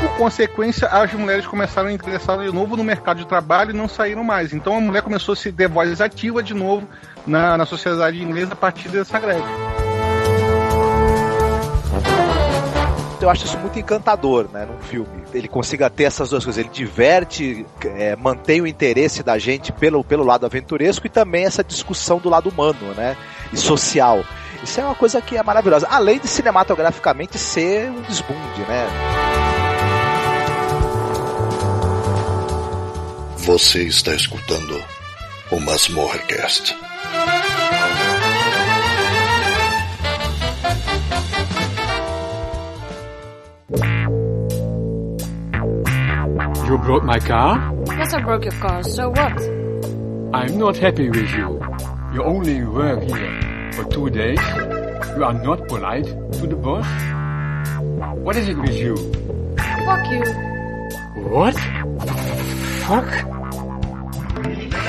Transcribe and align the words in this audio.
Por 0.00 0.16
consequência, 0.16 0.88
as 0.88 1.12
mulheres 1.12 1.46
começaram 1.46 1.88
a 1.88 1.92
ingressar 1.92 2.38
de 2.38 2.52
novo 2.52 2.76
no 2.76 2.84
mercado 2.84 3.18
de 3.18 3.26
trabalho 3.26 3.70
e 3.70 3.74
não 3.74 3.88
saíram 3.88 4.22
mais. 4.22 4.52
Então 4.52 4.76
a 4.76 4.80
mulher 4.80 5.02
começou 5.02 5.32
a 5.32 5.36
se 5.36 5.52
ter 5.52 5.68
voz 5.68 6.00
ativa 6.00 6.42
de 6.42 6.54
novo 6.54 6.88
na, 7.26 7.56
na 7.56 7.66
sociedade 7.66 8.22
inglesa 8.22 8.52
a 8.52 8.56
partir 8.56 8.88
dessa 8.88 9.18
greve. 9.18 9.42
eu 13.20 13.30
acho 13.30 13.44
isso 13.44 13.58
muito 13.58 13.78
encantador, 13.78 14.48
né, 14.52 14.66
num 14.66 14.78
filme. 14.78 15.22
Ele 15.34 15.48
consiga 15.48 15.90
ter 15.90 16.04
essas 16.04 16.30
duas 16.30 16.44
coisas. 16.44 16.58
Ele 16.58 16.72
diverte, 16.72 17.66
é, 17.84 18.16
mantém 18.16 18.60
o 18.60 18.66
interesse 18.66 19.22
da 19.22 19.38
gente 19.38 19.72
pelo, 19.72 20.02
pelo 20.04 20.24
lado 20.24 20.46
aventuresco 20.46 21.06
e 21.06 21.10
também 21.10 21.44
essa 21.44 21.62
discussão 21.62 22.18
do 22.18 22.28
lado 22.28 22.48
humano, 22.48 22.94
né, 22.96 23.16
e 23.52 23.56
social. 23.56 24.24
Isso 24.62 24.80
é 24.80 24.84
uma 24.84 24.94
coisa 24.94 25.20
que 25.20 25.36
é 25.36 25.42
maravilhosa. 25.42 25.86
Além 25.90 26.18
de 26.18 26.26
cinematograficamente 26.26 27.38
ser 27.38 27.90
um 27.90 28.02
desbunde, 28.02 28.60
né? 28.66 28.86
Você 33.48 33.84
está 33.84 34.14
escutando 34.14 34.78
o 35.50 35.58
Masmorrecast. 35.58 36.76
You 46.66 46.76
broke 46.76 47.06
my 47.06 47.18
car? 47.18 47.72
Yes, 47.96 48.12
I 48.12 48.20
broke 48.20 48.44
your 48.44 48.52
car, 48.60 48.84
so 48.84 49.08
what? 49.08 49.32
I'm 50.34 50.58
not 50.58 50.76
happy 50.76 51.08
with 51.08 51.32
you. 51.32 51.58
You 52.12 52.24
only 52.24 52.62
work 52.64 53.02
here 53.02 53.72
for 53.72 53.84
two 53.84 54.10
days. 54.10 54.38
You 55.16 55.24
are 55.24 55.32
not 55.32 55.66
polite 55.68 56.04
to 56.04 56.46
the 56.46 56.54
boss. 56.54 56.86
What 58.22 58.36
is 58.36 58.46
it 58.46 58.58
with 58.58 58.76
you? 58.76 58.94
Fuck 59.86 60.06
you. 60.10 60.22
What? 61.30 61.56
Fuck? 62.84 63.37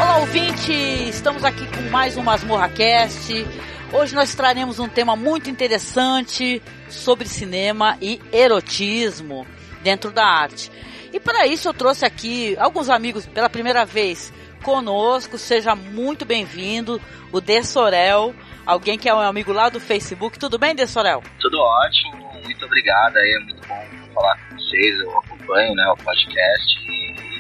Olá, 0.01 0.19
ouvinte! 0.19 0.71
Estamos 1.09 1.43
aqui 1.43 1.67
com 1.75 1.89
mais 1.89 2.15
um 2.15 2.23
Masmorra 2.23 2.69
Cast. 2.69 3.45
Hoje 3.91 4.15
nós 4.15 4.33
traremos 4.33 4.79
um 4.79 4.87
tema 4.87 5.13
muito 5.13 5.49
interessante 5.49 6.63
sobre 6.87 7.27
cinema 7.27 7.97
e 8.01 8.21
erotismo 8.31 9.45
dentro 9.83 10.09
da 10.09 10.25
arte. 10.25 10.71
E 11.11 11.19
para 11.19 11.45
isso 11.45 11.67
eu 11.67 11.73
trouxe 11.73 12.05
aqui 12.05 12.55
alguns 12.57 12.89
amigos 12.89 13.25
pela 13.25 13.49
primeira 13.49 13.85
vez 13.85 14.31
conosco. 14.63 15.37
Seja 15.37 15.75
muito 15.75 16.23
bem-vindo, 16.23 17.01
o 17.29 17.41
De 17.41 17.61
Sorel, 17.61 18.33
alguém 18.65 18.97
que 18.97 19.09
é 19.09 19.13
um 19.13 19.19
amigo 19.19 19.51
lá 19.51 19.67
do 19.67 19.81
Facebook. 19.81 20.39
Tudo 20.39 20.57
bem, 20.57 20.73
De 20.73 20.87
Sorel? 20.87 21.21
Tudo 21.41 21.59
ótimo, 21.59 22.41
muito 22.41 22.65
obrigado 22.65 23.17
é 23.17 23.39
muito 23.39 23.67
bom 23.67 23.85
falar 24.13 24.37
com 24.47 24.55
vocês. 24.55 24.97
Eu 25.01 25.19
acompanho 25.19 25.75
né, 25.75 25.85
o 25.89 25.97
podcast 25.97 26.79
e 26.87 27.38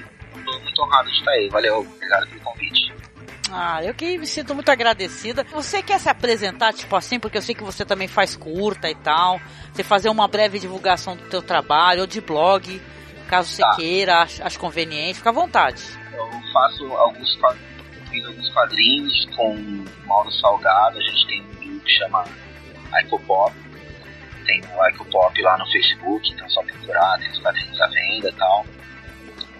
estou 0.49 0.63
muito 0.63 0.81
honrado 0.81 1.09
de 1.09 1.17
estar 1.17 1.31
aí. 1.31 1.49
Valeu, 1.49 1.79
obrigado 1.79 2.27
pelo 2.27 2.41
convite. 2.41 2.93
Ah, 3.51 3.83
eu 3.83 3.93
que 3.95 4.17
me 4.17 4.27
sinto 4.27 4.53
muito 4.53 4.69
agradecida. 4.69 5.43
Você 5.51 5.81
quer 5.81 5.99
se 5.99 6.07
apresentar, 6.07 6.71
tipo 6.73 6.95
assim, 6.95 7.19
porque 7.19 7.37
eu 7.37 7.41
sei 7.41 7.55
que 7.55 7.63
você 7.63 7.83
também 7.83 8.07
faz 8.07 8.35
curta 8.35 8.89
e 8.89 8.95
tal. 8.95 9.41
Você 9.73 9.83
fazer 9.83 10.09
uma 10.09 10.27
breve 10.27 10.59
divulgação 10.59 11.15
do 11.15 11.27
teu 11.29 11.41
trabalho 11.41 12.01
ou 12.01 12.07
de 12.07 12.21
blog 12.21 12.79
caso 13.29 13.49
você 13.49 13.61
tá. 13.61 13.75
queira, 13.75 14.21
ache 14.23 14.57
conveniente, 14.57 15.19
fica 15.19 15.29
à 15.29 15.33
vontade. 15.33 15.83
Eu 16.11 16.29
faço 16.51 16.83
alguns 16.93 17.37
fiz 18.09 18.25
alguns 18.25 18.49
quadrinhos 18.51 19.25
com 19.35 19.85
Mauro 20.05 20.31
Salgado, 20.31 20.97
a 20.97 21.01
gente 21.01 21.27
tem 21.27 21.41
um 21.43 21.55
grupo 21.55 21.85
que 21.85 21.91
chama 21.91 22.25
Icopop, 23.03 23.55
tem 24.45 24.61
o 24.61 24.87
Icopop 24.89 25.41
lá 25.43 25.57
no 25.59 25.71
Facebook, 25.71 26.31
então 26.31 26.45
é 26.45 26.49
só 26.49 26.63
procurar, 26.63 27.19
tem 27.19 27.29
os 27.29 27.39
quadrinhos 27.39 27.79
à 27.79 27.87
venda 27.87 28.29
e 28.29 28.33
tal. 28.33 28.65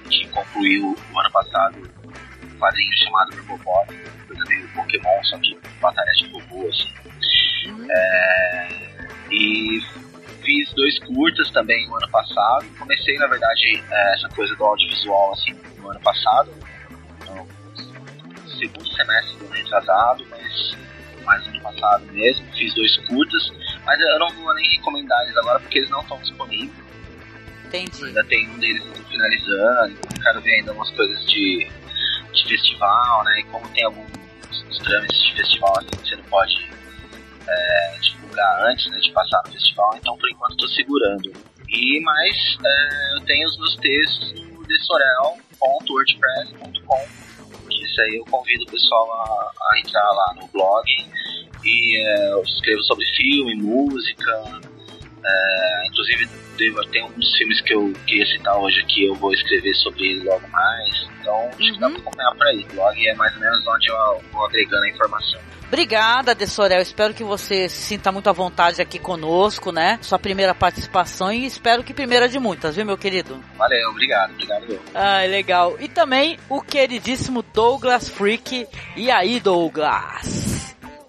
A 0.09 0.11
gente 0.11 0.27
concluiu 0.29 0.97
o 1.13 1.19
ano 1.19 1.31
passado 1.31 1.77
um 1.77 2.57
quadrinho 2.57 2.97
chamado 2.97 3.35
Robopop, 3.35 3.95
coisa 4.25 4.43
meio 4.47 4.67
Pokémon, 4.69 5.23
só 5.23 5.37
que 5.37 5.55
batalha 5.79 6.11
de 6.13 6.31
robô, 6.31 6.67
assim. 6.67 7.69
Uhum. 7.69 7.87
É, 7.91 9.07
e 9.29 9.79
fiz 10.41 10.73
dois 10.73 10.97
curtas 10.99 11.51
também 11.51 11.87
no 11.87 11.95
ano 11.95 12.09
passado. 12.09 12.65
Comecei, 12.79 13.17
na 13.19 13.27
verdade, 13.27 13.83
é, 13.91 14.13
essa 14.15 14.27
coisa 14.29 14.55
do 14.55 14.65
audiovisual 14.65 15.33
assim 15.33 15.53
no 15.77 15.91
ano 15.91 15.99
passado, 15.99 16.51
no 17.27 18.49
segundo 18.57 18.87
semestre 18.95 19.37
do 19.37 19.45
ano 19.45 19.53
retrasado, 19.53 20.25
mas 20.31 20.77
mais 21.23 21.45
no 21.45 21.51
ano 21.51 21.61
passado 21.61 22.05
mesmo. 22.07 22.51
Fiz 22.53 22.73
dois 22.73 22.97
curtas, 23.05 23.51
mas 23.85 23.99
eu 23.99 24.17
não 24.17 24.29
vou 24.29 24.55
nem 24.55 24.67
recomendar 24.71 25.21
eles 25.25 25.37
agora 25.37 25.59
porque 25.59 25.77
eles 25.77 25.89
não 25.91 26.01
estão 26.01 26.17
disponíveis. 26.17 26.88
Entendi. 27.69 28.05
Ainda 28.05 28.23
tem 28.23 28.49
um 28.49 28.57
deles 28.57 28.83
finalizando, 29.07 29.93
então 29.93 30.23
quero 30.23 30.41
ver 30.41 30.55
ainda 30.55 30.73
umas 30.73 30.89
coisas 30.91 31.23
de, 31.25 31.67
de 32.33 32.47
festival, 32.47 33.23
né? 33.23 33.39
E 33.39 33.43
como 33.43 33.69
tem 33.69 33.85
alguns 33.85 34.09
trâmites 34.83 35.23
de 35.23 35.35
festival 35.35 35.73
assim, 35.77 35.89
você 36.03 36.15
não 36.15 36.23
pode 36.23 36.67
é, 37.47 37.95
divulgar 38.01 38.65
antes 38.65 38.91
né, 38.91 38.97
de 38.99 39.11
passar 39.11 39.43
no 39.45 39.51
festival, 39.51 39.95
então 39.95 40.17
por 40.17 40.27
enquanto 40.29 40.53
estou 40.53 40.67
segurando. 40.69 41.31
E 41.67 41.99
mais, 42.01 42.57
é, 42.65 43.15
eu 43.15 43.21
tenho 43.21 43.47
os 43.47 43.55
meus 43.59 43.75
textos 43.75 44.33
no 44.33 44.65
desorel.wordpress.com. 44.65 47.07
Isso 47.69 48.01
aí 48.01 48.15
eu 48.15 48.25
convido 48.25 48.63
o 48.63 48.71
pessoal 48.71 49.13
a, 49.13 49.51
a 49.71 49.79
entrar 49.79 50.09
lá 50.09 50.33
no 50.39 50.47
blog 50.47 50.83
e 51.63 51.97
é, 51.97 52.31
eu 52.31 52.41
escrevo 52.41 52.81
sobre 52.83 53.05
filme, 53.15 53.53
música. 53.55 54.59
É, 55.25 55.87
inclusive 55.87 56.29
devo, 56.57 56.85
tem 56.91 57.01
alguns 57.01 57.37
filmes 57.37 57.61
que 57.61 57.73
eu 57.73 57.93
queria 58.05 58.25
citar 58.25 58.57
hoje 58.57 58.79
aqui, 58.81 59.05
eu 59.05 59.15
vou 59.15 59.33
escrever 59.33 59.73
sobre 59.75 60.07
ele 60.07 60.23
logo 60.23 60.47
mais. 60.49 61.07
Então 61.21 61.47
acho 61.47 61.73
que 61.73 61.79
dá 61.79 61.87
uhum. 61.87 61.93
pra 61.93 62.01
acompanhar 62.01 62.35
por 62.35 62.47
aí. 62.47 62.67
O 62.69 62.75
blog 62.75 63.07
é 63.07 63.15
mais 63.15 63.33
ou 63.35 63.41
menos 63.41 63.67
onde 63.67 63.89
eu 63.89 64.23
vou 64.31 64.45
agregando 64.45 64.83
a 64.83 64.89
informação. 64.89 65.39
Obrigada, 65.67 66.33
Dessorel. 66.33 66.81
Espero 66.81 67.13
que 67.13 67.23
você 67.23 67.69
se 67.69 67.77
sinta 67.77 68.11
muito 68.11 68.27
à 68.27 68.33
vontade 68.33 68.81
aqui 68.81 68.97
conosco, 68.97 69.71
né? 69.71 69.99
Sua 70.01 70.17
primeira 70.17 70.55
participação 70.55 71.31
e 71.31 71.45
espero 71.45 71.83
que 71.83 71.93
primeira 71.93 72.27
de 72.27 72.39
muitas, 72.39 72.75
viu, 72.75 72.85
meu 72.85 72.97
querido? 72.97 73.39
Valeu, 73.55 73.89
obrigado, 73.91 74.31
obrigado. 74.33 74.79
Ah, 74.95 75.21
legal. 75.27 75.75
E 75.79 75.87
também 75.87 76.39
o 76.49 76.59
queridíssimo 76.59 77.43
Douglas 77.53 78.09
Freak. 78.09 78.67
E 78.95 79.11
aí, 79.11 79.39
Douglas? 79.39 80.48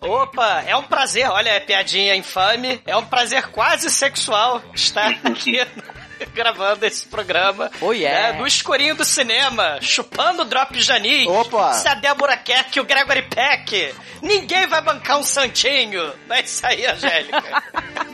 Opa, 0.01 0.65
é 0.67 0.75
um 0.75 0.83
prazer, 0.83 1.29
olha, 1.31 1.51
é 1.51 1.61
piadinha 1.61 2.17
infame, 2.17 2.81
é 2.87 2.97
um 2.97 3.05
prazer 3.05 3.49
quase 3.49 3.91
sexual 3.91 4.63
estar 4.75 5.11
aqui 5.25 5.61
gravando 6.33 6.87
esse 6.87 7.07
programa. 7.07 7.71
Oh, 7.83 7.93
yeah. 7.93 8.33
né, 8.33 8.39
no 8.39 8.47
escurinho 8.47 8.95
do 8.95 9.05
cinema, 9.05 9.79
chupando 9.83 10.43
o 10.43 10.45
Drop 10.47 10.81
Janis. 10.81 11.27
Opa! 11.27 11.75
Se 11.75 11.87
a 11.87 11.95
Débora 11.95 12.37
quer 12.37 12.65
que 12.65 12.81
o 12.81 12.85
Gregory 12.85 13.23
Peck. 13.23 13.95
Ninguém 14.23 14.67
vai 14.67 14.83
bancar 14.83 15.19
um 15.19 15.23
santinho. 15.23 16.13
Não 16.27 16.37
é 16.37 16.43
isso 16.43 16.67
aí, 16.67 16.87
Angélica. 16.87 17.63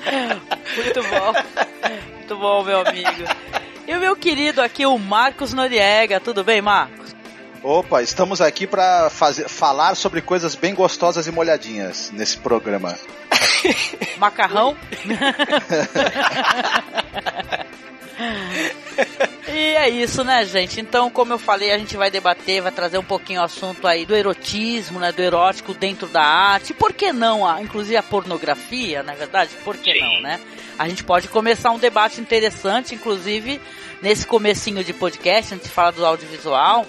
Muito 0.76 1.02
bom. 1.02 1.32
Muito 2.14 2.36
bom, 2.36 2.62
meu 2.62 2.80
amigo. 2.80 3.24
E 3.86 3.94
o 3.94 4.00
meu 4.00 4.16
querido 4.16 4.60
aqui, 4.60 4.86
o 4.86 4.98
Marcos 4.98 5.52
Noriega. 5.52 6.20
Tudo 6.20 6.44
bem, 6.44 6.60
Marcos? 6.60 6.95
Opa, 7.68 8.00
estamos 8.00 8.40
aqui 8.40 8.64
para 8.64 9.10
falar 9.10 9.96
sobre 9.96 10.20
coisas 10.20 10.54
bem 10.54 10.72
gostosas 10.72 11.26
e 11.26 11.32
molhadinhas 11.32 12.12
nesse 12.12 12.38
programa. 12.38 12.96
Macarrão? 14.18 14.76
e 19.48 19.74
é 19.74 19.88
isso, 19.88 20.22
né, 20.22 20.44
gente? 20.44 20.80
Então, 20.80 21.10
como 21.10 21.32
eu 21.32 21.40
falei, 21.40 21.72
a 21.72 21.78
gente 21.78 21.96
vai 21.96 22.08
debater, 22.08 22.62
vai 22.62 22.70
trazer 22.70 22.98
um 22.98 23.04
pouquinho 23.04 23.40
o 23.40 23.44
assunto 23.44 23.88
aí 23.88 24.06
do 24.06 24.14
erotismo, 24.14 25.00
né, 25.00 25.10
do 25.10 25.20
erótico 25.20 25.74
dentro 25.74 26.06
da 26.06 26.22
arte. 26.22 26.72
Por 26.72 26.92
que 26.92 27.12
não, 27.12 27.44
a, 27.44 27.60
inclusive 27.60 27.96
a 27.96 28.02
pornografia, 28.04 29.02
na 29.02 29.14
verdade? 29.14 29.50
Por 29.64 29.76
que 29.76 29.92
Sim. 29.92 30.02
não, 30.02 30.20
né? 30.20 30.40
A 30.78 30.88
gente 30.88 31.02
pode 31.02 31.26
começar 31.26 31.72
um 31.72 31.80
debate 31.80 32.20
interessante, 32.20 32.94
inclusive 32.94 33.60
nesse 34.00 34.24
comecinho 34.24 34.84
de 34.84 34.92
podcast, 34.92 35.52
a 35.52 35.56
gente 35.56 35.68
fala 35.68 35.90
do 35.90 36.06
audiovisual, 36.06 36.86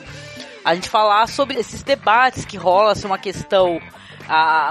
a 0.68 0.76
gente 0.76 0.90
falar 0.90 1.28
sobre 1.30 1.58
esses 1.58 1.82
debates 1.82 2.44
que 2.44 2.58
rola, 2.58 2.94
se 2.94 3.06
uma 3.06 3.18
questão 3.18 3.80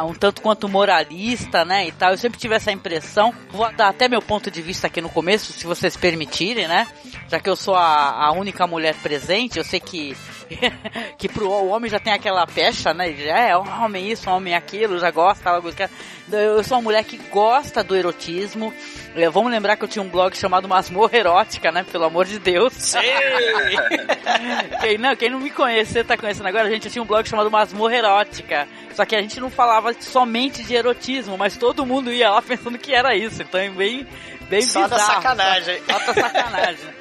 um 0.06 0.12
tanto 0.12 0.42
quanto 0.42 0.68
moralista, 0.68 1.64
né, 1.64 1.86
e 1.86 1.92
tal. 1.92 2.10
Eu 2.10 2.18
sempre 2.18 2.38
tive 2.38 2.54
essa 2.54 2.70
impressão. 2.70 3.32
Vou 3.50 3.72
dar 3.72 3.88
até 3.88 4.06
meu 4.06 4.20
ponto 4.20 4.50
de 4.50 4.60
vista 4.60 4.88
aqui 4.88 5.00
no 5.00 5.08
começo, 5.08 5.54
se 5.54 5.66
vocês 5.66 5.96
permitirem, 5.96 6.68
né? 6.68 6.86
Já 7.28 7.40
que 7.40 7.48
eu 7.48 7.56
sou 7.56 7.74
a, 7.74 8.26
a 8.26 8.32
única 8.32 8.66
mulher 8.66 8.94
presente, 8.96 9.56
eu 9.56 9.64
sei 9.64 9.80
que 9.80 10.14
que 11.18 11.28
pro 11.28 11.50
homem 11.50 11.90
já 11.90 11.98
tem 11.98 12.12
aquela 12.12 12.46
pecha, 12.46 12.92
né? 12.94 13.12
Já 13.12 13.38
é 13.38 13.56
um 13.56 13.84
homem 13.84 14.10
isso, 14.10 14.28
um 14.30 14.34
homem 14.34 14.54
aquilo, 14.54 14.98
já 14.98 15.10
gosta, 15.10 15.50
algo 15.50 15.72
que 15.72 15.88
eu 16.32 16.62
sou 16.64 16.78
uma 16.78 16.84
mulher 16.84 17.04
que 17.04 17.16
gosta 17.16 17.84
do 17.84 17.94
erotismo. 17.94 18.72
É, 19.14 19.28
vamos 19.30 19.50
lembrar 19.50 19.76
que 19.76 19.84
eu 19.84 19.88
tinha 19.88 20.02
um 20.02 20.08
blog 20.08 20.36
chamado 20.36 20.68
Masmorra 20.68 21.16
Erótica, 21.16 21.70
né? 21.70 21.84
Pelo 21.90 22.04
amor 22.04 22.26
de 22.26 22.38
Deus. 22.38 22.72
Sim! 22.74 22.98
quem, 24.80 24.98
não, 24.98 25.16
quem 25.16 25.30
não 25.30 25.40
me 25.40 25.50
conhece, 25.50 26.02
tá 26.04 26.16
conhecendo 26.16 26.48
agora, 26.48 26.66
a 26.66 26.70
gente 26.70 26.90
tinha 26.90 27.02
um 27.02 27.06
blog 27.06 27.28
chamado 27.28 27.50
Masmorra 27.50 27.96
Erótica. 27.96 28.68
Só 28.94 29.04
que 29.04 29.14
a 29.14 29.20
gente 29.20 29.38
não 29.40 29.50
falava 29.50 29.92
somente 30.00 30.64
de 30.64 30.74
erotismo, 30.74 31.36
mas 31.36 31.56
todo 31.56 31.86
mundo 31.86 32.12
ia 32.12 32.30
lá 32.30 32.40
pensando 32.42 32.78
que 32.78 32.94
era 32.94 33.14
isso. 33.14 33.42
Então 33.42 33.60
é 33.60 33.68
bem, 33.70 34.06
bem 34.48 34.62
Só 34.62 34.82
bizarro. 34.82 34.90
da 34.90 35.14
sacanagem. 35.14 35.82
Só, 35.86 36.00
só 36.00 36.12
da 36.12 36.14
sacanagem. 36.14 36.95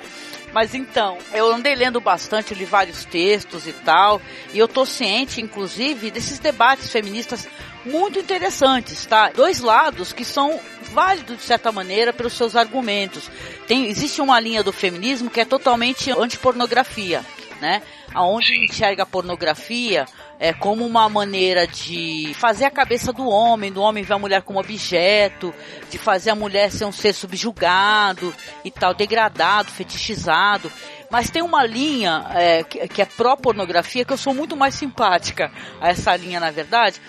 Mas 0.55 0.73
então, 0.73 1.17
eu 1.33 1.51
andei 1.51 1.75
lendo 1.75 1.99
bastante, 1.99 2.55
li 2.55 2.63
vários 2.63 3.03
textos 3.03 3.67
e 3.67 3.73
tal, 3.73 4.21
e 4.53 4.57
eu 4.57 4.69
tô 4.69 4.85
ciente, 4.85 5.41
inclusive, 5.41 6.09
desses 6.09 6.39
debates 6.39 6.89
feministas 6.89 7.45
muito 7.83 8.19
interessantes, 8.19 9.05
tá? 9.05 9.31
Dois 9.31 9.59
lados 9.59 10.13
que 10.13 10.23
são 10.23 10.57
válidos 10.93 11.39
de 11.39 11.43
certa 11.43 11.73
maneira 11.73 12.13
pelos 12.13 12.31
seus 12.31 12.55
argumentos. 12.55 13.29
Tem, 13.67 13.87
existe 13.89 14.21
uma 14.21 14.39
linha 14.39 14.63
do 14.63 14.71
feminismo 14.71 15.29
que 15.29 15.41
é 15.41 15.45
totalmente 15.45 16.09
anti-pornografia, 16.09 17.25
né? 17.59 17.81
Aonde 18.13 18.57
enxerga 18.57 19.03
a 19.03 19.05
pornografia 19.05 20.05
é, 20.39 20.53
como 20.53 20.85
uma 20.85 21.07
maneira 21.07 21.65
de 21.65 22.33
fazer 22.35 22.65
a 22.65 22.71
cabeça 22.71 23.13
do 23.13 23.27
homem, 23.27 23.71
do 23.71 23.81
homem 23.81 24.03
ver 24.03 24.13
a 24.13 24.19
mulher 24.19 24.41
como 24.41 24.59
objeto, 24.59 25.53
de 25.89 25.97
fazer 25.97 26.31
a 26.31 26.35
mulher 26.35 26.71
ser 26.71 26.85
um 26.85 26.91
ser 26.91 27.13
subjugado 27.13 28.33
e 28.63 28.71
tal, 28.71 28.93
degradado, 28.93 29.71
fetichizado. 29.71 30.71
Mas 31.09 31.29
tem 31.29 31.41
uma 31.41 31.65
linha 31.65 32.25
é, 32.31 32.63
que, 32.63 32.87
que 32.87 33.01
é 33.01 33.05
pró-pornografia 33.05 34.03
que 34.03 34.13
eu 34.13 34.17
sou 34.17 34.33
muito 34.33 34.55
mais 34.55 34.75
simpática 34.75 35.51
a 35.79 35.89
essa 35.89 36.15
linha, 36.15 36.39
na 36.39 36.51
verdade, 36.51 37.01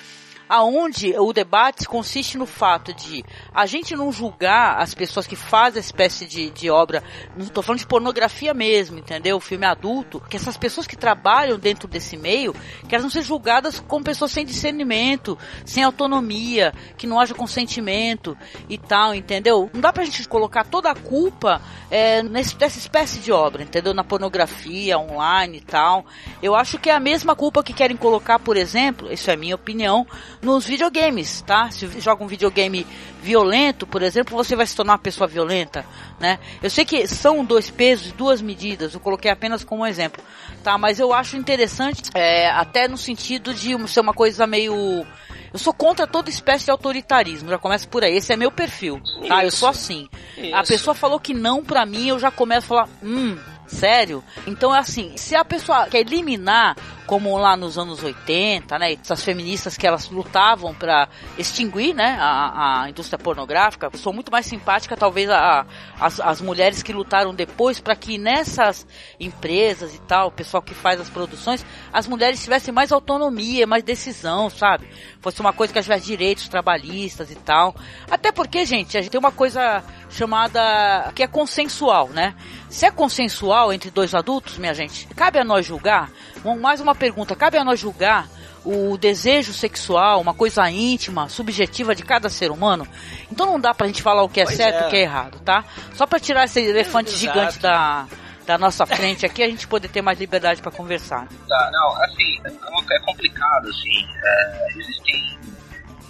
aonde 0.48 1.14
o 1.18 1.32
debate 1.32 1.86
consiste 1.86 2.38
no 2.38 2.46
fato 2.46 2.92
de 2.94 3.24
a 3.52 3.66
gente 3.66 3.96
não 3.96 4.12
julgar 4.12 4.78
as 4.78 4.94
pessoas 4.94 5.26
que 5.26 5.36
fazem 5.36 5.80
essa 5.80 5.88
espécie 5.88 6.26
de, 6.26 6.50
de 6.50 6.70
obra, 6.70 7.02
não 7.36 7.44
estou 7.44 7.62
falando 7.62 7.80
de 7.80 7.86
pornografia 7.86 8.54
mesmo, 8.54 8.98
entendeu? 8.98 9.38
Filme 9.40 9.66
adulto, 9.66 10.20
que 10.20 10.36
essas 10.36 10.56
pessoas 10.56 10.86
que 10.86 10.96
trabalham 10.96 11.58
dentro 11.58 11.88
desse 11.88 12.16
meio, 12.16 12.54
que 12.88 12.94
elas 12.94 13.02
não 13.02 13.10
sejam 13.10 13.28
julgadas 13.28 13.80
como 13.80 14.04
pessoas 14.04 14.32
sem 14.32 14.44
discernimento, 14.44 15.38
sem 15.64 15.82
autonomia, 15.82 16.72
que 16.96 17.06
não 17.06 17.18
haja 17.18 17.34
consentimento 17.34 18.36
e 18.68 18.78
tal, 18.78 19.14
entendeu? 19.14 19.70
Não 19.72 19.80
dá 19.80 19.92
pra 19.92 20.04
gente 20.04 20.26
colocar 20.28 20.64
toda 20.64 20.90
a 20.90 20.94
culpa 20.94 21.60
é, 21.90 22.22
nesse, 22.22 22.56
dessa 22.56 22.78
espécie 22.78 23.18
de 23.20 23.32
obra, 23.32 23.62
entendeu? 23.62 23.92
Na 23.92 24.04
pornografia, 24.04 24.98
online 24.98 25.58
e 25.58 25.60
tal. 25.60 26.04
Eu 26.42 26.54
acho 26.54 26.78
que 26.78 26.90
é 26.90 26.94
a 26.94 27.00
mesma 27.00 27.34
culpa 27.34 27.62
que 27.62 27.72
querem 27.72 27.96
colocar, 27.96 28.38
por 28.38 28.56
exemplo, 28.56 29.12
isso 29.12 29.30
é 29.30 29.36
minha 29.36 29.54
opinião, 29.54 30.06
nos 30.46 30.64
videogames, 30.64 31.42
tá? 31.42 31.68
Se 31.72 32.00
joga 32.00 32.22
um 32.22 32.28
videogame 32.28 32.86
violento, 33.20 33.84
por 33.84 34.00
exemplo, 34.00 34.36
você 34.36 34.54
vai 34.54 34.64
se 34.64 34.76
tornar 34.76 34.92
uma 34.92 34.98
pessoa 34.98 35.26
violenta, 35.26 35.84
né? 36.20 36.38
Eu 36.62 36.70
sei 36.70 36.84
que 36.84 37.04
são 37.08 37.44
dois 37.44 37.68
pesos 37.68 38.12
duas 38.12 38.40
medidas, 38.40 38.94
eu 38.94 39.00
coloquei 39.00 39.28
apenas 39.28 39.64
como 39.64 39.84
exemplo, 39.84 40.22
tá? 40.62 40.78
Mas 40.78 41.00
eu 41.00 41.12
acho 41.12 41.36
interessante, 41.36 42.10
é, 42.14 42.48
até 42.48 42.86
no 42.86 42.96
sentido 42.96 43.52
de 43.52 43.76
ser 43.88 44.00
uma 44.00 44.14
coisa 44.14 44.46
meio... 44.46 45.04
Eu 45.52 45.58
sou 45.58 45.72
contra 45.72 46.06
toda 46.06 46.30
espécie 46.30 46.66
de 46.66 46.70
autoritarismo, 46.70 47.48
já 47.48 47.58
começa 47.58 47.88
por 47.88 48.04
aí. 48.04 48.16
Esse 48.16 48.32
é 48.32 48.36
meu 48.36 48.52
perfil, 48.52 49.00
tá? 49.26 49.42
Eu 49.42 49.50
sou 49.50 49.68
assim. 49.68 50.08
A 50.52 50.60
Isso. 50.60 50.72
pessoa 50.72 50.94
falou 50.94 51.18
que 51.18 51.32
não 51.32 51.64
pra 51.64 51.86
mim, 51.86 52.08
eu 52.08 52.18
já 52.18 52.30
começo 52.30 52.66
a 52.66 52.68
falar, 52.68 52.88
hum, 53.02 53.38
sério? 53.66 54.22
Então 54.46 54.74
é 54.74 54.78
assim, 54.78 55.16
se 55.16 55.34
a 55.34 55.44
pessoa 55.44 55.86
quer 55.86 56.00
eliminar, 56.00 56.76
como 57.06 57.36
lá 57.38 57.56
nos 57.56 57.78
anos 57.78 58.02
80, 58.02 58.78
né, 58.78 58.92
essas 58.94 59.22
feministas 59.22 59.76
que 59.76 59.86
elas 59.86 60.08
lutavam 60.10 60.74
pra 60.74 61.08
extinguir, 61.38 61.94
né, 61.94 62.16
a, 62.20 62.82
a 62.82 62.90
indústria 62.90 63.18
pornográfica, 63.18 63.90
sou 63.94 64.12
muito 64.12 64.30
mais 64.32 64.44
simpática 64.46 64.96
talvez 64.96 65.30
a, 65.30 65.60
a- 65.60 65.66
as, 66.00 66.18
as 66.20 66.40
mulheres 66.40 66.82
que 66.82 66.92
lutaram 66.92 67.34
depois 67.34 67.78
para 67.80 67.94
que 67.94 68.18
nessas 68.18 68.86
empresas 69.20 69.94
e 69.94 69.98
tal, 70.00 70.28
o 70.28 70.32
pessoal 70.32 70.62
que 70.62 70.74
faz 70.74 71.00
as 71.00 71.08
produções, 71.08 71.64
as 71.92 72.06
mulheres 72.06 72.42
tivessem 72.42 72.74
mais 72.74 72.90
autonomia, 72.92 73.66
mais 73.66 73.82
decisão, 73.84 74.50
sabe? 74.50 74.88
Fosse 75.20 75.40
uma 75.40 75.52
coisa 75.52 75.72
que 75.72 75.80
tivesse 75.80 76.06
direitos 76.06 76.48
trabalhistas 76.48 77.30
e 77.30 77.34
tal. 77.36 77.74
Até 78.10 78.32
porque, 78.32 78.64
gente, 78.66 78.96
a 78.98 79.00
gente 79.00 79.10
tem 79.10 79.18
uma 79.18 79.32
coisa 79.32 79.82
chamada 80.10 81.12
que 81.14 81.22
é 81.22 81.26
consensual, 81.26 82.08
né? 82.08 82.34
Se 82.68 82.84
é 82.84 82.90
consensual 82.90 83.72
entre 83.72 83.90
dois 83.90 84.14
adultos, 84.14 84.58
minha 84.58 84.74
gente, 84.74 85.06
cabe 85.14 85.38
a 85.38 85.44
nós 85.44 85.64
julgar. 85.64 86.10
Bom, 86.46 86.56
Mais 86.56 86.80
uma 86.80 86.94
pergunta, 86.94 87.34
cabe 87.34 87.58
a 87.58 87.64
nós 87.64 87.80
julgar 87.80 88.28
o 88.64 88.96
desejo 88.96 89.52
sexual, 89.52 90.20
uma 90.20 90.32
coisa 90.32 90.70
íntima, 90.70 91.28
subjetiva 91.28 91.92
de 91.92 92.04
cada 92.04 92.28
ser 92.28 92.52
humano? 92.52 92.86
Então 93.32 93.46
não 93.46 93.58
dá 93.58 93.74
pra 93.74 93.88
gente 93.88 94.00
falar 94.00 94.22
o 94.22 94.28
que 94.28 94.40
é 94.40 94.44
Pois 94.44 94.56
certo 94.56 94.76
e 94.76 94.84
é. 94.84 94.86
o 94.86 94.90
que 94.90 94.94
é 94.94 95.00
errado, 95.00 95.40
tá? 95.40 95.64
Só 95.94 96.06
pra 96.06 96.20
tirar 96.20 96.44
esse 96.44 96.60
elefante 96.60 97.10
Exato. 97.10 97.18
gigante 97.18 97.58
da, 97.58 98.06
da 98.46 98.56
nossa 98.56 98.86
frente 98.86 99.26
aqui, 99.26 99.42
a 99.42 99.48
gente 99.48 99.66
poder 99.66 99.88
ter 99.88 100.02
mais 100.02 100.20
liberdade 100.20 100.62
pra 100.62 100.70
conversar. 100.70 101.26
Tá, 101.48 101.70
não, 101.72 102.00
assim, 102.04 102.40
é, 102.44 102.94
é 102.94 103.00
complicado, 103.00 103.68
assim, 103.68 104.06
é, 104.24 104.66
existem 104.70 105.40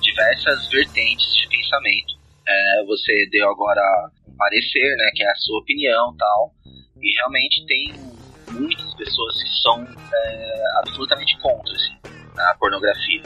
diversas 0.02 0.68
vertentes 0.68 1.34
de 1.34 1.48
pensamento. 1.48 2.12
É, 2.46 2.84
você 2.84 3.26
deu 3.32 3.50
agora 3.50 3.80
um 4.28 4.36
parecer, 4.36 4.96
né, 4.98 5.10
que 5.14 5.22
é 5.22 5.30
a 5.30 5.36
sua 5.36 5.60
opinião 5.60 6.14
tal, 6.18 6.52
e 7.00 7.14
realmente 7.20 7.64
tem 7.64 8.15
muitas 8.52 8.94
pessoas 8.94 9.42
que 9.42 9.48
são 9.62 9.86
é, 10.12 10.64
absolutamente 10.78 11.36
contra, 11.38 11.74
assim, 11.74 11.96
a 12.38 12.54
pornografia. 12.58 13.22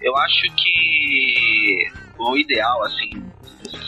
Eu 0.00 0.16
acho 0.16 0.42
que 0.56 1.90
o 2.18 2.36
ideal, 2.36 2.82
assim, 2.84 3.10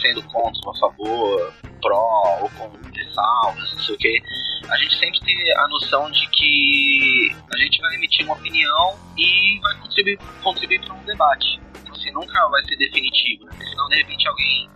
sendo 0.00 0.22
contra 0.24 0.70
a 0.70 0.74
favor, 0.78 1.54
pró 1.80 2.38
ou 2.42 2.50
com 2.50 2.70
ressalvas, 2.92 3.72
não 3.72 3.80
sei 3.80 3.94
o 3.94 3.98
que, 3.98 4.22
a 4.68 4.76
gente 4.76 4.98
sempre 4.98 5.20
tem 5.20 5.56
a 5.56 5.68
noção 5.68 6.10
de 6.10 6.28
que 6.28 7.36
a 7.52 7.58
gente 7.58 7.80
vai 7.80 7.94
emitir 7.96 8.24
uma 8.24 8.34
opinião 8.34 8.98
e 9.16 9.58
vai 9.60 9.78
contribuir, 9.80 10.18
contribuir 10.42 10.80
para 10.82 10.94
um 10.94 11.04
debate. 11.04 11.60
Então, 11.82 11.94
assim, 11.94 12.10
nunca 12.12 12.48
vai 12.48 12.62
ser 12.64 12.76
definitivo, 12.76 13.44
né? 13.46 13.52
Senão, 13.58 13.88
de 13.88 13.96
repente, 13.96 14.28
alguém 14.28 14.70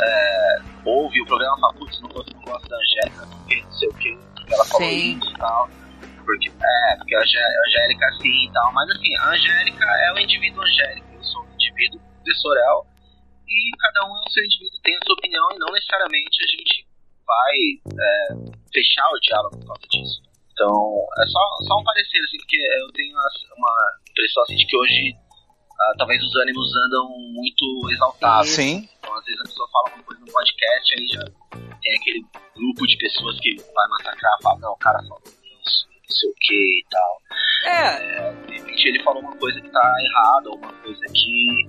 é, 0.00 0.62
ouve 0.84 1.20
o 1.22 1.26
programa 1.26 1.56
e 1.56 1.60
fala, 1.60 1.74
putz, 1.74 2.00
não 2.00 2.08
não 2.08 2.42
gosto 2.42 2.68
da 2.68 2.76
Angélica, 2.76 3.26
porque 3.26 3.62
não 3.62 3.72
sei 3.72 3.88
o 3.88 3.94
que, 3.94 4.18
ela 4.54 4.64
falou 4.66 4.88
Sim. 4.88 5.18
isso 5.18 5.30
e 5.30 5.38
tal. 5.38 5.68
Porque, 6.24 6.48
é, 6.50 6.96
porque 6.96 7.14
a 7.14 7.20
Angé- 7.20 7.38
a 7.38 7.68
Angélica 7.68 8.04
é 8.04 8.08
assim 8.08 8.44
e 8.46 8.52
tal. 8.52 8.72
Mas, 8.74 8.90
assim, 8.90 9.16
a 9.16 9.30
Angélica 9.30 9.84
é 9.84 10.12
o 10.12 10.18
indivíduo 10.18 10.62
Angélica, 10.62 11.06
eu 11.14 11.24
sou 11.24 11.42
o 11.42 11.52
indivíduo 11.54 12.00
de 12.24 12.34
Sorel, 12.34 12.86
e 13.48 13.70
cada 13.78 14.06
um 14.06 14.16
é 14.16 14.20
o 14.26 14.30
seu 14.30 14.44
indivíduo, 14.44 14.80
tem 14.82 14.94
a 14.94 15.00
sua 15.06 15.14
opinião, 15.14 15.48
e 15.52 15.58
não 15.58 15.72
necessariamente 15.72 16.36
a 16.42 16.50
gente 16.56 16.86
vai 17.26 17.56
é, 17.96 18.28
fechar 18.72 19.08
o 19.08 19.20
diálogo 19.20 19.58
por 19.58 19.66
causa 19.68 19.86
disso. 19.90 20.22
Então, 20.52 20.74
é 21.22 21.26
só, 21.26 21.40
só 21.68 21.78
um 21.80 21.84
parecer, 21.84 22.18
assim, 22.24 22.36
porque 22.38 22.56
eu 22.80 22.88
tenho 22.92 23.16
as- 23.16 23.42
uma 23.56 23.74
impressão 24.10 24.42
assim, 24.42 24.56
de 24.56 24.66
que 24.66 24.76
hoje 24.76 25.16
ah, 25.80 25.92
talvez 25.96 26.22
os 26.22 26.34
ânimos 26.36 26.74
andam 26.76 27.08
muito 27.32 27.90
exaltados. 27.90 28.50
Sim. 28.50 28.88
Então, 28.98 29.14
às 29.14 29.24
vezes 29.24 29.40
a 29.40 29.44
pessoa 29.44 29.68
fala 29.70 29.94
uma 29.96 30.04
coisa 30.04 30.20
no 30.20 30.32
podcast, 30.32 30.94
aí 30.98 31.06
já 31.06 31.24
tem 31.80 31.96
aquele 31.96 32.26
grupo 32.56 32.86
de 32.86 32.96
pessoas 32.98 33.38
que 33.40 33.56
vai 33.74 33.88
massacrar, 33.88 34.32
fala, 34.42 34.58
não, 34.60 34.72
o 34.72 34.78
cara 34.78 34.98
falou 35.02 35.22
isso, 35.24 35.88
não 36.08 36.16
sei 36.16 36.30
o 36.30 36.34
que 36.40 36.54
e 36.54 36.84
tal. 36.90 37.22
É, 37.64 38.32
De 38.46 38.58
repente 38.58 38.88
ele 38.88 39.02
falou 39.02 39.22
uma 39.22 39.36
coisa 39.36 39.60
que 39.60 39.68
tá 39.70 39.94
errada, 40.02 40.50
ou 40.50 40.56
uma 40.56 40.72
coisa 40.72 41.04
que 41.12 41.68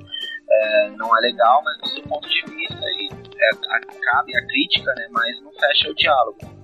é, 0.52 0.90
não 0.92 1.16
é 1.16 1.22
legal, 1.22 1.62
mas 1.64 1.78
do 1.78 1.90
seu 1.90 2.04
ponto 2.04 2.28
de 2.28 2.42
vista, 2.42 2.82
e, 2.82 3.10
é, 3.12 3.80
cabe 4.02 4.36
a 4.36 4.46
crítica, 4.48 4.94
né, 4.96 5.08
mas 5.12 5.42
não 5.42 5.52
fecha 5.54 5.90
o 5.90 5.96
diálogo. 5.96 6.59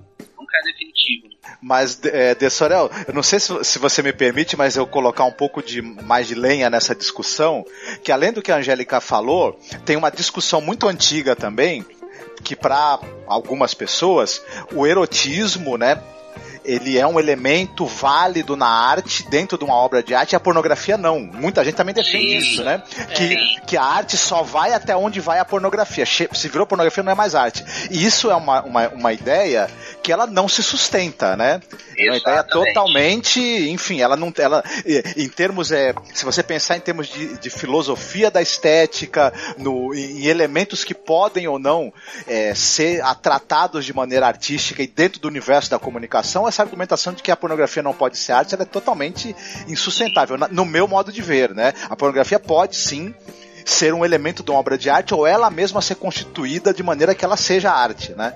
Definitivo. 0.64 1.28
né? 1.28 1.56
Mas, 1.60 2.00
é, 2.04 2.34
De 2.34 2.48
Sorel, 2.50 2.90
eu 3.06 3.14
não 3.14 3.22
sei 3.22 3.40
se, 3.40 3.64
se 3.64 3.78
você 3.78 4.02
me 4.02 4.12
permite, 4.12 4.56
mas 4.56 4.76
eu 4.76 4.86
colocar 4.86 5.24
um 5.24 5.32
pouco 5.32 5.62
de 5.62 5.80
mais 5.82 6.26
de 6.26 6.34
lenha 6.34 6.70
nessa 6.70 6.94
discussão, 6.94 7.64
que 8.02 8.12
além 8.12 8.32
do 8.32 8.42
que 8.42 8.52
a 8.52 8.56
Angélica 8.56 9.00
falou, 9.00 9.58
tem 9.84 9.96
uma 9.96 10.10
discussão 10.10 10.60
muito 10.60 10.88
antiga 10.88 11.34
também, 11.36 11.84
que 12.42 12.54
para 12.54 12.98
algumas 13.26 13.74
pessoas, 13.74 14.42
o 14.72 14.86
erotismo, 14.86 15.76
né, 15.76 16.00
ele 16.66 16.98
é 16.98 17.06
um 17.06 17.18
elemento 17.18 17.86
válido 17.86 18.56
na 18.56 18.66
arte, 18.66 19.28
dentro 19.28 19.56
de 19.56 19.64
uma 19.64 19.74
obra 19.74 20.02
de 20.02 20.14
arte, 20.14 20.32
e 20.32 20.36
a 20.36 20.40
pornografia 20.40 20.96
não. 20.96 21.20
Muita 21.20 21.64
gente 21.64 21.74
também 21.74 21.94
defende 21.94 22.36
Isso. 22.36 22.64
né? 22.64 22.82
Que, 23.14 23.60
que 23.66 23.76
a 23.76 23.82
arte 23.82 24.16
só 24.16 24.42
vai 24.42 24.72
até 24.72 24.96
onde 24.96 25.20
vai 25.20 25.38
a 25.38 25.44
pornografia. 25.44 26.04
Se 26.04 26.48
virou 26.48 26.66
pornografia, 26.66 27.02
não 27.02 27.12
é 27.12 27.14
mais 27.14 27.34
arte. 27.34 27.64
E 27.90 28.04
isso 28.04 28.30
é 28.30 28.34
uma, 28.34 28.62
uma, 28.62 28.88
uma 28.88 29.12
ideia 29.12 29.70
que 30.02 30.12
ela 30.12 30.26
não 30.26 30.48
se 30.48 30.62
sustenta, 30.62 31.36
né? 31.36 31.60
É 31.96 32.10
uma 32.10 32.16
ideia 32.16 32.34
Exatamente. 32.36 32.74
totalmente, 32.74 33.40
enfim, 33.70 34.00
ela 34.00 34.16
não, 34.16 34.32
ela, 34.38 34.62
em 35.16 35.28
termos 35.28 35.72
é, 35.72 35.94
se 36.12 36.24
você 36.24 36.42
pensar 36.42 36.76
em 36.76 36.80
termos 36.80 37.08
de, 37.08 37.38
de 37.38 37.50
filosofia 37.50 38.30
da 38.30 38.42
estética, 38.42 39.32
no, 39.56 39.94
em 39.94 40.26
elementos 40.26 40.84
que 40.84 40.94
podem 40.94 41.48
ou 41.48 41.58
não 41.58 41.92
é, 42.26 42.54
ser 42.54 43.02
tratados 43.22 43.84
de 43.84 43.92
maneira 43.92 44.26
artística 44.26 44.82
e 44.82 44.86
dentro 44.86 45.20
do 45.20 45.28
universo 45.28 45.70
da 45.70 45.78
comunicação, 45.78 46.46
essa 46.56 46.62
argumentação 46.62 47.12
de 47.12 47.22
que 47.22 47.30
a 47.30 47.36
pornografia 47.36 47.82
não 47.82 47.92
pode 47.92 48.16
ser 48.16 48.32
arte, 48.32 48.54
ela 48.54 48.62
é 48.62 48.66
totalmente 48.66 49.36
insustentável, 49.68 50.36
no 50.50 50.64
meu 50.64 50.88
modo 50.88 51.12
de 51.12 51.20
ver, 51.20 51.54
né? 51.54 51.74
A 51.90 51.94
pornografia 51.94 52.40
pode 52.40 52.76
sim 52.76 53.14
ser 53.64 53.92
um 53.92 54.04
elemento 54.04 54.42
de 54.42 54.50
uma 54.50 54.58
obra 54.58 54.78
de 54.78 54.88
arte 54.88 55.12
ou 55.12 55.26
ela 55.26 55.50
mesma 55.50 55.82
ser 55.82 55.96
constituída 55.96 56.72
de 56.72 56.82
maneira 56.82 57.14
que 57.14 57.24
ela 57.24 57.36
seja 57.36 57.70
arte, 57.70 58.12
né? 58.14 58.32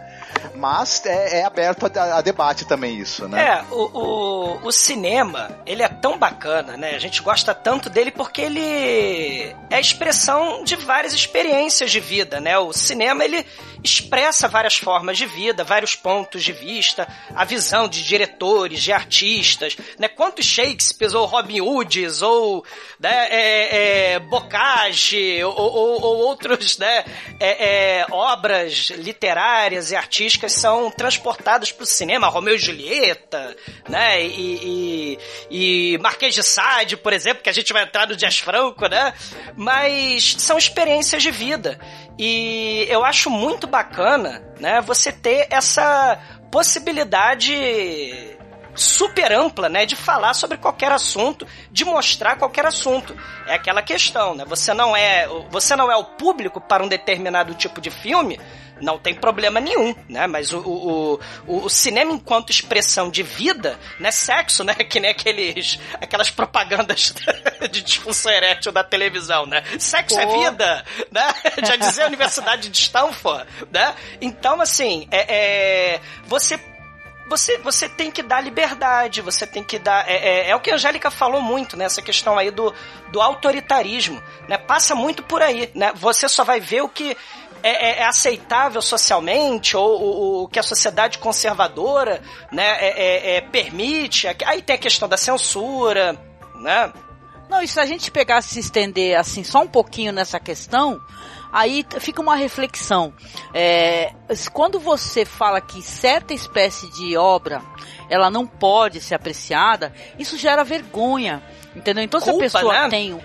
Mas 0.54 1.04
é, 1.06 1.40
é 1.40 1.44
aberto 1.44 1.86
a, 1.86 2.18
a 2.18 2.20
debate 2.20 2.64
também 2.66 2.98
isso, 2.98 3.26
né? 3.28 3.42
É, 3.42 3.64
o, 3.70 3.98
o, 3.98 4.66
o 4.66 4.72
cinema, 4.72 5.50
ele 5.64 5.82
é 5.82 5.88
tão 5.88 6.18
bacana, 6.18 6.76
né? 6.76 6.94
A 6.94 6.98
gente 6.98 7.22
gosta 7.22 7.54
tanto 7.54 7.88
dele 7.88 8.10
porque 8.10 8.42
ele 8.42 8.60
é 9.70 9.76
a 9.76 9.80
expressão 9.80 10.62
de 10.64 10.76
várias 10.76 11.12
experiências 11.14 11.90
de 11.90 12.00
vida, 12.00 12.40
né? 12.40 12.58
O 12.58 12.72
cinema, 12.72 13.24
ele 13.24 13.44
expressa 13.82 14.46
várias 14.46 14.76
formas 14.76 15.16
de 15.16 15.24
vida, 15.24 15.64
vários 15.64 15.94
pontos 15.94 16.42
de 16.44 16.52
vista, 16.52 17.08
a 17.34 17.44
visão 17.44 17.88
de 17.88 18.04
diretores, 18.04 18.82
de 18.82 18.92
artistas, 18.92 19.76
né? 19.98 20.08
Quantos 20.08 20.44
Shakespeares 20.44 21.14
ou 21.14 21.24
Robin 21.26 21.60
Hoods 21.62 22.20
ou 22.22 22.64
né, 22.98 23.28
é, 23.30 24.12
é, 24.14 24.18
Bocage 24.18 25.42
ou, 25.44 25.54
ou- 25.56 26.02
ou 26.02 26.16
outros, 26.18 26.76
né, 26.78 27.04
é, 27.38 28.00
é, 28.00 28.06
obras 28.10 28.90
literárias 28.90 29.90
e 29.90 29.96
artísticas 29.96 30.19
são 30.48 30.90
transportadas 30.90 31.72
para 31.72 31.84
o 31.84 31.86
cinema, 31.86 32.28
Romeu 32.28 32.54
e 32.54 32.58
Julieta, 32.58 33.56
né, 33.88 34.22
e, 34.24 35.18
e, 35.50 35.94
e 35.94 35.98
Marquês 35.98 36.34
de 36.34 36.42
Sade, 36.42 36.96
por 36.96 37.12
exemplo, 37.12 37.42
que 37.42 37.48
a 37.48 37.52
gente 37.52 37.72
vai 37.72 37.84
entrar 37.84 38.06
no 38.06 38.16
Dias 38.16 38.38
Franco, 38.38 38.86
né, 38.86 39.14
mas 39.56 40.36
são 40.38 40.58
experiências 40.58 41.22
de 41.22 41.30
vida. 41.30 41.78
E 42.18 42.86
eu 42.88 43.04
acho 43.04 43.30
muito 43.30 43.66
bacana, 43.66 44.42
né, 44.58 44.80
você 44.80 45.12
ter 45.12 45.46
essa 45.50 46.18
possibilidade 46.50 47.54
super 48.74 49.32
ampla, 49.32 49.68
né, 49.68 49.84
de 49.84 49.96
falar 49.96 50.34
sobre 50.34 50.56
qualquer 50.56 50.92
assunto, 50.92 51.46
de 51.70 51.84
mostrar 51.84 52.36
qualquer 52.36 52.66
assunto. 52.66 53.16
É 53.46 53.54
aquela 53.54 53.82
questão, 53.82 54.34
né? 54.34 54.44
Você 54.46 54.72
não 54.72 54.96
é, 54.96 55.26
você 55.50 55.74
não 55.76 55.90
é 55.90 55.96
o 55.96 56.04
público 56.04 56.60
para 56.60 56.82
um 56.82 56.88
determinado 56.88 57.54
tipo 57.54 57.80
de 57.80 57.90
filme, 57.90 58.40
não 58.80 58.98
tem 58.98 59.14
problema 59.14 59.60
nenhum, 59.60 59.94
né? 60.08 60.26
Mas 60.26 60.52
o, 60.52 60.60
o, 60.60 61.20
o, 61.46 61.64
o 61.64 61.70
cinema 61.70 62.12
enquanto 62.12 62.50
expressão 62.50 63.10
de 63.10 63.22
vida, 63.22 63.78
né? 63.98 64.10
Sexo, 64.10 64.64
né? 64.64 64.74
Que 64.90 64.98
nem 64.98 65.10
aqueles, 65.10 65.78
aquelas 66.00 66.30
propagandas 66.30 67.14
de 67.70 67.80
disfunção 67.82 68.32
erétil 68.32 68.72
da 68.72 68.82
televisão, 68.82 69.46
né? 69.46 69.62
Sexo 69.78 70.18
é 70.18 70.26
Pô. 70.26 70.40
vida, 70.40 70.84
né? 71.12 71.34
Já 71.64 71.76
dizia 71.76 72.04
a 72.04 72.06
Universidade 72.08 72.68
de 72.68 72.78
Stanford, 72.78 73.46
né? 73.70 73.94
Então, 74.20 74.60
assim, 74.60 75.06
é, 75.10 75.94
é, 75.94 76.00
você 76.26 76.58
você, 77.30 77.58
você 77.58 77.88
tem 77.88 78.10
que 78.10 78.24
dar 78.24 78.40
liberdade, 78.40 79.22
você 79.22 79.46
tem 79.46 79.62
que 79.62 79.78
dar. 79.78 80.04
É, 80.10 80.16
é, 80.16 80.50
é 80.50 80.56
o 80.56 80.60
que 80.60 80.68
a 80.68 80.74
Angélica 80.74 81.12
falou 81.12 81.40
muito, 81.40 81.76
né? 81.76 81.84
Essa 81.84 82.02
questão 82.02 82.36
aí 82.36 82.50
do, 82.50 82.74
do 83.12 83.20
autoritarismo, 83.20 84.20
né? 84.48 84.58
Passa 84.58 84.96
muito 84.96 85.22
por 85.22 85.40
aí, 85.40 85.70
né? 85.72 85.92
Você 85.94 86.28
só 86.28 86.42
vai 86.42 86.58
ver 86.58 86.82
o 86.82 86.88
que 86.88 87.16
é, 87.62 87.70
é- 87.70 87.98
é 88.00 88.04
aceitável 88.04 88.80
socialmente 88.82 89.76
ou 89.76 90.42
o, 90.44 90.48
que 90.48 90.58
a 90.58 90.62
sociedade 90.62 91.18
conservadora, 91.18 92.22
né? 92.52 92.76
é- 92.80 93.02
é- 93.02 93.36
é, 93.36 93.40
permite. 93.40 94.26
Aí 94.44 94.62
tem 94.62 94.76
a 94.76 94.78
questão 94.78 95.08
da 95.08 95.16
censura, 95.16 96.16
né? 96.56 96.92
Não, 97.48 97.60
e 97.60 97.66
se 97.66 97.80
a 97.80 97.84
gente 97.84 98.10
pegar 98.10 98.42
se 98.42 98.60
estender 98.60 99.18
assim 99.18 99.42
só 99.42 99.62
um 99.62 99.66
pouquinho 99.66 100.12
nessa 100.12 100.38
questão, 100.38 101.00
aí 101.52 101.84
fica 101.98 102.22
uma 102.22 102.36
reflexão. 102.36 103.12
É, 103.52 104.12
quando 104.52 104.78
você 104.78 105.24
fala 105.24 105.60
que 105.60 105.82
certa 105.82 106.32
espécie 106.32 106.88
de 106.92 107.16
obra 107.16 107.60
ela 108.08 108.30
não 108.30 108.46
pode 108.46 109.00
ser 109.00 109.14
apreciada, 109.16 109.92
isso 110.18 110.36
gera 110.38 110.62
vergonha, 110.62 111.42
entendeu? 111.74 112.04
Então 112.04 112.20
se 112.20 112.26
Culpa, 112.30 112.44
a 112.44 112.50
pessoa 112.50 112.72
né? 112.84 112.88
tem 112.88 113.20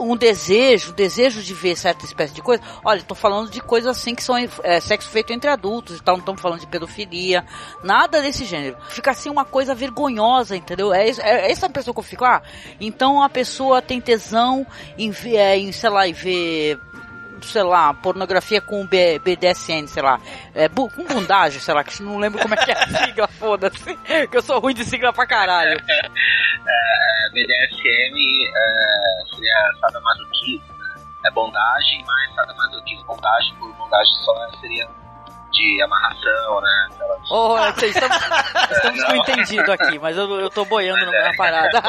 um 0.00 0.16
desejo, 0.16 0.92
desejo 0.92 1.42
de 1.42 1.54
ver 1.54 1.76
certa 1.76 2.04
espécie 2.04 2.34
de 2.34 2.42
coisa, 2.42 2.62
olha, 2.84 2.98
estou 2.98 3.16
falando 3.16 3.50
de 3.50 3.60
coisas 3.60 3.90
assim 3.96 4.14
que 4.14 4.22
são 4.22 4.36
é, 4.36 4.80
sexo 4.80 5.08
feito 5.08 5.32
entre 5.32 5.48
adultos, 5.50 5.96
então 6.00 6.14
não 6.14 6.20
estamos 6.20 6.40
falando 6.40 6.60
de 6.60 6.66
pedofilia, 6.66 7.44
nada 7.82 8.20
desse 8.22 8.44
gênero. 8.44 8.76
Fica 8.88 9.10
assim 9.10 9.30
uma 9.30 9.44
coisa 9.44 9.74
vergonhosa, 9.74 10.56
entendeu? 10.56 10.92
É, 10.92 11.08
isso- 11.08 11.20
é 11.22 11.50
essa 11.50 11.68
pessoa 11.68 11.94
que 11.94 12.00
eu 12.00 12.04
fico, 12.04 12.24
ah, 12.24 12.42
então 12.80 13.22
a 13.22 13.28
pessoa 13.28 13.80
tem 13.82 14.00
tesão 14.00 14.66
em 14.98 15.10
ver, 15.10 15.36
é, 15.36 15.56
em, 15.58 15.72
sei 15.72 15.90
lá, 15.90 16.06
em 16.08 16.12
ver 16.12 16.78
sei 17.42 17.62
lá, 17.62 17.92
pornografia 17.94 18.60
com 18.60 18.86
B, 18.86 19.18
BDSN, 19.18 19.86
sei 19.86 20.02
lá, 20.02 20.20
é, 20.54 20.68
bu, 20.68 20.88
com 20.90 21.04
bundagem, 21.04 21.60
sei 21.60 21.74
lá, 21.74 21.82
que 21.84 22.02
não 22.02 22.18
lembro 22.18 22.40
como 22.40 22.54
é 22.54 22.56
que 22.56 22.70
é 22.70 22.74
a 22.74 22.86
sigla, 23.06 23.28
foda-se, 23.28 23.96
que 24.30 24.36
eu 24.36 24.42
sou 24.42 24.60
ruim 24.60 24.74
de 24.74 24.84
sigla 24.84 25.12
pra 25.12 25.26
caralho. 25.26 25.80
É, 26.66 27.30
BDSM 27.34 28.16
é, 28.56 29.34
seria 29.34 29.70
sadomasoquismo, 29.80 30.78
né? 30.78 30.94
É 31.26 31.30
bondagem, 31.32 32.02
mas 32.06 32.34
sadomasoquismo. 32.34 33.04
Bondagem 33.04 33.54
por 33.56 33.70
bondagem 33.74 34.14
só 34.24 34.50
seria 34.60 34.88
de 35.52 35.82
amarração, 35.82 36.60
né? 36.62 36.88
Aquelas- 36.94 37.74
vocês 37.74 37.94
estamos, 37.94 38.16
estamos 38.72 39.04
com 39.04 39.14
entendido 39.16 39.72
aqui, 39.72 39.98
mas 39.98 40.16
eu, 40.16 40.40
eu 40.40 40.48
tô 40.48 40.64
boiando 40.64 41.04
na 41.04 41.34
parada. 41.36 41.82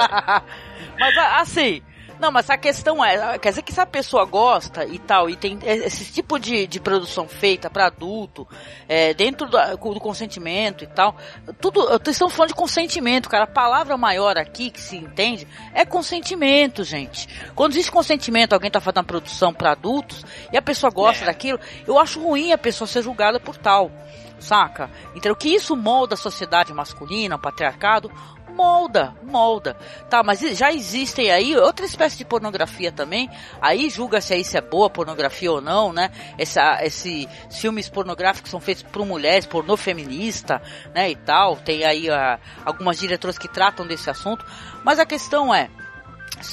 mas 0.99 1.17
assim, 1.17 1.81
não, 2.19 2.31
mas 2.31 2.49
a 2.49 2.57
questão 2.57 3.03
é, 3.03 3.37
quer 3.37 3.49
dizer 3.49 3.61
que 3.61 3.73
se 3.73 3.79
a 3.79 3.85
pessoa 3.85 4.25
gosta 4.25 4.85
e 4.85 4.97
tal, 4.99 5.29
e 5.29 5.35
tem 5.35 5.59
esse 5.63 6.11
tipo 6.11 6.39
de, 6.39 6.67
de 6.67 6.79
produção 6.79 7.27
feita 7.27 7.69
para 7.69 7.87
adulto, 7.87 8.47
é, 8.87 9.13
dentro 9.13 9.47
do, 9.47 9.57
do 9.93 9.99
consentimento 9.99 10.83
e 10.83 10.87
tal, 10.87 11.15
tudo, 11.59 11.87
estamos 12.09 12.33
falando 12.33 12.49
de 12.49 12.55
consentimento, 12.55 13.29
cara, 13.29 13.43
a 13.43 13.47
palavra 13.47 13.97
maior 13.97 14.37
aqui 14.37 14.69
que 14.69 14.81
se 14.81 14.95
entende 14.97 15.47
é 15.73 15.85
consentimento, 15.85 16.83
gente. 16.83 17.27
Quando 17.53 17.73
existe 17.73 17.91
consentimento, 17.91 18.53
alguém 18.53 18.71
tá 18.71 18.79
fazendo 18.79 18.97
uma 18.97 19.03
produção 19.03 19.53
para 19.53 19.71
adultos 19.71 20.25
e 20.51 20.57
a 20.57 20.61
pessoa 20.61 20.91
gosta 20.91 21.23
É. 21.23 21.27
daquilo, 21.27 21.59
eu 21.87 21.99
acho 21.99 22.21
ruim 22.21 22.51
a 22.51 22.57
pessoa 22.57 22.87
ser 22.87 23.01
julgada 23.01 23.39
por 23.39 23.57
tal 23.57 23.91
saca? 24.39 24.89
Então, 25.15 25.33
que 25.33 25.49
isso 25.49 25.75
molda 25.75 26.13
a 26.13 26.17
sociedade 26.17 26.73
masculina, 26.73 27.35
o 27.35 27.39
patriarcado, 27.39 28.11
molda, 28.55 29.13
molda. 29.23 29.75
Tá, 30.09 30.23
mas 30.23 30.39
já 30.39 30.71
existem 30.71 31.29
aí 31.29 31.55
outra 31.55 31.85
espécie 31.85 32.17
de 32.17 32.25
pornografia 32.25 32.91
também. 32.91 33.29
Aí 33.61 33.89
julga-se 33.89 34.33
aí 34.33 34.43
se 34.43 34.57
é 34.57 34.61
boa 34.61 34.89
pornografia 34.89 35.51
ou 35.51 35.61
não, 35.61 35.91
né? 35.91 36.09
Essa, 36.37 36.79
esses 36.83 37.27
filmes 37.51 37.89
pornográficos 37.89 38.49
são 38.49 38.59
feitos 38.59 38.83
por 38.83 39.05
mulheres, 39.05 39.45
pornô 39.45 39.75
feminista, 39.75 40.61
né? 40.93 41.11
E 41.11 41.15
tal. 41.15 41.57
Tem 41.57 41.83
aí 41.83 42.09
ah, 42.09 42.39
algumas 42.63 42.97
diretoras 42.97 43.37
que 43.37 43.47
tratam 43.47 43.85
desse 43.85 44.09
assunto. 44.09 44.45
Mas 44.83 44.99
a 44.99 45.05
questão 45.05 45.53
é, 45.53 45.69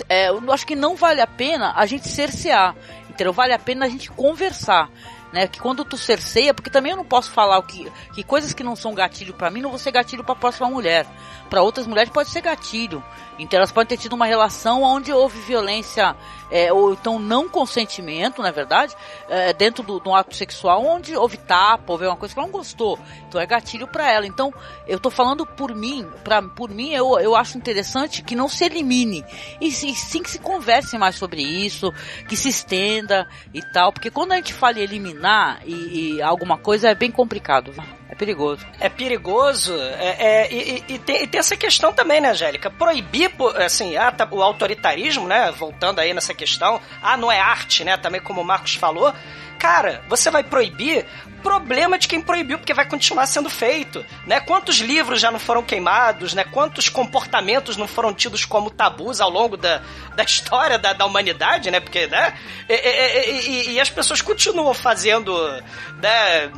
é, 0.08 0.28
eu 0.28 0.52
acho 0.52 0.66
que 0.66 0.76
não 0.76 0.96
vale 0.96 1.20
a 1.20 1.26
pena 1.26 1.72
a 1.76 1.86
gente 1.86 2.08
cercear, 2.08 2.74
entendeu? 3.08 3.32
Vale 3.32 3.52
a 3.52 3.58
pena 3.58 3.86
a 3.86 3.88
gente 3.88 4.10
conversar. 4.10 4.90
Né, 5.32 5.46
que 5.48 5.58
quando 5.58 5.82
tu 5.82 5.96
cerceia, 5.96 6.52
porque 6.52 6.68
também 6.68 6.90
eu 6.90 6.96
não 6.96 7.06
posso 7.06 7.30
falar 7.30 7.56
o 7.56 7.62
que, 7.62 7.90
que 8.12 8.22
coisas 8.22 8.52
que 8.52 8.62
não 8.62 8.76
são 8.76 8.94
gatilho 8.94 9.32
pra 9.32 9.50
mim 9.50 9.62
não 9.62 9.70
vão 9.70 9.78
ser 9.78 9.90
gatilho 9.90 10.22
pra 10.22 10.34
próxima 10.34 10.68
mulher. 10.68 11.06
Pra 11.48 11.62
outras 11.62 11.86
mulheres 11.86 12.12
pode 12.12 12.28
ser 12.28 12.42
gatilho. 12.42 13.02
Então 13.38 13.56
elas 13.56 13.72
podem 13.72 13.88
ter 13.88 14.02
tido 14.02 14.12
uma 14.12 14.26
relação 14.26 14.82
onde 14.82 15.12
houve 15.12 15.40
violência 15.40 16.14
é, 16.50 16.70
ou 16.70 16.92
então 16.92 17.18
não 17.18 17.48
consentimento, 17.48 18.42
na 18.42 18.48
é 18.48 18.52
verdade, 18.52 18.94
é, 19.26 19.54
dentro 19.54 19.82
do, 19.82 19.98
do 19.98 20.14
ato 20.14 20.36
sexual, 20.36 20.84
onde 20.84 21.16
houve 21.16 21.38
tapa, 21.38 21.90
houve 21.90 22.06
uma 22.06 22.16
coisa 22.16 22.34
que 22.34 22.38
ela 22.38 22.46
não 22.46 22.52
gostou. 22.52 22.98
Então 23.26 23.40
é 23.40 23.46
gatilho 23.46 23.88
pra 23.88 24.10
ela. 24.10 24.26
Então 24.26 24.52
eu 24.86 25.00
tô 25.00 25.10
falando 25.10 25.46
por 25.46 25.74
mim, 25.74 26.06
pra, 26.22 26.42
por 26.42 26.68
mim 26.68 26.90
eu, 26.90 27.18
eu 27.18 27.34
acho 27.34 27.56
interessante 27.56 28.22
que 28.22 28.36
não 28.36 28.50
se 28.50 28.64
elimine 28.64 29.24
e 29.60 29.72
sim, 29.72 29.94
sim 29.94 30.22
que 30.22 30.30
se 30.30 30.38
converse 30.38 30.98
mais 30.98 31.16
sobre 31.16 31.42
isso, 31.42 31.90
que 32.28 32.36
se 32.36 32.50
estenda 32.50 33.26
e 33.54 33.62
tal, 33.72 33.90
porque 33.90 34.10
quando 34.10 34.32
a 34.32 34.36
gente 34.36 34.52
fala 34.52 34.78
em 34.78 34.82
eliminar 34.82 35.21
e, 35.64 36.14
e 36.16 36.22
alguma 36.22 36.56
coisa 36.58 36.88
é 36.88 36.94
bem 36.94 37.10
complicado, 37.10 37.72
é 38.08 38.14
perigoso. 38.14 38.66
É 38.80 38.88
perigoso, 38.88 39.74
é, 39.74 40.16
é, 40.44 40.52
e, 40.52 40.84
e- 40.88 40.98
tem, 40.98 41.22
e 41.22 41.26
tem 41.26 41.38
essa 41.38 41.56
questão 41.56 41.92
também, 41.92 42.20
né, 42.20 42.30
Angélica? 42.30 42.70
Proibir, 42.70 43.30
assim, 43.64 43.96
ah, 43.96 44.10
tá- 44.12 44.28
o 44.30 44.42
autoritarismo, 44.42 45.26
né, 45.26 45.50
voltando 45.52 45.98
aí 46.00 46.12
nessa 46.12 46.34
questão, 46.34 46.80
ah, 47.02 47.16
não 47.16 47.30
é 47.30 47.38
arte, 47.40 47.84
né, 47.84 47.96
também 47.96 48.20
como 48.20 48.40
o 48.40 48.44
Marcos 48.44 48.74
falou, 48.74 49.12
cara, 49.58 50.02
você 50.08 50.30
vai 50.30 50.42
proibir, 50.42 51.06
problema 51.42 51.98
de 51.98 52.06
quem 52.08 52.20
proibiu, 52.20 52.58
porque 52.58 52.72
vai 52.72 52.86
continuar 52.88 53.26
sendo 53.26 53.50
feito, 53.50 54.04
né? 54.26 54.40
Quantos 54.40 54.76
livros 54.78 55.20
já 55.20 55.30
não 55.30 55.38
foram 55.38 55.62
queimados, 55.62 56.32
né? 56.32 56.44
Quantos 56.44 56.88
comportamentos 56.88 57.76
não 57.76 57.86
foram 57.88 58.14
tidos 58.14 58.44
como 58.44 58.70
tabus 58.70 59.20
ao 59.20 59.28
longo 59.28 59.56
da, 59.56 59.82
da 60.16 60.22
história 60.22 60.78
da, 60.78 60.92
da 60.92 61.04
humanidade, 61.04 61.70
né? 61.70 61.80
Porque, 61.80 62.06
né? 62.06 62.32
E, 62.68 62.74
e- 62.74 63.40
e- 63.50 63.72
e- 63.74 63.80
as 63.80 63.90
pessoas 63.90 64.22
continuam 64.22 64.72
fazendo, 64.72 65.36
né? 66.00 66.50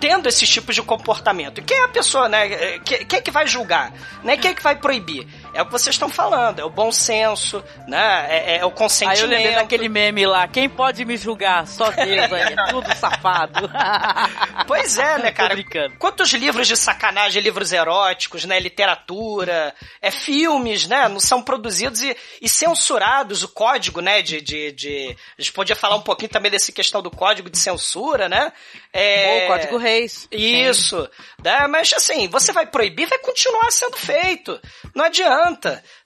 tendo 0.00 0.26
esses 0.30 0.48
tipos 0.48 0.74
de 0.74 0.80
comportamento. 0.82 1.60
Quem 1.60 1.76
é 1.76 1.84
a 1.84 1.88
pessoa, 1.88 2.26
né? 2.26 2.78
Quem, 2.78 3.04
quem 3.04 3.18
é 3.18 3.22
que 3.22 3.30
vai 3.30 3.46
julgar? 3.46 3.92
Né? 4.24 4.34
Quem 4.38 4.52
é 4.52 4.54
que 4.54 4.62
vai 4.62 4.74
proibir? 4.74 5.28
É 5.52 5.62
o 5.62 5.66
que 5.66 5.72
vocês 5.72 5.94
estão 5.94 6.08
falando, 6.08 6.60
é 6.60 6.64
o 6.64 6.70
bom 6.70 6.92
senso, 6.92 7.62
né? 7.88 8.26
É, 8.28 8.56
é 8.58 8.64
o 8.64 8.70
consentimento. 8.70 9.18
Aí 9.18 9.24
eu 9.24 9.28
lembrei 9.28 9.54
daquele 9.54 9.88
meme 9.88 10.24
lá, 10.26 10.46
quem 10.46 10.68
pode 10.68 11.04
me 11.04 11.16
julgar? 11.16 11.66
Só 11.66 11.90
Deus 11.90 12.32
aí, 12.32 12.54
é 12.54 12.64
tudo 12.70 12.94
safado. 12.94 13.68
pois 14.66 14.98
é, 14.98 15.18
né, 15.18 15.32
cara? 15.32 15.56
Quantos 15.98 16.32
livros 16.32 16.68
de 16.68 16.76
sacanagem, 16.76 17.42
livros 17.42 17.72
eróticos, 17.72 18.44
né? 18.44 18.60
Literatura, 18.60 19.74
é 20.00 20.10
filmes, 20.10 20.86
né? 20.86 21.08
Não 21.08 21.18
são 21.20 21.42
produzidos 21.42 22.00
e, 22.02 22.16
e 22.40 22.48
censurados, 22.48 23.42
o 23.42 23.48
código, 23.48 24.00
né? 24.00 24.22
De, 24.22 24.40
de, 24.40 24.70
de, 24.72 25.16
A 25.36 25.42
gente 25.42 25.52
podia 25.52 25.74
falar 25.74 25.96
um 25.96 26.02
pouquinho 26.02 26.30
também 26.30 26.50
dessa 26.50 26.70
questão 26.70 27.02
do 27.02 27.10
código 27.10 27.50
de 27.50 27.58
censura, 27.58 28.28
né? 28.28 28.52
É... 28.92 29.44
O 29.44 29.46
código 29.48 29.76
Reis. 29.76 30.28
Isso. 30.30 31.08
Né? 31.42 31.66
Mas 31.66 31.92
assim, 31.92 32.28
você 32.28 32.52
vai 32.52 32.66
proibir, 32.66 33.06
vai 33.06 33.18
continuar 33.18 33.70
sendo 33.72 33.96
feito. 33.96 34.60
Não 34.94 35.04
adianta. 35.04 35.39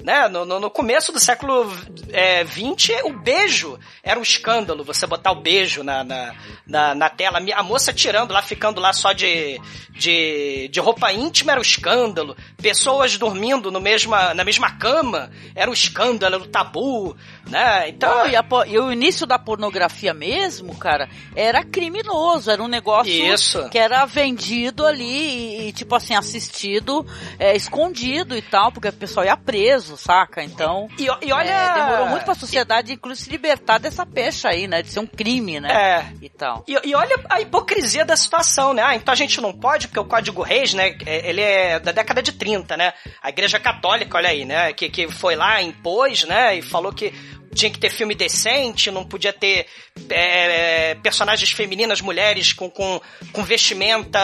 Né? 0.02 0.28
No, 0.28 0.44
no, 0.44 0.60
no 0.60 0.70
começo 0.70 1.12
do 1.12 1.18
século 1.18 1.70
é, 2.12 2.44
20, 2.44 2.92
o 3.04 3.12
beijo 3.12 3.78
era 4.02 4.18
um 4.18 4.22
escândalo. 4.22 4.84
Você 4.84 5.06
botar 5.06 5.32
o 5.32 5.40
beijo 5.40 5.82
na, 5.82 6.04
na, 6.04 6.34
na, 6.66 6.94
na 6.94 7.10
tela. 7.10 7.38
A 7.54 7.62
moça 7.62 7.92
tirando 7.92 8.32
lá, 8.32 8.42
ficando 8.42 8.80
lá 8.80 8.92
só 8.92 9.12
de, 9.12 9.60
de, 9.90 10.68
de 10.68 10.80
roupa 10.80 11.12
íntima 11.12 11.52
era 11.52 11.60
um 11.60 11.62
escândalo. 11.62 12.36
Pessoas 12.60 13.16
dormindo 13.16 13.70
no 13.70 13.80
mesma, 13.80 14.34
na 14.34 14.44
mesma 14.44 14.70
cama 14.72 15.30
era 15.54 15.70
um 15.70 15.74
escândalo, 15.74 16.34
era 16.36 16.44
um 16.44 16.48
tabu. 16.48 17.16
Né? 17.46 17.88
Então, 17.90 18.26
e, 18.26 18.36
a, 18.36 18.44
e, 18.66 18.78
o 18.78 18.92
início 18.92 19.26
da 19.26 19.38
pornografia 19.38 20.14
mesmo, 20.14 20.76
cara, 20.76 21.08
era 21.36 21.62
criminoso, 21.62 22.50
era 22.50 22.62
um 22.62 22.68
negócio 22.68 23.12
Isso. 23.12 23.68
que 23.68 23.78
era 23.78 24.04
vendido 24.06 24.86
ali 24.86 25.04
e, 25.04 25.68
e 25.68 25.72
tipo 25.72 25.94
assim, 25.94 26.14
assistido, 26.14 27.06
é, 27.38 27.54
escondido 27.54 28.36
e 28.36 28.42
tal, 28.42 28.72
porque 28.72 28.88
o 28.88 28.92
pessoal 28.92 29.23
ia 29.24 29.36
preso, 29.36 29.96
saca? 29.96 30.42
Então, 30.42 30.88
e, 30.98 31.04
e 31.04 31.32
olha... 31.32 31.50
É, 31.50 31.74
demorou 31.74 32.06
muito 32.08 32.24
pra 32.24 32.34
sociedade, 32.34 32.92
inclusive, 32.92 33.24
se 33.24 33.30
libertar 33.30 33.78
dessa 33.78 34.04
pecha 34.04 34.48
aí, 34.48 34.66
né? 34.66 34.82
De 34.82 34.90
ser 34.90 35.00
um 35.00 35.06
crime, 35.06 35.60
né? 35.60 35.72
É. 35.72 36.12
E 36.20 36.28
tal. 36.28 36.64
E, 36.66 36.88
e 36.88 36.94
olha 36.94 37.16
a 37.30 37.40
hipocrisia 37.40 38.04
da 38.04 38.16
situação, 38.16 38.74
né? 38.74 38.82
Ah, 38.82 38.94
então 38.94 39.12
a 39.12 39.16
gente 39.16 39.40
não 39.40 39.52
pode, 39.52 39.88
porque 39.88 40.00
o 40.00 40.04
Código 40.04 40.42
Reis, 40.42 40.74
né, 40.74 40.96
é, 41.06 41.28
ele 41.28 41.40
é 41.40 41.78
da 41.78 41.92
década 41.92 42.22
de 42.22 42.32
30, 42.32 42.76
né? 42.76 42.92
A 43.22 43.28
Igreja 43.28 43.58
Católica, 43.58 44.16
olha 44.16 44.28
aí, 44.28 44.44
né? 44.44 44.72
Que, 44.72 44.88
que 44.88 45.08
foi 45.08 45.36
lá, 45.36 45.62
impôs, 45.62 46.24
né? 46.24 46.56
E 46.56 46.62
falou 46.62 46.92
que 46.92 47.12
tinha 47.54 47.70
que 47.70 47.78
ter 47.78 47.90
filme 47.90 48.14
decente, 48.14 48.90
não 48.90 49.04
podia 49.04 49.32
ter 49.32 49.66
é, 50.10 50.94
personagens 50.96 51.50
femininas, 51.50 52.00
mulheres 52.00 52.52
com, 52.52 52.68
com, 52.68 53.00
com 53.32 53.42
vestimenta 53.42 54.20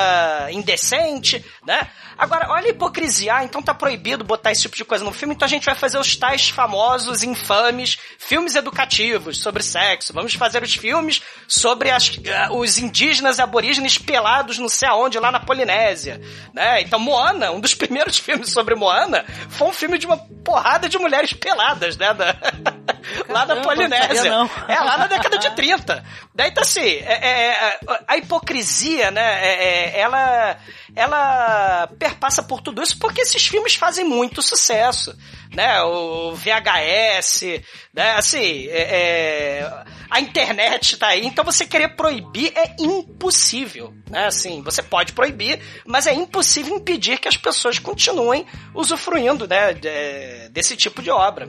indecente, 0.51 1.45
né? 1.65 1.89
Agora, 2.19 2.51
olha 2.51 2.67
a 2.67 2.71
hipocrisia. 2.71 3.37
Ah, 3.37 3.45
então 3.45 3.63
tá 3.63 3.73
proibido 3.73 4.23
botar 4.23 4.53
esse 4.53 4.63
tipo 4.63 4.77
de 4.77 4.85
coisa 4.85 5.03
no 5.05 5.13
filme, 5.13 5.35
então 5.35 5.47
a 5.47 5.49
gente 5.49 5.65
vai 5.65 5.75
fazer 5.75 5.99
os 5.99 6.15
tais 6.17 6.51
famosos, 6.51 7.23
infames 7.23 7.99
filmes 8.19 8.55
educativos 8.55 9.39
sobre 9.39 9.63
sexo. 9.63 10.13
Vamos 10.13 10.35
fazer 10.35 10.63
os 10.63 10.75
filmes 10.75 11.23
sobre 11.49 11.91
as, 11.91 12.09
uh, 12.09 12.55
os 12.57 12.79
indígenas 12.79 13.39
e 13.39 13.43
aborígenes 13.43 13.97
pelados 13.97 14.59
não 14.59 14.69
sei 14.69 14.89
aonde, 14.89 15.19
lá 15.19 15.33
na 15.33 15.41
Polinésia. 15.41 16.21
Né? 16.53 16.83
Então, 16.83 16.99
Moana, 16.99 17.51
um 17.53 17.61
dos 17.61 17.75
primeiros 17.81 18.19
filmes 18.19 18.51
sobre 18.51 18.75
Moana, 18.75 19.25
foi 19.49 19.69
um 19.69 19.73
filme 19.73 19.97
de 19.97 20.07
uma 20.07 20.19
porrada 20.45 20.89
de 20.89 20.99
mulheres 20.99 21.33
peladas, 21.33 21.97
né? 21.97 22.09
Da... 23.27 23.33
lá 23.33 23.47
na 23.47 23.57
Polinésia. 23.57 24.33
É, 24.69 24.81
lá 24.81 24.99
na 24.99 25.07
década 25.07 25.39
de 25.39 25.51
30. 25.51 26.05
Daí 26.35 26.53
tá 26.53 26.63
assim, 26.63 26.81
é, 26.81 27.19
é, 27.23 27.49
é, 27.49 27.79
a 28.07 28.17
hipocrisia, 28.17 29.11
né? 29.11 29.47
É, 29.47 29.65
é, 29.65 30.01
ela 30.01 30.57
ela 30.97 31.89
perpassa 31.99 32.43
por 32.43 32.61
tudo 32.61 32.83
isso 32.83 32.99
porque 32.99 33.21
esses 33.21 33.47
filmes 33.47 33.75
fazem 33.75 34.05
muito 34.05 34.43
sucesso, 34.43 35.17
né? 35.55 35.83
O 35.83 36.35
VHS, 36.35 37.63
né? 37.95 38.13
Assim, 38.17 38.67
é, 38.69 39.85
a 40.11 40.21
internet 40.21 40.97
tá 40.97 41.09
aí, 41.09 41.25
então 41.25 41.45
você 41.45 41.65
querer 41.65 41.91
proibir 41.91 42.53
é 42.57 42.75
impossível, 42.81 43.95
né? 44.09 44.27
Assim, 44.27 44.63
você 44.63 44.83
pode 44.83 45.13
proibir, 45.13 45.61
mas 45.87 46.07
é 46.07 46.13
impossível 46.13 46.75
impedir 46.77 47.19
que 47.19 47.29
as 47.29 47.37
pessoas 47.37 47.79
continuem 47.79 48.45
usufruindo, 48.75 49.47
né? 49.47 49.73
De, 49.73 50.49
desse 50.51 50.77
tipo 50.77 51.01
de 51.01 51.11
obra. 51.11 51.49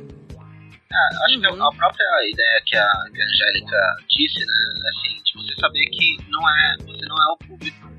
É, 0.94 1.26
acho 1.26 1.36
uhum. 1.36 1.42
que 1.42 1.48
a 1.48 1.72
própria 1.78 2.30
ideia 2.30 2.62
que 2.66 2.76
a, 2.76 2.90
que 3.14 3.22
a 3.22 3.26
Angélica 3.26 3.96
disse, 4.10 4.46
né, 4.46 4.90
assim, 4.90 5.24
de 5.24 5.34
você 5.34 5.56
saber 5.60 5.86
que 5.86 6.18
não 6.30 6.50
é, 6.50 6.78
você 6.86 7.06
não 7.06 7.18
é 7.18 7.34
o 7.34 7.38
público 7.38 7.92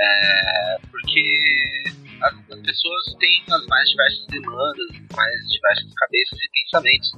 é, 0.00 0.78
porque 0.90 1.84
as, 2.22 2.50
as, 2.50 2.60
pessoas 2.60 3.14
têm 3.18 3.44
as 3.50 3.66
mais 3.66 3.88
diversas 3.90 4.26
demandas, 4.28 4.88
mais 5.14 5.48
diversas 5.48 5.92
cabeças 5.94 6.38
e 6.40 6.50
pensamentos. 6.62 7.12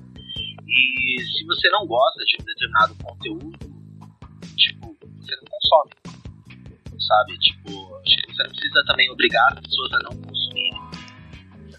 E 0.67 1.23
se 1.23 1.45
você 1.45 1.71
não 1.71 1.87
gosta 1.87 2.25
de 2.25 2.37
um 2.41 2.45
determinado 2.45 2.95
conteúdo, 2.97 3.59
tipo, 4.57 4.97
você 5.01 5.37
não 5.37 5.45
consome. 5.45 5.93
Sabe? 6.99 7.39
Tipo, 7.39 7.97
acho 7.99 8.17
que 8.17 8.35
você 8.35 8.43
não 8.43 8.51
precisa 8.51 8.85
também 8.87 9.11
obrigar 9.11 9.53
as 9.53 9.61
pessoas 9.61 9.93
a 9.93 9.99
não. 9.99 10.32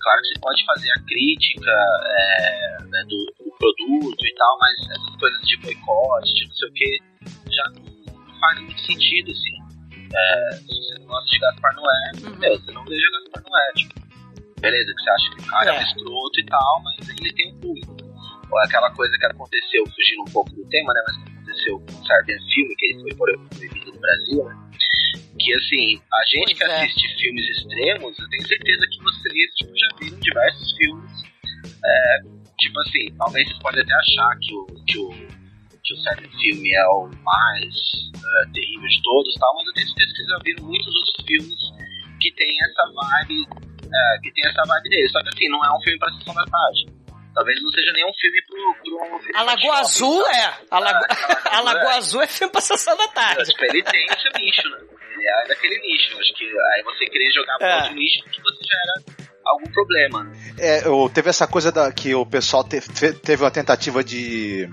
Claro 0.03 0.21
que 0.21 0.27
você 0.27 0.39
pode 0.41 0.65
fazer 0.65 0.91
a 0.91 0.99
crítica 1.05 1.71
é, 1.71 2.77
né, 2.83 3.03
do, 3.07 3.25
do, 3.39 3.57
produto 3.57 4.25
e 4.25 4.35
tal, 4.35 4.57
mas 4.59 4.75
essas 4.91 5.15
coisas 5.15 5.47
de 5.47 5.57
boicote, 5.57 6.33
de 6.33 6.47
não 6.47 6.55
sei 6.55 6.67
o 6.67 6.73
que, 6.73 6.99
já 7.49 7.63
não, 7.69 8.39
faz 8.39 8.59
muito 8.59 8.81
sentido, 8.81 9.31
assim. 9.31 9.63
É, 10.13 10.51
se 10.57 10.67
você 10.67 10.99
não 10.99 11.07
gosta 11.07 11.29
de 11.29 11.39
Gaspar 11.39 11.75
Noé, 11.75 12.11
uhum. 12.21 12.37
meu, 12.37 12.59
você 12.59 12.71
não 12.73 12.83
veja 12.83 13.09
Gaspar 13.11 13.43
Noé. 13.49 13.71
Tipo, 13.77 13.93
beleza, 14.59 14.93
que 14.93 15.01
você 15.01 15.09
acha 15.09 15.29
que 15.31 15.41
o 15.41 15.47
cara 15.47 15.73
é, 15.73 15.77
é 15.77 15.83
escroto 15.83 16.39
e 16.39 16.45
tal, 16.47 16.83
mas 16.83 17.09
ele 17.09 17.33
tem 17.33 17.53
um 17.53 17.59
público. 17.61 17.95
Ou 18.51 18.61
é 18.61 18.65
aquela 18.65 18.91
coisa 18.91 19.17
que 19.17 19.25
aconteceu, 19.25 19.83
fugindo 19.85 20.21
um 20.27 20.33
pouco 20.33 20.51
do 20.53 20.67
tema, 20.67 20.93
né? 20.93 21.01
Mas 21.07 21.17
que 21.17 21.31
aconteceu 21.31 21.79
com 21.79 21.93
o 21.93 22.05
Serbian 22.05 22.39
Filme, 22.53 22.75
que 22.75 22.85
ele 22.87 23.01
foi 23.01 23.15
proibido 23.15 23.93
no 23.93 23.99
Brasil, 23.99 24.43
né? 24.43 24.62
Que 25.43 25.53
assim, 25.55 26.01
a 26.13 26.25
gente 26.25 26.55
pois 26.55 26.57
que 26.57 26.63
é. 26.63 26.83
assiste 26.83 27.21
filmes 27.21 27.49
extremos, 27.49 28.17
eu 28.17 28.29
tenho 28.29 28.47
certeza 28.47 28.87
que 28.87 29.03
vocês 29.03 29.55
tipo, 29.55 29.77
já 29.77 29.87
viram 29.99 30.19
diversos 30.19 30.77
filmes. 30.77 31.11
É, 31.85 32.17
tipo 32.59 32.79
assim, 32.79 33.13
talvez 33.17 33.47
vocês 33.47 33.59
podem 33.59 33.81
até 33.81 33.93
achar 33.93 34.37
que 34.39 34.55
o, 34.55 34.65
que 34.87 34.97
o 34.99 35.43
que 35.83 35.93
o 35.93 35.97
sétimo 35.97 36.31
filme 36.39 36.71
é 36.73 36.87
o 36.87 37.09
mais 37.23 37.75
uh, 38.15 38.53
terrível 38.53 38.87
de 38.87 39.01
todos, 39.01 39.33
tal, 39.35 39.53
mas 39.55 39.67
eu 39.67 39.73
tenho 39.73 39.87
certeza 39.87 40.11
que 40.11 40.15
vocês 40.15 40.29
já 40.29 40.39
viram 40.43 40.65
muitos 40.65 40.95
outros 40.95 41.25
filmes 41.27 41.59
que 42.21 42.31
tem 42.31 42.57
essa 42.63 42.83
vibe, 42.93 43.41
uh, 43.43 44.21
que 44.21 44.31
tem 44.31 44.49
essa 44.49 44.63
vibe 44.65 44.89
dele. 44.89 45.09
Só 45.09 45.21
que 45.21 45.29
assim, 45.29 45.49
não 45.49 45.65
é 45.65 45.75
um 45.75 45.81
filme 45.81 45.99
pra 45.99 46.13
sessão 46.13 46.33
da 46.33 46.45
tarde. 46.45 47.03
Talvez 47.33 47.61
não 47.61 47.71
seja 47.71 47.91
nenhum 47.93 48.13
filme 48.13 48.41
pro. 48.45 48.75
pro 48.75 49.37
a 49.39 49.43
Lagoa 49.43 49.79
Azul 49.79 50.27
é. 50.27 50.53
A, 50.69 50.79
Lago... 50.79 51.05
a 51.49 51.61
Lagoa 51.61 51.95
Azul 51.95 52.21
é 52.21 52.27
filme 52.27 52.51
pra 52.51 52.61
sessão 52.61 52.95
da 52.95 53.07
tarde. 53.07 53.43
Tipo, 53.43 53.65
ele 53.65 53.83
tem 53.83 54.05
esse 54.05 54.29
nicho, 54.39 54.69
né? 54.69 54.92
É 55.25 55.47
daquele 55.47 55.79
nicho. 55.79 56.17
Acho 56.19 56.33
que 56.35 56.45
aí 56.45 56.83
você 56.83 57.05
querer 57.05 57.31
jogar 57.31 57.57
é. 57.61 57.75
outro 57.77 57.95
nicho 57.95 58.23
que 58.31 58.41
você 58.41 58.59
já 58.63 58.77
era 58.77 59.23
algum 59.45 59.71
problema. 59.71 60.23
Né? 60.23 60.53
É, 60.57 60.81
teve 61.13 61.29
essa 61.29 61.47
coisa 61.47 61.71
da, 61.71 61.91
que 61.91 62.13
o 62.15 62.25
pessoal 62.25 62.63
te, 62.63 62.81
teve 63.13 63.43
uma 63.43 63.51
tentativa 63.51 64.03
de 64.03 64.69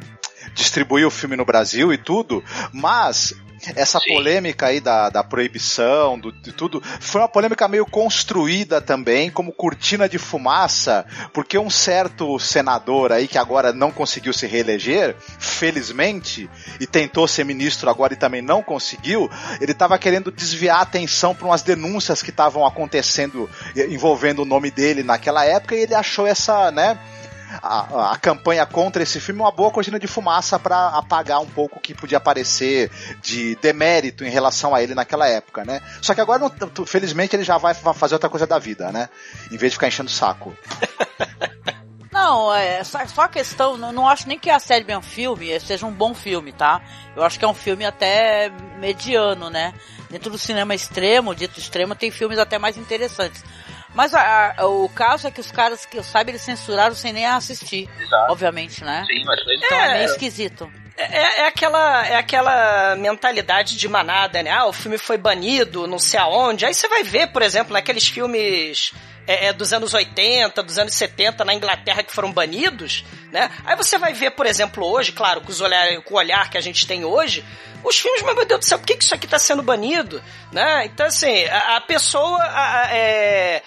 distribuir 0.54 1.06
o 1.06 1.10
filme 1.10 1.36
no 1.36 1.44
Brasil 1.44 1.92
e 1.92 1.98
tudo, 1.98 2.42
mas 2.72 3.34
essa 3.74 3.98
Sim. 4.00 4.14
polêmica 4.14 4.66
aí 4.66 4.80
da, 4.80 5.10
da 5.10 5.22
proibição, 5.22 6.18
do, 6.18 6.32
de 6.32 6.52
tudo, 6.52 6.82
foi 7.00 7.20
uma 7.20 7.28
polêmica 7.28 7.68
meio 7.68 7.84
construída 7.84 8.80
também, 8.80 9.30
como 9.30 9.52
cortina 9.52 10.08
de 10.08 10.18
fumaça, 10.18 11.04
porque 11.32 11.58
um 11.58 11.70
certo 11.70 12.38
senador 12.38 13.12
aí 13.12 13.28
que 13.28 13.38
agora 13.38 13.72
não 13.72 13.90
conseguiu 13.90 14.32
se 14.32 14.46
reeleger, 14.46 15.16
felizmente, 15.38 16.48
e 16.78 16.86
tentou 16.86 17.28
ser 17.28 17.44
ministro 17.44 17.90
agora 17.90 18.14
e 18.14 18.16
também 18.16 18.42
não 18.42 18.62
conseguiu, 18.62 19.30
ele 19.60 19.72
estava 19.72 19.98
querendo 19.98 20.30
desviar 20.30 20.78
a 20.78 20.82
atenção 20.82 21.34
para 21.34 21.46
umas 21.46 21.62
denúncias 21.62 22.22
que 22.22 22.30
estavam 22.30 22.66
acontecendo 22.66 23.48
envolvendo 23.76 24.42
o 24.42 24.46
nome 24.46 24.70
dele 24.70 25.02
naquela 25.02 25.44
época 25.44 25.74
e 25.74 25.80
ele 25.80 25.94
achou 25.94 26.26
essa, 26.26 26.70
né? 26.70 26.98
A, 27.62 28.12
a 28.12 28.16
campanha 28.16 28.64
contra 28.66 29.02
esse 29.02 29.20
filme 29.20 29.40
uma 29.40 29.50
boa 29.50 29.70
cortina 29.70 29.98
de 29.98 30.06
fumaça 30.06 30.58
para 30.58 30.88
apagar 30.88 31.40
um 31.40 31.46
pouco 31.46 31.78
o 31.78 31.80
que 31.80 31.94
podia 31.94 32.18
aparecer 32.18 32.90
de 33.20 33.56
demérito 33.56 34.24
em 34.24 34.30
relação 34.30 34.74
a 34.74 34.82
ele 34.82 34.94
naquela 34.94 35.28
época, 35.28 35.64
né? 35.64 35.80
Só 36.00 36.14
que 36.14 36.20
agora, 36.20 36.50
felizmente, 36.86 37.34
ele 37.36 37.44
já 37.44 37.58
vai 37.58 37.74
fazer 37.74 38.14
outra 38.14 38.28
coisa 38.28 38.46
da 38.46 38.58
vida, 38.58 38.92
né? 38.92 39.08
Em 39.50 39.56
vez 39.56 39.72
de 39.72 39.76
ficar 39.76 39.88
enchendo 39.88 40.08
o 40.08 40.12
saco. 40.12 40.54
Não, 42.12 42.52
é 42.52 42.82
só, 42.82 43.06
só 43.06 43.28
questão, 43.28 43.76
não, 43.76 43.92
não 43.92 44.08
acho 44.08 44.26
nem 44.26 44.36
que 44.36 44.50
a 44.50 44.58
série 44.58 44.84
bem 44.84 44.96
um 44.96 45.02
filme 45.02 45.58
seja 45.60 45.86
um 45.86 45.92
bom 45.92 46.12
filme, 46.12 46.52
tá? 46.52 46.82
Eu 47.14 47.22
acho 47.22 47.38
que 47.38 47.44
é 47.44 47.48
um 47.48 47.54
filme 47.54 47.84
até 47.84 48.50
mediano, 48.80 49.48
né? 49.48 49.72
Dentro 50.10 50.28
do 50.28 50.36
cinema 50.36 50.74
extremo, 50.74 51.34
dito 51.36 51.60
extremo, 51.60 51.94
tem 51.94 52.10
filmes 52.10 52.38
até 52.38 52.58
mais 52.58 52.76
interessantes. 52.76 53.44
Mas 53.94 54.14
a, 54.14 54.54
a, 54.56 54.66
o 54.66 54.88
caso 54.88 55.26
é 55.26 55.30
que 55.30 55.40
os 55.40 55.50
caras 55.50 55.84
que 55.84 55.98
eu 55.98 56.02
saiba, 56.02 56.30
eles 56.30 56.42
censuraram 56.42 56.94
sem 56.94 57.12
nem 57.12 57.26
assistir. 57.26 57.88
Exato. 57.98 58.32
Obviamente, 58.32 58.84
né? 58.84 59.04
Sim, 59.06 59.24
mas 59.24 59.40
Então 59.40 59.78
é, 59.78 59.86
é 59.86 59.94
meio 59.94 60.04
esquisito. 60.06 60.70
É, 60.96 61.40
é, 61.42 61.46
aquela, 61.46 62.06
é 62.06 62.16
aquela 62.16 62.96
mentalidade 62.96 63.76
de 63.76 63.88
manada, 63.88 64.42
né? 64.42 64.50
Ah, 64.50 64.66
o 64.66 64.72
filme 64.72 64.98
foi 64.98 65.16
banido, 65.16 65.86
não 65.86 65.98
sei 65.98 66.20
aonde. 66.20 66.66
Aí 66.66 66.74
você 66.74 66.88
vai 66.88 67.02
ver, 67.02 67.28
por 67.28 67.42
exemplo, 67.42 67.72
naqueles 67.72 68.06
filmes 68.06 68.92
é, 69.26 69.46
é, 69.46 69.52
dos 69.52 69.72
anos 69.72 69.94
80, 69.94 70.62
dos 70.62 70.78
anos 70.78 70.94
70 70.94 71.44
na 71.44 71.54
Inglaterra 71.54 72.02
que 72.02 72.12
foram 72.12 72.32
banidos, 72.32 73.04
né? 73.32 73.50
Aí 73.64 73.76
você 73.76 73.96
vai 73.96 74.12
ver, 74.12 74.32
por 74.32 74.46
exemplo, 74.46 74.84
hoje, 74.84 75.12
claro, 75.12 75.40
com, 75.40 75.52
olhar, 75.62 76.02
com 76.02 76.14
o 76.14 76.18
olhar 76.18 76.50
que 76.50 76.58
a 76.58 76.60
gente 76.60 76.86
tem 76.86 77.04
hoje, 77.04 77.44
os 77.82 77.98
filmes, 77.98 78.22
meu 78.22 78.44
Deus 78.44 78.60
do 78.60 78.64
céu, 78.64 78.78
por 78.78 78.86
que, 78.86 78.96
que 78.96 79.04
isso 79.04 79.14
aqui 79.14 79.24
está 79.26 79.38
sendo 79.38 79.62
banido? 79.62 80.22
Né? 80.52 80.84
Então, 80.86 81.06
assim, 81.06 81.44
a, 81.46 81.76
a 81.76 81.80
pessoa. 81.80 82.42
A, 82.42 82.82
a, 82.82 82.94
é 82.94 83.62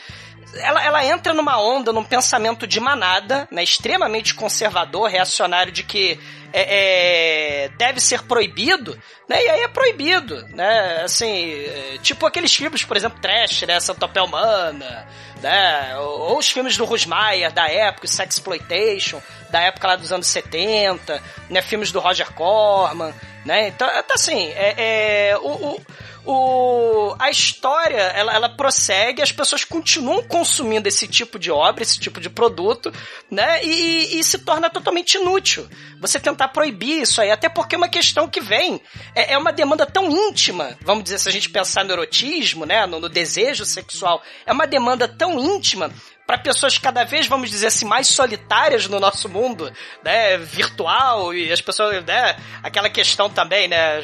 ela, 0.55 0.83
ela 0.83 1.05
entra 1.05 1.33
numa 1.33 1.59
onda, 1.59 1.91
num 1.91 2.03
pensamento 2.03 2.67
de 2.67 2.79
manada, 2.79 3.47
né, 3.51 3.63
extremamente 3.63 4.33
conservador, 4.33 5.09
reacionário, 5.09 5.71
de 5.71 5.83
que 5.83 6.19
é, 6.53 7.65
é, 7.65 7.69
deve 7.69 7.99
ser 7.99 8.21
proibido, 8.23 8.97
né? 9.27 9.43
E 9.43 9.49
aí 9.49 9.61
é 9.61 9.67
proibido, 9.67 10.47
né? 10.49 11.01
Assim, 11.03 11.51
é, 11.51 11.97
tipo 12.03 12.27
aqueles 12.27 12.53
filmes, 12.53 12.83
por 12.83 12.95
exemplo, 12.95 13.19
Trash, 13.19 13.63
né? 13.63 13.79
Santopel 13.79 14.25
Humana, 14.25 15.07
né? 15.41 15.97
Ou, 15.97 16.19
ou, 16.19 16.37
os 16.37 16.51
filmes 16.51 16.77
do 16.77 16.85
Rusmaier 16.85 17.51
da 17.51 17.67
época, 17.67 18.07
Sexploitation, 18.07 19.19
da 19.49 19.61
época 19.61 19.87
lá 19.87 19.95
dos 19.95 20.13
anos 20.13 20.27
70, 20.27 21.23
né? 21.49 21.61
Filmes 21.63 21.91
do 21.91 21.99
Roger 21.99 22.31
Corman, 22.33 23.11
né? 23.43 23.69
Então, 23.69 23.87
tá 24.03 24.13
assim, 24.13 24.51
é, 24.51 25.31
é 25.31 25.37
o, 25.37 25.47
o 25.47 25.81
o, 26.25 27.15
a 27.19 27.29
história 27.29 27.97
ela, 27.97 28.33
ela 28.33 28.49
prossegue, 28.49 29.21
as 29.21 29.31
pessoas 29.31 29.63
continuam 29.63 30.23
consumindo 30.23 30.87
esse 30.87 31.07
tipo 31.07 31.37
de 31.37 31.51
obra, 31.51 31.83
esse 31.83 31.99
tipo 31.99 32.19
de 32.19 32.29
produto, 32.29 32.93
né? 33.29 33.63
E, 33.63 34.19
e 34.19 34.23
se 34.23 34.39
torna 34.39 34.69
totalmente 34.69 35.15
inútil. 35.15 35.67
Você 35.99 36.19
tentar 36.19 36.49
proibir 36.49 37.01
isso 37.01 37.21
aí, 37.21 37.31
até 37.31 37.49
porque 37.49 37.75
é 37.75 37.77
uma 37.77 37.89
questão 37.89 38.27
que 38.27 38.39
vem, 38.39 38.81
é, 39.15 39.33
é 39.33 39.37
uma 39.37 39.51
demanda 39.51 39.85
tão 39.85 40.09
íntima, 40.09 40.77
vamos 40.81 41.03
dizer, 41.03 41.19
se 41.19 41.29
a 41.29 41.31
gente 41.31 41.49
pensar 41.49 41.83
no 41.83 41.91
erotismo, 41.91 42.65
né? 42.65 42.85
No, 42.85 42.99
no 42.99 43.09
desejo 43.09 43.65
sexual, 43.65 44.21
é 44.45 44.53
uma 44.53 44.65
demanda 44.65 45.07
tão 45.07 45.39
íntima 45.39 45.91
para 46.25 46.37
pessoas 46.37 46.77
cada 46.77 47.03
vez, 47.03 47.27
vamos 47.27 47.49
dizer 47.49 47.67
assim, 47.67 47.85
mais 47.85 48.07
solitárias 48.07 48.87
no 48.87 48.99
nosso 48.99 49.27
mundo, 49.27 49.71
né, 50.03 50.37
virtual, 50.37 51.33
e 51.33 51.51
as 51.51 51.59
pessoas, 51.59 52.03
né, 52.05 52.37
aquela 52.61 52.89
questão 52.89 53.29
também, 53.29 53.67
né, 53.67 53.99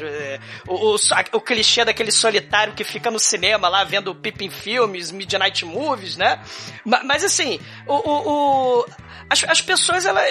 o, 0.67 0.95
o, 0.95 0.97
o 1.33 1.41
clichê 1.41 1.85
daquele 1.85 2.11
solitário 2.11 2.73
que 2.73 2.83
fica 2.83 3.09
no 3.09 3.19
cinema 3.19 3.69
lá 3.69 3.83
vendo 3.85 4.13
Pippin 4.13 4.49
Filmes, 4.49 5.11
Midnight 5.11 5.63
Movies, 5.63 6.17
né, 6.17 6.41
mas, 6.83 7.05
mas 7.05 7.23
assim, 7.23 7.59
o, 7.87 7.95
o, 7.95 8.79
o 8.79 8.85
as, 9.29 9.43
as 9.45 9.61
pessoas 9.61 10.05
elas, 10.05 10.25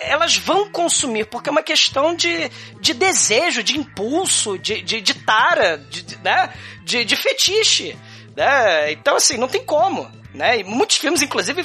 elas 0.00 0.36
vão 0.36 0.70
consumir, 0.70 1.24
porque 1.24 1.48
é 1.48 1.52
uma 1.52 1.62
questão 1.62 2.14
de, 2.14 2.50
de 2.80 2.94
desejo, 2.94 3.62
de 3.62 3.78
impulso, 3.78 4.58
de, 4.58 4.80
de, 4.82 5.00
de 5.00 5.14
tara, 5.14 5.78
de, 5.78 6.18
né, 6.18 6.52
de, 6.84 7.04
de 7.04 7.16
fetiche, 7.16 7.98
né, 8.36 8.92
então 8.92 9.16
assim, 9.16 9.36
não 9.36 9.48
tem 9.48 9.64
como 9.64 10.21
né? 10.34 10.60
E 10.60 10.64
muitos 10.64 10.96
filmes, 10.96 11.22
inclusive, 11.22 11.64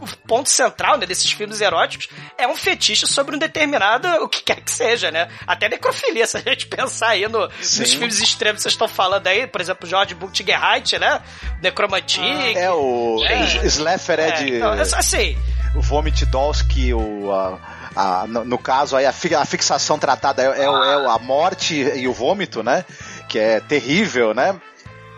o 0.00 0.06
ponto 0.26 0.48
central 0.48 0.96
né, 0.96 1.06
desses 1.06 1.30
filmes 1.32 1.60
eróticos 1.60 2.08
é 2.36 2.46
um 2.46 2.54
fetiche 2.54 3.06
sobre 3.06 3.34
um 3.34 3.38
determinado, 3.38 4.06
o 4.22 4.28
que 4.28 4.42
quer 4.42 4.60
que 4.60 4.70
seja, 4.70 5.10
né? 5.10 5.28
Até 5.46 5.68
necrofilia, 5.68 6.26
se 6.26 6.36
a 6.36 6.40
gente 6.40 6.66
pensar 6.66 7.08
aí 7.08 7.28
no, 7.28 7.48
nos 7.48 7.92
filmes 7.92 8.20
extremos 8.20 8.58
que 8.58 8.62
vocês 8.62 8.74
estão 8.74 8.88
falando 8.88 9.26
aí, 9.26 9.46
por 9.46 9.60
exemplo, 9.60 9.88
George 9.88 10.14
Buttigerheit, 10.14 10.98
né? 10.98 11.20
Necromantic. 11.62 12.22
Ah, 12.56 12.58
é, 12.58 12.70
o 12.70 13.22
é, 13.24 13.66
Slaffer 13.66 14.20
é, 14.20 14.28
é 14.28 14.32
de... 14.32 14.56
Então, 14.56 14.72
assim... 14.72 15.36
O 15.74 15.82
Vomit 15.82 16.24
Dolls, 16.26 16.64
que 16.64 16.94
o... 16.94 17.30
A, 17.96 18.26
no, 18.28 18.44
no, 18.44 18.58
caso 18.58 18.96
aí, 18.96 19.04
a, 19.04 19.10
a 19.10 19.44
fixação 19.44 19.98
tratada 19.98 20.42
é, 20.42 20.60
é, 20.60 20.64
é 20.64 20.68
a 20.68 21.18
morte 21.18 21.74
e 21.74 22.06
o 22.06 22.12
vômito, 22.12 22.62
né? 22.62 22.84
Que 23.28 23.38
é 23.38 23.60
terrível, 23.60 24.32
né? 24.32 24.60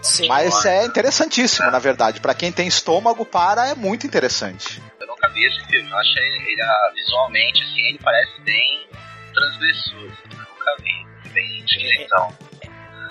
Sim, 0.02 0.28
Mas 0.28 0.64
é 0.64 0.86
interessantíssimo, 0.86 1.70
na 1.70 1.78
verdade. 1.78 2.20
Para 2.20 2.34
quem 2.34 2.50
tem 2.50 2.66
estômago 2.66 3.24
para, 3.24 3.68
é 3.68 3.74
muito 3.74 4.06
interessante. 4.06 4.82
Eu 4.98 5.06
nunca 5.06 5.28
vi 5.28 5.44
esse 5.44 5.60
filme. 5.66 5.90
Eu 5.90 5.96
achei 5.96 6.22
ele, 6.22 6.62
ah, 6.62 6.92
visualmente, 6.94 7.62
assim, 7.62 7.80
ele 7.88 7.98
parece 8.02 8.40
bem 8.40 8.86
transgressor. 9.34 10.10
Eu 10.30 10.38
nunca 10.38 10.76
vi. 10.82 11.30
Bem 11.32 11.64
esquisitão. 11.64 12.34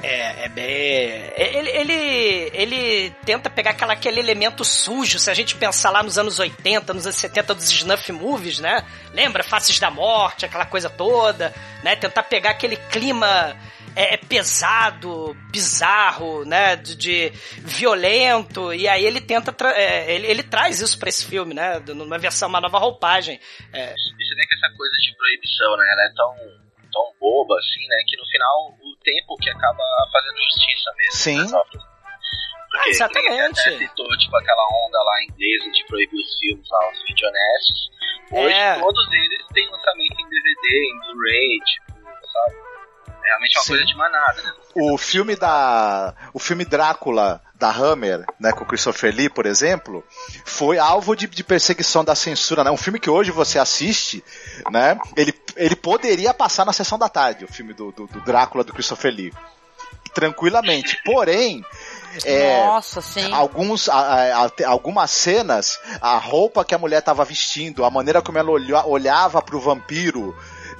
É, 0.02 0.46
é 0.46 0.50
bem. 0.50 1.32
Ele, 1.36 1.70
ele, 1.70 2.52
ele 2.54 3.10
tenta 3.26 3.50
pegar 3.50 3.72
aquela, 3.72 3.94
aquele 3.94 4.20
elemento 4.20 4.64
sujo. 4.64 5.20
Se 5.20 5.30
a 5.30 5.34
gente 5.34 5.56
pensar 5.56 5.90
lá 5.90 6.02
nos 6.02 6.18
anos 6.18 6.40
80, 6.40 6.94
nos 6.94 7.06
anos 7.06 7.18
70 7.18 7.54
dos 7.54 7.70
snuff 7.70 8.12
movies, 8.12 8.60
né? 8.60 8.86
Lembra? 9.14 9.44
Faces 9.44 9.78
da 9.78 9.92
Morte, 9.92 10.46
aquela 10.46 10.66
coisa 10.66 10.90
toda, 10.90 11.54
né? 11.84 11.96
Tentar 11.98 12.24
pegar 12.24 12.52
aquele 12.52 12.78
clima 12.78 13.58
é, 13.96 14.14
é 14.14 14.18
pesado, 14.18 15.36
bizarro, 15.52 16.46
né? 16.46 16.76
De, 16.76 16.96
de, 16.96 17.30
violento. 17.64 18.74
E 18.74 18.88
aí 18.88 19.06
ele 19.06 19.22
tenta. 19.22 19.56
É, 19.76 20.14
ele, 20.14 20.28
ele 20.28 20.44
traz 20.44 20.82
isso 20.82 20.98
para 21.00 21.10
esse 21.10 21.26
filme, 21.26 21.54
né? 21.54 21.80
Numa 21.80 22.18
versão, 22.18 22.50
uma 22.50 22.62
nova 22.62 22.78
roupagem. 22.78 23.40
É. 23.74 23.94
Você 23.94 24.36
vê 24.36 24.46
que 24.46 24.56
essa 24.56 24.76
coisa 24.76 24.96
de 24.98 25.16
proibição, 25.16 25.78
né? 25.78 25.90
Ela 25.92 26.04
é 26.04 26.14
tão, 26.16 26.36
tão 26.92 27.14
boba, 27.20 27.56
assim, 27.58 27.88
né? 27.88 27.98
Que 28.08 28.18
no 28.18 28.26
final 28.26 28.78
o 28.82 28.96
tempo 29.04 29.36
que 29.38 29.50
acaba 29.50 29.84
fazendo 30.12 30.38
justiça 30.38 30.92
mesmo. 30.98 31.14
Sim. 31.14 31.52
Né? 31.52 31.62
Porque 32.70 32.88
ah, 32.88 32.90
exatamente. 32.90 33.60
Até 33.60 33.78
citou, 33.78 34.18
tipo, 34.18 34.38
aquela 34.38 34.64
onda 34.86 35.04
lá 35.04 35.24
inglesa 35.24 35.72
de 35.72 35.86
proibir 35.86 36.20
os 36.20 36.40
filmes 36.40 36.70
lá, 36.70 36.92
os 36.92 37.02
vídeos 37.04 37.30
honestos. 37.30 37.92
Hoje 38.32 38.54
é. 38.54 38.80
todos 38.80 39.12
eles 39.12 39.48
têm 39.54 39.68
lançamento 39.72 40.20
em 40.20 40.30
DVD, 40.30 40.86
em 40.86 41.00
Blu-ray, 41.00 41.60
tipo, 41.66 42.28
sabe? 42.32 42.69
Realmente 43.30 43.56
é 43.56 43.60
uma 43.60 43.64
Sim. 43.64 43.70
coisa 43.70 43.86
de 43.86 43.96
manada, 43.96 44.42
né? 44.42 44.54
O 44.76 44.98
filme 44.98 45.36
da. 45.36 46.14
O 46.34 46.40
filme 46.40 46.66
Drácula 46.66 47.42
da 47.56 47.70
Hammer, 47.70 48.26
né, 48.40 48.54
com 48.54 48.64
o 48.64 48.66
Christopher 48.66 49.14
Lee, 49.14 49.30
por 49.30 49.46
exemplo, 49.46 50.02
foi 50.46 50.80
alvo 50.80 51.14
de, 51.14 51.28
de, 51.28 51.44
perseguição 51.44 52.06
da 52.06 52.16
censura, 52.16 52.64
né? 52.64 52.72
Um 52.72 52.78
filme 52.78 53.00
que 53.00 53.10
hoje 53.10 53.32
você 53.32 53.60
assiste, 53.60 54.24
né? 54.72 54.98
Ele, 55.18 55.34
ele 55.58 55.76
poderia 55.76 56.34
passar 56.34 56.66
na 56.66 56.72
sessão 56.72 56.98
da 56.98 57.10
tarde, 57.10 57.44
o 57.44 57.52
filme 57.52 57.74
do, 57.74 57.92
do, 57.92 58.08
do 58.08 58.22
Drácula 58.22 58.64
do 58.64 58.74
Christopher 58.74 59.14
Lee. 59.14 59.34
Tranquilamente. 60.14 61.00
Porém, 61.04 61.64
é, 62.24 62.66
Nossa, 62.66 63.02
sim. 63.02 63.32
Alguns, 63.32 63.88
a, 63.90 64.46
a, 64.46 64.52
algumas 64.68 65.12
cenas, 65.12 65.80
a 66.02 66.18
roupa 66.18 66.66
que 66.66 66.74
a 66.74 66.78
mulher 66.78 67.00
estava 67.00 67.24
vestindo, 67.24 67.86
a 67.86 67.92
maneira 67.92 68.22
como 68.22 68.38
ela 68.38 68.50
olhava, 68.50 68.88
olhava 68.88 69.42
pro 69.42 69.60
vampiro, 69.60 70.36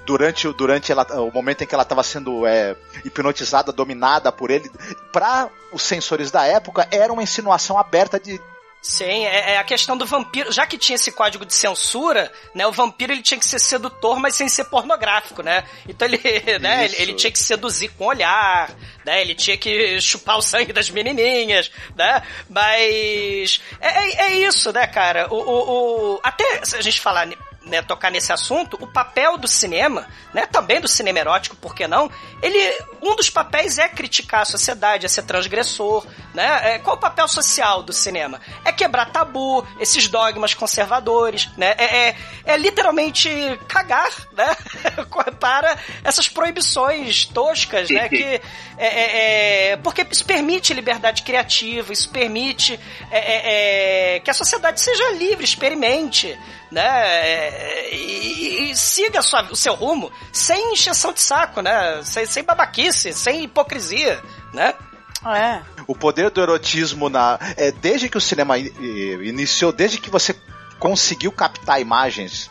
durante, 0.10 0.52
durante 0.54 0.92
ela, 0.92 1.06
o 1.22 1.32
momento 1.32 1.64
em 1.64 1.68
que 1.68 1.76
ela 1.76 1.84
estava 1.84 2.02
sendo 2.02 2.48
é, 2.48 2.76
hipnotizada, 3.06 3.72
dominada 3.72 4.32
por 4.32 4.50
ele, 4.50 4.68
para 5.14 5.48
os 5.72 5.84
sensores 5.84 6.32
da 6.32 6.48
época, 6.48 6.88
era 6.90 7.14
uma 7.14 7.22
insinuação 7.22 7.78
aberta 7.78 8.20
de, 8.20 8.42
Sim, 8.82 9.26
é, 9.26 9.52
é, 9.52 9.58
a 9.58 9.64
questão 9.64 9.98
do 9.98 10.06
vampiro. 10.06 10.52
Já 10.54 10.66
que 10.66 10.78
tinha 10.78 10.96
esse 10.96 11.12
código 11.12 11.46
de 11.46 11.54
censura, 11.54 12.32
né? 12.56 12.66
O 12.66 12.72
vampiro 12.72 13.12
ele 13.12 13.22
tinha 13.22 13.38
que 13.38 13.46
ser 13.46 13.60
sedutor, 13.60 14.18
mas 14.20 14.36
sem 14.36 14.48
ser 14.48 14.64
pornográfico, 14.64 15.44
né? 15.44 15.66
Então 15.88 16.08
ele, 16.08 16.18
né, 16.60 16.86
ele, 16.86 16.96
ele, 16.98 17.14
tinha 17.14 17.30
que 17.30 17.38
seduzir 17.38 17.90
com 17.90 18.06
olhar, 18.06 18.74
né? 19.06 19.22
Ele 19.22 19.36
tinha 19.36 19.58
que 19.58 20.00
chupar 20.00 20.38
o 20.38 20.42
sangue 20.42 20.72
das 20.72 20.90
menininhas, 20.90 21.70
né? 21.94 22.24
Mas 22.50 23.62
é, 23.82 23.88
é, 23.88 24.22
é 24.28 24.34
isso, 24.38 24.72
né, 24.72 24.88
cara? 24.88 25.28
O, 25.30 25.36
o, 25.36 26.14
o, 26.16 26.20
até 26.24 26.64
se 26.64 26.78
a 26.78 26.82
gente 26.82 27.02
falar 27.02 27.28
né, 27.70 27.82
tocar 27.82 28.12
nesse 28.12 28.34
assunto, 28.34 28.78
o 28.82 28.88
papel 28.88 29.38
do 29.38 29.48
cinema, 29.48 30.08
né, 30.34 30.46
também 30.46 30.82
do 30.82 30.88
cinema 30.88 31.20
erótico, 31.20 31.56
por 31.56 31.74
que 31.74 31.88
não? 31.88 32.10
Ele, 32.42 32.78
um 33.02 33.16
dos 33.16 33.30
papéis 33.30 33.78
é 33.78 33.88
criticar 33.88 34.42
a 34.42 34.46
sociedade, 34.46 35.06
é 35.06 35.10
ser 35.10 35.24
transgressor, 35.24 36.06
né? 36.34 36.76
É, 36.76 36.80
qual 36.80 36.96
o 36.96 37.00
papel 37.00 37.28
social 37.28 37.84
do 37.84 37.94
cinema? 37.94 38.40
É 38.64 38.72
quebrar 38.72 39.12
tabu, 39.12 39.66
esses 39.80 40.08
dogmas 40.08 40.54
conservadores, 40.54 41.50
né? 41.58 41.76
É, 41.78 42.08
é, 42.10 42.16
é 42.46 42.58
literalmente 42.58 43.30
cagar, 43.68 44.12
né? 44.34 44.56
para 45.40 45.78
essas 46.04 46.28
proibições 46.28 47.26
toscas, 47.26 47.90
né? 47.90 48.10
Que 48.10 48.42
é, 48.78 48.88
é, 48.88 49.72
é, 49.72 49.78
porque 49.78 50.06
isso 50.10 50.26
permite 50.26 50.74
liberdade 50.74 51.24
criativa, 51.24 51.92
isso 51.92 52.10
permite 52.10 52.80
é, 53.12 54.22
que 54.24 54.30
a 54.30 54.34
sociedade 54.34 54.80
seja 54.80 55.12
livre, 55.12 55.44
experimente, 55.44 56.38
né? 56.72 57.90
E, 57.92 58.72
e 58.72 58.76
siga 58.78 59.22
sua, 59.22 59.44
o 59.52 59.56
seu 59.56 59.74
rumo 59.74 60.12
sem 60.32 60.74
encheção 60.74 61.12
de 61.12 61.22
saco, 61.22 61.62
né? 61.62 62.02
Sem, 62.04 62.26
sem 62.26 62.44
babaquice, 62.44 63.14
sem 63.14 63.44
hipocrisia, 63.44 64.22
né? 64.54 64.74
É. 65.26 65.62
O 65.86 65.96
poder 65.96 66.30
do 66.30 66.42
erotismo 66.42 67.10
na. 67.10 67.38
É, 67.58 67.72
desde 67.72 68.08
que 68.08 68.18
o 68.18 68.22
cinema 68.22 68.58
iniciou, 68.58 69.72
desde 69.72 70.00
que 70.00 70.10
você 70.10 70.34
conseguiu 70.80 71.32
captar 71.32 71.82
imagens 71.82 72.50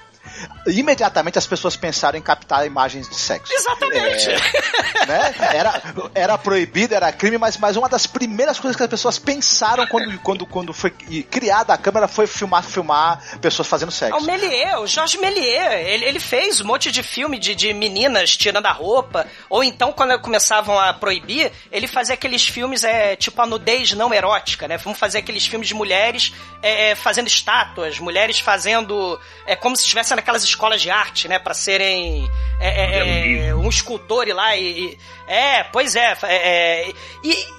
imediatamente 0.67 1.39
as 1.39 1.47
pessoas 1.47 1.77
pensaram 1.77 2.19
em 2.19 2.23
captar 2.23 2.67
imagens 2.67 3.09
de 3.09 3.15
sexo. 3.15 3.53
Exatamente. 3.53 4.31
É, 4.31 5.07
né? 5.07 5.35
era, 5.55 5.83
era 6.15 6.39
proibido, 6.39 6.95
era 6.95 7.11
crime, 7.13 7.39
mas, 7.39 7.57
mas 7.57 7.77
uma 7.77 7.89
das 7.89 8.07
primeiras 8.07 8.59
coisas 8.59 8.77
que 8.77 8.83
as 8.83 8.89
pessoas 8.89 9.19
pensaram 9.19 9.87
quando, 9.87 10.19
quando, 10.21 10.47
quando 10.47 10.73
foi 10.73 10.91
criada 10.91 11.73
a 11.73 11.79
câmera 11.79 12.07
foi 12.07 12.27
filmar, 12.27 12.63
filmar 12.63 13.39
pessoas 13.41 13.67
fazendo 13.69 13.91
sexo. 13.91 14.19
O 14.19 14.27
Méliès, 14.27 14.79
o 14.79 14.87
Jorge 14.87 15.19
Méliès, 15.19 15.87
ele, 15.87 16.05
ele 16.05 16.21
fez 16.21 16.61
um 16.61 16.67
monte 16.67 16.91
de 16.91 17.03
filme 17.03 17.39
de, 17.39 17.55
de 17.55 17.73
meninas 17.73 18.37
tirando 18.37 18.67
a 18.67 18.73
roupa, 18.73 19.27
ou 19.49 19.65
então 19.65 19.93
quando 19.93 20.19
começavam 20.21 20.79
a 20.79 20.93
proibir, 20.93 21.51
ele 21.71 21.87
fazia 21.87 22.15
aqueles 22.15 22.47
filmes, 22.47 22.85
é, 22.85 23.17
tipo 23.17 23.41
a 23.41 23.47
nudez 23.47 23.93
não 23.93 24.13
erótica, 24.13 24.69
né? 24.69 24.77
Vamos 24.77 24.99
fazer 24.99 25.19
aqueles 25.19 25.47
filmes 25.47 25.69
de 25.69 25.75
mulheres 25.75 26.33
é, 26.63 26.95
fazendo 26.95 27.27
estátuas, 27.27 27.99
mulheres 27.99 28.41
fazendo, 28.41 29.19
é 29.47 29.57
como 29.57 29.77
se 29.77 29.87
estivessem 30.09 30.17
naquelas 30.17 30.45
escolas 30.45 30.81
de 30.81 30.91
arte, 30.91 31.29
né, 31.29 31.39
para 31.39 31.55
serem 31.55 32.29
é, 32.61 32.69
é, 32.69 33.47
é, 33.49 33.55
um 33.55 33.69
escultor 33.69 34.27
e 34.27 34.33
lá 34.33 34.57
e, 34.57 34.93
e, 34.93 34.99
é, 35.27 35.65
pois 35.65 35.95
é, 35.95 36.17
é, 36.25 36.89
e 37.23 37.59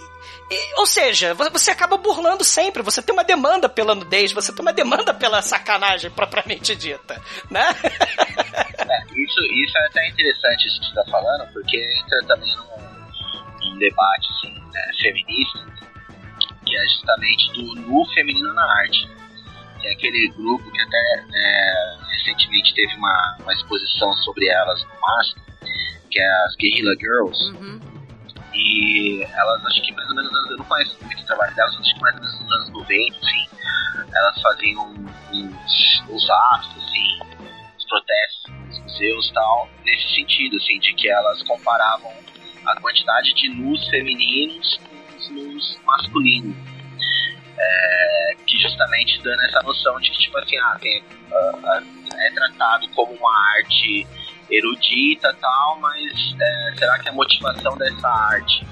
e, 0.51 0.79
ou 0.79 0.87
seja, 0.87 1.35
você 1.35 1.69
acaba 1.69 1.95
burlando 1.95 2.43
sempre. 2.43 2.81
Você 2.81 3.03
tem 3.03 3.13
uma 3.13 3.23
demanda 3.23 3.69
pela 3.69 3.93
nudez, 3.93 4.31
você 4.31 4.51
tem 4.51 4.63
uma 4.63 4.73
demanda 4.73 5.13
pela 5.13 5.43
sacanagem 5.43 6.09
propriamente 6.09 6.75
dita, 6.75 7.21
né? 7.51 7.67
É, 8.79 9.03
isso, 9.13 9.39
isso 9.43 9.77
é 9.77 9.85
até 9.85 10.07
interessante 10.09 10.67
isso 10.67 10.79
que 10.79 10.87
você 10.87 10.99
está 10.99 11.11
falando, 11.11 11.53
porque 11.53 11.77
entra 12.03 12.25
também 12.25 12.51
num, 12.55 13.69
num 13.69 13.77
debate 13.77 14.27
assim, 14.31 14.53
né, 14.73 14.91
feminista, 14.99 15.59
que 16.65 16.75
é 16.75 16.87
justamente 16.87 17.53
do 17.53 17.75
nu 17.81 18.03
feminino 18.15 18.51
na 18.51 18.79
arte. 18.79 19.18
Que 19.81 19.87
é 19.87 19.91
aquele 19.91 20.27
grupo 20.29 20.69
que 20.71 20.81
até 20.81 21.25
é, 21.33 21.97
recentemente 22.11 22.73
teve 22.73 22.95
uma, 22.95 23.37
uma 23.39 23.53
exposição 23.53 24.13
sobre 24.17 24.47
elas 24.47 24.83
no 24.83 24.99
MASP, 24.99 25.39
que 26.11 26.19
é 26.19 26.31
as 26.45 26.55
Guerrilla 26.55 26.95
Girls. 26.99 27.43
Uhum 27.57 27.99
e 28.53 29.23
elas, 29.23 29.65
acho 29.65 29.81
que 29.81 29.93
mais 29.93 30.09
ou 30.09 30.15
menos, 30.15 30.31
eu 30.49 30.57
não 30.57 30.65
conheço 30.65 30.97
muito 31.03 31.21
o 31.21 31.25
trabalho 31.25 31.55
delas, 31.55 31.77
acho 31.79 31.93
que 31.93 32.01
mais 32.01 32.15
ou 32.15 32.21
menos 32.21 32.41
nos 32.41 32.51
anos 32.51 32.69
90, 32.69 33.17
assim, 33.17 33.45
elas 34.13 34.41
faziam 34.41 34.91
uns, 35.31 36.03
uns 36.09 36.29
atos, 36.29 36.83
assim, 36.83 37.19
uns 37.77 37.85
protestos 37.85 38.51
nos 38.67 38.79
museus 38.79 39.29
e 39.29 39.33
tal, 39.33 39.69
nesse 39.85 40.15
sentido, 40.15 40.57
assim, 40.57 40.79
de 40.79 40.93
que 40.93 41.09
elas 41.09 41.41
comparavam 41.43 42.11
a 42.65 42.75
quantidade 42.81 43.33
de 43.33 43.49
nus 43.49 43.87
femininos 43.87 44.77
com 44.77 45.17
os 45.17 45.29
nus 45.29 45.79
masculinos. 45.85 46.55
É, 47.61 48.35
que 48.47 48.57
justamente 48.57 49.21
dando 49.21 49.41
essa 49.43 49.61
noção 49.63 49.99
de 49.99 50.09
que, 50.11 50.17
tipo 50.19 50.37
assim, 50.37 50.57
ah, 50.57 50.77
tem, 50.79 51.03
uh, 51.03 51.57
uh, 51.57 52.19
é 52.19 52.31
tratado 52.31 52.87
como 52.95 53.11
uma 53.13 53.31
arte 53.57 54.07
erudita 54.49 55.35
tal, 55.39 55.79
mas 55.79 56.35
é, 56.39 56.73
será 56.77 56.97
que 56.99 57.09
a 57.09 57.13
motivação 57.13 57.77
dessa 57.77 58.07
arte 58.07 58.65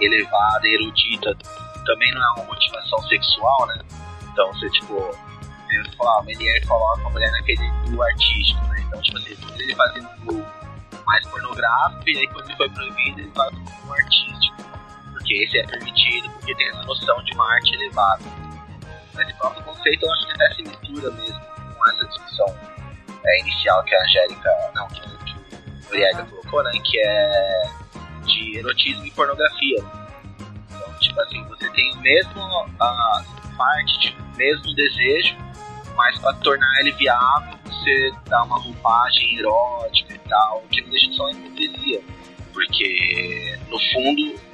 elevada, 0.00 0.66
erudita, 0.66 1.36
também 1.84 2.12
não 2.14 2.22
é 2.22 2.32
uma 2.36 2.44
motivação 2.44 2.98
sexual, 3.08 3.66
né? 3.66 3.78
Então 4.32 4.52
você, 4.52 4.70
tipo, 4.70 4.94
você 4.94 5.96
fala, 5.96 6.20
o 6.20 6.24
Melier 6.24 6.66
coloca 6.66 7.06
a 7.06 7.10
mulher 7.10 7.30
naquele 7.32 7.70
nu 7.88 8.02
artístico, 8.02 8.66
né? 8.68 8.84
Então, 8.86 9.00
tipo 9.02 9.18
assim, 9.18 9.36
ele 9.58 9.74
fazia 9.74 10.02
um 10.02 10.44
mais 11.04 11.26
pornográfico 11.26 12.08
e 12.08 12.18
aí 12.18 12.26
quando 12.28 12.46
ele 12.46 12.56
foi 12.56 12.70
proibido, 12.70 13.20
ele 13.20 13.32
faz 13.34 13.52
um 13.54 13.92
artístico. 13.92 14.41
Porque 15.22 15.44
esse 15.44 15.56
é 15.56 15.66
permitido, 15.68 16.28
porque 16.30 16.52
tem 16.56 16.68
essa 16.68 16.82
noção 16.82 17.22
de 17.22 17.32
uma 17.34 17.54
arte 17.54 17.74
elevada. 17.76 18.24
Esse 19.20 19.32
próprio 19.34 19.62
conceito 19.62 20.04
eu 20.04 20.12
acho 20.12 20.26
que 20.26 20.32
até 20.32 20.54
se 20.54 20.62
mistura 20.62 21.10
mesmo 21.12 21.40
com 21.76 21.90
essa 21.90 22.06
discussão 22.06 22.56
é, 23.24 23.40
inicial 23.40 23.84
que 23.84 23.94
a 23.94 24.02
Angélica, 24.02 24.50
não, 24.74 24.88
que, 24.88 25.00
que 25.00 25.36
o 25.70 25.84
Noriega 25.84 26.24
colocou, 26.24 26.64
né, 26.64 26.72
que 26.84 26.98
é 26.98 27.62
de 28.24 28.58
erotismo 28.58 29.06
e 29.06 29.10
pornografia. 29.12 29.84
Então, 30.70 30.94
tipo 30.98 31.20
assim, 31.20 31.44
você 31.44 31.70
tem 31.70 31.92
o 31.92 32.00
mesmo 32.00 32.42
a 32.80 33.24
parte, 33.56 34.00
tipo, 34.00 34.22
mesmo 34.36 34.74
desejo, 34.74 35.36
mas 35.94 36.18
para 36.18 36.34
tornar 36.38 36.80
ele 36.80 36.90
viável, 36.92 37.56
você 37.64 38.12
dá 38.26 38.42
uma 38.42 38.58
roupagem 38.58 39.38
erótica 39.38 40.14
e 40.14 40.18
tal, 40.28 40.64
que 40.68 40.80
não 40.82 40.90
deixa 40.90 41.08
de 41.08 41.14
ser 41.14 41.22
uma 41.22 41.30
hipocrisia. 41.30 42.00
Porque, 42.52 43.58
no 43.68 43.78
fundo, 43.92 44.51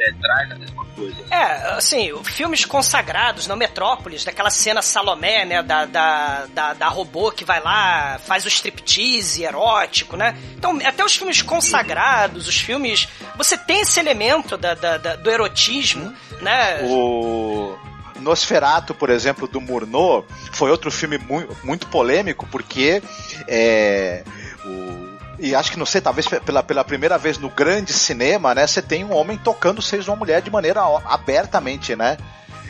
é, 0.00 0.12
traz 0.12 0.50
a 0.50 0.54
mesma 0.54 0.84
coisa. 0.86 1.16
É, 1.30 1.74
assim, 1.76 2.10
filmes 2.24 2.64
consagrados 2.64 3.46
na 3.46 3.54
Metrópolis, 3.54 4.24
daquela 4.24 4.50
cena 4.50 4.80
Salomé, 4.80 5.44
né, 5.44 5.62
da, 5.62 5.84
da, 5.84 6.46
da, 6.46 6.72
da, 6.74 6.88
robô 6.88 7.30
que 7.30 7.44
vai 7.44 7.60
lá, 7.60 8.18
faz 8.24 8.44
o 8.44 8.48
striptease 8.48 9.44
erótico, 9.44 10.16
né? 10.16 10.36
Então, 10.56 10.78
até 10.84 11.04
os 11.04 11.14
filmes 11.14 11.42
consagrados, 11.42 12.48
os 12.48 12.56
filmes... 12.56 13.08
Você 13.36 13.56
tem 13.56 13.82
esse 13.82 14.00
elemento 14.00 14.56
da, 14.56 14.74
da, 14.74 14.96
da 14.96 15.16
do 15.16 15.30
erotismo, 15.30 16.14
né? 16.40 16.82
O... 16.84 17.76
Nosferato, 18.20 18.94
por 18.94 19.08
exemplo, 19.08 19.48
do 19.48 19.62
Murnau, 19.62 20.26
foi 20.52 20.70
outro 20.70 20.90
filme 20.90 21.16
muito, 21.16 21.56
muito 21.64 21.86
polêmico, 21.86 22.46
porque 22.50 23.02
é, 23.48 24.22
o 24.62 24.99
e 25.40 25.54
acho 25.54 25.72
que 25.72 25.78
não 25.78 25.86
sei, 25.86 26.00
talvez 26.00 26.26
pela, 26.28 26.62
pela 26.62 26.84
primeira 26.84 27.16
vez 27.16 27.38
no 27.38 27.48
grande 27.48 27.92
cinema, 27.92 28.54
né, 28.54 28.66
você 28.66 28.82
tem 28.82 29.04
um 29.04 29.14
homem 29.14 29.38
tocando 29.38 29.80
seis 29.80 30.06
uma 30.06 30.16
mulher 30.16 30.42
de 30.42 30.50
maneira 30.50 30.82
abertamente, 31.06 31.96
né, 31.96 32.18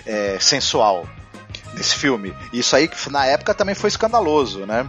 é, 0.06 0.38
sensual 0.40 1.06
nesse 1.74 1.96
filme. 1.96 2.34
Isso 2.52 2.74
aí 2.76 2.88
na 3.10 3.26
época 3.26 3.54
também 3.54 3.74
foi 3.74 3.88
escandaloso, 3.88 4.66
né? 4.66 4.88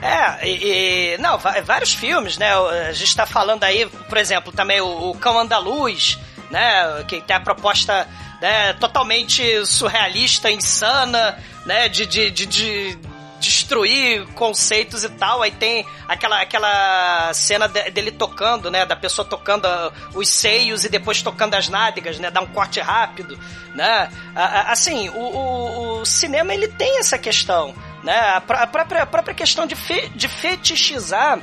É, 0.00 0.46
e, 0.46 1.14
e, 1.14 1.18
não, 1.18 1.38
vários 1.64 1.94
filmes, 1.94 2.36
né? 2.36 2.52
A 2.52 2.92
gente 2.92 3.08
está 3.08 3.24
falando 3.24 3.64
aí, 3.64 3.86
por 3.86 4.18
exemplo, 4.18 4.52
também 4.52 4.80
o, 4.80 5.10
o 5.10 5.16
Cão 5.16 5.38
Andaluz, 5.38 6.18
né? 6.50 7.02
Que 7.08 7.20
tem 7.20 7.36
a 7.36 7.40
proposta 7.40 8.06
né, 8.40 8.74
totalmente 8.74 9.64
surrealista, 9.64 10.50
insana, 10.50 11.38
né? 11.64 11.88
De, 11.88 12.04
de, 12.04 12.30
de, 12.30 12.46
de 12.46 12.98
destruir 13.40 14.26
conceitos 14.34 15.04
e 15.04 15.08
tal. 15.08 15.42
Aí 15.42 15.50
tem 15.50 15.86
aquela, 16.08 16.40
aquela 16.40 17.32
cena 17.34 17.68
de, 17.68 17.90
dele 17.90 18.10
tocando, 18.10 18.70
né? 18.70 18.84
Da 18.84 18.96
pessoa 18.96 19.26
tocando 19.26 19.66
uh, 19.66 19.92
os 20.18 20.28
seios 20.28 20.84
e 20.84 20.88
depois 20.88 21.22
tocando 21.22 21.54
as 21.54 21.68
nádegas, 21.68 22.18
né? 22.18 22.30
Dá 22.30 22.40
um 22.40 22.46
corte 22.46 22.80
rápido, 22.80 23.38
né? 23.74 24.10
Assim, 24.34 25.08
o, 25.10 25.18
o, 25.18 26.00
o 26.00 26.06
cinema 26.06 26.52
ele 26.54 26.68
tem 26.68 26.98
essa 26.98 27.18
questão, 27.18 27.74
né? 28.02 28.18
A, 28.18 28.40
própria, 28.40 29.02
a 29.02 29.06
própria 29.06 29.34
questão 29.34 29.66
de, 29.66 29.74
fe, 29.74 30.08
de 30.14 30.28
fetichizar 30.28 31.40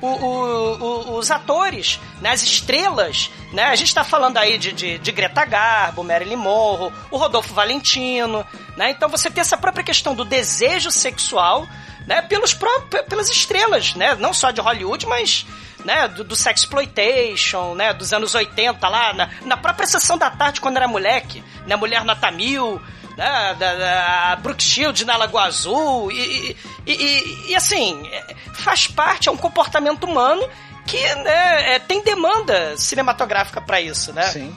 o, 0.00 0.06
o, 0.06 1.16
os 1.18 1.30
atores, 1.30 2.00
né, 2.20 2.30
as 2.30 2.42
estrelas, 2.42 3.30
né? 3.52 3.64
A 3.64 3.76
gente 3.76 3.88
está 3.88 4.04
falando 4.04 4.36
aí 4.36 4.58
de, 4.58 4.72
de, 4.72 4.98
de, 4.98 5.12
Greta 5.12 5.44
Garbo, 5.44 6.04
Marilyn 6.04 6.36
Monroe, 6.36 6.92
o 7.10 7.16
Rodolfo 7.16 7.54
Valentino, 7.54 8.46
né? 8.76 8.90
Então 8.90 9.08
você 9.08 9.30
tem 9.30 9.40
essa 9.40 9.56
própria 9.56 9.84
questão 9.84 10.14
do 10.14 10.24
desejo 10.24 10.90
sexual, 10.90 11.66
né? 12.06 12.22
Pelos 12.22 12.54
próprios, 12.54 13.06
pelas 13.06 13.28
estrelas, 13.28 13.94
né? 13.94 14.14
Não 14.16 14.32
só 14.32 14.50
de 14.50 14.60
Hollywood, 14.60 15.06
mas 15.06 15.46
né, 15.84 16.08
do, 16.08 16.24
do 16.24 16.34
sexploitation, 16.34 17.74
né, 17.74 17.92
dos 17.92 18.12
anos 18.12 18.34
80 18.34 18.86
lá, 18.88 19.12
na, 19.12 19.30
na 19.44 19.56
própria 19.56 19.86
sessão 19.86 20.18
da 20.18 20.28
tarde 20.28 20.60
quando 20.60 20.76
era 20.76 20.88
moleque, 20.88 21.42
né, 21.66 21.76
Mulher 21.76 22.04
Nota 22.04 22.30
Mil, 22.30 22.82
da, 23.18 23.74
da 23.74 24.36
Brooke 24.36 24.62
Shields 24.62 25.04
na 25.04 25.16
Lagoa 25.16 25.44
Azul, 25.44 26.12
e, 26.12 26.56
e, 26.86 26.92
e, 26.92 27.50
e, 27.50 27.56
assim, 27.56 28.08
é, 28.12 28.34
faz 28.54 28.86
parte, 28.86 29.28
é 29.28 29.32
um 29.32 29.36
comportamento 29.36 30.04
humano 30.04 30.48
que 30.86 31.14
né, 31.16 31.74
é, 31.74 31.78
tem 31.78 32.02
demanda 32.02 32.76
cinematográfica 32.76 33.60
para 33.60 33.80
isso, 33.80 34.12
né? 34.12 34.22
Sim 34.28 34.54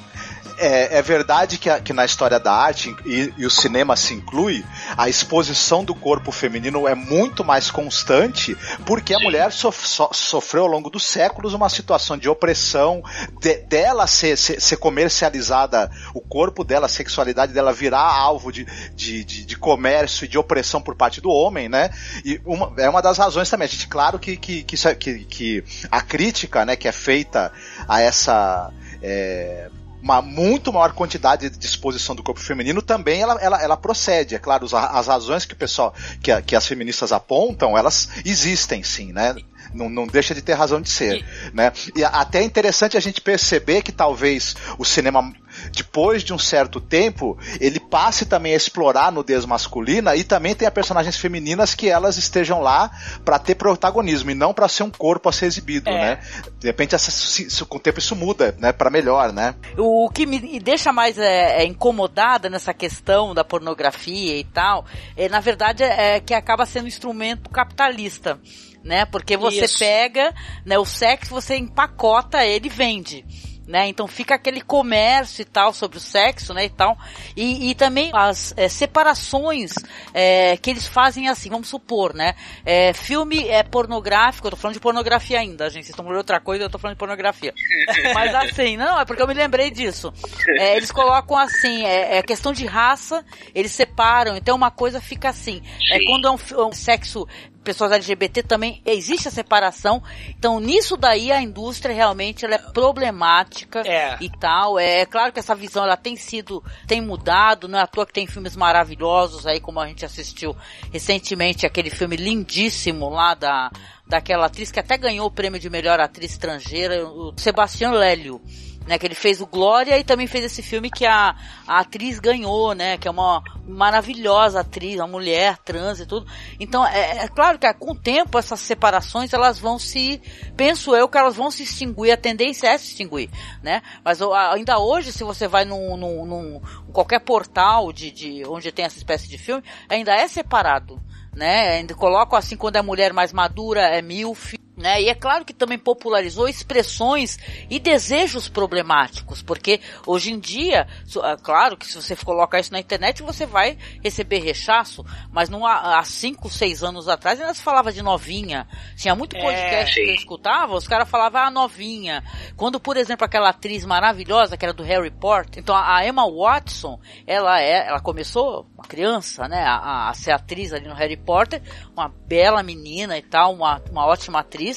é, 0.62 0.98
é 1.00 1.02
verdade 1.02 1.58
que, 1.58 1.70
a, 1.70 1.80
que, 1.80 1.92
na 1.92 2.06
história 2.06 2.40
da 2.40 2.54
arte, 2.54 2.96
e, 3.06 3.34
e, 3.38 3.46
o 3.46 3.50
cinema 3.50 3.96
se 3.96 4.14
inclui, 4.14 4.64
a 4.96 5.10
exposição 5.10 5.84
do 5.84 5.96
corpo 5.96 6.32
feminino 6.32 6.88
é 6.88 6.94
muito 6.94 7.44
mais 7.44 7.72
constante, 7.72 8.56
porque 8.86 9.14
a 9.14 9.20
mulher 9.20 9.52
sof, 9.52 9.88
so, 9.88 10.10
sofreu 10.14 10.64
ao 10.64 10.70
longo 10.70 10.90
dos 10.90 11.04
séculos 11.04 11.54
uma 11.56 11.68
situação 11.68 12.16
de 12.16 12.30
opressão, 12.30 13.04
de, 13.40 13.56
dela 13.58 14.06
ser, 14.06 14.38
ser, 14.38 14.62
ser, 14.62 14.78
comercializada, 14.78 15.90
o 16.14 16.22
corpo 16.22 16.64
dela, 16.64 16.86
a 16.86 16.90
sexualidade 16.90 17.54
dela 17.54 17.74
virar 17.74 18.02
alvo 18.02 18.52
de, 18.52 18.66
de, 18.96 19.24
de, 19.24 19.46
de 19.46 19.58
comércio 19.58 20.26
e 20.26 20.28
de 20.28 20.38
opressão 20.38 20.82
por 20.82 20.96
parte 20.96 21.20
do 21.20 21.30
homem, 21.30 21.68
né? 21.68 21.90
E 22.24 22.40
uma, 22.46 22.72
é 22.78 22.90
uma 22.90 23.02
das 23.02 23.18
razões 23.18 23.50
também. 23.50 23.66
A 23.66 23.70
gente, 23.70 23.88
claro 23.88 24.20
que, 24.20 24.38
que, 24.38 24.64
que, 24.64 24.88
é, 24.88 24.96
que, 24.96 25.26
que 25.26 25.64
a 25.90 26.02
crítica 26.02 26.66
né, 26.66 26.76
que 26.76 26.88
é 26.88 26.92
feita 26.92 27.52
a 27.88 28.00
essa. 28.00 28.72
É, 29.02 29.70
uma 30.02 30.22
muito 30.22 30.74
maior 30.74 30.94
quantidade 30.94 31.50
de 31.50 31.58
disposição 31.58 32.16
do 32.16 32.24
corpo 32.24 32.40
feminino, 32.40 32.82
também 32.82 33.22
ela, 33.22 33.36
ela, 33.42 33.62
ela 33.62 33.78
procede. 33.78 34.36
É 34.36 34.40
claro, 34.40 34.66
as 34.76 35.08
razões 35.08 35.46
que 35.46 35.54
o 35.54 35.58
pessoal, 35.58 35.94
que, 36.22 36.32
a, 36.32 36.42
que 36.42 36.56
as 36.56 36.66
feministas 36.66 37.12
apontam, 37.12 37.78
elas 37.78 38.10
existem 38.26 38.84
sim, 38.84 39.12
né? 39.14 39.36
Não, 39.74 39.90
não 39.90 40.06
deixa 40.06 40.34
de 40.34 40.42
ter 40.42 40.54
razão 40.54 40.82
de 40.82 40.90
ser, 40.90 41.18
e... 41.18 41.56
né? 41.56 41.72
E 41.96 42.04
até 42.04 42.40
é 42.40 42.44
interessante 42.44 42.98
a 42.98 43.00
gente 43.00 43.22
perceber 43.22 43.82
que 43.82 43.92
talvez 43.92 44.56
o 44.78 44.84
cinema 44.84 45.32
depois 45.72 46.24
de 46.24 46.34
um 46.34 46.40
certo 46.40 46.80
tempo, 46.82 47.38
ele 47.60 47.80
passe 47.80 48.26
também 48.26 48.54
a 48.54 48.58
explorar 48.58 49.08
a 49.08 49.12
nudez 49.12 49.46
masculina 49.46 50.16
e 50.16 50.24
também 50.24 50.56
tem 50.56 50.68
a 50.68 50.72
personagens 50.72 51.18
femininas 51.18 51.76
que 51.76 51.90
elas 51.90 52.18
estejam 52.18 52.60
lá 52.62 52.92
para 53.24 53.38
ter 53.40 53.56
protagonismo 53.56 54.32
e 54.32 54.36
não 54.36 54.54
para 54.54 54.68
ser 54.68 54.84
um 54.84 54.90
corpo 54.92 55.30
a 55.30 55.32
ser 55.32 55.46
exibido, 55.46 55.90
É. 55.90 55.94
né? 55.94 56.20
De 56.60 56.68
repente, 56.68 56.96
essa, 56.96 57.12
se- 57.12 57.66
com 57.66 57.78
o 57.78 57.80
tempo 57.80 58.00
isso 58.00 58.16
muda, 58.16 58.56
né? 58.60 58.72
Para 58.72 58.90
melhor, 58.90 59.32
né? 59.32 59.56
O 59.78 60.10
que 60.10 60.26
me 60.26 60.60
deixa 60.60 60.92
mais 60.92 61.18
é, 61.18 61.62
é, 61.62 61.66
incomodada 61.66 62.50
nessa 62.50 62.74
questão 62.74 63.34
da 63.34 63.44
pornografia 63.44 64.38
e 64.38 64.44
tal, 64.44 64.86
é, 65.16 65.28
na 65.30 65.40
verdade, 65.40 65.84
é 65.84 66.20
que 66.20 66.34
acaba 66.34 66.66
sendo 66.66 66.86
um 66.86 66.88
instrumento 66.88 67.50
capitalista, 67.50 68.40
né? 68.84 69.06
Porque 69.06 69.38
você 69.38 69.66
Isso. 69.66 69.80
pega 69.80 70.34
né, 70.66 70.78
o 70.78 70.86
sexo, 70.86 71.32
você 71.32 71.56
empacota 71.56 72.44
ele 72.46 72.68
e 72.68 72.70
vende. 72.70 73.26
Né? 73.68 73.88
Então 73.88 74.08
fica 74.08 74.36
aquele 74.36 74.60
comércio 74.60 75.42
e 75.44 75.46
tal 75.46 75.72
sobre 75.72 75.98
o 75.98 76.02
sexo, 76.02 76.54
né, 76.54 76.66
e 76.66 76.70
tal. 76.70 76.98
E, 77.38 77.70
e 77.70 77.76
também 77.76 78.10
as 78.14 78.54
é, 78.58 78.68
separações 78.68 79.74
é, 80.14 80.58
que 80.58 80.70
eles 80.70 80.88
fazem 80.88 81.30
assim, 81.30 81.50
vamos 81.50 81.68
supor, 81.70 82.14
né? 82.14 82.34
É, 82.66 82.92
filme 82.92 83.48
é 83.48 83.64
pornográfico, 83.64 84.48
eu 84.48 84.52
tô 84.52 84.58
falando 84.58 84.74
de 84.74 84.80
pornografia 84.80 85.40
ainda, 85.40 85.66
gente. 85.70 85.84
Vocês 85.84 85.90
estão 85.90 86.04
falando 86.04 86.18
outra 86.18 86.40
coisa, 86.40 86.64
eu 86.66 86.70
tô 86.70 86.80
falando 86.80 86.96
de 86.96 87.00
pornografia. 87.00 87.54
Mas 88.14 88.34
assim, 88.36 88.76
não, 88.78 89.00
é 89.00 89.06
porque 89.06 89.22
eu 89.22 89.28
me 89.28 89.34
lembrei 89.34 89.70
disso. 89.70 90.12
É, 90.60 90.76
eles 90.76 90.92
colocam 90.92 91.38
assim, 91.38 91.86
é, 91.86 92.18
é 92.18 92.24
questão 92.24 92.52
de 92.52 92.66
raça, 92.66 93.24
eles 93.54 93.72
separam, 93.72 94.36
então 94.36 94.56
uma 94.56 94.72
coisa 94.72 95.00
fica 95.00 95.30
assim. 95.30 95.62
É 95.92 96.00
quando 96.06 96.28
é 96.28 96.32
um, 96.32 96.38
fi- 96.38 96.56
um 96.56 96.74
sexo 96.74 97.28
pessoas 97.64 97.92
LGBT 97.92 98.44
também 98.44 98.82
existe 98.86 99.28
a 99.28 99.32
separação. 99.32 100.02
Então, 100.30 100.60
nisso 100.60 100.98
daí 100.98 101.32
a 101.32 101.42
indústria 101.42 101.94
realmente 101.96 102.44
ela 102.46 102.56
é 102.56 102.58
problemática 102.58 103.82
É. 103.86 104.18
e 104.20 104.30
tal. 104.30 104.80
É, 104.80 105.06
claro 105.06 105.32
que 105.32 105.40
essa 105.40 105.56
visão 105.56 105.84
ela 105.84 105.98
tem 105.98 106.16
sido, 106.16 106.64
tem 106.88 107.02
mudado, 107.02 107.68
não 107.68 107.80
é 107.80 107.82
à 107.82 107.88
toa 107.88 108.06
que 108.06 108.14
tem 108.14 108.28
filmes 108.28 108.56
maravilhosos 108.56 109.46
aí, 109.48 109.60
como 109.60 109.80
a 109.80 109.88
gente 109.88 110.06
assistiu 110.06 110.56
recentemente, 110.92 111.66
aquele 111.66 111.90
filme 111.90 112.16
lindíssimo 112.16 113.10
lá 113.10 113.34
da 113.34 113.72
daquela 114.08 114.48
atriz 114.48 114.70
que 114.70 114.80
até 114.80 114.98
ganhou 114.98 115.26
o 115.28 115.32
prêmio 115.32 115.58
de 115.58 115.70
melhor 115.70 115.98
atriz 116.02 116.32
estrangeira, 116.32 117.08
o 117.08 117.34
Sebastião 117.38 117.94
Lélio. 117.94 118.42
Né, 118.88 118.98
que 118.98 119.06
ele 119.06 119.14
fez 119.14 119.40
o 119.40 119.46
Glória 119.46 119.98
e 120.00 120.04
também 120.04 120.26
fez 120.26 120.44
esse 120.44 120.64
filme 120.64 120.90
que 120.90 121.06
a, 121.06 121.36
a 121.68 121.80
atriz 121.82 122.20
ganhou, 122.20 122.74
né? 122.74 122.98
Que 122.98 123.08
é 123.08 123.12
uma 123.12 123.44
maravilhosa 123.68 124.62
atriz, 124.62 124.96
uma 124.96 125.08
mulher 125.08 125.58
trans 125.60 126.00
e 126.00 126.06
tudo. 126.06 126.26
Então, 126.60 126.86
é, 126.86 127.26
é 127.26 127.28
claro 127.28 127.60
que 127.60 127.72
com 127.76 127.92
o 127.92 127.96
tempo 127.96 128.40
essas 128.40 128.60
separações 128.60 129.34
elas 129.34 129.60
vão 129.60 129.78
se, 129.78 130.20
penso 130.58 130.96
eu 130.96 131.08
que 131.08 131.18
elas 131.18 131.36
vão 131.36 131.52
se 131.52 131.62
extinguir, 131.62 132.12
a 132.12 132.18
tendência 132.18 132.68
é 132.68 132.78
se 132.78 132.88
extinguir, 132.88 133.30
né? 133.62 133.84
Mas 134.04 134.20
ainda 134.22 134.80
hoje, 134.80 135.12
se 135.12 135.24
você 135.24 135.48
vai 135.48 135.64
num, 135.64 135.96
num, 135.96 136.26
num 136.26 136.62
qualquer 136.92 137.20
portal 137.20 137.94
de, 137.94 138.12
de 138.12 138.44
onde 138.48 138.72
tem 138.72 138.86
essa 138.86 138.98
espécie 138.98 139.28
de 139.28 139.38
filme, 139.38 139.64
ainda 139.88 140.14
é 140.14 140.28
separado, 140.28 141.00
né? 141.36 141.78
Ainda 141.78 141.94
colocam 141.94 142.38
assim 142.38 142.58
quando 142.58 142.78
é 142.78 142.82
mulher 142.82 143.14
mais 143.14 143.32
madura 143.32 143.82
é 143.82 144.02
milf, 144.02 144.56
né? 144.82 145.02
E 145.02 145.08
é 145.08 145.16
claro 145.16 145.46
que 145.46 145.54
também 145.54 145.78
popularizou 145.78 146.48
expressões 146.48 147.38
e 147.70 147.80
desejos 147.80 148.50
problemáticos, 148.50 149.42
porque 149.42 149.80
hoje 150.06 150.34
em 150.34 150.40
dia, 150.40 150.88
é 151.24 151.38
claro 151.38 151.78
que 151.78 151.88
se 151.88 151.96
você 151.96 152.16
colocar 152.16 152.60
isso 152.60 152.74
na 152.74 152.80
internet, 152.80 153.24
você 153.24 153.46
vai 153.46 153.78
receber 154.04 154.40
rechaço, 154.40 155.06
mas 155.32 155.48
não 155.48 155.66
há, 155.66 156.00
há 156.00 156.04
cinco, 156.04 156.50
seis 156.50 156.84
anos 156.84 157.08
atrás 157.08 157.40
ainda 157.40 157.54
se 157.54 157.62
falava 157.62 157.92
de 157.92 158.02
novinha. 158.02 158.68
Tinha 158.98 159.16
muito 159.16 159.38
É, 159.38 159.42
podcast 159.42 159.96
que 159.96 160.10
eu 160.10 160.16
escutava, 160.16 160.76
os 160.76 160.88
caras 160.88 161.10
falavam 161.10 161.42
ah, 161.42 161.52
novinha. 161.52 162.24
Quando, 162.58 162.80
por 162.80 162.98
exemplo, 162.98 163.26
aquela 163.26 163.50
atriz 163.50 163.86
maravilhosa 163.86 164.58
que 164.58 164.66
era 164.66 164.74
do 164.74 164.84
Harry 164.84 165.12
Potter, 165.12 165.60
então 165.60 165.76
a 165.76 166.02
a 166.02 166.08
Emma 166.08 166.26
Watson, 166.30 167.00
ela 167.28 167.62
é, 167.62 167.88
ela 167.88 168.00
começou 168.00 168.66
uma 168.74 168.84
criança, 168.84 169.48
né, 169.48 169.62
a, 169.64 170.10
a 170.10 170.14
ser 170.14 170.32
atriz 170.32 170.74
ali 170.74 170.88
no 170.88 170.96
Harry 170.96 171.18
Potter, 171.18 171.62
uma 171.94 172.10
bela 172.10 172.64
menina 172.64 173.18
e 173.18 173.22
tal, 173.22 173.54
uma, 173.54 173.82
uma 173.92 174.06
ótima 174.06 174.40
atriz, 174.40 174.71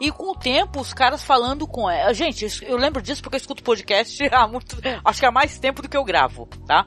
e 0.00 0.10
com 0.10 0.32
o 0.32 0.34
tempo 0.34 0.80
os 0.80 0.92
caras 0.92 1.22
falando 1.22 1.66
com 1.66 1.88
gente, 2.12 2.46
eu 2.62 2.76
lembro 2.76 3.02
disso 3.02 3.22
porque 3.22 3.36
eu 3.36 3.40
escuto 3.40 3.62
podcast 3.62 4.22
há 4.32 4.46
muito, 4.46 4.76
acho 5.04 5.20
que 5.20 5.26
há 5.26 5.30
mais 5.30 5.58
tempo 5.58 5.82
do 5.82 5.88
que 5.88 5.96
eu 5.96 6.04
gravo, 6.04 6.48
tá? 6.66 6.86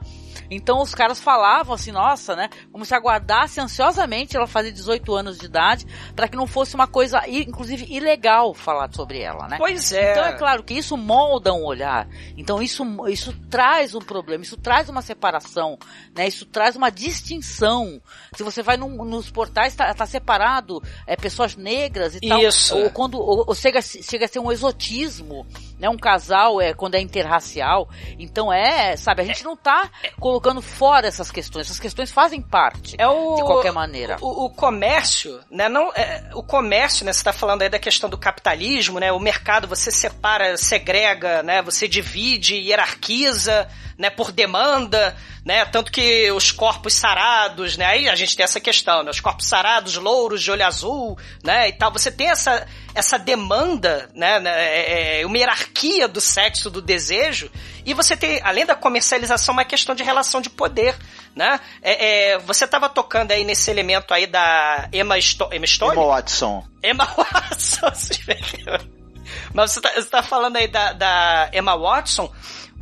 Então 0.50 0.80
os 0.80 0.94
caras 0.94 1.20
falavam 1.20 1.74
assim, 1.74 1.92
nossa, 1.92 2.34
né? 2.36 2.48
Como 2.70 2.84
se 2.84 2.94
aguardasse 2.94 3.60
ansiosamente 3.60 4.36
ela 4.36 4.46
fazer 4.46 4.72
18 4.72 5.14
anos 5.14 5.38
de 5.38 5.46
idade 5.46 5.86
para 6.14 6.28
que 6.28 6.36
não 6.36 6.46
fosse 6.46 6.74
uma 6.74 6.86
coisa, 6.86 7.22
inclusive, 7.28 7.86
ilegal 7.88 8.52
falar 8.54 8.92
sobre 8.92 9.20
ela, 9.20 9.48
né? 9.48 9.56
Pois 9.58 9.92
é. 9.92 10.12
Então 10.12 10.24
é 10.24 10.32
claro 10.32 10.62
que 10.62 10.74
isso 10.74 10.96
molda 10.96 11.52
um 11.52 11.64
olhar. 11.64 12.08
Então 12.36 12.62
isso, 12.62 12.84
isso 13.08 13.32
traz 13.50 13.94
um 13.94 14.00
problema, 14.00 14.42
isso 14.44 14.56
traz 14.56 14.88
uma 14.88 15.02
separação, 15.02 15.78
né? 16.14 16.26
Isso 16.28 16.44
traz 16.46 16.76
uma 16.76 16.90
distinção. 16.90 18.00
Se 18.36 18.42
você 18.42 18.62
vai 18.62 18.76
num- 18.76 19.04
nos 19.04 19.30
portais, 19.30 19.74
tá, 19.74 19.92
tá 19.94 20.06
separado 20.06 20.82
é, 21.06 21.16
pessoas 21.16 21.56
negras 21.56 22.14
e 22.14 22.28
tal. 22.28 22.38
Isso. 22.40 22.76
Ou 22.76 22.90
quando 22.90 23.18
ou, 23.18 23.44
ou 23.46 23.54
chega, 23.54 23.80
chega 23.82 24.24
a 24.26 24.28
ser 24.28 24.38
um 24.38 24.52
exotismo, 24.52 25.46
né? 25.84 25.88
Um 25.90 25.98
casal 25.98 26.60
é 26.60 26.72
quando 26.72 26.94
é 26.94 27.00
interracial. 27.00 27.88
Então 28.18 28.50
é, 28.50 28.96
sabe, 28.96 29.20
a 29.20 29.24
gente 29.24 29.44
não 29.44 29.54
tá 29.54 29.90
colocando 30.18 30.62
fora 30.62 31.06
essas 31.06 31.30
questões. 31.30 31.66
Essas 31.66 31.78
questões 31.78 32.10
fazem 32.10 32.40
parte. 32.40 32.96
É 32.98 33.06
o, 33.06 33.34
de 33.36 33.42
qualquer 33.42 33.72
maneira. 33.72 34.16
O, 34.20 34.46
o 34.46 34.50
comércio, 34.50 35.38
né? 35.50 35.68
Não, 35.68 35.92
é, 35.94 36.30
o 36.32 36.42
comércio, 36.42 37.04
né? 37.04 37.12
Você 37.12 37.18
está 37.18 37.32
falando 37.32 37.62
aí 37.62 37.68
da 37.68 37.78
questão 37.78 38.08
do 38.08 38.16
capitalismo, 38.16 38.98
né? 38.98 39.12
O 39.12 39.20
mercado 39.20 39.68
você 39.68 39.90
separa, 39.92 40.56
segrega, 40.56 41.42
né? 41.42 41.60
Você 41.60 41.86
divide, 41.86 42.56
hierarquiza, 42.56 43.68
né? 43.98 44.08
Por 44.08 44.32
demanda, 44.32 45.14
né? 45.44 45.64
Tanto 45.66 45.92
que 45.92 46.30
os 46.32 46.50
corpos 46.50 46.94
sarados, 46.94 47.76
né? 47.76 47.84
Aí 47.84 48.08
a 48.08 48.14
gente 48.14 48.34
tem 48.34 48.44
essa 48.44 48.58
questão, 48.58 49.02
né? 49.02 49.10
Os 49.10 49.20
corpos 49.20 49.46
sarados, 49.46 49.94
louros, 49.96 50.42
de 50.42 50.50
olho 50.50 50.64
azul, 50.64 51.18
né? 51.42 51.68
E 51.68 51.72
tal. 51.72 51.92
Você 51.92 52.10
tem 52.10 52.30
essa, 52.30 52.66
essa 52.94 53.18
demanda, 53.18 54.08
né? 54.14 54.40
né, 54.40 54.50
É, 54.50 55.20
é, 55.20 55.26
uma 55.26 55.36
hierarquia 55.36 56.08
do 56.08 56.20
sexo, 56.20 56.70
do 56.70 56.80
desejo. 56.80 57.50
E 57.84 57.92
você 57.92 58.16
tem, 58.16 58.40
além 58.42 58.64
da 58.64 58.74
comercialização, 58.74 59.52
uma 59.52 59.64
questão 59.64 59.94
de 59.94 60.02
relação 60.02 60.40
de 60.40 60.48
poder, 60.48 60.96
né? 61.36 61.60
É, 61.82 62.32
é, 62.32 62.38
você 62.38 62.64
estava 62.64 62.88
tocando 62.88 63.32
aí 63.32 63.44
nesse 63.44 63.70
elemento 63.70 64.14
aí 64.14 64.26
da 64.26 64.88
Emma, 64.92 65.18
Sto 65.20 65.50
Emma 65.52 65.66
Stone? 65.66 65.92
Emma 65.92 66.06
Watson. 66.06 66.64
Emma 66.82 67.04
Watson. 67.16 67.92
Mas 69.52 69.72
você 69.72 69.80
tá, 69.80 69.90
você 69.94 70.08
tá 70.08 70.22
falando 70.22 70.56
aí 70.56 70.68
da, 70.68 70.92
da 70.92 71.50
Emma 71.52 71.76
Watson. 71.76 72.32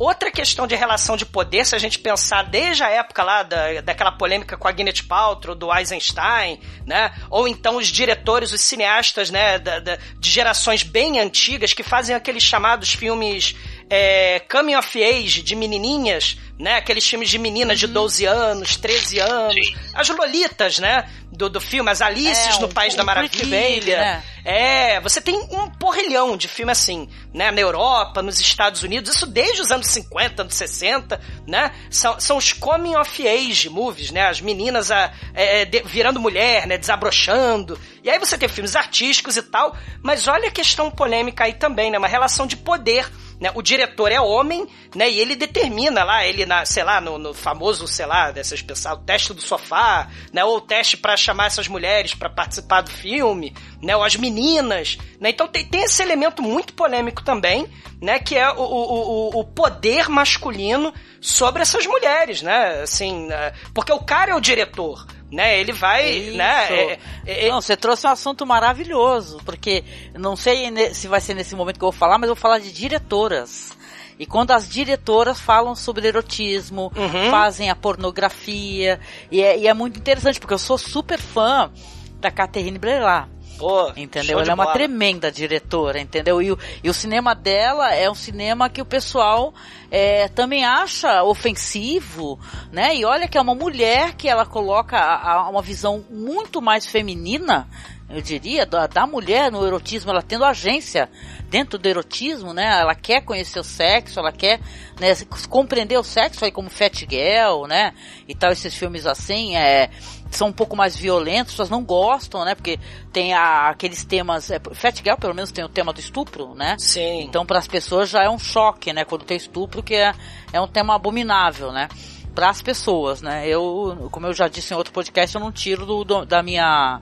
Outra 0.02 0.32
questão 0.32 0.66
de 0.66 0.74
relação 0.74 1.16
de 1.16 1.24
poder, 1.24 1.64
se 1.64 1.76
a 1.76 1.78
gente 1.78 1.96
pensar 1.96 2.42
desde 2.42 2.82
a 2.82 2.88
época 2.88 3.22
lá 3.22 3.44
da, 3.44 3.80
daquela 3.82 4.10
polêmica 4.10 4.56
com 4.56 4.66
a 4.66 4.72
Gwyneth 4.72 5.04
Paltrow, 5.08 5.54
do 5.54 5.72
Eisenstein, 5.72 6.58
né? 6.84 7.14
Ou 7.30 7.46
então 7.46 7.76
os 7.76 7.86
diretores, 7.86 8.52
os 8.52 8.60
cineastas, 8.62 9.30
né? 9.30 9.60
da- 9.60 9.78
da- 9.78 9.98
de 10.18 10.28
gerações 10.28 10.82
bem 10.82 11.20
antigas 11.20 11.72
que 11.72 11.84
fazem 11.84 12.16
aqueles 12.16 12.42
chamados 12.42 12.92
filmes 12.92 13.54
é, 13.88 14.40
coming 14.50 14.74
of 14.74 15.04
age, 15.04 15.40
de 15.42 15.54
menininhas, 15.54 16.36
né? 16.58 16.76
Aqueles 16.78 17.06
filmes 17.06 17.28
de 17.30 17.38
meninas 17.38 17.78
de 17.78 17.86
12 17.86 18.24
anos, 18.24 18.76
13 18.76 19.20
anos. 19.20 19.72
As 19.94 20.08
lolitas, 20.08 20.78
né? 20.80 21.08
Do, 21.34 21.48
do 21.48 21.62
filme, 21.62 21.90
as 21.90 22.02
Alices 22.02 22.56
É, 22.56 22.60
no 22.60 22.66
um- 22.66 22.72
País 22.72 22.92
um 22.92 22.98
da 22.98 23.04
Maravilha. 23.04 23.44
Baby, 23.46 23.90
né? 23.92 24.22
É, 24.44 25.00
você 25.00 25.18
tem 25.18 25.34
um 25.34 25.70
porrilhão 25.70 26.36
de 26.36 26.46
filme 26.46 26.70
assim, 26.70 27.08
né? 27.32 27.50
Na 27.50 27.58
Europa, 27.60 28.20
nos 28.20 28.38
Estados 28.38 28.82
Unidos, 28.82 29.14
isso 29.14 29.24
desde 29.26 29.62
os 29.62 29.70
anos 29.72 29.86
50, 29.86 30.42
anos 30.42 30.54
60, 30.54 31.18
né? 31.46 31.72
São, 31.90 32.20
são 32.20 32.36
os 32.36 32.52
coming 32.52 32.96
of 32.96 33.26
age 33.26 33.70
movies, 33.70 34.10
né? 34.10 34.28
As 34.28 34.42
meninas 34.42 34.90
a, 34.90 35.10
é, 35.32 35.64
de- 35.64 35.82
virando 35.86 36.20
mulher, 36.20 36.66
né? 36.66 36.76
Desabrochando. 36.76 37.80
E 38.04 38.10
aí 38.10 38.18
você 38.18 38.36
tem 38.36 38.48
filmes 38.48 38.76
artísticos 38.76 39.36
e 39.38 39.42
tal, 39.42 39.74
mas 40.02 40.28
olha 40.28 40.48
a 40.48 40.52
questão 40.52 40.90
polêmica 40.90 41.44
aí 41.44 41.54
também, 41.54 41.90
né? 41.90 41.96
Uma 41.98 42.08
relação 42.08 42.46
de 42.46 42.56
poder. 42.58 43.08
Né? 43.42 43.50
O 43.56 43.60
diretor 43.60 44.12
é 44.12 44.20
homem, 44.20 44.68
né? 44.94 45.10
E 45.10 45.18
ele 45.18 45.34
determina 45.34 46.04
lá, 46.04 46.24
ele 46.24 46.46
na, 46.46 46.64
sei 46.64 46.84
lá, 46.84 47.00
no, 47.00 47.18
no 47.18 47.34
famoso, 47.34 47.88
sei 47.88 48.06
lá, 48.06 48.30
dessas 48.30 48.62
pessoas, 48.62 48.94
o 48.94 49.00
teste 49.02 49.34
do 49.34 49.42
sofá, 49.42 50.08
né? 50.32 50.44
Ou 50.44 50.58
o 50.58 50.60
teste 50.60 50.96
pra 50.96 51.16
chamar 51.16 51.46
essas 51.46 51.66
mulheres 51.66 52.14
pra 52.14 52.30
participar 52.30 52.82
do 52.82 52.90
filme, 52.90 53.52
né? 53.82 53.96
Ou 53.96 54.04
as 54.04 54.14
meninas, 54.14 54.96
né? 55.18 55.30
Então 55.30 55.48
tem, 55.48 55.64
tem 55.64 55.82
esse 55.82 56.00
elemento 56.00 56.40
muito 56.40 56.72
polêmico 56.72 57.24
também, 57.24 57.66
né? 58.00 58.20
Que 58.20 58.36
é 58.36 58.48
o, 58.52 58.60
o, 58.60 59.30
o- 59.34 59.40
o 59.40 59.44
poder 59.44 60.08
masculino 60.08 60.94
sobre 61.20 61.62
essas 61.62 61.84
mulheres, 61.84 62.42
né? 62.42 62.82
Assim, 62.82 63.26
né? 63.26 63.52
porque 63.74 63.92
o 63.92 63.98
cara 64.04 64.30
é 64.30 64.34
o 64.36 64.40
diretor, 64.40 65.04
né? 65.32 65.58
Ele 65.58 65.72
vai, 65.72 66.08
Isso. 66.10 66.36
né? 66.36 66.66
é- 66.70 66.98
é- 67.26 67.46
é- 67.46 67.50
Não, 67.50 67.60
você 67.60 67.76
trouxe 67.76 68.06
um 68.06 68.10
assunto 68.10 68.46
maravilhoso, 68.46 69.40
porque 69.44 69.82
não 70.14 70.36
sei 70.36 70.70
se 70.94 71.08
vai 71.08 71.20
ser 71.20 71.34
nesse 71.34 71.56
momento 71.56 71.78
que 71.78 71.84
eu 71.84 71.90
vou 71.90 71.98
falar, 71.98 72.18
mas 72.18 72.28
eu 72.28 72.34
vou 72.34 72.40
falar 72.40 72.58
de 72.58 72.70
diretoras. 72.70 73.72
E 74.18 74.26
quando 74.26 74.50
as 74.52 74.68
diretoras 74.68 75.40
falam 75.40 75.74
sobre 75.74 76.06
erotismo, 76.06 76.92
Uhum. 76.94 77.30
fazem 77.30 77.70
a 77.70 77.74
pornografia, 77.74 79.00
e 79.30 79.40
é, 79.42 79.58
e 79.58 79.66
é 79.66 79.74
muito 79.74 79.98
interessante, 79.98 80.38
porque 80.38 80.54
eu 80.54 80.58
sou 80.58 80.76
super 80.78 81.18
fã 81.18 81.72
da 82.20 82.30
Catherine 82.30 82.78
Breillat. 82.78 83.28
Pô, 83.58 83.92
Entendeu? 83.96 84.40
Ela 84.40 84.50
é 84.50 84.54
uma 84.54 84.64
bola. 84.64 84.74
tremenda 84.74 85.30
diretora, 85.30 86.00
entendeu? 86.00 86.42
E 86.42 86.50
o, 86.50 86.58
e 86.82 86.90
o 86.90 86.94
cinema 86.94 87.34
dela 87.34 87.94
é 87.94 88.10
um 88.10 88.14
cinema 88.14 88.68
que 88.68 88.82
o 88.82 88.84
pessoal 88.84 89.54
é, 89.90 90.28
também 90.28 90.64
acha 90.64 91.22
ofensivo, 91.22 92.40
né? 92.72 92.96
E 92.96 93.04
olha 93.04 93.28
que 93.28 93.38
é 93.38 93.40
uma 93.40 93.54
mulher 93.54 94.14
que 94.14 94.28
ela 94.28 94.44
coloca 94.44 94.96
a, 94.98 95.32
a 95.34 95.48
uma 95.48 95.62
visão 95.62 96.04
muito 96.10 96.60
mais 96.60 96.86
feminina, 96.86 97.68
eu 98.12 98.20
diria, 98.20 98.66
da, 98.66 98.86
da 98.86 99.06
mulher 99.06 99.50
no 99.50 99.66
erotismo, 99.66 100.10
ela 100.10 100.22
tendo 100.22 100.44
agência 100.44 101.08
dentro 101.48 101.78
do 101.78 101.88
erotismo, 101.88 102.52
né? 102.52 102.80
Ela 102.80 102.94
quer 102.94 103.22
conhecer 103.22 103.58
o 103.58 103.64
sexo, 103.64 104.18
ela 104.18 104.30
quer 104.30 104.60
né, 105.00 105.14
compreender 105.48 105.98
o 105.98 106.04
sexo 106.04 106.44
aí 106.44 106.52
como 106.52 106.68
Fat 106.68 107.06
Girl, 107.08 107.66
né? 107.66 107.94
E 108.28 108.34
tal, 108.34 108.52
esses 108.52 108.74
filmes 108.74 109.06
assim, 109.06 109.56
é 109.56 109.88
são 110.36 110.48
um 110.48 110.52
pouco 110.52 110.76
mais 110.76 110.96
violentos, 110.96 111.48
as 111.48 111.52
pessoas 111.52 111.70
não 111.70 111.84
gostam, 111.84 112.44
né? 112.44 112.54
Porque 112.54 112.78
tem 113.12 113.34
a- 113.34 113.68
aqueles 113.68 114.04
temas. 114.04 114.50
É, 114.50 114.60
Fat 114.72 114.96
Girl, 115.02 115.16
pelo 115.16 115.34
menos, 115.34 115.52
tem 115.52 115.64
o 115.64 115.68
tema 115.68 115.92
do 115.92 116.00
estupro, 116.00 116.54
né? 116.54 116.76
Sim. 116.78 117.22
Então, 117.22 117.44
para 117.46 117.58
as 117.58 117.66
pessoas 117.68 118.08
já 118.10 118.22
é 118.22 118.28
um 118.30 118.38
choque, 118.38 118.92
né? 118.92 119.04
Quando 119.04 119.24
tem 119.24 119.36
estupro, 119.36 119.82
que 119.82 119.94
é, 119.94 120.12
é 120.52 120.60
um 120.60 120.66
tema 120.68 120.94
abominável, 120.94 121.70
né? 121.72 121.88
Para 122.34 122.48
as 122.48 122.62
pessoas, 122.62 123.20
né? 123.20 123.46
Eu, 123.46 124.08
como 124.10 124.26
eu 124.26 124.32
já 124.32 124.48
disse 124.48 124.72
em 124.72 124.76
outro 124.76 124.92
podcast, 124.92 125.34
eu 125.36 125.40
não 125.40 125.52
tiro 125.52 125.84
do, 125.84 126.02
do- 126.04 126.24
da 126.26 126.42
minha. 126.42 127.00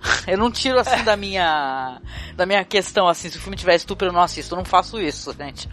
Eu 0.26 0.38
não 0.38 0.50
tiro 0.50 0.78
assim 0.78 1.04
da 1.04 1.14
minha. 1.14 2.00
Da 2.34 2.46
minha 2.46 2.64
questão, 2.64 3.06
assim, 3.06 3.28
se 3.28 3.36
o 3.36 3.40
filme 3.40 3.54
tiver 3.54 3.74
estupro, 3.74 4.08
eu 4.08 4.12
não 4.14 4.22
assisto. 4.22 4.54
Eu 4.54 4.56
não 4.56 4.64
faço 4.64 4.98
isso, 4.98 5.30
gente. 5.38 5.68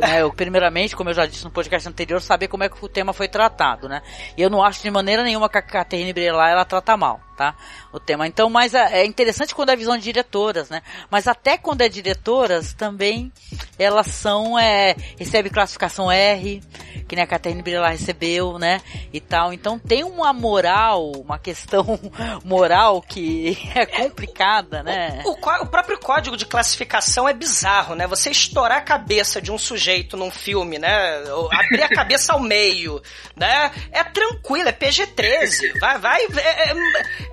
Né, 0.00 0.22
eu, 0.22 0.32
primeiramente, 0.32 0.96
como 0.96 1.10
eu 1.10 1.14
já 1.14 1.26
disse 1.26 1.44
no 1.44 1.50
podcast 1.50 1.88
anterior, 1.88 2.20
saber 2.22 2.48
como 2.48 2.64
é 2.64 2.68
que 2.68 2.84
o 2.84 2.88
tema 2.88 3.12
foi 3.12 3.28
tratado, 3.28 3.88
né? 3.88 4.02
E 4.36 4.42
eu 4.42 4.48
não 4.48 4.62
acho 4.62 4.82
de 4.82 4.90
maneira 4.90 5.22
nenhuma 5.22 5.48
que 5.48 5.58
a 5.58 5.62
Catherine 5.62 6.12
Breillat 6.12 6.50
ela 6.50 6.64
trata 6.64 6.96
mal, 6.96 7.20
tá? 7.40 7.54
O 7.90 7.98
tema. 7.98 8.26
Então, 8.26 8.50
mas 8.50 8.74
é, 8.74 9.00
é 9.00 9.06
interessante 9.06 9.54
quando 9.54 9.70
é 9.70 9.76
visão 9.76 9.96
de 9.96 10.02
diretoras, 10.04 10.68
né? 10.68 10.82
Mas 11.10 11.26
até 11.26 11.56
quando 11.56 11.80
é 11.80 11.88
diretoras, 11.88 12.74
também 12.74 13.32
elas 13.78 14.08
são, 14.08 14.58
é, 14.58 14.94
recebe 15.18 15.48
classificação 15.48 16.12
R, 16.12 16.62
que 17.08 17.16
nem 17.16 17.24
a 17.24 17.26
Catherine 17.26 17.62
Breillat 17.62 17.92
recebeu, 17.92 18.58
né? 18.58 18.82
E 19.10 19.20
tal. 19.22 19.54
Então 19.54 19.78
tem 19.78 20.04
uma 20.04 20.34
moral, 20.34 21.12
uma 21.12 21.38
questão 21.38 21.98
moral 22.44 23.00
que 23.00 23.56
é 23.74 23.86
complicada, 23.86 24.82
né? 24.82 25.22
O, 25.24 25.34
có- 25.38 25.62
o 25.62 25.66
próprio 25.66 25.98
código 25.98 26.36
de 26.36 26.44
classificação 26.44 27.26
é 27.26 27.32
bizarro, 27.32 27.94
né? 27.94 28.06
Você 28.06 28.28
estourar 28.30 28.76
a 28.76 28.82
cabeça 28.82 29.40
de 29.40 29.50
um 29.50 29.56
sujeito 29.56 30.14
num 30.14 30.30
filme, 30.30 30.78
né? 30.78 31.22
Ou 31.32 31.48
Abrir 31.50 31.84
a 31.84 31.88
cabeça 31.88 32.34
ao 32.34 32.40
meio, 32.40 33.00
né? 33.34 33.70
É 33.92 34.04
tranquilo, 34.04 34.68
é 34.68 34.72
PG-13. 34.72 35.80
Vai, 35.80 35.96
vai. 35.98 36.20
É- 36.36 36.70
é 36.70 36.74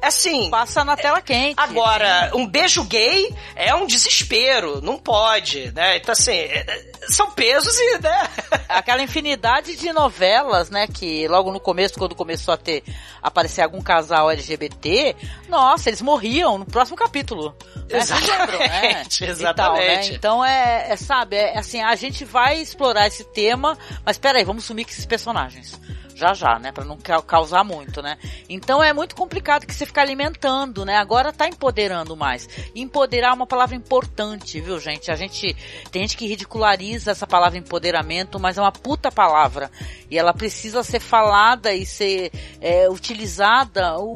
assim. 0.02 0.50
Passa 0.50 0.84
na 0.84 0.95
tela 0.95 1.22
quente. 1.22 1.56
Agora, 1.58 2.32
um 2.34 2.45
beijo 2.48 2.84
gay 2.84 3.34
é 3.56 3.74
um 3.74 3.86
desespero. 3.86 4.82
Não 4.82 4.98
pode, 4.98 5.72
né? 5.74 5.98
Então, 5.98 6.12
assim, 6.14 6.32
é- 6.32 6.66
é- 6.68 6.91
são 7.10 7.32
pesos 7.32 7.78
e, 7.78 8.00
né? 8.00 8.30
aquela 8.70 9.02
infinidade 9.02 9.76
de 9.76 9.91
novelas, 9.93 10.70
né, 10.70 10.88
que 10.88 11.28
logo 11.28 11.52
no 11.52 11.60
começo, 11.60 11.95
quando 11.98 12.16
começou 12.16 12.54
a 12.54 12.58
ter 12.58 12.84
aparecer 13.22 13.62
algum 13.62 13.82
casal 13.82 14.30
LGBT, 14.32 15.16
nossa, 15.50 15.89
eles 15.89 16.02
morriam 16.02 16.58
no 16.58 16.66
próximo 16.66 16.98
capítulo. 16.98 17.56
Né? 17.89 18.02
Vocês 18.02 18.28
lembram, 18.28 18.60
né? 18.60 18.66
Exatamente, 18.66 19.26
exatamente. 19.26 19.56
tal, 19.56 19.76
né? 19.76 20.06
Então 20.08 20.45
é, 20.45 20.91
é, 20.91 20.95
sabe, 20.95 21.36
é 21.36 21.58
assim, 21.58 21.82
a 21.82 21.95
gente 21.95 22.24
vai 22.26 22.60
explorar 22.60 23.08
esse 23.08 23.24
tema, 23.24 23.78
mas 24.06 24.18
peraí, 24.18 24.43
vamos 24.43 24.66
sumir 24.66 24.86
com 24.86 24.91
esses 24.91 25.06
personagens. 25.06 25.80
Já 26.18 26.34
já, 26.34 26.57
né? 26.57 26.72
Pra 26.72 26.84
não 26.84 26.97
ca- 26.97 27.22
causar 27.22 27.63
muito, 27.63 28.01
né? 28.01 28.18
Então 28.49 28.84
é 28.84 28.91
muito 28.91 29.15
complicado 29.15 29.68
que 29.68 29.74
você 29.76 29.86
fica 29.86 30.01
alimentando, 30.01 30.84
né? 30.84 30.97
Agora 30.97 31.32
tá 31.32 31.47
empoderando 31.47 32.18
mais. 32.18 32.49
Empoderar 32.76 33.30
é 33.30 33.34
uma 33.34 33.45
palavra 33.45 33.76
importante, 33.76 34.59
viu, 34.59 34.80
gente? 34.80 35.11
A 35.11 35.15
gente. 35.15 35.55
Tem 35.91 36.01
gente 36.01 36.18
que 36.18 36.26
ridiculariza 36.26 37.11
essa 37.11 37.28
palavra 37.28 37.59
empoderamento, 37.59 38.39
mas 38.39 38.57
é 38.57 38.61
uma 38.61 38.72
puta 38.72 39.11
palavra. 39.11 39.70
E 40.09 40.18
ela 40.18 40.34
precisa 40.34 40.82
ser 40.82 40.99
falada 40.99 41.72
e 41.72 41.86
ser 41.86 42.32
é, 42.59 42.89
utilizada 42.89 43.99
o, 43.99 44.15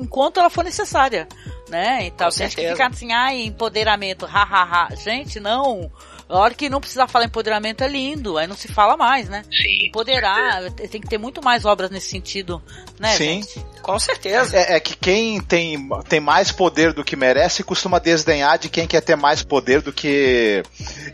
enquanto 0.00 0.38
ela 0.38 0.50
for 0.50 0.62
necessária. 0.62 1.26
Né? 1.68 2.04
Então, 2.06 2.28
tem 2.28 2.38
gente 2.38 2.56
que 2.56 2.62
certeza. 2.62 2.76
fica 2.76 2.86
assim, 2.88 3.12
ai, 3.12 3.42
empoderamento, 3.42 4.24
hahaha. 4.24 4.94
Gente, 4.94 5.40
não. 5.40 5.90
A 6.30 6.38
hora 6.38 6.54
que 6.54 6.70
não 6.70 6.80
precisar 6.80 7.08
falar 7.08 7.24
empoderamento 7.24 7.82
é 7.82 7.88
lindo, 7.88 8.38
aí 8.38 8.46
não 8.46 8.54
se 8.54 8.68
fala 8.68 8.96
mais, 8.96 9.28
né? 9.28 9.42
Sim. 9.50 9.88
Empoderar, 9.88 10.70
tem 10.72 11.00
que 11.00 11.08
ter 11.08 11.18
muito 11.18 11.42
mais 11.42 11.64
obras 11.64 11.90
nesse 11.90 12.08
sentido, 12.08 12.62
né, 13.00 13.16
Sim. 13.16 13.42
gente? 13.42 13.64
Com 13.82 13.98
certeza. 13.98 14.56
É, 14.56 14.76
é 14.76 14.80
que 14.80 14.96
quem 14.96 15.40
tem, 15.40 15.88
tem 16.08 16.20
mais 16.20 16.52
poder 16.52 16.92
do 16.92 17.02
que 17.02 17.16
merece 17.16 17.64
costuma 17.64 17.98
desdenhar 17.98 18.58
de 18.58 18.68
quem 18.68 18.86
quer 18.86 19.00
ter 19.00 19.16
mais 19.16 19.42
poder 19.42 19.82
do 19.82 19.92
que. 19.92 20.62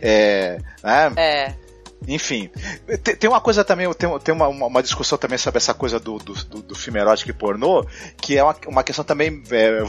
É, 0.01 0.59
né? 0.83 1.13
É. 1.15 1.66
Enfim. 2.05 2.49
Tem, 3.19 3.29
uma 3.29 3.41
coisa 3.41 3.63
também, 3.63 3.91
tem, 3.93 4.19
tem 4.19 4.35
uma, 4.35 4.47
uma, 4.47 4.83
discussão 4.83 5.17
também 5.17 5.37
sobre 5.37 5.57
essa 5.57 5.73
coisa 5.73 5.99
do, 5.99 6.17
do, 6.17 6.33
do, 6.33 6.61
do 6.61 6.75
filme 6.75 6.99
erótico 6.99 7.29
e 7.31 7.33
pornô, 7.33 7.85
que 8.17 8.37
é 8.37 8.43
uma, 8.43 8.55
uma 8.67 8.83
questão 8.83 9.03
também 9.03 9.41
é, 9.51 9.83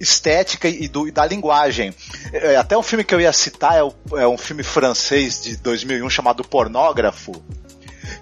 estética 0.00 0.68
e, 0.68 0.88
do, 0.88 1.06
e 1.06 1.10
da 1.10 1.24
linguagem. 1.26 1.94
É, 2.32 2.56
até 2.56 2.76
um 2.76 2.82
filme 2.82 3.04
que 3.04 3.14
eu 3.14 3.20
ia 3.20 3.32
citar 3.32 3.76
é, 3.76 3.82
o- 3.82 3.94
é 4.16 4.26
um 4.26 4.36
filme 4.38 4.62
francês 4.62 5.42
de 5.42 5.56
2001 5.56 6.10
chamado 6.10 6.42
Pornógrafo, 6.44 7.32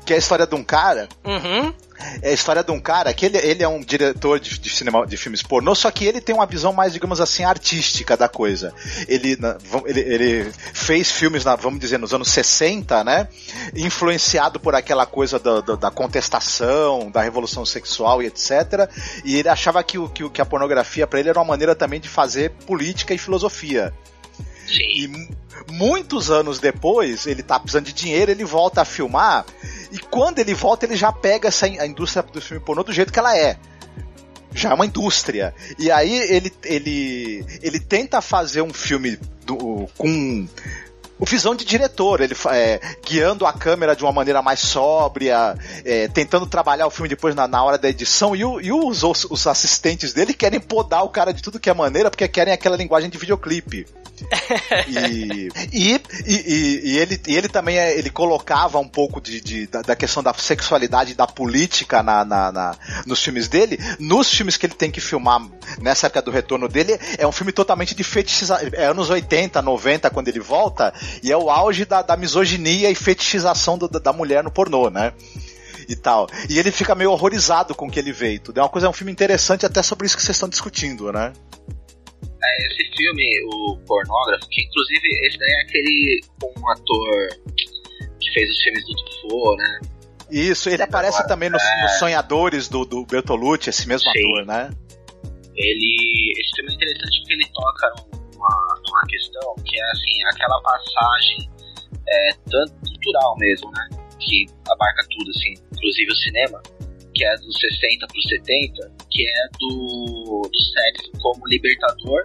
que 0.05 0.13
é 0.13 0.17
a 0.17 0.19
história 0.19 0.47
de 0.47 0.55
um 0.55 0.65
cara 0.65 1.09
Uhum. 1.25 1.73
é 2.21 2.31
a 2.31 2.33
história 2.33 2.63
de 2.63 2.71
um 2.71 2.81
cara 2.81 3.13
que 3.15 3.27
ele, 3.27 3.39
ele 3.39 3.63
é 3.63 3.69
um 3.69 3.81
diretor 3.81 4.41
de, 4.41 4.59
de 4.59 4.71
cinema 4.71 5.07
de 5.07 5.17
filmes 5.17 5.43
pornô, 5.43 5.75
só 5.75 5.91
que 5.91 6.05
ele 6.05 6.21
tem 6.21 6.35
uma 6.35 6.47
visão 6.47 6.73
mais, 6.73 6.93
digamos 6.93 7.21
assim, 7.21 7.45
artística 7.45 8.17
da 8.17 8.29
coisa. 8.29 8.75
Ele, 9.09 9.39
ele, 9.87 10.01
ele 10.01 10.53
fez 10.73 11.11
filmes, 11.11 11.45
na, 11.45 11.55
vamos 11.55 11.81
dizer, 11.81 11.99
nos 11.99 12.13
anos 12.13 12.29
60, 12.29 13.05
né? 13.05 13.29
Influenciado 13.75 14.59
por 14.59 14.75
aquela 14.75 15.07
coisa 15.07 15.39
da, 15.39 15.61
da, 15.61 15.77
da 15.77 15.91
contestação, 15.91 17.11
da 17.11 17.23
revolução 17.23 17.65
sexual 17.65 18.23
e 18.23 18.27
etc. 18.27 18.91
E 19.25 19.37
ele 19.37 19.49
achava 19.49 19.83
que, 19.83 19.99
o, 19.99 20.09
que, 20.09 20.29
que 20.29 20.41
a 20.41 20.47
pornografia 20.47 21.07
para 21.07 21.21
ele 21.21 21.29
era 21.29 21.39
uma 21.39 21.45
maneira 21.45 21.75
também 21.75 22.01
de 22.01 22.09
fazer 22.09 22.51
política 22.67 23.15
e 23.15 23.19
filosofia. 23.19 23.93
E 24.71 25.09
mu- 25.09 25.29
muitos 25.71 26.31
anos 26.31 26.59
depois, 26.59 27.27
ele 27.27 27.43
tá 27.43 27.59
precisando 27.59 27.85
de 27.87 27.93
dinheiro, 27.93 28.31
ele 28.31 28.45
volta 28.45 28.83
a 28.83 28.85
filmar, 28.85 29.45
e 29.91 29.99
quando 29.99 30.39
ele 30.39 30.55
volta, 30.55 30.87
ele 30.87 30.97
já 30.97 31.13
pega 31.13 31.49
essa 31.49 31.67
a 31.67 31.87
indústria 31.87 32.23
do 32.23 32.41
filme 32.41 32.63
pornô 32.65 32.83
do 32.83 32.93
jeito 32.93 33.13
que 33.13 33.19
ela 33.19 33.37
é. 33.37 33.57
Já 34.55 34.71
é 34.71 34.75
uma 34.75 34.85
indústria. 34.87 35.55
E 35.79 35.91
aí 35.91 36.15
ele, 36.15 36.53
ele, 36.65 37.45
ele 37.63 37.81
tenta 37.81 38.21
fazer 38.21 38.61
um 38.63 38.73
filme 38.73 39.19
do- 39.47 39.89
com 39.97 40.47
o 41.23 41.25
visão 41.25 41.55
de 41.55 41.65
diretor, 41.65 42.21
ele 42.21 42.35
é, 42.51 42.81
guiando 43.07 43.47
a 43.47 43.53
câmera 43.53 43.95
de 43.95 44.03
uma 44.03 44.11
maneira 44.11 44.43
mais 44.43 44.59
sóbria, 44.59 45.57
é, 45.85 46.09
tentando 46.09 46.47
trabalhar 46.47 46.85
o 46.87 46.91
filme 46.91 47.09
depois 47.09 47.33
na, 47.33 47.47
na 47.47 47.63
hora 47.63 47.79
da 47.79 47.89
edição, 47.89 48.35
e, 48.35 48.45
o- 48.45 48.61
e 48.61 48.73
os, 48.73 49.05
os, 49.05 49.47
assistentes 49.47 50.13
dele 50.13 50.35
querem 50.35 50.59
podar 50.59 51.05
o 51.05 51.09
cara 51.09 51.33
de 51.33 51.41
tudo 51.41 51.61
que 51.61 51.71
é 51.71 51.75
maneira, 51.75 52.11
porque 52.11 52.27
querem 52.27 52.53
aquela 52.53 52.77
linguagem 52.77 53.09
de 53.09 53.19
videoclipe. 53.19 53.87
E, 54.89 55.49
e, 55.73 56.01
e, 56.27 56.99
ele, 56.99 57.21
e 57.27 57.37
ele 57.37 57.49
também 57.49 57.79
é- 57.79 57.97
ele 57.99 58.11
colocava 58.11 58.79
um 58.79 58.87
pouco 58.89 59.21
de, 59.21 59.41
de- 59.41 59.67
da, 59.67 59.83
da 59.83 59.97
questão 59.97 60.23
da 60.23 60.33
sexualidade 60.35 61.15
da 61.15 61.27
política 61.27 62.03
na, 62.03 62.25
na- 62.25 62.53
na- 62.53 62.77
nos 63.07 63.23
filmes 63.23 63.49
dele. 63.49 63.79
Nos 63.99 64.31
filmes 64.33 64.57
que 64.57 64.67
ele 64.67 64.75
tem 64.75 64.91
que 64.91 65.01
filmar 65.01 65.41
nessa 65.81 66.07
época 66.07 66.23
do 66.23 66.31
retorno 66.31 66.69
dele, 66.69 66.99
é 67.19 67.27
um 67.27 67.33
filme 67.33 67.53
totalmente 67.53 67.95
de 67.95 68.05
fetichização. 68.05 68.69
É 68.75 68.87
anos 68.87 69.11
80, 69.11 69.61
90, 69.63 70.11
quando 70.11 70.29
ele 70.29 70.41
volta, 70.41 70.93
e 71.23 71.33
é 71.33 71.37
o 71.37 71.51
auge 71.51 71.85
da, 71.85 72.03
da 72.03 72.17
misoginia 72.17 72.91
e 72.91 72.95
fetichização 72.95 73.77
do- 73.79 73.89
da, 73.89 74.13
mulher 74.13 74.43
no 74.45 74.51
pornô, 74.51 74.91
né? 74.91 75.13
E 75.89 75.97
tal. 75.97 76.29
E 76.49 76.59
ele 76.59 76.71
fica 76.71 76.95
meio 76.95 77.11
horrorizado 77.11 77.75
com 77.75 77.87
o 77.87 77.91
que 77.91 77.99
ele 77.99 78.13
vê 78.13 78.39
tudo. 78.39 78.59
É 78.59 78.63
uma 78.63 78.69
coisa, 78.69 78.87
é 78.87 78.91
um 78.91 78.93
filme 78.93 79.11
interessante 79.13 79.67
até 79.67 79.83
sobre 79.83 80.07
isso 80.07 80.17
que 80.17 80.23
vocês 80.23 80.37
estão 80.37 80.49
discutindo, 80.49 81.13
né? 81.13 81.33
É, 82.45 82.67
esse 82.67 82.97
filme, 82.97 83.25
o 83.53 83.77
Pornógrafo, 83.87 84.49
que 84.49 84.63
inclusive 84.63 85.27
esse 85.27 85.39
daí 85.39 85.51
é 85.51 85.63
aquele 85.63 86.21
com 86.41 86.53
um 86.61 86.71
ator 86.71 87.29
que 88.21 88.33
fez 88.33 88.51
os 88.51 88.63
filmes 88.63 88.85
do 88.87 88.95
Truffaut, 88.95 89.59
né? 89.59 89.81
Isso, 90.31 90.71
ele 90.71 90.83
aparece 90.83 91.19
Agora, 91.19 91.29
também 91.29 91.51
nos, 91.51 91.63
é. 91.63 91.83
nos 91.83 91.93
Sonhadores 91.99 92.69
do, 92.69 92.85
do 92.85 93.05
Bertolucci, 93.05 93.69
esse 93.69 93.87
mesmo 93.87 94.11
Sim. 94.11 94.19
ator, 94.19 94.47
né? 94.47 94.71
Ele. 95.55 96.33
Esse 96.41 96.51
filme 96.57 96.73
é 96.73 96.75
interessante 96.75 97.19
porque 97.21 97.35
ele 97.35 97.47
toca 97.53 98.22
numa 98.87 99.03
questão 99.09 99.55
que 99.65 99.79
é 99.79 99.91
assim, 99.91 100.25
aquela 100.33 100.61
passagem 100.63 101.51
é, 102.09 102.33
tanto 102.51 102.73
cultural 102.81 103.37
mesmo, 103.39 103.71
né? 103.73 103.89
Que 104.21 104.47
abarca 104.71 105.03
tudo, 105.11 105.31
assim, 105.31 105.55
inclusive 105.73 106.13
o 106.13 106.17
cinema, 106.17 106.63
que 107.15 107.25
é 107.25 107.37
dos 107.39 107.57
60 107.59 108.07
para 108.07 108.19
os 108.19 108.29
70, 108.29 108.93
que 109.11 109.23
é 109.29 109.49
do, 109.59 110.43
do 110.51 110.63
sexo 110.63 111.13
como 111.21 111.47
libertador 111.47 112.23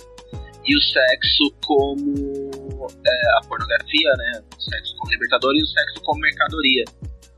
e 0.66 0.76
o 0.76 0.82
sexo 0.82 1.52
como 1.66 2.88
é, 3.06 3.38
a 3.38 3.48
pornografia, 3.48 4.12
né? 4.18 4.42
O 4.58 4.62
sexo 4.62 4.96
como 4.98 5.12
libertador 5.12 5.54
e 5.56 5.62
o 5.64 5.68
sexo 5.68 6.02
como 6.04 6.20
mercadoria. 6.22 6.84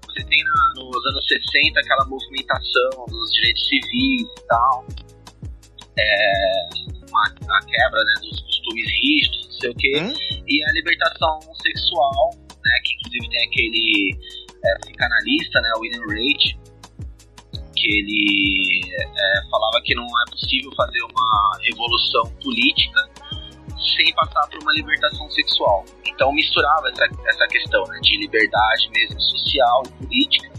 Você 0.08 0.24
tem 0.26 0.44
na- 0.44 0.74
nos 0.84 1.06
anos 1.06 1.28
60 1.28 1.80
aquela 1.80 2.06
movimentação 2.06 3.06
dos 3.08 3.32
direitos 3.32 3.68
civis 3.68 4.22
e 4.22 4.48
tal. 4.48 4.86
É, 5.98 6.70
uma, 7.10 7.26
a 7.58 7.66
quebra 7.66 8.04
né, 8.04 8.14
dos 8.22 8.40
costumes 8.70 8.92
rígidos, 9.02 9.46
não 9.46 9.60
sei 9.60 9.70
o 9.70 9.76
quê, 9.76 10.02
Hum? 10.02 10.44
e 10.48 10.64
a 10.64 10.72
libertação 10.72 11.40
sexual, 11.62 12.32
né, 12.64 12.72
que 12.84 12.94
inclusive 12.96 13.30
tem 13.30 13.48
aquele 13.48 14.18
é, 14.64 14.80
psicanalista, 14.80 15.62
né, 15.62 15.70
o 15.78 15.80
William 15.82 16.06
Rage, 16.08 16.60
que 17.76 17.88
ele 17.88 18.82
é, 18.94 19.50
falava 19.50 19.82
que 19.84 19.96
não 19.96 20.06
é 20.06 20.32
possível 20.32 20.72
fazer 20.76 21.02
uma 21.04 21.60
revolução 21.64 22.30
política 22.44 23.10
sem 23.96 24.14
passar 24.14 24.46
por 24.48 24.62
uma 24.62 24.74
libertação 24.74 25.30
sexual. 25.32 25.86
Então 26.06 26.34
misturava 26.34 26.90
essa, 26.90 27.06
essa 27.26 27.48
questão 27.48 27.84
né, 27.86 28.00
de 28.02 28.18
liberdade 28.18 28.90
mesmo 28.94 29.20
social 29.22 29.84
e 29.86 30.06
política 30.06 30.50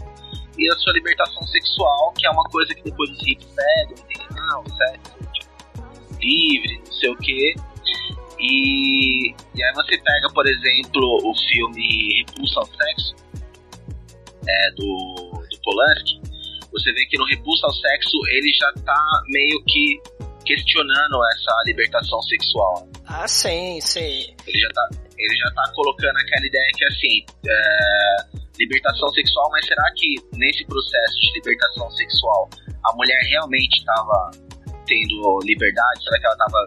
e 0.57 0.71
a 0.71 0.75
sua 0.77 0.93
libertação 0.93 1.43
sexual, 1.43 2.11
que 2.17 2.25
é 2.25 2.31
uma 2.31 2.43
coisa 2.45 2.73
que 2.73 2.83
depois 2.83 3.09
os 3.11 3.19
hippies 3.19 3.47
pegam, 3.55 4.03
entendem? 4.03 4.27
Não, 4.47 4.63
sexo 4.75 5.17
tipo, 5.33 6.17
livre, 6.19 6.81
não 6.85 6.93
sei 6.93 7.09
o 7.09 7.17
quê. 7.17 7.55
E, 8.39 9.29
e 9.55 9.63
aí 9.63 9.73
você 9.73 9.97
pega, 9.97 10.27
por 10.33 10.47
exemplo, 10.47 11.19
o 11.23 11.33
filme 11.49 12.25
Repulsa 12.25 12.59
ao 12.59 12.65
Sexo, 12.65 13.15
é, 14.47 14.71
do, 14.71 15.45
do 15.49 15.61
Polanski, 15.63 16.19
você 16.71 16.91
vê 16.93 17.05
que 17.05 17.17
no 17.17 17.25
Repulsa 17.25 17.67
ao 17.67 17.73
Sexo 17.73 18.17
ele 18.31 18.51
já 18.53 18.73
tá 18.83 19.03
meio 19.27 19.63
que 19.65 20.01
questionando 20.45 21.19
essa 21.33 21.53
libertação 21.65 22.21
sexual. 22.23 22.87
Ah, 23.05 23.27
sim, 23.27 23.79
sim. 23.81 24.33
Ele 24.47 24.59
já 24.59 24.69
tá, 24.69 24.89
ele 25.17 25.35
já 25.37 25.51
tá 25.51 25.71
colocando 25.75 26.17
aquela 26.17 26.45
ideia 26.45 26.67
que 26.75 26.85
assim, 26.85 27.25
é, 27.47 28.15
libertação 28.57 29.09
sexual, 29.09 29.49
mas 29.51 29.65
será 29.65 29.83
que 29.95 30.15
nesse 30.37 30.65
processo 30.65 31.19
de 31.21 31.33
libertação 31.35 31.89
sexual 31.91 32.49
a 32.85 32.95
mulher 32.95 33.19
realmente 33.29 33.77
estava 33.77 34.31
tendo 34.85 35.39
liberdade? 35.43 36.03
Será 36.03 36.19
que 36.19 36.25
ela 36.25 36.33
estava, 36.33 36.65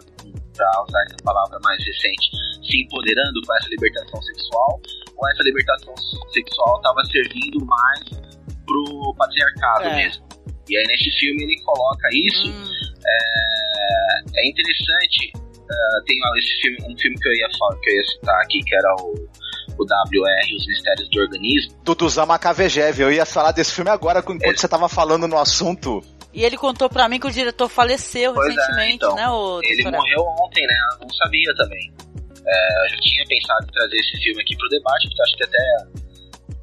para 0.57 0.83
usar 0.83 1.03
essa 1.07 1.17
palavra 1.25 1.59
mais 1.63 1.79
recente, 1.85 2.31
se 2.63 2.83
empoderando 2.83 3.41
com 3.47 3.55
essa 3.57 3.69
libertação 3.69 4.23
sexual? 4.23 4.81
Ou 5.17 5.29
essa 5.31 5.43
libertação 5.43 5.95
sexual 6.33 6.77
estava 6.77 7.05
servindo 7.05 7.65
mais 7.67 8.01
pro 8.67 9.15
patriarcado 9.19 9.85
É. 9.85 9.97
mesmo? 9.97 10.25
E 10.69 10.77
aí 10.77 10.85
nesse 10.87 11.11
filme 11.19 11.43
ele 11.45 11.61
coloca 11.63 12.09
isso. 12.13 12.49
É, 13.07 14.41
é 14.41 14.49
interessante. 14.49 15.33
é, 15.35 16.05
tem 16.07 16.17
esse 16.39 16.61
filme, 16.61 16.79
um 16.93 16.99
filme 16.99 17.17
que 17.19 17.29
eu 17.29 17.33
ia 17.33 17.49
falar, 17.59 17.77
que 17.81 17.91
eu 17.91 17.95
ia 17.95 18.05
citar 18.05 18.41
aqui, 18.43 18.61
que 18.61 18.75
era 18.75 18.95
o, 18.97 19.15
o 19.79 19.83
WR, 19.83 20.57
Os 20.59 20.67
Mistérios 20.67 21.09
do 21.11 21.21
Organismo. 21.21 21.75
Duduzan 21.85 22.27
Macavejev. 22.27 23.01
Eu 23.01 23.13
ia 23.13 23.25
falar 23.27 23.53
desse 23.53 23.73
filme 23.73 23.91
agora 23.91 24.21
enquanto 24.21 24.61
você 24.61 24.69
tava 24.69 24.89
falando 24.89 25.27
no 25.27 25.39
assunto. 25.39 26.03
E 26.35 26.45
ele 26.45 26.57
contou 26.57 26.91
pra 26.91 27.09
mim 27.09 27.21
que 27.21 27.29
o 27.29 27.31
diretor 27.31 27.69
faleceu 27.69 28.35
Pois 28.35 28.49
é, 28.49 28.61
recentemente, 28.61 28.97
então, 28.97 29.15
né, 29.15 29.29
o 29.31 29.61
Ele 29.63 29.85
morreu 29.85 30.27
ontem, 30.43 30.67
né? 30.67 30.75
Eu 30.95 31.07
não 31.07 31.15
sabia 31.15 31.55
também. 31.55 31.93
É, 32.45 32.85
eu 32.85 32.89
já 32.91 32.97
tinha 32.97 33.25
pensado 33.27 33.65
em 33.65 33.73
trazer 33.73 33.97
esse 33.97 34.17
filme 34.19 34.43
aqui 34.43 34.57
pro 34.57 34.69
debate, 34.69 35.07
porque 35.09 35.23
acho 35.23 35.37
que 35.37 35.45
até 35.45 35.77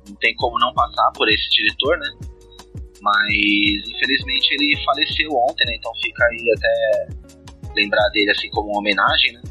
não 0.10 0.16
tem 0.18 0.36
como 0.36 0.60
não 0.60 0.74
passar 0.74 1.10
por 1.16 1.30
esse 1.30 1.50
diretor, 1.50 1.98
né? 2.00 2.10
Mas 3.02 3.88
infelizmente 3.88 4.54
ele 4.54 4.84
faleceu 4.84 5.30
ontem, 5.32 5.66
né? 5.66 5.76
Então 5.78 5.92
fica 6.04 6.24
aí 6.26 6.54
até 6.58 7.74
lembrar 7.74 8.10
dele 8.10 8.30
assim 8.32 8.50
como 8.50 8.72
uma 8.72 8.80
homenagem, 8.80 9.34
né? 9.34 9.42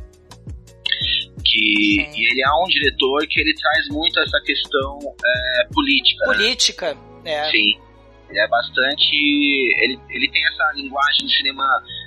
Que 1.44 2.08
e 2.14 2.30
ele 2.30 2.42
é 2.42 2.52
um 2.62 2.68
diretor 2.68 3.26
que 3.26 3.40
ele 3.40 3.54
traz 3.54 3.88
muito 3.88 4.20
essa 4.20 4.38
questão 4.42 4.98
é, 5.24 5.66
política. 5.72 6.26
né? 6.26 6.34
Política. 6.34 6.98
É. 7.24 7.50
Sim. 7.50 7.89
Ele 8.30 8.38
é 8.38 8.48
bastante. 8.48 9.10
Ele, 9.12 9.98
ele 10.10 10.30
tem 10.30 10.42
essa 10.46 10.72
linguagem 10.74 11.26
de 11.26 11.36
cinema 11.36 11.66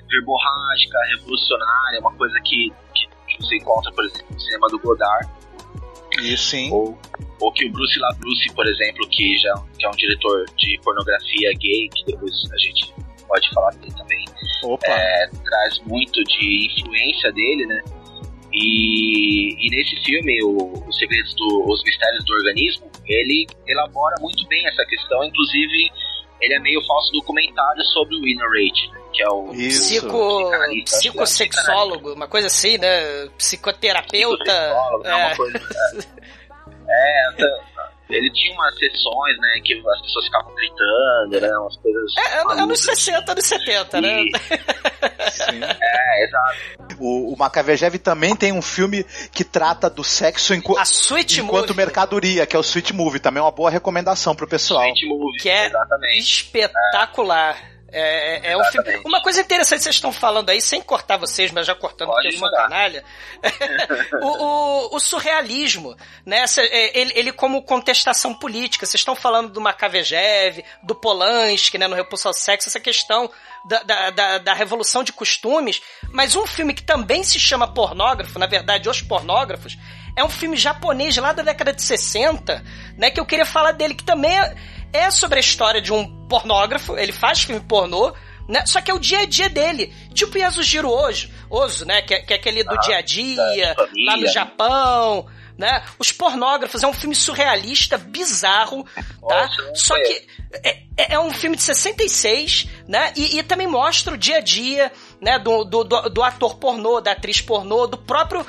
verborrágica, 0.09 0.97
revolucionária, 1.15 1.99
uma 1.99 2.13
coisa 2.13 2.39
que, 2.41 2.71
que, 2.95 3.07
que 3.07 3.43
você 3.43 3.57
encontra, 3.57 3.91
por 3.91 4.05
exemplo, 4.05 4.27
no 4.31 4.39
cinema 4.39 4.67
do 4.69 4.79
Godard, 4.79 5.29
Isso 6.21 6.49
sim. 6.51 6.71
ou, 6.71 6.97
ou 7.41 7.51
que 7.51 7.65
o 7.65 7.71
Bruce 7.71 7.99
LaBruce, 7.99 8.53
por 8.53 8.65
exemplo, 8.67 9.07
que 9.09 9.37
já 9.37 9.53
que 9.77 9.85
é 9.85 9.89
um 9.89 9.95
diretor 9.95 10.45
de 10.57 10.79
pornografia 10.83 11.51
gay, 11.59 11.89
que 11.89 12.05
depois 12.05 12.33
a 12.51 12.57
gente 12.57 12.93
pode 13.27 13.49
falar 13.53 13.71
dele 13.71 13.93
também, 13.97 14.25
Opa. 14.63 14.85
é, 14.87 15.27
traz 15.43 15.79
muito 15.85 16.23
de 16.23 16.67
influência 16.67 17.31
dele, 17.31 17.65
né? 17.65 17.83
E, 18.53 19.55
e 19.57 19.69
nesse 19.75 19.95
filme, 20.03 20.43
o, 20.43 20.87
Os 20.87 20.97
Segredos 20.97 21.33
do, 21.35 21.65
Os 21.71 21.83
Mistérios 21.83 22.23
do 22.25 22.33
Organismo, 22.33 22.91
ele 23.07 23.47
elabora 23.67 24.15
muito 24.21 24.47
bem 24.47 24.65
essa 24.67 24.85
questão, 24.85 25.23
inclusive 25.23 25.91
ele 26.39 26.55
é 26.55 26.59
meio 26.59 26.85
falso 26.85 27.11
documentário 27.13 27.83
sobre 27.85 28.15
o 28.15 28.21
Winner 28.21 28.47
Rate, 28.47 28.91
né, 28.91 29.01
que 29.13 29.23
é 29.23 29.29
o. 29.29 29.47
Psico, 29.53 30.53
é 30.53 30.81
psicossexólogo, 30.83 32.13
uma 32.13 32.27
coisa 32.27 32.47
assim, 32.47 32.77
né? 32.77 33.27
Psicoterapeuta. 33.37 34.43
psicólogo, 34.43 35.03
né, 35.03 35.11
É. 35.11 35.25
uma 35.25 35.35
coisa, 35.35 35.61
é, 36.87 37.43
é, 37.43 37.63
ele 38.09 38.31
tinha 38.31 38.53
umas 38.53 38.75
sessões, 38.77 39.37
né, 39.39 39.61
que 39.63 39.73
as 39.73 40.01
pessoas 40.01 40.25
ficavam 40.25 40.53
gritando, 40.55 41.41
né, 41.41 41.57
umas 41.57 41.75
coisas... 41.77 42.03
É, 42.17 42.21
é, 42.21 42.39
anos 42.41 42.55
malucas. 42.55 42.79
60, 42.79 43.31
anos 43.31 43.45
70, 43.45 44.01
né? 44.01 44.21
E- 44.23 44.31
Sim. 45.31 45.61
É, 45.63 46.25
exato. 46.25 46.57
O, 46.99 47.33
o 47.33 47.37
Macavejev 47.37 47.97
também 47.97 48.35
tem 48.35 48.51
um 48.51 48.61
filme 48.61 49.03
que 49.31 49.43
trata 49.43 49.89
do 49.89 50.03
sexo 50.03 50.53
enqu- 50.53 50.77
A 50.77 50.83
Sweet 50.83 51.41
enquanto 51.41 51.69
Movie, 51.69 51.77
mercadoria, 51.77 52.45
que 52.45 52.55
é 52.55 52.59
o 52.59 52.63
Sweet 52.63 52.93
Movie. 52.93 53.19
Também 53.19 53.39
é 53.39 53.43
uma 53.43 53.51
boa 53.51 53.69
recomendação 53.69 54.35
pro 54.35 54.47
pessoal. 54.47 54.83
Sweet 54.83 55.05
Movie, 55.07 55.37
Que 55.39 55.49
é 55.49 55.65
exatamente. 55.65 56.19
espetacular. 56.19 57.55
É, 57.57 57.72
é- 57.93 58.51
é 58.51 58.57
um 58.57 58.63
filme. 58.65 59.01
Uma 59.05 59.21
coisa 59.21 59.41
interessante 59.41 59.77
que 59.79 59.83
vocês 59.83 59.95
estão 59.95 60.11
falando 60.11 60.49
aí, 60.49 60.59
sem 60.61 60.81
cortar 60.81 61.17
vocês, 61.17 61.51
mas 61.51 61.65
já 61.67 61.75
cortando 61.75 62.07
Pode 62.09 62.21
porque 62.29 62.35
eu 62.35 62.39
sou 62.39 62.51
canalha. 62.57 63.03
o, 64.21 64.27
o- 64.27 64.95
o 64.95 64.99
surrealismo, 64.99 65.95
né? 66.25 66.45
É, 66.57 66.99
ele, 66.99 67.13
ele 67.15 67.31
como 67.31 67.61
contestação 67.63 68.33
política. 68.33 68.85
Vocês 68.85 69.01
estão 69.01 69.15
falando 69.15 69.49
do 69.49 69.61
Macavejev, 69.61 70.63
do 70.81 70.95
Polanski, 70.95 71.77
né? 71.77 71.87
No 71.87 71.95
Repulso 71.95 72.27
ao 72.27 72.33
Sexo, 72.33 72.69
essa 72.69 72.79
questão 72.79 73.29
da, 73.67 73.83
da, 73.83 74.09
da, 74.09 74.37
da 74.39 74.53
revolução 74.53 75.03
de 75.03 75.13
costumes. 75.13 75.81
Mas 76.11 76.35
um 76.35 76.45
filme 76.47 76.73
que 76.73 76.83
também 76.83 77.23
se 77.23 77.39
chama 77.39 77.73
pornógrafo, 77.73 78.37
na 78.39 78.47
verdade, 78.47 78.89
Os 78.89 79.01
Pornógrafos, 79.01 79.77
é 80.15 80.23
um 80.23 80.29
filme 80.29 80.55
japonês 80.57 81.17
lá 81.17 81.33
da 81.33 81.41
década 81.43 81.73
de 81.73 81.81
60, 81.81 82.63
né? 82.97 83.09
Que 83.09 83.19
eu 83.19 83.25
queria 83.25 83.45
falar 83.45 83.71
dele, 83.71 83.95
que 83.95 84.03
também 84.03 84.37
é, 84.37 84.55
é 84.93 85.09
sobre 85.11 85.37
a 85.37 85.41
história 85.41 85.81
de 85.81 85.91
um 85.91 86.27
pornógrafo, 86.27 86.95
ele 86.97 87.11
faz 87.11 87.41
filme 87.41 87.61
pornô, 87.61 88.13
né? 88.47 88.65
Só 88.65 88.79
que 88.81 88.91
é 88.91 88.93
o 88.93 88.99
dia 88.99 89.19
a 89.21 89.25
dia 89.25 89.49
dele. 89.49 89.93
Tipo 90.13 90.37
Yasujiro 90.37 90.89
Ozo, 90.89 91.29
Ozo 91.49 91.85
né? 91.85 92.01
Que, 92.01 92.13
é- 92.13 92.21
que 92.21 92.33
é 92.33 92.35
aquele 92.35 92.63
do 92.63 92.73
Ah, 92.75 92.77
dia 92.79 92.97
a 92.97 93.01
dia, 93.01 93.73
família. 93.75 94.05
lá 94.11 94.17
no 94.17 94.27
Japão, 94.27 95.25
né? 95.57 95.83
Os 95.97 96.11
pornógrafos 96.11 96.83
é 96.83 96.87
um 96.87 96.93
filme 96.93 97.15
surrealista, 97.15 97.97
bizarro, 97.97 98.85
tá? 99.27 99.47
Nossa, 99.47 99.75
Só 99.75 99.95
que 99.95 100.27
é, 100.63 100.77
é- 100.97 101.13
é 101.15 101.19
um 101.19 101.31
filme 101.31 101.55
de 101.55 101.63
66, 101.63 102.67
né? 102.87 103.13
E, 103.15 103.37
e 103.39 103.43
também 103.43 103.67
mostra 103.67 104.13
o 104.13 104.17
dia 104.17 104.37
a 104.37 104.41
dia, 104.41 104.91
né? 105.21 105.39
Do, 105.39 105.63
do, 105.63 105.83
do, 105.83 106.09
do 106.09 106.23
ator 106.23 106.55
pornô, 106.57 106.99
da 107.01 107.11
atriz 107.13 107.39
pornô, 107.41 107.87
do 107.87 107.97
próprio 107.97 108.45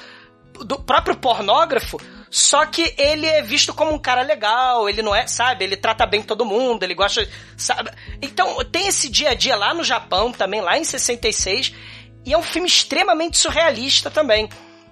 do 0.65 0.79
próprio 0.79 1.17
pornógrafo, 1.17 2.01
só 2.35 2.67
que 2.67 2.93
ele 2.99 3.27
é 3.27 3.43
visto 3.43 3.73
como 3.73 3.95
um 3.95 3.99
cara 3.99 4.21
legal, 4.21 4.89
ele 4.89 5.03
não 5.03 5.15
é, 5.15 5.25
sabe, 5.25 5.65
ele 5.65 5.77
trata 5.77 6.05
bem 6.05 6.21
todo 6.21 6.45
mundo, 6.45 6.83
ele 6.83 6.93
gosta, 6.93 7.25
sabe? 7.57 7.93
Então, 8.21 8.57
tem 8.65 8.89
esse 8.89 9.09
dia 9.09 9.31
a 9.31 9.35
dia 9.35 9.55
lá 9.55 9.73
no 9.73 9.85
Japão 9.85 10.33
também, 10.33 10.61
lá 10.61 10.77
em 10.77 10.83
66, 10.83 11.73
e 12.27 12.33
é 12.33 12.37
um 12.37 12.43
filme 12.43 12.67
extremamente 12.67 13.39
surrealista 13.39 14.11
também. 14.11 14.49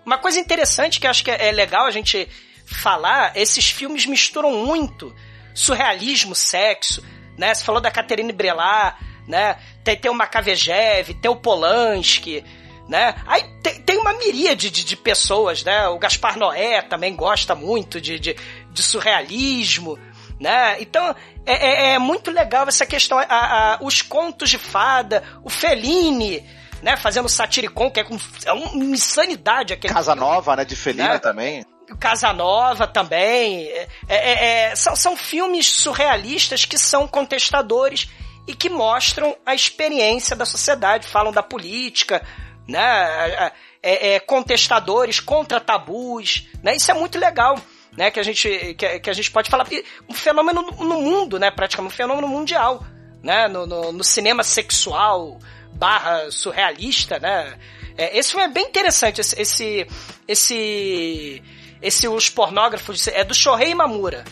Uma 0.07 0.19
coisa 0.19 0.39
interessante 0.39 1.01
que 1.01 1.07
acho 1.09 1.25
que 1.25 1.33
é 1.33 1.51
legal 1.51 1.85
a 1.85 1.91
gente 1.91 2.29
falar, 2.65 3.37
esses 3.37 3.69
filmes 3.69 4.07
misturam 4.07 4.65
muito 4.65 5.13
surrealismo, 5.53 6.37
sexo, 6.37 7.03
né? 7.37 7.53
Você 7.53 7.65
falou 7.65 7.81
da 7.81 7.91
Catherine 7.91 8.33
Brelat, 8.33 8.95
né? 9.27 9.59
Tem, 9.83 9.97
tem 9.97 10.13
o 10.13 10.15
Macavejev, 10.15 11.13
tem 11.15 11.29
o 11.29 11.35
Polanski, 11.35 12.45
né? 12.93 13.15
Aí 13.27 13.43
tem, 13.63 13.81
tem 13.83 13.99
uma 13.99 14.13
miríade 14.13 14.71
de, 14.71 14.85
de 14.85 14.97
pessoas, 14.97 15.65
né? 15.65 15.89
O 15.89 15.99
Gaspar 15.99 16.39
Noé 16.39 16.83
também 16.83 17.17
gosta 17.17 17.55
muito 17.55 18.01
de, 18.01 18.19
de, 18.21 18.37
de 18.71 18.83
surrealismo, 18.83 19.99
né? 20.39 20.77
Então 20.81 21.17
é, 21.47 21.53
é- 21.55 21.95
é 21.95 21.99
muito 21.99 22.31
legal 22.31 22.69
essa 22.69 22.85
questão, 22.87 23.19
a- 23.19 23.25
a- 23.25 23.79
os 23.81 24.03
contos 24.03 24.51
de 24.51 24.59
fada, 24.59 25.23
o 25.43 25.49
Fellini, 25.51 26.47
né? 26.83 26.97
Fazendo 26.97 27.29
satiricon, 27.29 27.91
que 27.91 28.01
é, 28.01 28.05
com, 28.05 28.17
é 28.45 28.53
uma 28.53 28.85
insanidade 28.85 29.73
aquele 29.73 29.93
Casa 29.95 30.13
filme. 30.13 30.29
Nova, 30.29 30.55
né? 30.57 30.65
De 30.65 30.77
Felina 30.77 31.15
Né? 31.15 31.19
também. 31.19 31.65
Casanova 31.99 32.87
também. 32.87 33.67
É, 33.69 33.89
é- 34.09 34.69
é- 34.71 34.77
são, 34.77 34.95
são 34.97 35.17
filmes 35.17 35.67
surrealistas 35.67 36.65
que 36.65 36.79
são 36.79 37.07
contestadores 37.07 38.09
e 38.47 38.55
que 38.55 38.69
mostram 38.69 39.37
a 39.47 39.55
experiência 39.55 40.35
da 40.35 40.45
sociedade, 40.45 41.07
falam 41.07 41.33
da 41.33 41.43
política, 41.43 42.23
né? 42.69 42.81
É, 42.83 43.53
é- 43.83 44.15
é 44.15 44.21
contestadores 44.21 45.21
contra 45.21 45.61
tabus, 45.61 46.49
né? 46.63 46.77
Isso 46.77 46.91
é 46.91 46.95
muito 46.95 47.19
legal. 47.19 47.59
Né, 47.95 48.11
que, 48.11 48.19
a 48.19 48.23
gente, 48.23 48.75
que, 48.79 49.01
que 49.01 49.11
a 49.11 49.13
gente 49.13 49.31
pode 49.31 49.51
falar. 49.51 49.67
Um 50.09 50.15
fenômeno 50.15 50.63
no, 50.63 50.71
no 50.85 51.01
mundo, 51.03 51.39
né? 51.39 51.51
Praticamente 51.51 51.93
um 51.93 51.97
fenômeno 51.97 52.27
mundial. 52.27 52.83
né? 53.23 53.49
No, 53.49 53.67
no, 53.67 53.93
no 53.93 54.03
cinema 54.05 54.43
sexual 54.43 55.39
barra 55.75 56.31
surrealista, 56.31 57.19
né? 57.19 57.59
É, 57.97 58.17
esse 58.19 58.31
filme 58.31 58.47
é 58.47 58.49
bem 58.49 58.65
interessante, 58.65 59.21
esse, 59.21 59.41
esse, 59.41 59.87
esse, 60.27 61.43
esse 61.83 62.09
Os 62.09 62.29
Pornógrafos, 62.31 63.07
é 63.09 63.23
do 63.25 63.35
Shohei 63.35 63.75
Mamura, 63.75 64.25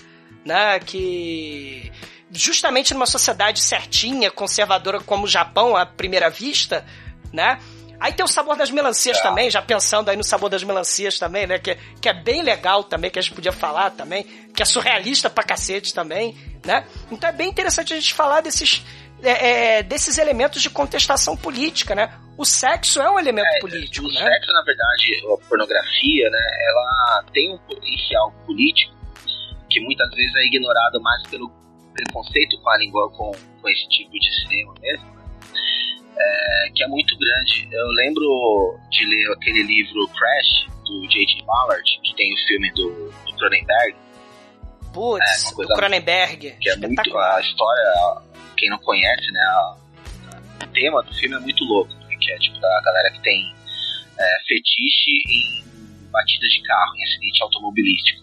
né? 0.44 0.80
Que 0.80 1.92
justamente 2.30 2.94
numa 2.94 3.06
sociedade 3.06 3.60
certinha, 3.60 4.30
conservadora 4.30 5.00
como 5.00 5.24
o 5.24 5.28
Japão 5.28 5.76
à 5.76 5.84
primeira 5.84 6.30
vista, 6.30 6.84
né? 7.32 7.58
Aí 8.00 8.12
tem 8.14 8.24
o 8.24 8.28
sabor 8.28 8.56
das 8.56 8.70
melancias 8.70 9.18
É. 9.18 9.22
também, 9.22 9.50
já 9.50 9.60
pensando 9.60 10.08
aí 10.08 10.16
no 10.16 10.24
sabor 10.24 10.48
das 10.48 10.64
melancias 10.64 11.18
também, 11.18 11.46
né? 11.46 11.58
Que, 11.58 11.76
que 12.00 12.08
é 12.08 12.14
bem 12.14 12.42
legal 12.42 12.82
também, 12.82 13.10
que 13.10 13.18
a 13.18 13.22
gente 13.22 13.34
podia 13.34 13.52
falar 13.52 13.90
também, 13.90 14.24
que 14.54 14.62
é 14.62 14.64
surrealista 14.64 15.28
pra 15.28 15.44
cacete 15.44 15.92
também, 15.92 16.34
né? 16.64 16.86
Então 17.12 17.28
é 17.28 17.32
bem 17.32 17.48
interessante 17.50 17.92
a 17.92 17.96
gente 17.96 18.14
falar 18.14 18.40
desses, 18.40 18.82
é, 19.22 19.78
é, 19.78 19.82
desses 19.82 20.16
elementos 20.16 20.62
de 20.62 20.70
contestação 20.70 21.36
política, 21.36 21.94
né? 21.94 22.12
O 22.38 22.44
sexo 22.46 23.02
é 23.02 23.10
um 23.10 23.18
elemento 23.18 23.60
político, 23.60 24.06
O 24.06 24.12
né? 24.12 24.20
sexo, 24.24 24.50
na 24.52 24.62
verdade, 24.62 25.22
a 25.26 25.46
pornografia, 25.46 26.30
né, 26.30 26.38
ela 26.70 27.24
tem 27.34 27.52
um 27.52 27.58
potencial 27.58 28.32
político 28.46 28.94
que 29.68 29.78
muitas 29.82 30.08
vezes 30.14 30.34
é 30.36 30.46
ignorado 30.46 31.00
mais 31.02 31.22
pelo 31.28 31.52
preconceito 31.92 32.58
com 32.62 32.70
a 32.70 32.78
língua, 32.78 33.10
com, 33.10 33.30
com 33.60 33.68
esse 33.68 33.86
tipo 33.90 34.10
de 34.12 34.40
cinema 34.40 34.72
mesmo, 34.80 35.04
né? 35.16 35.19
É, 36.22 36.70
que 36.74 36.82
é 36.84 36.88
muito 36.88 37.16
grande. 37.18 37.68
Eu 37.72 37.86
lembro 37.92 38.78
de 38.90 39.04
ler 39.06 39.32
aquele 39.32 39.62
livro 39.62 40.06
Crash, 40.08 40.66
do 40.84 41.06
J.T. 41.08 41.44
Ballard, 41.46 42.00
que 42.02 42.14
tem 42.16 42.32
o 42.34 42.36
filme 42.48 42.70
do, 42.72 43.10
do 43.26 43.36
Cronenberg, 43.36 43.96
Putz, 44.92 45.52
É, 45.52 45.54
do 45.62 45.68
Cronenberg. 45.74 46.56
que 46.60 46.68
é 46.68 46.76
muito 46.76 47.16
a 47.16 47.40
história, 47.40 48.22
quem 48.56 48.68
não 48.70 48.78
conhece, 48.78 49.30
né, 49.30 49.40
a- 49.40 49.76
o 50.64 50.66
tema 50.72 51.02
do 51.04 51.14
filme 51.14 51.36
é 51.36 51.38
muito 51.38 51.64
louco, 51.64 51.92
né, 51.94 52.16
que 52.20 52.32
é 52.32 52.38
tipo 52.38 52.58
da 52.60 52.80
galera 52.84 53.10
que 53.12 53.22
tem 53.22 53.54
é, 54.18 54.38
fetiche 54.48 55.22
em 55.28 56.10
batidas 56.10 56.50
de 56.50 56.62
carro, 56.62 56.92
em 56.96 57.04
acidente 57.04 57.42
automobilístico. 57.42 58.20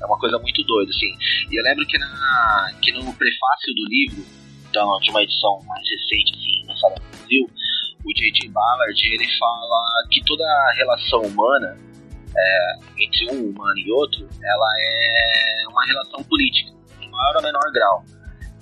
É 0.00 0.06
uma 0.06 0.18
coisa 0.18 0.38
muito 0.38 0.62
doida, 0.64 0.90
assim. 0.90 1.14
E 1.50 1.58
eu 1.58 1.62
lembro 1.64 1.86
que, 1.86 1.96
na, 1.98 2.70
que 2.82 2.90
no 2.92 3.12
prefácio 3.14 3.74
do 3.74 3.88
livro, 3.88 4.26
então, 4.68 4.98
de 5.00 5.10
uma 5.10 5.22
edição 5.22 5.62
mais 5.66 5.82
recente, 5.88 6.32
assim, 6.34 6.55
Brasil, 7.26 7.50
o 8.04 8.12
J.J. 8.14 8.48
Ballard, 8.50 9.02
ele 9.04 9.26
fala 9.38 10.06
que 10.10 10.24
toda 10.24 10.44
relação 10.76 11.22
humana, 11.22 11.76
é, 12.36 12.76
entre 12.98 13.32
um 13.32 13.50
humano 13.50 13.78
e 13.78 13.92
outro, 13.92 14.28
ela 14.42 14.70
é 14.78 15.64
uma 15.68 15.84
relação 15.84 16.22
política, 16.24 16.72
em 17.00 17.10
maior 17.10 17.36
ou 17.36 17.42
menor 17.42 17.72
grau. 17.72 18.04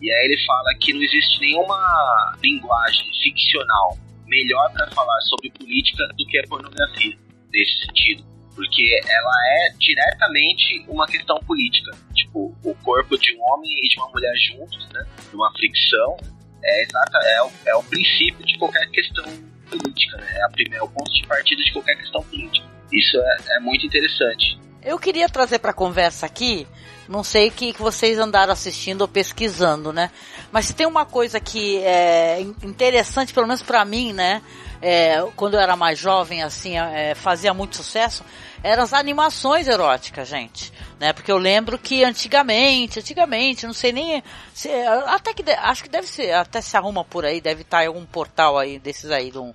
E 0.00 0.10
aí 0.10 0.24
ele 0.26 0.44
fala 0.44 0.74
que 0.80 0.92
não 0.92 1.02
existe 1.02 1.40
nenhuma 1.40 2.36
linguagem 2.42 3.06
ficcional 3.22 3.96
melhor 4.26 4.72
para 4.72 4.90
falar 4.90 5.20
sobre 5.22 5.50
política 5.50 6.06
do 6.16 6.26
que 6.26 6.38
a 6.38 6.48
pornografia, 6.48 7.16
nesse 7.52 7.86
sentido. 7.86 8.24
Porque 8.54 9.00
ela 9.08 9.32
é 9.48 9.74
diretamente 9.78 10.84
uma 10.88 11.06
questão 11.06 11.38
política. 11.40 11.90
Tipo, 12.14 12.54
o 12.64 12.74
corpo 12.76 13.18
de 13.18 13.36
um 13.36 13.42
homem 13.42 13.70
e 13.82 13.88
de 13.88 13.98
uma 13.98 14.08
mulher 14.10 14.32
juntos, 14.36 14.88
né? 14.92 15.04
Numa 15.32 15.52
fricção, 15.52 16.16
é, 16.64 16.82
exata, 16.82 17.18
é, 17.24 17.42
o, 17.42 17.50
é 17.66 17.74
o 17.76 17.82
princípio 17.82 18.44
de 18.44 18.58
qualquer 18.58 18.88
questão 18.90 19.24
política, 19.68 20.16
né? 20.18 20.26
É, 20.36 20.44
a 20.44 20.48
primeira, 20.48 20.78
é 20.78 20.82
o 20.82 20.88
ponto 20.88 21.10
de 21.12 21.26
partida 21.26 21.62
de 21.62 21.72
qualquer 21.72 21.96
questão 21.96 22.22
política. 22.22 22.66
Isso 22.92 23.16
é, 23.18 23.56
é 23.56 23.60
muito 23.60 23.86
interessante. 23.86 24.58
Eu 24.82 24.98
queria 24.98 25.28
trazer 25.28 25.58
para 25.60 25.72
conversa 25.72 26.26
aqui, 26.26 26.66
não 27.08 27.24
sei 27.24 27.48
o 27.48 27.52
que, 27.52 27.72
que 27.72 27.80
vocês 27.80 28.18
andaram 28.18 28.52
assistindo 28.52 29.00
ou 29.02 29.08
pesquisando, 29.08 29.92
né? 29.92 30.10
Mas 30.52 30.66
se 30.66 30.74
tem 30.74 30.86
uma 30.86 31.06
coisa 31.06 31.40
que 31.40 31.78
é 31.78 32.40
in- 32.40 32.54
interessante, 32.62 33.32
pelo 33.32 33.46
menos 33.46 33.62
para 33.62 33.82
mim, 33.84 34.12
né? 34.12 34.42
É, 34.82 35.22
quando 35.36 35.54
eu 35.54 35.60
era 35.60 35.74
mais 35.74 35.98
jovem, 35.98 36.42
assim, 36.42 36.76
é, 36.76 37.14
fazia 37.14 37.54
muito 37.54 37.76
sucesso, 37.76 38.22
eram 38.62 38.82
as 38.82 38.92
animações 38.92 39.66
eróticas, 39.68 40.28
gente. 40.28 40.70
Né? 41.00 41.12
Porque 41.12 41.30
eu 41.32 41.38
lembro 41.38 41.78
que 41.78 42.04
antigamente, 42.04 43.00
antigamente, 43.00 43.66
não 43.66 43.74
sei 43.74 43.92
nem. 43.92 44.22
se- 44.54 44.70
até 45.06 45.34
que 45.34 45.42
acho 45.50 45.82
que 45.82 45.88
deve 45.88 46.06
ser, 46.06 46.32
até 46.32 46.60
se 46.60 46.76
arruma 46.76 47.04
por 47.04 47.24
aí, 47.24 47.40
deve 47.40 47.62
estar 47.62 47.82
em 47.84 47.88
algum 47.88 48.04
portal 48.06 48.56
aí 48.58 48.78
desses 48.78 49.10
aí, 49.10 49.30
de 49.30 49.38
um, 49.38 49.52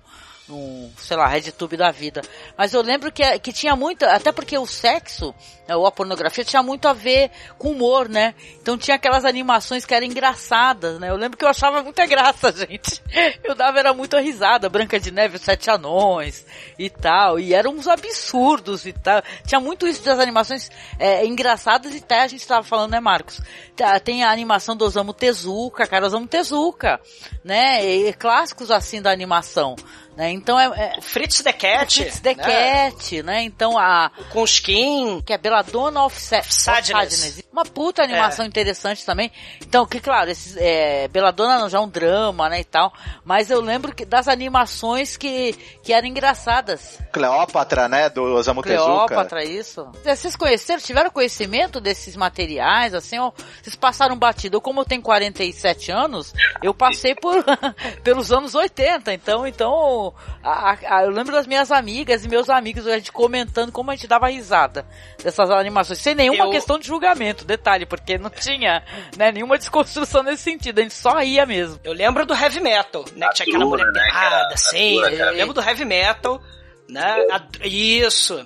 num, 0.50 0.91
sei 0.97 1.16
lá, 1.16 1.28
RedTube 1.28 1.78
da 1.78 1.91
vida. 1.91 2.22
Mas 2.58 2.74
eu 2.74 2.82
lembro 2.82 3.12
que, 3.12 3.39
que 3.39 3.54
tinha 3.54 3.76
muito, 3.76 4.04
até 4.04 4.32
porque 4.32 4.58
o 4.58 4.66
sexo, 4.66 5.34
né, 5.68 5.76
ou 5.76 5.86
a 5.86 5.91
pornografia, 5.91 6.43
tinha 6.43 6.64
muito 6.64 6.88
a 6.88 6.93
ver 6.93 7.30
com 7.58 7.72
humor, 7.72 8.10
né? 8.10 8.34
Então 8.62 8.78
tinha 8.78 8.95
aquelas 8.95 9.24
animações 9.26 9.86
que 9.86 9.93
eram 9.93 10.08
engraçadas, 10.08 11.00
né? 11.00 11.10
Eu 11.10 11.16
lembro 11.16 11.38
que 11.38 11.45
eu 11.45 11.50
achava 11.50 11.84
muita 11.84 12.06
graça, 12.06 12.52
gente. 12.58 13.02
Eu 13.43 13.54
dava, 13.54 13.80
era 13.80 13.93
muito 13.93 14.18
risada, 14.18 14.68
Branca 14.68 15.00
de 15.00 15.12
Neve, 15.12 15.38
Sete 15.38 15.70
Anões 15.70 16.45
e 16.78 16.89
tal. 16.89 17.39
E 17.39 17.54
eram 17.54 17.72
uns 17.72 17.88
absurdos 17.88 18.86
e 18.86 18.93
tal. 18.93 19.22
Tinha 19.45 19.62
muito 19.62 19.88
isso 19.88 20.04
das 20.04 20.20
animações 20.20 20.72
é, 20.97 21.26
engraçadas 21.26 21.93
e 21.93 22.00
até 22.00 22.22
a 22.22 22.28
gente 22.28 22.41
estava 22.41 22.64
falando, 22.64 22.91
né, 22.91 23.00
Marcos? 23.00 23.39
Tá, 23.76 24.00
Tem 24.00 24.24
a 24.24 24.32
animação 24.32 24.76
do 24.76 24.84
Osamu 24.84 25.14
Tezuka, 25.14 25.86
cara, 25.86 26.08
Osamu 26.08 26.28
Tezuka, 26.28 27.00
né? 27.43 27.86
E, 27.86 28.14
clássicos 28.14 28.72
assim 28.72 29.02
da 29.02 29.12
animação. 29.12 29.76
Né? 30.20 30.32
Então 30.32 30.59
é, 30.59 30.97
é 30.97 31.01
Fritz 31.01 31.41
the 31.41 31.53
Cat. 31.53 31.95
Fritz 31.95 32.20
the 32.20 32.36
né? 32.36 32.91
Cat, 32.91 33.24
né? 33.24 33.41
Então 33.43 33.78
a 33.78 34.11
Com 34.34 34.43
skin. 34.43 35.22
que 35.26 35.32
é 35.32 35.38
Belladonna 35.38 36.03
of, 36.03 36.20
Sa 36.20 36.39
of 36.39 36.53
Sadness. 36.53 36.88
Sadness. 36.88 37.43
Uma 37.53 37.63
puta 37.63 38.03
animação 38.03 38.45
interessante 38.45 39.05
também. 39.05 39.32
Então, 39.61 39.86
que 39.86 40.01
claro, 40.01 40.30
esses, 40.30 40.57
é, 40.57 41.07
Belladonna 41.07 41.70
já 41.70 41.78
é 41.78 41.82
um 41.82 41.88
drama, 41.88 42.49
né, 42.49 42.59
e 42.59 42.63
tal. 42.65 42.91
Mas 43.24 43.49
eu 43.49 43.61
lembro 43.61 43.95
que, 43.95 44.03
das 44.03 44.28
animações 44.28 45.15
que, 45.15 45.53
que 45.84 45.93
eram 45.93 46.07
engraçadas. 46.07 46.99
Cleópatra, 47.13 47.88
né, 47.88 48.09
do 48.09 48.24
Osamu 48.24 48.61
Tezuka. 48.61 49.07
Cleópatra, 49.07 49.43
isso. 49.45 49.88
Vocês 50.03 50.36
conheceram, 50.36 50.82
tiveram 50.82 51.09
conhecimento 51.11 51.80
desses 51.80 52.17
materiais, 52.17 52.93
assim, 52.93 53.20
ou 53.20 53.34
vocês 53.61 53.76
passaram 53.76 54.17
batido? 54.17 54.57
Eu, 54.57 54.61
como 54.61 54.82
eu 54.82 54.86
tenho 54.86 55.01
47 55.01 55.91
anos, 55.91 56.34
eu 56.61 56.74
passei 56.74 57.15
por, 57.15 57.43
pelos 58.03 58.32
anos 58.34 58.53
80, 58.53 59.13
então, 59.13 59.47
então, 59.47 60.09
a- 60.43 60.78
a- 60.88 61.03
eu 61.03 61.10
lembro 61.10 61.32
das 61.34 61.45
minhas 61.47 61.72
amigas 61.72 62.24
e 62.26 62.28
meus 62.30 62.49
amigos, 62.49 62.86
a 62.88 62.97
gente 62.97 63.12
comentando 63.12 63.72
como 63.72 63.91
a 63.91 63.95
gente 63.95 64.07
dava 64.07 64.28
risada 64.30 64.86
dessas 65.24 65.49
animações, 65.51 65.99
sem 65.99 66.16
nenhuma 66.16 66.45
Eu- 66.45 66.49
questão 66.51 66.78
de 66.80 66.88
julgamento, 66.88 67.45
detalhe, 67.45 67.86
porque 67.86 68.18
não 68.18 68.30
tinha, 68.30 68.84
né, 69.18 69.32
nenhuma 69.32 69.57
desconstrução 69.60 70.24
nesse 70.24 70.43
sentido, 70.43 70.80
a 70.80 70.82
gente 70.84 70.93
só 70.93 71.22
ia 71.22 71.45
mesmo. 71.45 71.80
Eu 71.84 71.93
lembro 71.93 72.26
do 72.26 72.34
heavy 72.34 72.60
metal, 72.60 73.05
né? 73.16 73.28
Que 73.30 73.36
tinha 73.43 73.47
aquela 73.55 73.66
mulher 73.66 73.86
né, 73.91 74.01
pelada, 74.05 74.53
assim. 74.53 75.01
Cara. 75.01 75.16
Eu 75.16 75.34
lembro 75.34 75.53
do 75.53 75.62
heavy 75.62 75.86
metal, 75.86 76.41
né? 76.88 77.26
A- 77.32 77.41
Isso. 77.68 78.45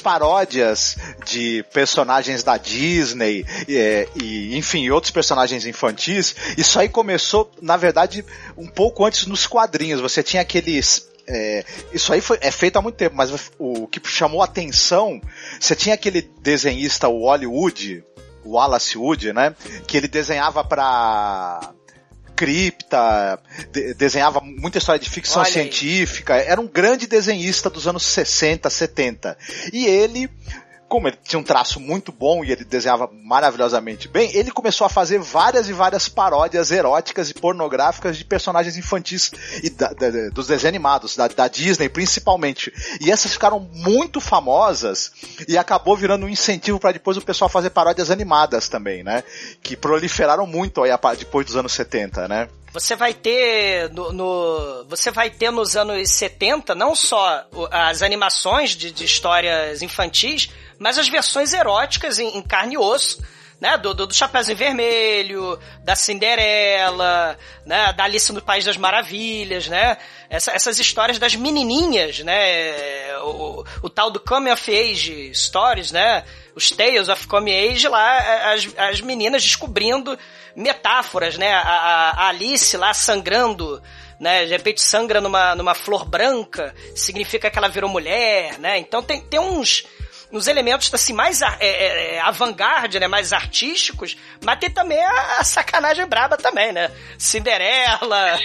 Paródias 0.00 0.96
de 1.26 1.64
personagens 1.72 2.42
da 2.42 2.56
Disney 2.56 3.44
é, 3.68 4.08
e, 4.20 4.56
enfim, 4.56 4.88
outros 4.90 5.10
personagens 5.10 5.66
infantis. 5.66 6.34
Isso 6.56 6.78
aí 6.78 6.88
começou, 6.88 7.50
na 7.60 7.76
verdade, 7.76 8.24
um 8.56 8.66
pouco 8.66 9.04
antes 9.04 9.26
nos 9.26 9.46
quadrinhos. 9.46 10.00
Você 10.00 10.22
tinha 10.22 10.42
aqueles. 10.42 11.08
é, 11.28 11.64
isso 11.92 12.12
aí 12.12 12.20
foi, 12.20 12.38
é 12.40 12.50
feito 12.50 12.76
há 12.76 12.82
muito 12.82 12.96
tempo, 12.96 13.14
mas 13.14 13.30
o 13.58 13.86
que 13.86 14.00
chamou 14.08 14.42
atenção, 14.42 15.20
você 15.60 15.76
tinha 15.76 15.94
aquele 15.94 16.22
desenhista, 16.40 17.08
o 17.08 17.20
Hollywood, 17.26 18.02
o 18.44 18.52
Wallace 18.52 18.96
Wood, 18.96 19.32
né? 19.32 19.54
Que 19.86 19.96
ele 19.96 20.08
desenhava 20.08 20.64
pra 20.64 21.72
cripta, 22.40 23.38
de- 23.70 23.92
desenhava 23.94 24.40
muita 24.40 24.78
história 24.78 24.98
de 24.98 25.10
ficção 25.10 25.42
Olha 25.42 25.46
aí. 25.46 25.52
científica, 25.52 26.34
era 26.36 26.58
um 26.60 26.66
grande 26.66 27.06
desenhista 27.06 27.68
dos 27.68 27.86
anos 27.86 28.02
60, 28.02 28.70
70. 28.70 29.36
E 29.72 29.84
ele, 29.86 30.30
como 30.90 31.06
ele 31.08 31.16
tinha 31.22 31.38
um 31.38 31.42
traço 31.44 31.78
muito 31.78 32.10
bom 32.10 32.44
e 32.44 32.50
ele 32.50 32.64
desenhava 32.64 33.08
maravilhosamente 33.22 34.08
bem, 34.08 34.30
ele 34.36 34.50
começou 34.50 34.84
a 34.84 34.90
fazer 34.90 35.20
várias 35.20 35.68
e 35.68 35.72
várias 35.72 36.08
paródias 36.08 36.72
eróticas 36.72 37.30
e 37.30 37.34
pornográficas 37.34 38.16
de 38.18 38.24
personagens 38.24 38.76
infantis 38.76 39.30
e 39.62 39.70
da- 39.70 39.92
da- 39.92 40.10
dos 40.32 40.48
desenhos 40.48 40.64
animados, 40.64 41.16
da, 41.16 41.28
da 41.28 41.46
Disney 41.46 41.88
principalmente. 41.88 42.72
E 43.00 43.10
essas 43.10 43.32
ficaram 43.32 43.60
muito 43.72 44.20
famosas 44.20 45.12
e 45.46 45.56
acabou 45.56 45.96
virando 45.96 46.26
um 46.26 46.28
incentivo 46.28 46.80
para 46.80 46.92
depois 46.92 47.16
o 47.16 47.22
pessoal 47.22 47.48
fazer 47.48 47.70
paródias 47.70 48.10
animadas 48.10 48.68
também, 48.68 49.04
né? 49.04 49.22
Que 49.62 49.76
proliferaram 49.76 50.46
muito 50.46 50.82
aí 50.82 50.90
depois 51.16 51.46
dos 51.46 51.54
anos 51.56 51.72
70, 51.72 52.26
né? 52.26 52.48
Você 52.72 52.94
vai 52.94 53.12
ter 53.12 53.90
no, 53.92 54.12
no- 54.12 54.84
você 54.88 55.10
vai 55.10 55.28
ter 55.28 55.50
nos 55.50 55.76
anos 55.76 56.08
70 56.10 56.74
não 56.74 56.94
só 56.94 57.44
as 57.70 58.00
animações 58.02 58.70
de, 58.76 58.92
de 58.92 59.04
histórias 59.04 59.82
infantis, 59.82 60.48
mas 60.78 60.96
as 60.96 61.08
versões 61.08 61.52
eróticas 61.52 62.18
em, 62.18 62.36
em 62.36 62.42
carne 62.42 62.74
e 62.74 62.78
osso, 62.78 63.22
né? 63.60 63.76
Do, 63.76 63.92
do, 63.92 64.06
do 64.06 64.14
Chapeuzinho 64.14 64.56
Vermelho, 64.56 65.58
da 65.82 65.94
Cinderela, 65.94 67.36
né? 67.66 67.92
Da 67.92 68.04
Alice 68.04 68.32
no 68.32 68.40
País 68.40 68.64
das 68.64 68.76
Maravilhas, 68.76 69.68
né? 69.68 69.98
Essa, 70.28 70.52
essas 70.52 70.78
histórias 70.78 71.18
das 71.18 71.34
menininhas, 71.34 72.20
né? 72.20 73.16
O, 73.22 73.64
o 73.82 73.90
tal 73.90 74.10
do 74.10 74.18
Coming 74.18 74.50
of 74.50 74.70
Age 74.70 75.30
Stories, 75.34 75.92
né? 75.92 76.24
Os 76.54 76.70
Tales 76.70 77.08
of 77.08 77.26
Coming 77.26 77.52
Age 77.52 77.86
lá, 77.88 78.52
as, 78.52 78.68
as 78.76 79.00
meninas 79.00 79.42
descobrindo 79.42 80.18
metáforas, 80.56 81.36
né? 81.36 81.52
A, 81.52 81.60
a, 81.60 82.10
a 82.10 82.28
Alice 82.28 82.76
lá 82.76 82.94
sangrando 82.94 83.82
né? 84.20 84.44
De 84.44 84.52
repente 84.52 84.82
sangra 84.82 85.18
numa, 85.18 85.54
numa 85.54 85.74
flor 85.74 86.04
branca, 86.04 86.74
significa 86.94 87.50
que 87.50 87.56
ela 87.56 87.68
virou 87.68 87.88
mulher, 87.88 88.58
né? 88.58 88.78
Então 88.78 89.02
tem, 89.02 89.22
tem 89.22 89.40
uns, 89.40 89.86
uns 90.32 90.46
elementos 90.46 90.92
assim 90.92 91.12
mais 91.12 91.42
é, 91.42 91.56
é, 91.60 92.14
é, 92.14 92.20
avant-garde, 92.20 93.00
né, 93.00 93.08
mais 93.08 93.32
artísticos, 93.32 94.16
mas 94.44 94.58
tem 94.58 94.70
também 94.70 95.02
a, 95.02 95.38
a 95.38 95.44
sacanagem 95.44 96.06
braba 96.06 96.36
também, 96.36 96.72
né? 96.72 96.90
Cinderela, 97.18 98.38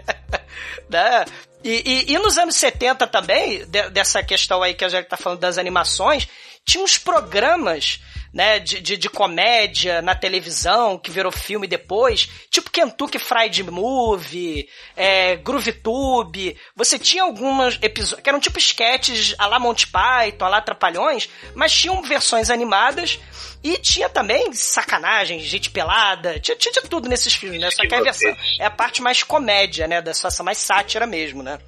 né? 0.88 1.24
E, 1.62 1.82
e, 2.08 2.12
e, 2.12 2.18
nos 2.18 2.36
anos 2.36 2.56
70 2.56 3.06
também, 3.06 3.64
de, 3.64 3.88
dessa 3.88 4.22
questão 4.22 4.62
aí 4.62 4.74
que 4.74 4.84
a 4.84 4.88
gente 4.88 5.06
tá 5.06 5.16
falando 5.16 5.40
das 5.40 5.56
animações, 5.56 6.28
tinha 6.64 6.82
uns 6.82 6.98
programas 6.98 8.00
né, 8.34 8.58
de, 8.58 8.80
de, 8.80 8.96
de, 8.96 9.08
comédia 9.08 10.02
na 10.02 10.12
televisão, 10.12 10.98
que 10.98 11.08
virou 11.08 11.30
filme 11.30 11.68
depois, 11.68 12.28
tipo 12.50 12.68
Kentucky 12.68 13.18
Fried 13.20 13.62
Movie, 13.62 14.68
é, 14.96 15.36
Groove 15.36 15.72
Tube. 15.72 16.56
Você 16.74 16.98
tinha 16.98 17.22
algumas 17.22 17.78
episódios, 17.80 18.20
que 18.20 18.28
eram 18.28 18.40
tipo 18.40 18.58
sketches 18.58 19.36
a 19.38 19.46
lá 19.46 19.60
Monty 19.60 19.86
Python, 19.86 20.46
a 20.46 20.48
lá 20.48 20.60
Trapalhões, 20.60 21.28
mas 21.54 21.72
tinham 21.72 22.02
versões 22.02 22.50
animadas 22.50 23.20
e 23.62 23.78
tinha 23.78 24.08
também 24.08 24.52
sacanagem, 24.52 25.38
gente 25.38 25.70
pelada, 25.70 26.40
tinha, 26.40 26.56
tinha 26.56 26.72
de 26.72 26.88
tudo 26.88 27.08
nesses 27.08 27.34
filmes, 27.34 27.60
né? 27.60 27.70
Só 27.70 27.86
que 27.86 27.94
a 27.94 28.02
versão 28.02 28.34
é 28.58 28.66
a 28.66 28.70
parte 28.70 29.00
mais 29.00 29.22
comédia, 29.22 29.86
né? 29.86 30.02
Da 30.02 30.12
situação 30.12 30.44
mais 30.44 30.58
sátira 30.58 31.06
mesmo, 31.06 31.40
né? 31.40 31.60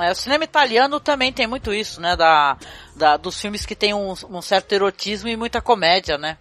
É, 0.00 0.10
o 0.10 0.14
cinema 0.14 0.44
italiano 0.44 0.98
também 0.98 1.32
tem 1.32 1.46
muito 1.46 1.72
isso, 1.72 2.00
né? 2.00 2.16
Da, 2.16 2.56
da, 2.96 3.16
dos 3.16 3.40
filmes 3.40 3.64
que 3.64 3.76
tem 3.76 3.94
um, 3.94 4.12
um 4.30 4.42
certo 4.42 4.72
erotismo 4.72 5.28
e 5.28 5.36
muita 5.36 5.60
comédia, 5.60 6.18
né? 6.18 6.36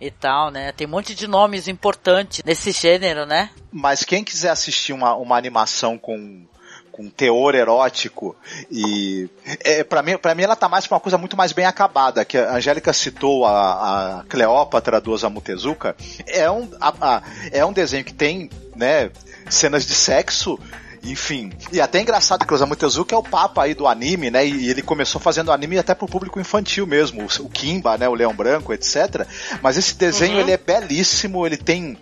e 0.00 0.10
tal, 0.10 0.50
né? 0.50 0.72
Tem 0.72 0.84
um 0.84 0.90
monte 0.90 1.14
de 1.14 1.28
nomes 1.28 1.68
importantes 1.68 2.42
nesse 2.44 2.72
gênero, 2.72 3.24
né? 3.24 3.50
Mas 3.70 4.02
quem 4.02 4.24
quiser 4.24 4.50
assistir 4.50 4.92
uma, 4.92 5.14
uma 5.14 5.36
animação 5.36 5.96
com 5.96 6.44
com 6.90 7.08
teor 7.08 7.54
erótico 7.54 8.36
e 8.70 9.26
é, 9.64 9.82
para 9.82 10.02
mim 10.02 10.18
para 10.18 10.34
mim 10.34 10.42
ela 10.42 10.54
tá 10.54 10.68
mais 10.68 10.86
pra 10.86 10.96
uma 10.96 11.00
coisa 11.00 11.16
muito 11.16 11.34
mais 11.34 11.50
bem 11.50 11.64
acabada 11.64 12.22
que 12.22 12.36
a 12.36 12.56
Angélica 12.56 12.92
citou 12.92 13.46
a, 13.46 14.18
a 14.20 14.24
Cleópatra 14.24 15.00
do 15.00 15.10
Osamu 15.10 15.40
Tezuka 15.40 15.96
é 16.26 16.50
um 16.50 16.68
a, 16.78 16.94
a, 17.00 17.22
é 17.50 17.64
um 17.64 17.72
desenho 17.72 18.04
que 18.04 18.12
tem 18.12 18.50
né 18.76 19.10
cenas 19.48 19.86
de 19.86 19.94
sexo 19.94 20.60
enfim. 21.04 21.52
E 21.72 21.80
até 21.80 21.98
é 21.98 22.02
engraçado 22.02 22.46
que 22.46 22.52
o 22.52 22.54
Osamu 22.54 22.76
Tezuka 22.76 23.14
é 23.14 23.18
o 23.18 23.22
papa 23.22 23.64
aí 23.64 23.74
do 23.74 23.86
anime, 23.86 24.30
né? 24.30 24.46
E 24.46 24.70
ele 24.70 24.82
começou 24.82 25.20
fazendo 25.20 25.50
anime 25.50 25.78
até 25.78 25.94
pro 25.94 26.06
público 26.06 26.38
infantil 26.38 26.86
mesmo, 26.86 27.26
o 27.40 27.48
Kimba, 27.48 27.98
né? 27.98 28.08
O 28.08 28.14
Leão 28.14 28.34
Branco, 28.34 28.72
etc. 28.72 29.26
Mas 29.60 29.76
esse 29.76 29.94
desenho, 29.96 30.34
uhum. 30.34 30.40
ele 30.40 30.52
é 30.52 30.56
belíssimo, 30.56 31.44
ele 31.44 31.56
tem 31.56 31.98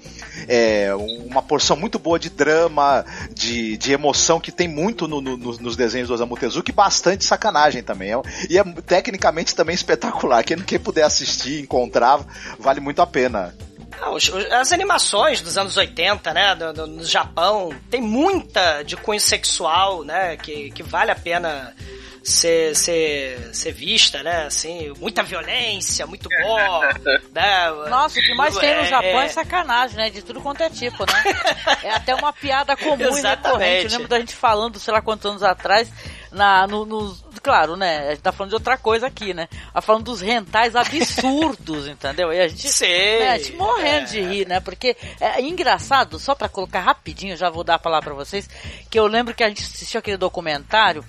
é, 0.47 0.91
uma 0.95 1.43
porção 1.43 1.77
muito 1.77 1.99
boa 1.99 2.19
de 2.19 2.29
drama, 2.29 3.05
de, 3.33 3.77
de 3.79 3.93
emoção 3.93 4.39
que 4.39 4.53
tem 4.53 4.69
muito 4.69 5.09
no, 5.09 5.21
no, 5.21 5.37
nos 5.37 5.77
desenhos 5.77 6.09
do 6.09 6.15
Osamu 6.15 6.37
Tezuka 6.37 6.71
e 6.71 6.75
bastante 6.75 7.25
sacanagem 7.25 7.83
também. 7.83 8.13
É 8.13 8.21
e 8.49 8.59
é 8.59 8.65
tecnicamente 8.65 9.55
também 9.55 9.75
espetacular. 9.75 10.45
Quem, 10.45 10.59
quem 10.59 10.79
puder 10.79 11.05
assistir, 11.05 11.61
encontrar, 11.61 12.21
vale 12.59 12.81
muito 12.81 13.01
a 13.01 13.07
pena. 13.07 13.55
Não, 14.01 14.17
as 14.17 14.73
animações 14.73 15.41
dos 15.41 15.57
anos 15.57 15.77
80, 15.77 16.35
né, 16.35 16.55
do, 16.55 16.73
do, 16.73 16.87
no 16.87 17.05
Japão, 17.05 17.71
tem 17.91 18.01
muita 18.01 18.83
de 18.83 18.97
cunho 18.97 19.21
sexual, 19.21 20.05
né, 20.05 20.37
que, 20.37 20.71
que 20.71 20.83
vale 20.83 21.11
a 21.11 21.17
pena 21.17 21.75
ser, 22.23 22.77
ser, 22.77 23.55
ser 23.55 23.73
vista, 23.73 24.23
né? 24.23 24.47
Assim, 24.47 24.93
muita 24.99 25.23
violência, 25.23 26.07
muito 26.07 26.29
gore, 26.29 27.01
né? 27.33 27.71
Nossa, 27.89 28.19
o 28.19 28.23
que 28.23 28.35
mais 28.35 28.57
tem 28.57 28.75
no 28.75 28.83
é, 28.83 28.85
Japão 28.85 29.21
é, 29.21 29.25
é 29.25 29.29
sacanagem, 29.29 29.97
né? 29.97 30.11
De 30.11 30.23
tudo 30.23 30.41
quanto 30.41 30.63
é 30.63 30.71
tipo, 30.71 31.05
né? 31.11 31.23
é 31.83 31.91
até 31.91 32.15
uma 32.15 32.33
piada 32.33 32.77
comum 32.77 33.17
e 33.17 33.23
recorrente. 33.23 33.85
Eu 33.87 33.91
lembro 33.93 34.09
da 34.09 34.19
gente 34.19 34.35
falando, 34.35 34.79
sei 34.79 34.93
lá 34.93 35.01
quantos 35.01 35.27
anos 35.27 35.43
atrás, 35.43 35.91
na, 36.31 36.67
no, 36.67 36.85
no, 36.85 37.17
claro, 37.43 37.77
né? 37.77 38.09
A 38.09 38.11
gente 38.11 38.23
tá 38.23 38.33
falando 38.33 38.51
de 38.51 38.57
outra 38.57 38.77
coisa 38.77 39.07
aqui, 39.07 39.35
né? 39.35 39.49
Tá 39.73 39.81
falando 39.81 40.05
dos 40.05 40.21
rentais 40.21 40.77
absurdos, 40.77 41.87
entendeu? 41.89 42.33
E 42.33 42.41
a 42.41 42.49
gente, 42.49 42.69
Sei, 42.69 43.21
né, 43.21 43.31
a 43.31 43.39
gente 43.39 43.57
morrendo 43.57 44.05
é. 44.05 44.11
de 44.11 44.21
rir, 44.21 44.47
né? 44.47 44.61
Porque 44.61 44.97
é 45.21 45.41
engraçado, 45.41 46.19
só 46.19 46.35
para 46.35 46.49
colocar 46.49 46.81
rapidinho, 46.81 47.37
já 47.37 47.51
vou 47.51 47.65
dar 47.65 47.75
a 47.75 47.79
palavra 47.79 48.11
pra 48.11 48.25
vocês, 48.25 48.49
que 48.91 48.99
eu 48.99 49.07
lembro 49.07 49.35
que 49.35 49.43
a 49.43 49.49
gente 49.49 49.63
assistiu 49.63 49.99
aquele 49.99 50.17
documentário 50.17 51.05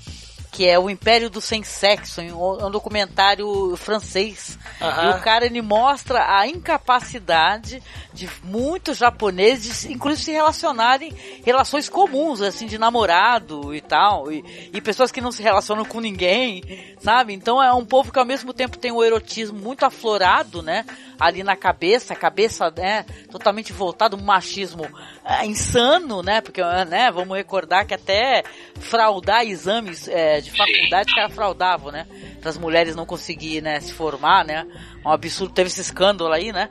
que 0.62 0.68
é 0.68 0.78
o 0.78 0.92
Império 0.92 1.28
do 1.28 1.42
Sem 1.42 1.64
Sexo, 1.64 2.22
um 2.22 2.70
documentário 2.70 3.76
francês. 3.78 4.60
Uhum. 4.80 5.10
E 5.10 5.10
o 5.10 5.20
cara 5.20 5.44
ele 5.44 5.60
mostra 5.60 6.38
a 6.38 6.48
incapacidade 6.48 7.82
de 8.14 8.30
muitos 8.44 9.00
japoneses, 9.00 9.86
inclusive 9.86 10.26
se 10.26 10.32
relacionarem 10.32 11.12
relações 11.44 11.90
comuns, 11.90 12.44
assim, 12.44 12.68
de 12.68 12.78
namorado 12.78 13.74
e 13.74 13.82
tal, 13.82 14.32
e, 14.32 14.70
e 14.72 14.80
pessoas 14.82 15.12
que 15.12 15.20
não 15.20 15.32
se 15.32 15.42
relacionam 15.42 15.84
com 15.84 16.00
ninguém, 16.00 16.96
sabe? 17.00 17.34
Então 17.34 17.60
é 17.60 17.74
um 17.74 17.84
povo 17.84 18.12
que 18.12 18.20
ao 18.20 18.26
mesmo 18.26 18.54
tempo 18.54 18.78
tem 18.78 18.92
o 18.92 19.04
erotismo 19.04 19.58
muito 19.58 19.84
aflorado, 19.84 20.62
né? 20.62 20.86
Ali 21.22 21.44
na 21.44 21.56
cabeça, 21.56 22.14
a 22.14 22.18
cabeça, 22.18 22.72
né? 22.76 23.06
Totalmente 23.30 23.72
voltado, 23.72 24.18
um 24.18 24.24
machismo 24.24 24.88
é, 25.24 25.46
insano, 25.46 26.24
né? 26.24 26.42
Porque, 26.42 26.62
né? 26.90 27.12
Vamos 27.12 27.38
recordar 27.38 27.86
que 27.86 27.94
até 27.94 28.44
fraudar 28.80 29.46
exames 29.46 30.08
é, 30.08 30.42
de 30.42 30.50
faculdade, 30.50 31.10
os 31.10 31.16
caras 31.16 31.36
fraudavam, 31.36 31.92
né? 31.92 32.08
Para 32.40 32.50
as 32.50 32.58
mulheres 32.58 32.96
não 32.96 33.06
conseguirem, 33.06 33.62
né, 33.62 33.80
se 33.80 33.94
formar, 33.94 34.44
né? 34.44 34.66
Um 35.06 35.12
absurdo, 35.12 35.54
teve 35.54 35.68
esse 35.68 35.82
escândalo 35.82 36.34
aí, 36.34 36.52
né? 36.52 36.70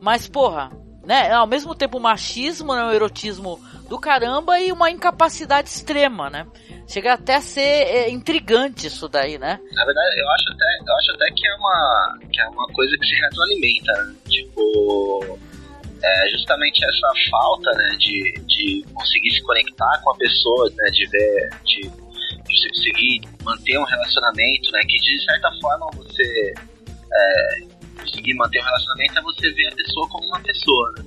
Mas, 0.00 0.26
porra, 0.26 0.72
né? 1.04 1.32
Ao 1.32 1.46
mesmo 1.46 1.74
tempo 1.74 2.00
machismo, 2.00 2.74
né? 2.74 2.94
Erotismo 2.94 3.60
do 3.88 3.98
caramba 3.98 4.58
e 4.60 4.72
uma 4.72 4.90
incapacidade 4.90 5.68
extrema, 5.68 6.30
né? 6.30 6.46
Chega 6.86 7.14
até 7.14 7.36
a 7.36 7.40
ser 7.40 7.60
é, 7.60 8.10
intrigante 8.10 8.86
isso 8.86 9.08
daí, 9.08 9.38
né? 9.38 9.60
Na 9.72 9.84
verdade, 9.84 10.20
eu 10.20 10.30
acho 10.30 10.52
até, 10.52 10.90
eu 10.90 10.96
acho 10.96 11.12
até 11.12 11.30
que 11.32 11.46
é 11.46 11.54
uma, 11.54 12.18
que 12.32 12.40
é 12.40 12.48
uma 12.48 12.66
coisa 12.68 12.96
que 12.98 13.06
se 13.06 13.14
retroalimenta, 13.20 13.92
né? 14.04 14.14
Tipo, 14.28 15.38
é 16.02 16.28
justamente 16.30 16.84
essa 16.84 17.30
falta, 17.30 17.70
né, 17.72 17.96
de, 17.98 18.32
de 18.46 18.84
conseguir 18.92 19.30
se 19.30 19.42
conectar 19.42 20.00
com 20.02 20.10
a 20.10 20.16
pessoa, 20.16 20.68
né, 20.70 20.90
de 20.90 21.06
ver, 21.06 21.50
de 21.64 21.90
você 22.50 22.68
conseguir 22.68 23.20
manter 23.44 23.78
um 23.78 23.84
relacionamento, 23.84 24.70
né? 24.72 24.80
Que 24.82 24.98
de 24.98 25.24
certa 25.24 25.50
forma 25.60 25.86
você 25.94 26.54
é, 27.12 27.58
conseguir 28.02 28.34
manter 28.34 28.60
um 28.60 28.64
relacionamento 28.64 29.18
é 29.18 29.22
você 29.22 29.50
ver 29.50 29.68
a 29.68 29.76
pessoa 29.76 30.08
como 30.08 30.26
uma 30.26 30.40
pessoa, 30.40 30.92
né? 30.96 31.04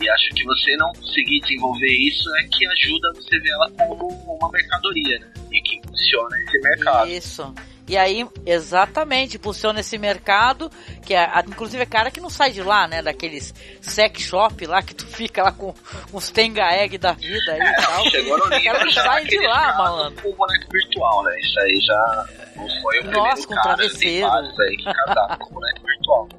E 0.00 0.10
acho 0.10 0.28
que 0.30 0.44
você 0.44 0.76
não 0.76 0.92
conseguir 0.92 1.40
desenvolver 1.40 1.92
isso 1.92 2.28
é 2.36 2.44
que 2.44 2.66
ajuda 2.66 3.12
você 3.14 3.38
ver 3.38 3.50
ela 3.50 3.70
como 3.70 4.08
uma 4.08 4.50
mercadoria, 4.50 5.18
né? 5.18 5.32
E 5.52 5.60
que 5.60 5.80
funciona 5.86 6.36
esse 6.40 6.60
mercado. 6.60 7.08
Isso. 7.08 7.54
E 7.88 7.96
aí, 7.96 8.26
exatamente, 8.46 9.36
impulsiona 9.36 9.80
esse 9.80 9.98
mercado, 9.98 10.70
que 11.04 11.14
é, 11.14 11.28
inclusive 11.46 11.82
é 11.82 11.86
cara 11.86 12.10
que 12.10 12.20
não 12.20 12.30
sai 12.30 12.50
de 12.50 12.62
lá, 12.62 12.86
né? 12.86 13.02
Daqueles 13.02 13.52
sex 13.80 14.22
shop 14.22 14.66
lá 14.66 14.82
que 14.82 14.94
tu 14.94 15.06
fica 15.06 15.42
lá 15.42 15.52
com 15.52 15.74
uns 16.12 16.30
tenga 16.30 16.72
egg 16.74 16.96
da 16.96 17.12
vida 17.12 17.52
aí 17.52 17.60
e 17.60 17.74
tal. 17.74 18.04
Chegou 18.10 18.38
no 18.38 18.48
nível 18.48 18.84
não 18.84 18.90
sai 18.92 19.24
de 19.24 19.38
lá, 19.40 19.76
malandro. 19.76 20.28
O 20.28 20.36
boneco 20.36 20.72
virtual, 20.72 21.24
né? 21.24 21.40
Isso 21.40 21.60
aí 21.60 21.80
já 21.84 22.26
não 22.56 22.68
foi 22.80 23.00
o 23.00 23.10
Nossa, 23.10 23.46
com 23.48 23.54
cara, 23.54 23.76
travesseiro. 23.76 24.28
Tem 24.56 24.68
aí 24.68 24.76
que 24.76 24.84
com 24.84 25.46
o 25.46 25.54
boneco 25.54 25.86
virtual. 25.86 25.91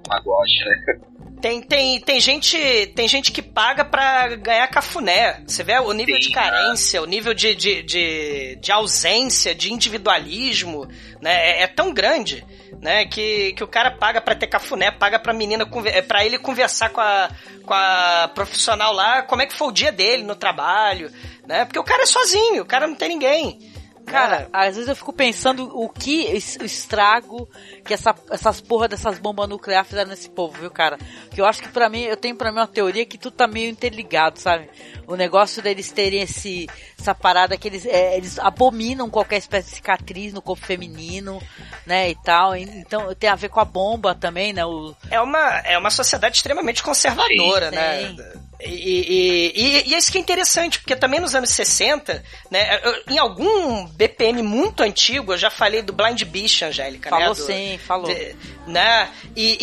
Magote, 0.08 0.66
né? 0.66 1.00
Tem, 1.44 1.62
tem, 1.62 2.00
tem, 2.00 2.22
gente, 2.22 2.58
tem 2.96 3.06
gente 3.06 3.30
que 3.30 3.42
paga 3.42 3.84
pra 3.84 4.30
ganhar 4.30 4.66
cafuné. 4.70 5.44
Você 5.46 5.62
vê 5.62 5.78
o 5.78 5.92
nível 5.92 6.16
Sim, 6.16 6.22
de 6.22 6.32
carência, 6.32 7.02
né? 7.02 7.06
o 7.06 7.10
nível 7.10 7.34
de, 7.34 7.54
de, 7.54 7.84
de, 7.84 8.56
de, 8.56 8.72
ausência, 8.72 9.54
de 9.54 9.74
individualismo, 9.74 10.88
né? 11.22 11.50
É, 11.50 11.64
é, 11.64 11.68
tão 11.68 11.94
grande, 11.94 12.46
né? 12.82 13.06
Que, 13.06 13.52
que 13.52 13.64
o 13.64 13.68
cara 13.68 13.92
paga 13.92 14.22
pra 14.22 14.36
ter 14.36 14.48
cafuné, 14.48 14.90
paga 14.90 15.20
pra 15.20 15.34
menina, 15.34 15.70
é, 15.88 16.02
pra 16.02 16.26
ele 16.26 16.38
conversar 16.38 16.92
com 16.92 17.02
a, 17.02 17.30
com 17.66 17.74
a 17.74 18.32
profissional 18.34 18.94
lá, 18.94 19.22
como 19.24 19.42
é 19.42 19.46
que 19.46 19.54
foi 19.54 19.68
o 19.68 19.74
dia 19.74 19.92
dele 19.92 20.24
no 20.24 20.38
trabalho, 20.38 21.12
né? 21.46 21.66
Porque 21.66 21.80
o 21.80 21.84
cara 21.84 22.04
é 22.04 22.06
sozinho, 22.06 22.64
o 22.64 22.66
cara 22.66 22.88
não 22.88 22.96
tem 22.96 23.10
ninguém. 23.10 23.60
Cara, 24.06 24.50
às 24.52 24.76
vezes 24.76 24.90
eu 24.90 24.96
fico 24.96 25.14
pensando 25.14 25.66
o 25.78 25.88
que 25.90 26.24
estrago 26.36 27.48
que 27.86 27.94
essa, 27.94 28.14
essas 28.30 28.60
porra 28.62 28.88
dessas 28.88 29.18
bombas 29.18 29.48
nucleares 29.48 29.90
fizeram 29.90 30.10
nesse 30.10 30.30
povo, 30.30 30.60
viu, 30.60 30.70
cara? 30.70 30.98
Que 31.32 31.42
eu 31.42 31.46
acho 31.46 31.62
que 31.62 31.70
pra 31.70 31.90
mim, 31.90 32.02
eu 32.02 32.18
tenho 32.18 32.36
pra 32.36 32.52
mim 32.52 32.60
uma 32.60 32.68
teoria 32.68 33.06
que 33.06 33.18
tudo 33.18 33.34
tá 33.34 33.48
meio 33.48 33.70
interligado, 33.70 34.40
sabe? 34.40 34.70
O 35.14 35.16
negócio 35.16 35.62
deles 35.62 35.92
terem 35.92 36.22
esse, 36.22 36.68
essa 37.00 37.14
parada 37.14 37.56
que 37.56 37.68
eles, 37.68 37.86
é, 37.86 38.18
eles 38.18 38.40
abominam 38.40 39.10
qualquer 39.10 39.38
espécie 39.38 39.70
de 39.70 39.76
cicatriz 39.76 40.34
no 40.34 40.42
corpo 40.42 40.66
feminino, 40.66 41.40
né, 41.86 42.10
e 42.10 42.16
tal. 42.16 42.56
Então 42.56 43.14
tem 43.14 43.30
a 43.30 43.36
ver 43.36 43.50
com 43.50 43.60
a 43.60 43.66
bomba 43.66 44.16
também, 44.16 44.54
né? 44.54 44.66
O, 44.66 44.96
É 45.12 45.22
uma, 45.22 45.60
é 45.60 45.78
uma 45.78 45.92
sociedade 45.92 46.38
extremamente 46.38 46.82
conservadora, 46.82 47.70
Sim, 47.70 47.76
né? 47.76 48.16
E, 48.60 49.52
e, 49.56 49.88
e, 49.90 49.94
é 49.94 49.98
isso 49.98 50.12
que 50.12 50.18
é 50.18 50.22
interessante, 50.22 50.80
porque 50.80 50.96
também 50.96 51.20
nos 51.20 51.36
anos 51.36 51.50
60, 51.50 52.24
né, 52.50 52.80
eu- 52.84 53.04
em 53.14 53.18
algum 53.20 53.86
BPM 53.88 54.42
muito 54.42 54.82
antigo, 54.82 55.34
eu 55.34 55.38
já 55.38 55.50
falei 55.52 55.82
do 55.82 55.92
Blind 55.94 56.24
Beast, 56.24 56.62
Angélica, 56.64 57.12
né? 57.12 57.18
Falou 57.20 57.36
do- 57.36 57.46
sim, 57.46 57.78
falou. 57.78 58.08
de- 58.08 58.36
né? 58.66 59.10
E, 59.36 59.58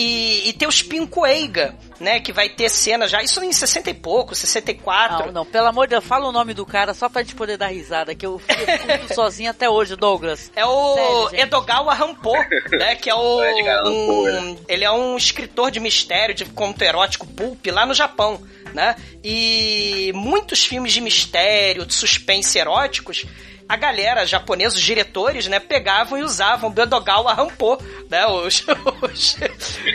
e, 0.45 0.49
e 0.51 0.53
tem 0.53 0.69
os 0.69 0.83
Pincoeiga, 0.83 1.75
né? 2.01 2.19
Que 2.19 2.33
vai 2.33 2.49
ter 2.49 2.69
cena 2.71 3.07
já, 3.07 3.23
isso 3.23 3.43
em 3.45 3.53
60 3.53 3.91
e 3.91 3.95
pouco, 3.95 4.35
64. 4.35 5.27
Não, 5.27 5.33
não, 5.33 5.47
pelo 5.47 5.67
amor 5.67 5.87
de 5.87 5.91
Deus, 5.91 6.05
fala 6.05 6.27
o 6.27 6.33
nome 6.33 6.55
do 6.55 6.65
cara 6.65 6.95
só 6.95 7.09
pra 7.09 7.23
gente 7.23 7.35
poder 7.35 7.57
dar 7.57 7.69
risada, 7.69 8.15
que 8.15 8.27
eu 8.27 8.39
fico 8.39 9.15
sozinho 9.15 9.51
até 9.51 9.69
hoje, 9.69 9.95
Douglas. 9.97 10.51
É 10.57 10.65
o 10.65 11.29
Sério. 11.29 11.45
Edogawa 11.47 11.95
Rampo, 11.95 12.33
né? 12.71 12.95
Que 12.97 13.11
é 13.11 13.15
o. 13.15 13.41
Poe, 13.91 14.31
Um, 14.31 14.57
ele 14.69 14.85
é 14.85 14.91
um 14.91 15.17
escritor 15.17 15.71
de 15.71 15.79
mistério, 15.79 16.35
de 16.35 16.45
conto 16.47 16.83
erótico 16.83 17.27
pulp 17.27 17.67
lá 17.67 17.85
no 17.85 17.95
Japão, 17.95 18.41
né? 18.73 18.97
E 19.23 20.13
muitos 20.15 20.65
filmes 20.65 20.93
de 20.93 21.01
mistério, 21.01 21.85
de 21.85 21.95
suspense 21.95 22.59
eróticos. 22.59 23.27
A 23.73 23.77
galera 23.77 24.27
japonesa, 24.27 24.75
os 24.77 24.83
diretores, 24.83 25.47
né, 25.47 25.61
pegavam 25.61 26.19
e 26.19 26.23
usavam 26.25 26.71
do 26.73 26.83
Edogawa 26.83 27.33
Rampo, 27.33 27.81
né, 28.11 28.27
os, 28.27 28.65
os- 29.03 29.37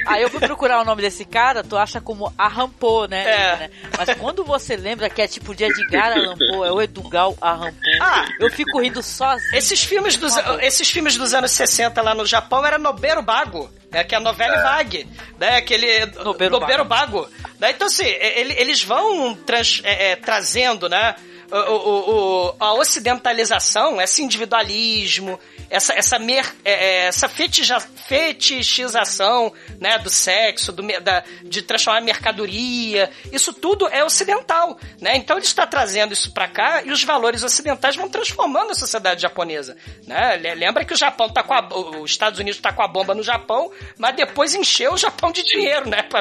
Aí 0.07 0.21
eu 0.23 0.29
fui 0.29 0.39
procurar 0.39 0.79
o 0.81 0.85
nome 0.85 1.01
desse 1.01 1.25
cara, 1.25 1.61
tu 1.61 1.75
acha 1.75 1.99
como 1.99 2.33
Arrampô, 2.37 3.05
né? 3.05 3.23
É. 3.29 3.55
né? 3.57 3.69
Mas 3.97 4.17
quando 4.17 4.45
você 4.45 4.77
lembra 4.77 5.09
que 5.09 5.21
é 5.21 5.27
tipo 5.27 5.53
de 5.53 5.65
Edgar 5.65 6.13
Allan 6.13 6.37
Poe, 6.37 6.67
é 6.67 6.71
o 6.71 6.81
Edugal 6.81 7.35
Arrampô, 7.41 7.77
Ah. 8.01 8.25
eu 8.39 8.49
fico 8.49 8.79
rindo 8.79 9.03
sozinho. 9.03 9.53
Esses 9.55 9.83
filmes, 9.83 10.15
dos, 10.15 10.33
esses 10.61 10.89
filmes 10.89 11.17
dos 11.17 11.33
anos 11.33 11.51
60 11.51 12.01
lá 12.01 12.15
no 12.15 12.25
Japão 12.25 12.65
era 12.65 12.77
Noberu 12.77 13.21
Bago, 13.21 13.69
né, 13.91 14.05
que 14.05 14.15
é 14.15 14.17
a 14.17 14.21
novela 14.21 14.61
vague, 14.63 15.05
né, 15.37 15.57
aquele 15.57 16.05
Noberu 16.23 16.59
Noberu, 16.59 16.85
Bago. 16.85 17.27
Né, 17.59 17.71
então, 17.71 17.87
assim, 17.87 18.05
ele- 18.05 18.53
eles 18.57 18.81
vão 18.83 19.35
trans- 19.35 19.81
é, 19.83 20.11
é, 20.11 20.15
trazendo, 20.15 20.87
né, 20.87 21.13
o, 21.57 21.75
o- 21.75 22.47
o- 22.49 22.55
a 22.59 22.73
ocidentalização, 22.73 24.01
esse 24.01 24.21
individualismo, 24.23 25.39
essa, 25.69 25.93
essa, 25.93 26.17
mer, 26.19 26.45
é, 26.63 26.73
é, 26.73 27.05
essa 27.07 27.27
fetichização 27.29 29.51
né, 29.79 29.97
do 29.99 30.09
sexo, 30.09 30.71
do, 30.71 30.83
da, 31.01 31.23
de 31.43 31.61
transformar 31.61 32.01
em 32.01 32.05
mercadoria, 32.05 33.09
isso 33.31 33.53
tudo 33.53 33.87
é 33.87 34.03
ocidental. 34.03 34.77
Né? 35.01 35.15
Então 35.17 35.37
ele 35.37 35.45
está 35.45 35.65
trazendo 35.65 36.13
isso 36.13 36.31
para 36.33 36.47
cá 36.47 36.83
e 36.83 36.91
os 36.91 37.03
valores 37.03 37.43
ocidentais 37.43 37.95
vão 37.95 38.09
transformando 38.09 38.71
a 38.71 38.75
sociedade 38.75 39.21
japonesa. 39.21 39.75
Né? 40.05 40.37
Le- 40.37 40.55
Lembra 40.55 40.85
que 40.85 40.93
o 40.93 40.97
Japão 40.97 41.29
tá 41.29 41.43
com 41.43 41.53
a, 41.53 41.67
os 41.99 42.11
Estados 42.11 42.39
Unidos 42.39 42.57
está 42.57 42.71
com 42.71 42.81
a 42.81 42.87
bomba 42.87 43.13
no 43.15 43.23
Japão, 43.23 43.71
mas 43.97 44.15
depois 44.15 44.53
encheu 44.55 44.93
o 44.93 44.97
Japão 44.97 45.31
de 45.31 45.43
dinheiro, 45.43 45.89
né? 45.89 46.07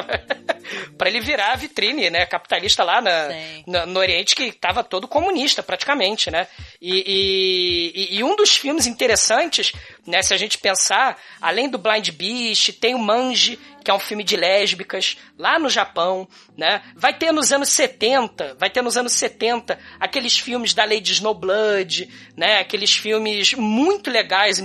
para 0.97 1.09
ele 1.09 1.19
virar 1.19 1.53
a 1.53 1.55
vitrine 1.55 2.09
né, 2.09 2.25
capitalista 2.25 2.83
lá 2.83 3.01
na, 3.01 3.27
na- 3.67 3.85
no 3.85 3.99
Oriente 3.99 4.35
que 4.35 4.43
estava 4.43 4.83
todo 4.83 5.07
comunista 5.07 5.61
praticamente, 5.63 6.29
né? 6.31 6.47
E, 6.81 8.11
e- 8.13 8.17
e 8.17 8.23
um 8.23 8.35
dos 8.35 8.55
filmes 8.55 8.85
interessantes, 8.87 9.71
né, 10.05 10.21
se 10.21 10.33
a 10.33 10.37
gente 10.37 10.57
pensar, 10.57 11.17
além 11.41 11.69
do 11.69 11.77
Blind 11.77 12.09
Beast, 12.11 12.73
tem 12.79 12.95
o 12.95 12.99
Manji, 12.99 13.59
que 13.83 13.91
é 13.91 13.93
um 13.93 13.99
filme 13.99 14.23
de 14.23 14.35
lésbicas, 14.35 15.15
lá 15.37 15.59
no 15.59 15.69
Japão, 15.69 16.27
né? 16.57 16.81
Vai 16.95 17.13
ter 17.15 17.31
nos 17.31 17.51
anos 17.53 17.69
70, 17.69 18.55
vai 18.59 18.67
ter 18.69 18.81
nos 18.81 18.97
anos 18.97 19.13
70 19.13 19.77
aqueles 19.99 20.37
filmes 20.39 20.73
da 20.73 20.83
Lady 20.83 21.11
Snowblood, 21.13 22.09
né? 22.35 22.57
Aqueles 22.59 22.91
filmes 22.95 23.53
muito 23.53 24.09
legais, 24.09 24.59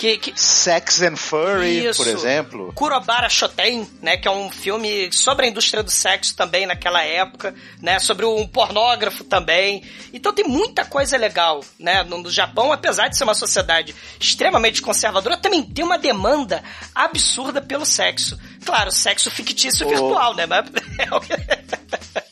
que, 0.00 0.16
que 0.16 0.32
Sex 0.34 1.02
and 1.02 1.16
Furry, 1.16 1.84
Isso. 1.84 2.02
por 2.02 2.10
exemplo. 2.10 2.72
Kurobara 2.72 3.28
Shoten, 3.28 3.86
né, 4.00 4.16
que 4.16 4.26
é 4.26 4.30
um 4.30 4.50
filme 4.50 5.12
sobre 5.12 5.44
a 5.44 5.48
indústria 5.50 5.82
do 5.82 5.90
sexo 5.90 6.34
também 6.34 6.64
naquela 6.64 7.02
época, 7.02 7.54
né, 7.82 7.98
sobre 7.98 8.24
um 8.24 8.46
pornógrafo 8.46 9.22
também. 9.24 9.82
Então 10.10 10.32
tem 10.32 10.46
muita 10.46 10.86
coisa 10.86 11.18
legal, 11.18 11.62
né, 11.78 12.02
no, 12.02 12.16
no 12.16 12.30
Japão, 12.30 12.72
apesar 12.72 13.08
de 13.08 13.18
ser 13.18 13.24
uma 13.24 13.34
sociedade 13.34 13.94
extremamente 14.18 14.80
conservadora, 14.80 15.36
também 15.36 15.62
tem 15.62 15.84
uma 15.84 15.98
demanda 15.98 16.64
absurda 16.94 17.60
pelo 17.60 17.84
sexo. 17.84 18.38
Claro, 18.64 18.90
sexo 18.90 19.30
fictício 19.30 19.86
Ô. 19.86 19.90
virtual, 19.90 20.34
né, 20.34 20.46
mas 20.46 20.64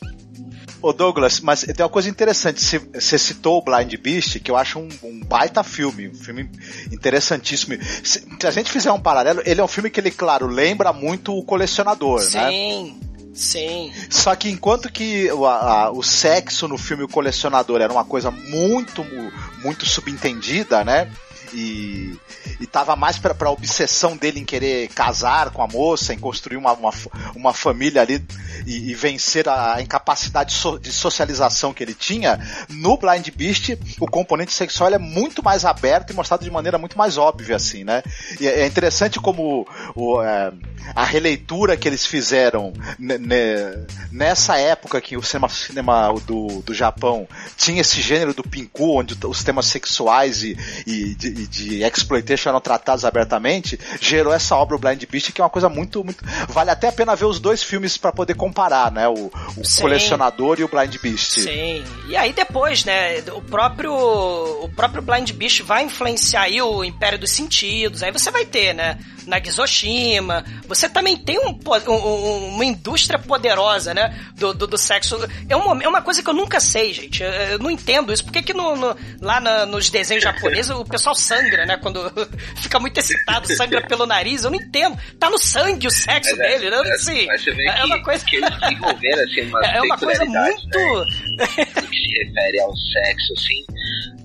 Ô 0.81 0.93
Douglas, 0.93 1.39
mas 1.41 1.61
tem 1.61 1.83
uma 1.83 1.89
coisa 1.89 2.09
interessante. 2.09 2.61
Você- 2.63 3.17
citou 3.17 3.57
o 3.57 3.61
Blind 3.61 3.93
Beast, 3.97 4.39
que 4.39 4.49
eu 4.49 4.55
acho 4.55 4.79
um, 4.79 4.87
um 5.03 5.19
baita 5.25 5.63
filme, 5.63 6.07
um 6.07 6.13
filme 6.13 6.49
interessantíssimo. 6.91 7.77
Se, 8.03 8.25
se 8.39 8.47
a 8.47 8.51
gente 8.51 8.71
fizer 8.71 8.91
um 8.91 8.99
paralelo, 8.99 9.41
ele 9.45 9.59
é 9.59 9.63
um 9.63 9.67
filme 9.67 9.89
que 9.89 9.99
ele, 9.99 10.11
claro, 10.11 10.47
lembra 10.47 10.93
muito 10.93 11.37
o 11.37 11.43
colecionador, 11.43 12.21
né? 12.21 12.49
sim, 12.49 12.99
sim. 13.33 13.91
Só 14.09 14.35
que 14.35 14.49
enquanto 14.49 14.91
que 14.91 15.31
o, 15.31 15.45
a- 15.45 15.91
o 15.91 16.01
sexo 16.03 16.67
no 16.67 16.77
filme 16.77 17.03
O 17.03 17.07
Colecionador 17.09 17.81
era 17.81 17.91
uma 17.91 18.05
coisa 18.05 18.31
muito, 18.31 19.03
mu- 19.03 19.31
muito 19.63 19.85
subentendida, 19.85 20.83
né? 20.83 21.09
E, 21.53 22.15
e 22.59 22.67
tava 22.67 22.95
mais 22.95 23.17
pra, 23.17 23.33
pra 23.33 23.49
obsessão 23.49 24.15
dele 24.15 24.39
em 24.39 24.45
querer 24.45 24.87
casar 24.89 25.49
com 25.51 25.61
a 25.63 25.67
moça, 25.67 26.13
em 26.13 26.19
construir 26.19 26.57
uma, 26.57 26.73
uma, 26.73 26.91
uma 27.35 27.53
família 27.53 28.01
ali 28.01 28.23
e, 28.65 28.91
e 28.91 28.93
vencer 28.93 29.47
a, 29.49 29.81
incapacidade 29.81 30.53
de 30.81 30.91
socialização 30.91 31.73
que 31.73 31.83
ele 31.83 31.93
tinha. 31.93 32.39
No 32.69 32.97
Blind 32.97 33.27
Beast, 33.35 33.77
o 33.99 34.05
componente 34.05 34.53
sexual 34.53 34.93
é 34.93 34.97
muito 34.99 35.43
mais 35.43 35.65
aberto 35.65 36.11
e 36.11 36.15
mostrado 36.15 36.43
de 36.43 36.51
maneira 36.51 36.77
muito 36.77 36.97
mais 36.97 37.17
óbvia, 37.17 37.55
assim, 37.55 37.83
né? 37.83 38.03
E 38.39 38.47
é 38.47 38.59
é 38.59 38.67
interessante 38.67 39.19
como 39.19 39.65
o, 39.95 40.21
é, 40.21 40.51
a 40.93 41.03
releitura 41.05 41.77
que 41.77 41.87
eles 41.87 42.05
fizeram 42.05 42.73
ne- 42.97 43.17
ne- 43.17 43.85
nessa 44.11 44.57
época 44.57 44.99
que 44.99 45.15
o 45.15 45.23
cinema, 45.23 45.47
cinema 45.49 46.13
do, 46.25 46.61
do 46.61 46.73
Japão 46.73 47.27
tinha 47.55 47.81
esse 47.81 48.01
gênero 48.01 48.33
do 48.33 48.43
pinku, 48.43 48.99
onde 48.99 49.15
os 49.25 49.43
temas 49.43 49.65
sexuais 49.67 50.43
e, 50.43 50.57
e 50.85 51.38
e 51.39 51.47
de 51.47 51.83
exploitation 51.83 52.49
eram 52.49 52.59
tratados 52.61 53.05
abertamente, 53.05 53.79
gerou 54.01 54.33
essa 54.33 54.55
obra, 54.55 54.75
o 54.75 54.79
Blind 54.79 55.03
Beast, 55.09 55.31
que 55.31 55.41
é 55.41 55.43
uma 55.43 55.49
coisa 55.49 55.69
muito, 55.69 56.03
muito 56.03 56.23
vale 56.47 56.69
até 56.71 56.87
a 56.89 56.91
pena 56.91 57.15
ver 57.15 57.25
os 57.25 57.39
dois 57.39 57.63
filmes 57.63 57.97
para 57.97 58.11
poder 58.11 58.35
comparar, 58.35 58.91
né? 58.91 59.07
O, 59.07 59.13
o 59.57 59.63
colecionador 59.81 60.59
e 60.59 60.63
o 60.63 60.67
Blind 60.67 60.95
Beast. 61.01 61.39
Sim. 61.41 61.83
E 62.07 62.15
aí 62.17 62.33
depois, 62.33 62.83
né, 62.85 63.19
o 63.33 63.41
próprio 63.41 63.93
o 63.93 64.69
próprio 64.75 65.01
Blind 65.01 65.31
Beast 65.31 65.61
vai 65.61 65.83
influenciar 65.83 66.43
aí 66.43 66.61
o 66.61 66.83
Império 66.83 67.17
dos 67.19 67.31
Sentidos. 67.31 68.03
Aí 68.03 68.11
você 68.11 68.29
vai 68.31 68.45
ter, 68.45 68.73
né, 68.73 68.97
Nagizoshima. 69.25 70.43
Você 70.67 70.87
também 70.89 71.17
tem 71.17 71.37
um- 71.39 71.57
um- 71.87 72.47
uma 72.55 72.65
indústria 72.65 73.19
poderosa, 73.19 73.93
né, 73.93 74.17
do, 74.35 74.53
do, 74.53 74.67
do 74.67 74.77
sexo. 74.77 75.17
É 75.47 75.55
uma, 75.55 75.83
é 75.83 75.87
uma 75.87 76.01
coisa 76.01 76.21
que 76.23 76.29
eu 76.29 76.33
nunca 76.33 76.59
sei, 76.59 76.93
gente. 76.93 77.23
Eu, 77.23 77.29
eu 77.31 77.59
não 77.59 77.69
entendo 77.71 78.13
isso. 78.13 78.23
Por 78.23 78.31
que 78.33 78.41
que 78.41 78.53
no, 78.53 78.75
no- 78.75 78.95
lá 79.21 79.39
na- 79.39 79.65
nos 79.65 79.89
desenhos 79.89 80.23
japoneses 80.23 80.71
o 80.71 80.83
pessoal 80.85 81.15
sangra, 81.29 81.65
né, 81.65 81.77
quando 81.77 81.99
fica 82.61 82.79
muito 82.79 82.97
excitado, 82.99 83.47
sangra 83.55 83.81
pelo 83.87 84.05
nariz? 84.05 84.43
Eu 84.43 84.51
não 84.51 84.57
entendo. 84.57 84.97
Tá 85.19 85.29
no 85.29 85.37
sangue 85.37 85.87
o 85.87 85.91
sexo 85.91 86.35
Mas 86.35 86.39
é- 86.39 86.57
dele, 86.57 86.69
né? 86.71 86.81
é- 86.85 86.91
Assim, 86.93 87.27
vê 87.55 87.67
é 87.67 87.73
que, 87.73 87.85
uma 87.85 88.03
coisa 88.03 88.25
que 88.25 88.35
eles 88.37 88.59
desenvolveram 88.59 89.23
assim, 89.23 89.41
uma 89.41 89.59
é 89.65 89.81
uma 89.81 89.97
coisa 89.97 90.19
peculiaridade, 90.19 90.61
muito 90.63 91.05
né, 91.37 91.45
que 91.89 91.97
se 91.97 92.23
refere 92.25 92.59
ao 92.61 92.75
sexo, 92.75 93.33
assim, 93.37 93.65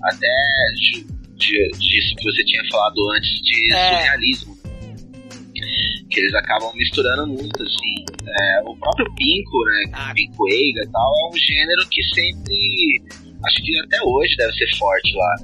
até 0.03 0.27
de- 1.37 1.71
disso 1.77 2.15
que 2.17 2.23
você 2.23 2.43
tinha 2.45 2.63
falado 2.71 3.11
antes 3.11 3.29
de 3.41 3.73
É. 3.73 3.89
surrealismo. 3.97 4.55
Que 6.09 6.19
eles 6.21 6.33
acabam 6.35 6.71
misturando 6.75 7.27
muito, 7.27 7.61
assim. 7.61 8.05
É, 8.27 8.61
o 8.65 8.75
próprio 8.77 9.05
Pinko, 9.15 9.65
né? 9.65 9.83
Ah. 9.93 10.11
Pinko 10.15 10.47
Eiga 10.49 10.81
e 10.83 10.87
tal, 10.87 11.11
é 11.13 11.29
um 11.29 11.37
gênero 11.37 11.87
que 11.89 12.01
sempre. 12.13 13.01
Acho 13.45 13.61
que 13.63 13.79
até 13.81 14.01
hoje 14.03 14.35
deve 14.37 14.53
ser 14.53 14.77
forte 14.77 15.13
lá. 15.15 15.35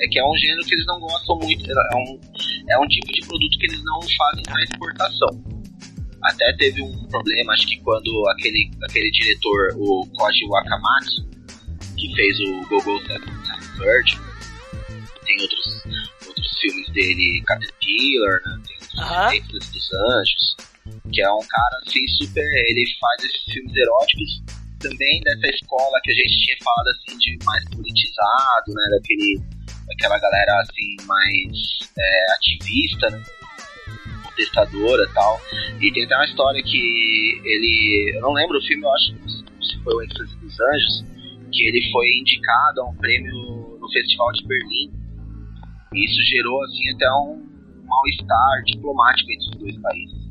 É 0.00 0.08
que 0.08 0.18
é 0.18 0.24
um 0.24 0.36
gênero 0.36 0.64
que 0.64 0.74
eles 0.74 0.86
não 0.86 1.00
gostam 1.00 1.36
muito. 1.38 1.70
É 1.70 1.96
um, 1.96 2.20
é 2.70 2.78
um 2.78 2.86
tipo 2.88 3.12
de 3.12 3.26
produto 3.26 3.58
que 3.58 3.66
eles 3.66 3.82
não 3.84 4.00
fazem 4.02 4.42
para 4.44 4.62
exportação. 4.62 5.44
Até 6.22 6.52
teve 6.54 6.82
um 6.82 7.06
problema, 7.08 7.52
acho 7.52 7.66
que 7.66 7.80
quando 7.82 8.28
aquele, 8.30 8.70
aquele 8.82 9.10
diretor, 9.10 9.74
o 9.76 10.06
Koji 10.16 10.46
Wakamatsu, 10.48 11.28
que 11.96 12.14
fez 12.14 12.40
o 12.40 12.66
Gogo 12.68 12.98
Seven 13.02 13.34
Third, 13.76 14.18
tem 15.24 15.40
outros, 15.42 15.84
outros 16.26 16.58
filmes 16.58 16.88
dele, 16.92 17.42
Caterpillar, 17.46 18.40
né? 18.46 18.62
Tem 18.66 18.76
outros 18.80 18.98
Aham. 18.98 19.30
Templos 19.30 19.68
dos 19.70 19.90
Anjos, 19.92 20.56
que 21.12 21.22
é 21.22 21.30
um 21.30 21.46
cara 21.46 21.78
assim 21.86 22.06
super. 22.08 22.44
Ele 22.68 22.84
faz 22.98 23.24
esses 23.24 23.44
filmes 23.44 23.76
eróticos 23.76 24.42
também 24.80 25.20
dessa 25.22 25.46
escola 25.48 26.00
que 26.02 26.10
a 26.10 26.14
gente 26.14 26.44
tinha 26.44 26.56
falado 26.62 26.88
assim 26.88 27.18
de 27.18 27.38
mais 27.44 27.64
politizado, 27.70 28.68
né? 28.68 28.82
Daquele, 28.92 29.40
daquela 29.86 30.18
galera 30.18 30.60
assim 30.60 30.96
mais 31.06 31.78
é, 31.98 32.32
ativista, 32.34 33.10
né? 33.10 33.22
e 35.04 35.14
tal. 35.14 35.40
E 35.80 35.92
tem 35.92 36.04
até 36.04 36.16
uma 36.16 36.24
história 36.24 36.62
que 36.62 37.40
ele. 37.44 38.12
Eu 38.16 38.20
não 38.20 38.32
lembro 38.32 38.58
o 38.58 38.62
filme, 38.62 38.82
eu 38.84 38.90
acho 38.90 39.14
se 39.62 39.82
foi 39.82 39.94
o 39.94 40.02
Êxtase 40.02 40.36
dos 40.36 40.60
Anjos, 40.60 41.04
que 41.52 41.68
ele 41.68 41.90
foi 41.90 42.06
indicado 42.18 42.80
a 42.80 42.90
um 42.90 42.96
prêmio 42.96 43.78
no 43.80 43.88
Festival 43.90 44.32
de 44.32 44.46
Berlim. 44.46 44.92
E 45.94 46.04
isso 46.04 46.20
gerou 46.30 46.62
assim 46.64 46.90
até 46.94 47.08
um 47.12 47.46
mal-estar 47.84 48.62
diplomático 48.66 49.30
entre 49.30 49.46
os 49.46 49.58
dois 49.58 49.80
países. 49.80 50.23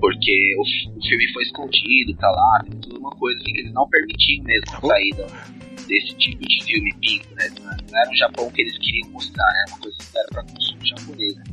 Porque 0.00 0.54
o, 0.58 0.62
o, 0.62 1.02
filme 1.02 1.32
foi 1.32 1.42
escondido, 1.42 2.16
tá 2.16 2.30
lá, 2.30 2.64
tem 2.68 2.80
tudo 2.80 2.98
uma 2.98 3.10
coisa 3.12 3.38
assim 3.40 3.52
que 3.52 3.60
eles 3.60 3.72
não 3.72 3.88
permitiam 3.88 4.44
mesmo 4.44 4.76
a 4.76 4.80
saída 4.80 5.26
desse 5.86 6.14
tipo 6.16 6.42
de 6.42 6.64
filme 6.64 6.94
pinto, 7.00 7.34
né? 7.34 7.48
Não 7.60 8.00
era 8.00 8.10
o 8.10 8.16
Japão 8.16 8.50
que 8.50 8.62
eles 8.62 8.76
queriam 8.78 9.10
mostrar, 9.10 9.46
né? 9.46 9.64
Uma 9.68 9.78
coisa 9.78 9.96
que 9.98 10.18
era 10.18 10.28
para 10.28 10.42
consumo 10.44 10.86
japonês. 10.86 11.36
Né? 11.36 11.44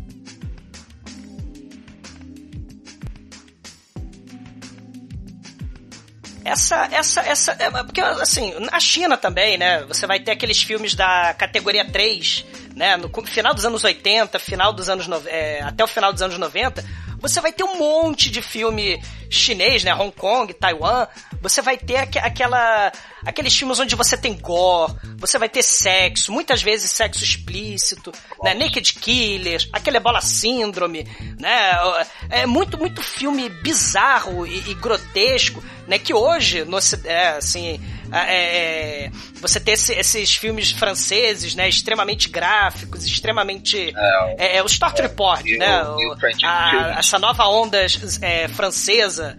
essa, 6.51 6.87
essa, 6.91 7.21
essa, 7.21 7.51
é, 7.59 7.69
porque 7.83 8.01
assim, 8.01 8.53
na 8.59 8.79
China 8.79 9.17
também, 9.17 9.57
né, 9.57 9.83
você 9.85 10.05
vai 10.05 10.19
ter 10.19 10.31
aqueles 10.31 10.61
filmes 10.61 10.95
da 10.95 11.33
categoria 11.33 11.89
3, 11.89 12.45
né, 12.75 12.97
no 12.97 13.09
final 13.25 13.53
dos 13.53 13.65
anos 13.65 13.83
80, 13.83 14.37
final 14.39 14.73
dos 14.73 14.89
anos, 14.89 15.07
é, 15.27 15.61
até 15.61 15.83
o 15.83 15.87
final 15.87 16.11
dos 16.11 16.21
anos 16.21 16.37
90, 16.37 16.83
você 17.21 17.39
vai 17.39 17.53
ter 17.53 17.63
um 17.63 17.77
monte 17.77 18.29
de 18.31 18.41
filme 18.41 19.01
chinês, 19.29 19.83
né? 19.83 19.93
Hong 19.93 20.11
Kong, 20.11 20.53
Taiwan. 20.53 21.07
Você 21.41 21.61
vai 21.61 21.77
ter 21.77 21.97
aqu 21.97 22.19
aquela, 22.19 22.91
aqueles 23.25 23.55
filmes 23.55 23.79
onde 23.79 23.95
você 23.95 24.17
tem 24.17 24.33
gore, 24.33 24.93
você 25.17 25.39
vai 25.39 25.49
ter 25.49 25.63
sexo, 25.63 26.31
muitas 26.31 26.61
vezes 26.61 26.91
sexo 26.91 27.23
explícito, 27.23 28.11
né? 28.43 28.53
Naked 28.53 28.93
Killers, 28.93 29.69
aquele 29.71 29.99
Bola 29.99 30.21
Síndrome, 30.21 31.07
né? 31.39 31.71
É 32.29 32.45
muito, 32.45 32.77
muito 32.77 33.01
filme 33.01 33.49
bizarro 33.49 34.45
e, 34.45 34.71
e 34.71 34.73
grotesco, 34.73 35.63
né? 35.87 35.97
Que 35.97 36.13
hoje, 36.13 36.65
no, 36.65 36.77
é, 37.05 37.29
assim, 37.37 37.79
é, 38.11 39.05
é, 39.05 39.11
você 39.39 39.59
ter 39.59 39.71
esse, 39.71 39.93
esses 39.93 40.35
filmes 40.35 40.71
franceses, 40.71 41.55
né, 41.55 41.69
extremamente 41.69 42.27
gráficos, 42.27 43.05
extremamente 43.05 43.93
é, 43.95 44.35
é, 44.37 44.57
é 44.57 44.63
o 44.63 44.65
Start 44.65 44.99
Report, 44.99 45.45
né, 45.45 45.83
o, 45.83 46.15
a, 46.43 46.95
essa 46.99 47.17
nova 47.17 47.47
onda 47.47 47.77
é, 48.21 48.47
francesa. 48.49 49.37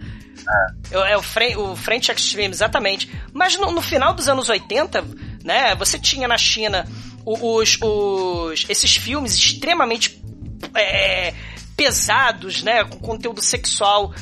É, 0.91 1.11
é 1.11 1.17
o, 1.17 1.21
Fre 1.21 1.55
o 1.55 1.75
French 1.75 2.11
Extreme, 2.11 2.53
exatamente. 2.53 3.11
Mas 3.31 3.57
no, 3.57 3.71
no, 3.71 3.81
final 3.81 4.13
dos 4.13 4.27
anos 4.27 4.49
80, 4.49 5.05
né, 5.43 5.75
você 5.75 5.99
tinha 5.99 6.27
na 6.27 6.37
China 6.37 6.85
os, 7.23 7.77
os 7.79 8.65
esses 8.67 8.95
filmes 8.95 9.35
extremamente 9.35 10.21
pesados, 11.77 12.63
né, 12.63 12.83
com 12.83 12.97
conteúdo 12.97 13.41
sexual 13.41 14.13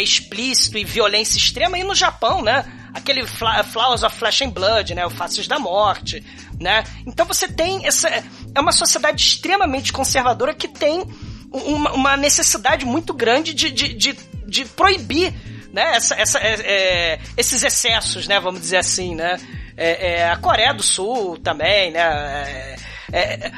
explícito 0.00 0.78
e 0.78 0.84
violência 0.84 1.36
extrema, 1.36 1.78
e 1.78 1.82
no 1.82 1.94
Japão, 1.94 2.42
né, 2.42 2.64
aquele 2.94 3.26
Flowers 3.26 4.02
of 4.04 4.16
Flesh 4.16 4.42
and 4.42 4.50
Blood, 4.50 4.94
né? 4.94 5.04
O 5.04 5.10
Faces 5.10 5.48
da 5.48 5.58
Morte, 5.58 6.24
né? 6.60 6.84
Então 7.04 7.26
você 7.26 7.48
tem 7.48 7.86
essa... 7.86 8.08
É 8.08 8.60
uma 8.60 8.72
sociedade 8.72 9.20
extremamente 9.20 9.92
conservadora 9.92 10.54
que 10.54 10.68
tem 10.68 11.04
uma, 11.50 11.92
uma 11.92 12.16
necessidade 12.16 12.86
muito 12.86 13.12
grande 13.12 13.52
de, 13.52 13.70
de, 13.70 13.94
de, 13.94 14.18
de 14.46 14.64
proibir 14.64 15.34
né, 15.72 15.96
essa, 15.96 16.14
essa, 16.14 16.38
é, 16.38 16.54
é, 16.60 17.20
esses 17.36 17.64
excessos, 17.64 18.28
né, 18.28 18.38
vamos 18.38 18.60
dizer 18.60 18.76
assim, 18.76 19.14
né? 19.16 19.40
É, 19.76 20.20
é 20.20 20.30
a 20.30 20.36
Coreia 20.36 20.72
do 20.72 20.84
Sul 20.84 21.36
também, 21.38 21.90
né? 21.90 22.00
É, 22.00 22.76
é, 23.12 23.52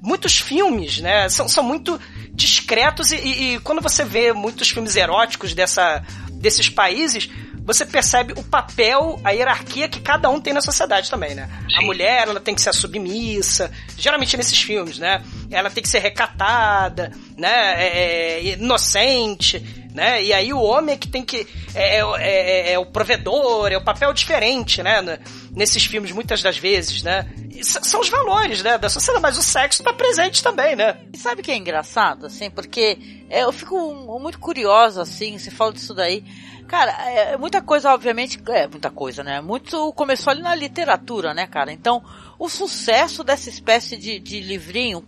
muitos 0.00 0.38
filmes, 0.38 1.00
né, 1.00 1.28
são, 1.28 1.48
são 1.48 1.64
muito 1.64 2.00
discretos 2.32 3.10
e, 3.10 3.16
e, 3.16 3.54
e, 3.54 3.60
quando 3.60 3.80
você 3.82 4.04
vê 4.04 4.32
muitos 4.32 4.70
filmes 4.70 4.94
eróticos 4.94 5.52
dessa, 5.52 6.02
desses 6.30 6.68
países, 6.68 7.28
você 7.66 7.84
percebe 7.84 8.32
o 8.36 8.44
papel, 8.44 9.20
a 9.24 9.32
hierarquia 9.32 9.88
que 9.88 9.98
cada 9.98 10.30
um 10.30 10.40
tem 10.40 10.52
na 10.52 10.62
sociedade 10.62 11.10
também, 11.10 11.34
né? 11.34 11.50
Sim. 11.68 11.82
A 11.82 11.82
mulher, 11.84 12.28
ela 12.28 12.38
tem 12.38 12.54
que 12.54 12.62
ser 12.62 12.72
submissa, 12.72 13.72
geralmente 13.98 14.36
nesses 14.36 14.62
filmes, 14.62 14.98
né? 15.00 15.20
Ela 15.50 15.68
tem 15.68 15.82
que 15.82 15.88
ser 15.88 15.98
recatada, 15.98 17.10
né? 17.36 17.74
É, 17.76 18.38
é, 18.38 18.44
inocente, 18.52 19.58
né? 19.92 20.22
E 20.22 20.32
aí 20.32 20.52
o 20.52 20.60
homem 20.60 20.94
é 20.94 20.98
que 20.98 21.08
tem 21.08 21.24
que. 21.24 21.44
É, 21.74 21.98
é, 21.98 22.06
é, 22.20 22.72
é 22.74 22.78
o 22.78 22.86
provedor, 22.86 23.72
é 23.72 23.76
o 23.76 23.82
papel 23.82 24.12
diferente, 24.12 24.80
né? 24.80 25.18
Nesses 25.50 25.84
filmes, 25.84 26.12
muitas 26.12 26.40
das 26.42 26.56
vezes, 26.56 27.02
né? 27.02 27.26
São 27.64 28.00
os 28.00 28.08
valores, 28.08 28.62
né, 28.62 28.78
da 28.78 28.88
sociedade, 28.88 29.22
mas 29.22 29.38
o 29.38 29.42
sexo 29.42 29.82
tá 29.82 29.92
presente 29.92 30.42
também, 30.42 30.76
né? 30.76 30.98
E 31.12 31.18
sabe 31.18 31.40
o 31.40 31.44
que 31.44 31.50
é 31.50 31.56
engraçado, 31.56 32.26
assim, 32.26 32.50
porque 32.50 32.98
é, 33.28 33.42
eu 33.42 33.52
fico 33.52 33.94
muito 34.20 34.38
curiosa, 34.38 35.02
assim, 35.02 35.38
você 35.38 35.50
fala 35.50 35.72
disso 35.72 35.94
daí, 35.94 36.24
Cara, 36.66 36.92
é, 37.08 37.32
é, 37.32 37.36
muita 37.36 37.62
coisa, 37.62 37.92
obviamente, 37.92 38.42
é 38.48 38.66
muita 38.66 38.90
coisa, 38.90 39.22
né? 39.22 39.40
Muito 39.40 39.92
começou 39.92 40.32
ali 40.32 40.42
na 40.42 40.54
literatura, 40.54 41.32
né, 41.32 41.46
cara? 41.46 41.72
Então, 41.72 42.02
o 42.38 42.48
sucesso 42.48 43.22
dessa 43.22 43.48
espécie 43.48 43.96
de, 43.96 44.18
de 44.18 44.40
livrinho, 44.40 45.00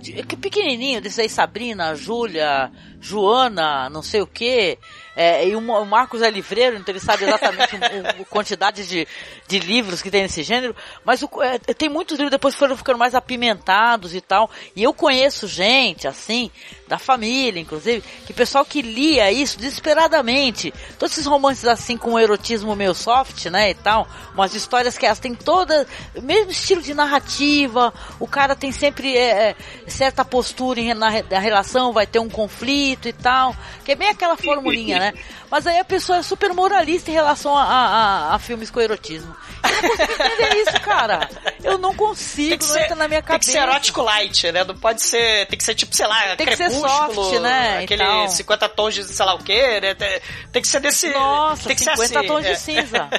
que 0.00 0.36
pequenininho, 0.36 1.00
desse 1.00 1.20
aí, 1.20 1.28
Sabrina, 1.28 1.94
Júlia, 1.94 2.70
Joana, 3.00 3.88
não 3.90 4.02
sei 4.02 4.22
o 4.22 4.26
que, 4.26 4.76
é, 5.14 5.46
e 5.46 5.54
o, 5.54 5.60
Marcos 5.84 6.22
é 6.22 6.30
livreiro, 6.30 6.76
então 6.76 6.92
ele 6.92 7.00
sabe 7.00 7.24
exatamente 7.24 7.76
a 7.76 8.24
quantidade 8.24 8.86
de, 8.86 9.06
de 9.46 9.58
livros 9.58 10.00
que 10.00 10.10
tem 10.10 10.22
nesse 10.22 10.42
gênero, 10.42 10.74
mas 11.04 11.22
o, 11.22 11.28
é, 11.42 11.58
tem 11.58 11.88
muitos 11.88 12.16
livros 12.16 12.30
depois 12.30 12.54
foram 12.54 12.76
ficando 12.76 12.98
mais 12.98 13.14
apimentados 13.14 14.14
e 14.14 14.20
tal, 14.20 14.50
e 14.74 14.82
eu 14.82 14.94
conheço 14.94 15.46
gente, 15.46 16.08
assim, 16.08 16.50
da 16.88 16.98
família, 16.98 17.60
inclusive, 17.60 18.02
que 18.26 18.32
pessoal 18.32 18.64
que 18.64 18.80
lia 18.80 19.30
isso 19.30 19.58
desesperadamente, 19.58 20.72
todos 20.98 21.12
esses 21.12 21.26
romances 21.26 21.66
assim 21.66 21.96
com 21.96 22.12
um 22.12 22.18
erotismo 22.18 22.74
meio 22.74 22.94
soft, 22.94 23.46
né, 23.46 23.70
e 23.70 23.74
tal, 23.74 24.08
umas 24.34 24.54
histórias 24.54 24.96
que 24.96 25.04
elas 25.04 25.18
têm 25.18 25.34
toda, 25.34 25.86
mesmo 26.22 26.50
estilo 26.50 26.80
de 26.80 26.94
narrativa, 26.94 27.92
o 28.18 28.26
cara 28.26 28.56
tem 28.56 28.72
sempre 28.72 29.16
é, 29.16 29.50
é 29.50 29.56
certa 29.86 30.24
postura 30.24 30.80
em, 30.80 30.94
na, 30.94 31.10
na 31.22 31.38
relação, 31.38 31.92
vai 31.92 32.06
ter 32.06 32.18
um 32.18 32.30
conflito 32.30 33.08
e 33.08 33.12
tal, 33.12 33.54
que 33.84 33.92
é 33.92 33.94
bem 33.94 34.08
aquela 34.08 34.36
formulinha, 34.36 35.01
né? 35.02 35.12
Mas 35.50 35.66
aí 35.66 35.78
a 35.78 35.84
pessoa 35.84 36.18
é 36.18 36.22
super 36.22 36.52
moralista 36.52 37.10
em 37.10 37.14
relação 37.14 37.56
a, 37.56 37.64
a, 37.64 38.34
a 38.34 38.38
filmes 38.38 38.70
com 38.70 38.80
erotismo. 38.80 39.34
Eu 39.64 39.70
não 39.72 39.88
consigo 39.88 40.12
entender 40.12 40.56
isso, 40.62 40.80
cara. 40.80 41.30
Eu 41.64 41.78
não 41.78 41.94
consigo, 41.94 42.62
não 42.62 42.72
ser, 42.72 42.82
entra 42.82 42.94
na 42.94 43.08
minha 43.08 43.22
cabeça. 43.22 43.52
Tem 43.52 43.60
que 43.60 43.60
ser 43.60 43.68
erótico 43.68 44.02
light, 44.02 44.52
né? 44.52 44.64
Não 44.64 44.76
pode 44.76 45.02
ser. 45.02 45.46
Tem 45.46 45.58
que 45.58 45.64
ser 45.64 45.74
tipo, 45.74 45.94
sei 45.94 46.06
lá, 46.06 46.36
tem 46.36 46.46
que 46.46 46.56
ser 46.56 46.70
soft, 46.70 47.40
né? 47.40 47.82
Aquele 47.82 48.28
50 48.28 48.68
tons 48.68 48.94
de 48.94 49.04
sei 49.04 49.26
lá 49.26 49.34
o 49.34 49.42
quê, 49.42 49.80
né? 49.80 49.94
Tem, 49.94 50.20
tem 50.52 50.62
que 50.62 50.68
ser 50.68 50.80
desse. 50.80 51.08
Nossa, 51.10 51.66
tem 51.66 51.76
que 51.76 51.82
50 51.82 52.06
ser 52.06 52.18
assim, 52.18 52.26
tons 52.28 52.44
é. 52.44 52.52
de 52.52 52.60
cinza. 52.60 53.10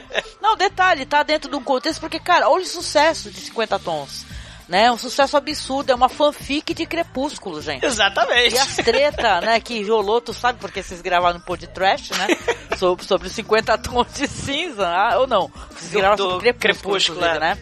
Não, 0.42 0.56
detalhe, 0.56 1.06
tá 1.06 1.22
dentro 1.24 1.50
de 1.50 1.56
um 1.56 1.64
contexto, 1.64 2.00
porque, 2.00 2.20
cara, 2.20 2.50
olha 2.50 2.64
o 2.64 2.68
sucesso 2.68 3.30
de 3.30 3.42
50 3.42 3.80
tons 3.80 4.33
né? 4.74 4.92
Um 4.92 4.98
sucesso 4.98 5.38
absurdo, 5.38 5.92
é 5.92 5.96
uma 5.96 6.10
fanfic 6.10 6.74
de 6.74 6.88
Crepúsculo, 6.88 7.62
gente. 7.62 7.86
Exatamente. 7.86 8.56
E 8.56 8.58
as 8.58 8.76
treta, 8.78 9.40
né, 9.40 9.60
que 9.60 9.84
rolou, 9.84 10.20
tu 10.20 10.34
sabe 10.34 10.58
porque 10.60 10.82
vocês 10.82 11.00
gravaram 11.00 11.38
no 11.38 11.46
pod 11.46 11.68
trash, 11.68 12.10
né? 12.10 12.28
sobre, 12.76 13.06
sobre 13.06 13.28
os 13.28 13.34
50 13.34 13.78
tons 13.78 14.12
de 14.16 14.28
cinza, 14.28 14.88
ah, 14.88 15.20
ou 15.20 15.28
não? 15.28 15.52
Vocês 15.70 15.92
gravaram 15.92 16.18
sobre 16.18 16.54
Crepúsculo, 16.54 17.20
Crepúsculo 17.20 17.24
é. 17.24 17.40
né? 17.40 17.58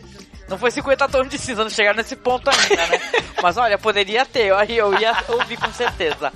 Não 0.47 0.57
foi 0.57 0.72
50 0.72 1.09
tons 1.09 1.28
de 1.28 1.38
cinza, 1.38 1.64
não 1.66 1.70
chegaram 1.70 1.97
nesse 1.97 2.16
ponto 2.16 2.49
ainda, 2.49 2.88
né? 2.88 3.01
Mas 3.43 3.57
olha, 3.57 3.78
poderia 3.78 4.26
ter, 4.26 4.53
aí 4.53 4.78
eu 4.78 4.97
ia 4.97 5.14
ouvir 5.28 5.57
com 5.57 5.74
certeza. 5.74 6.32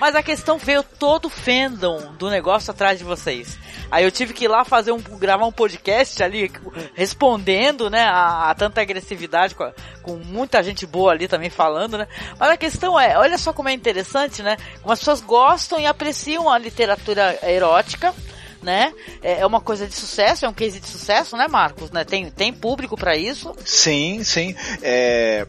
Mas 0.00 0.16
a 0.16 0.22
questão 0.22 0.56
veio 0.56 0.82
todo 0.82 1.26
o 1.26 1.30
fandom 1.30 2.14
do 2.14 2.30
negócio 2.30 2.70
atrás 2.70 2.98
de 2.98 3.04
vocês. 3.04 3.58
Aí 3.90 4.02
eu 4.02 4.10
tive 4.10 4.32
que 4.32 4.44
ir 4.44 4.48
lá 4.48 4.64
fazer 4.64 4.92
um, 4.92 4.98
gravar 4.98 5.44
um 5.44 5.52
podcast 5.52 6.22
ali, 6.22 6.50
respondendo, 6.94 7.90
né, 7.90 8.04
a, 8.04 8.50
a 8.50 8.54
tanta 8.54 8.80
agressividade, 8.80 9.54
com, 9.54 9.64
a, 9.64 9.72
com, 10.02 10.16
muita 10.16 10.62
gente 10.62 10.86
boa 10.86 11.12
ali 11.12 11.28
também 11.28 11.50
falando, 11.50 11.98
né. 11.98 12.08
Mas 12.38 12.50
a 12.50 12.56
questão 12.56 12.98
é, 12.98 13.18
olha 13.18 13.36
só 13.36 13.52
como 13.52 13.68
é 13.68 13.72
interessante, 13.72 14.42
né, 14.42 14.56
como 14.80 14.92
as 14.92 15.00
pessoas 15.00 15.20
gostam 15.20 15.78
e 15.78 15.86
apreciam 15.86 16.48
a 16.48 16.56
literatura 16.56 17.38
erótica, 17.42 18.14
né? 18.62 18.92
É, 19.22 19.40
é 19.40 19.46
uma 19.46 19.60
coisa 19.60 19.86
de 19.86 19.94
sucesso, 19.94 20.44
é 20.44 20.48
um 20.48 20.52
case 20.52 20.80
de 20.80 20.86
sucesso, 20.86 21.36
né, 21.36 21.48
Marcos? 21.48 21.90
Né? 21.90 22.04
Tem, 22.04 22.30
tem 22.30 22.52
público 22.52 22.96
para 22.96 23.16
isso? 23.16 23.54
Sim, 23.64 24.22
sim. 24.22 24.54
É, 24.82 25.46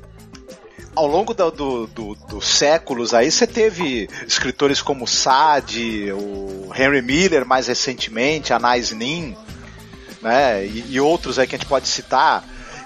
ao 0.95 1.07
longo 1.07 1.33
do, 1.33 1.51
do, 1.51 1.87
do, 1.87 2.15
dos 2.27 2.47
séculos 2.47 3.13
aí 3.13 3.31
você 3.31 3.47
teve 3.47 4.09
escritores 4.27 4.81
como 4.81 5.07
Sade, 5.07 6.11
o 6.11 6.71
Henry 6.75 7.01
Miller 7.01 7.45
mais 7.45 7.67
recentemente, 7.67 8.53
Anais 8.53 8.91
Nin, 8.91 9.35
né, 10.21 10.65
e, 10.65 10.85
e, 10.89 10.99
outros 10.99 11.39
aí 11.39 11.47
que 11.47 11.55
a 11.55 11.57
gente 11.57 11.67
pode 11.67 11.87
citar 11.87 12.43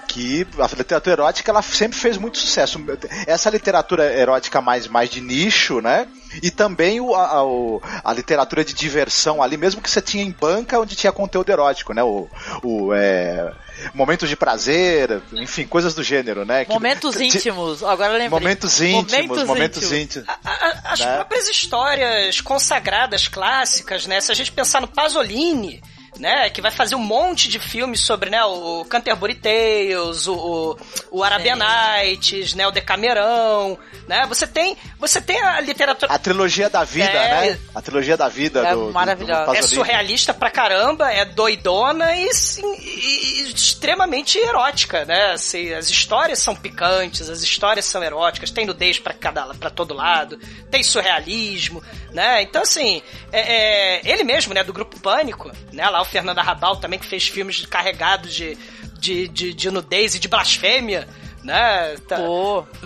que 0.08 0.46
a 0.58 0.76
literatura 0.76 1.14
erótica 1.14 1.50
ela 1.50 1.60
sempre 1.60 1.98
fez 1.98 2.16
muito 2.16 2.38
sucesso. 2.38 2.80
Essa 3.26 3.50
literatura 3.50 4.14
erótica 4.14 4.60
mais, 4.60 4.86
mais 4.86 5.10
de 5.10 5.20
nicho, 5.20 5.80
né? 5.80 6.06
E 6.42 6.50
também 6.50 7.00
o, 7.00 7.14
a, 7.14 7.44
o- 7.44 7.80
a 8.04 8.12
literatura 8.12 8.64
de 8.64 8.72
diversão 8.74 9.42
ali, 9.42 9.56
mesmo 9.56 9.80
que 9.80 9.90
você 9.90 10.00
tinha 10.00 10.22
em 10.24 10.30
banca 10.30 10.78
onde 10.80 10.94
tinha 10.96 11.12
conteúdo 11.12 11.50
erótico, 11.50 11.92
né? 11.92 12.02
O, 12.02 12.28
o 12.62 12.92
é, 12.94 13.52
momentos 13.94 14.28
de 14.28 14.36
prazer, 14.36 15.20
enfim, 15.32 15.66
coisas 15.66 15.94
do 15.94 16.02
gênero, 16.02 16.44
né? 16.44 16.64
Que- 16.64 16.72
Momentos 16.72 17.16
ti- 17.16 17.24
íntimos. 17.24 17.82
Agora 17.82 18.12
eu 18.14 18.18
lembrei. 18.18 18.28
Momentos 18.28 18.80
íntimos, 18.80 19.44
momentos, 19.44 19.92
íntimos. 19.92 20.28
A- 20.28 20.38
a- 20.44 20.92
as 20.92 21.00
Né? 21.00 21.14
próprias 21.14 21.48
histórias 21.48 22.40
consagradas, 22.40 23.28
clássicas, 23.28 24.06
né? 24.06 24.20
Se 24.20 24.30
a 24.30 24.34
gente 24.34 24.52
pensar 24.52 24.80
no 24.80 24.88
Pasolini, 24.88 25.82
né? 26.18 26.48
Que 26.50 26.60
vai 26.60 26.70
fazer 26.70 26.94
um 26.94 27.00
monte 27.00 27.48
de 27.48 27.58
filmes 27.58 28.00
sobre, 28.00 28.30
né? 28.30 28.42
O 28.44 28.84
Canterbury 28.84 29.34
Tales, 29.34 30.26
o, 30.26 30.34
o, 30.34 30.78
o 31.18 31.24
Arabian 31.24 31.56
Nights, 31.56 32.54
né? 32.54 32.66
O 32.66 32.70
Decamerão, 32.70 33.78
né? 34.08 34.24
Você 34.28 34.46
tem, 34.46 34.76
você 34.98 35.20
tem 35.20 35.40
a 35.40 35.60
literatura... 35.60 36.12
A 36.12 36.18
trilogia 36.18 36.68
da 36.70 36.84
vida, 36.84 37.10
É. 37.10 37.50
né? 37.52 37.58
A 37.74 37.82
trilogia 37.82 38.16
da 38.16 38.28
vida 38.28 38.66
É 38.66 38.74
do, 38.74 38.86
do- 38.86 38.92
maravilhosa. 38.92 39.44
do 39.46 39.52
É 39.52 39.56
Pasolini. 39.56 39.74
surrealista 39.74 40.34
pra 40.34 40.50
caramba, 40.50 41.10
é 41.12 41.24
doidona 41.24 42.14
e, 42.16 42.32
sim, 42.34 42.74
e- 42.78 43.42
e 43.42 43.52
extremamente 43.52 44.38
erótica, 44.38 45.04
né? 45.04 45.32
Assim, 45.32 45.72
as 45.72 45.88
histórias 45.90 46.38
são 46.38 46.54
picantes, 46.54 47.28
as 47.28 47.42
histórias 47.42 47.84
são 47.84 48.02
eróticas, 48.02 48.50
tem 48.50 48.66
nudez 48.66 48.98
pra, 48.98 49.12
cada, 49.12 49.46
pra 49.54 49.70
todo 49.70 49.94
lado, 49.94 50.38
tem 50.70 50.82
surrealismo, 50.82 51.82
né? 52.12 52.42
Então, 52.42 52.62
assim, 52.62 53.02
é- 53.32 53.96
é, 53.96 54.00
ele 54.10 54.24
mesmo, 54.24 54.54
né, 54.54 54.64
do 54.64 54.72
Grupo 54.72 54.98
Pânico, 55.00 55.50
né? 55.72 55.88
Lá 55.88 56.00
o 56.06 56.10
Fernando 56.10 56.38
Arrabal 56.38 56.76
também, 56.76 56.98
que 56.98 57.06
fez 57.06 57.28
filmes 57.28 57.64
carregados 57.66 58.34
de, 58.34 58.56
de, 58.98 59.28
de, 59.28 59.54
de 59.54 59.70
nudez 59.70 60.14
e 60.14 60.18
de 60.18 60.28
blasfêmia, 60.28 61.08
né? 61.42 61.96
Tá- 62.08 62.18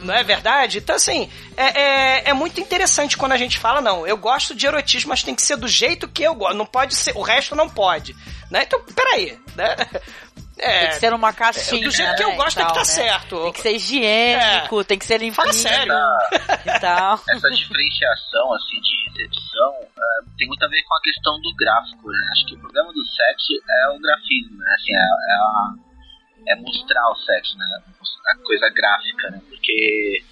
não 0.02 0.14
é 0.14 0.22
verdade? 0.22 0.78
Então, 0.78 0.96
assim, 0.96 1.30
é, 1.56 1.80
é, 1.80 2.30
é 2.30 2.34
muito 2.34 2.60
interessante 2.60 3.16
quando 3.16 3.32
a 3.32 3.38
gente 3.38 3.58
fala, 3.58 3.80
não, 3.80 4.06
eu 4.06 4.16
gosto 4.16 4.54
de 4.54 4.66
erotismo, 4.66 5.08
mas 5.08 5.22
tem 5.22 5.34
que 5.34 5.42
ser 5.42 5.56
do 5.56 5.66
jeito 5.66 6.06
que 6.08 6.22
eu 6.22 6.34
gosto. 6.34 6.56
Não 6.56 6.66
pode 6.66 6.94
ser, 6.94 7.16
o 7.16 7.22
resto 7.22 7.54
não 7.56 7.68
pode. 7.68 8.14
Né? 8.50 8.64
Então, 8.64 8.82
peraí, 8.94 9.38
né? 9.56 9.76
É, 10.60 10.78
tem 10.80 10.88
que 10.90 10.94
ser 10.96 11.10
numa 11.10 11.32
caixinha. 11.32 11.84
do 11.84 11.90
jeito 11.90 12.14
que 12.16 12.24
né, 12.24 12.32
eu 12.32 12.36
gosto 12.36 12.52
e 12.52 12.56
tem 12.56 12.66
que 12.66 12.72
tal, 12.72 12.74
tá 12.74 12.78
né? 12.80 12.84
certo. 12.84 13.42
Tem 13.42 13.52
que 13.52 13.60
ser 13.60 13.72
higiênico, 13.76 14.84
tem 14.84 14.98
que 14.98 15.04
ser 15.06 15.14
limpinho. 15.18 15.34
Fala 15.34 15.52
sério. 15.52 15.92
E 16.66 16.80
tal. 16.80 17.20
essa 17.28 17.50
diferenciação 17.50 18.52
assim 18.54 18.80
de 18.80 19.10
recepção 19.10 19.74
eh, 19.82 20.24
tem 20.38 20.46
muito 20.48 20.64
a 20.64 20.68
ver 20.68 20.82
com 20.84 20.94
a 20.94 21.00
questão 21.02 21.40
do 21.40 21.54
gráfico, 21.56 22.10
né? 22.10 22.28
Acho 22.32 22.46
que 22.46 22.54
o 22.54 22.60
problema 22.60 22.92
do 22.92 23.04
sexo 23.06 23.52
é 23.68 23.88
o 23.90 23.98
grafismo, 24.00 24.56
né? 24.58 24.74
Assim, 24.74 24.92
é, 24.94 24.98
é, 24.98 25.34
a- 25.34 25.74
é 26.48 26.56
mostrar 26.56 27.10
o 27.10 27.16
sexo, 27.16 27.56
né? 27.58 27.66
A 28.28 28.36
coisa 28.44 28.68
gráfica, 28.70 29.30
né? 29.30 29.40
Porque 29.48 30.22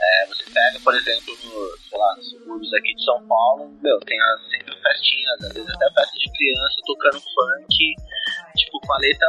eh, 0.00 0.26
você 0.28 0.44
pega, 0.50 0.78
por 0.84 0.94
exemplo, 0.94 1.34
no, 1.44 1.76
sei 1.88 1.98
lá, 1.98 2.14
nos 2.16 2.30
subúrbios 2.30 2.72
aqui 2.74 2.94
de 2.94 3.04
São 3.04 3.26
Paulo, 3.26 3.68
meu, 3.82 3.98
tem 4.00 4.18
as, 4.22 4.48
sempre 4.50 4.74
festinhas, 4.80 5.42
às 5.44 5.52
vezes 5.54 5.68
até 5.70 5.90
festa 5.92 6.16
de 6.18 6.32
criança 6.32 6.76
tocando 6.86 7.20
funk, 7.20 7.94
tipo, 8.56 8.80
com 8.80 8.92
a 8.92 8.98
letra 8.98 9.26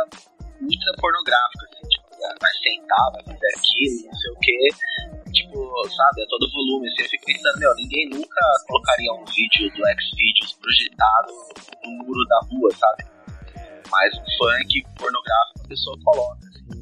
ultra 0.62 0.94
pornográfica, 1.00 1.66
assim, 1.66 1.88
tipo, 1.90 2.10
vai 2.42 2.52
sentar, 2.64 3.12
vai 3.14 3.24
fazer 3.24 3.48
aquilo, 3.56 4.08
não 4.08 4.16
sei 4.20 4.32
o 4.32 4.40
quê 4.40 5.10
tipo, 5.32 5.90
sabe, 5.90 6.24
a 6.24 6.28
todo 6.28 6.52
volume, 6.52 6.88
assim, 6.88 7.04
eu 7.04 7.10
fico 7.10 7.26
pensando, 7.26 7.60
meu, 7.60 7.76
ninguém 7.76 8.10
nunca 8.10 8.46
colocaria 8.68 9.14
um 9.14 9.26
vídeo 9.26 9.70
do 9.72 9.84
Xvideos 10.02 10.54
projetado 10.62 11.34
no 11.84 12.06
muro 12.06 12.26
da 12.28 12.40
rua, 12.50 12.70
sabe? 12.76 13.06
Mas 13.90 14.14
um 14.16 14.26
funk 14.38 14.84
pornográfico 14.98 15.66
a 15.66 15.68
pessoa 15.68 15.98
coloca, 16.04 16.48
assim. 16.48 16.80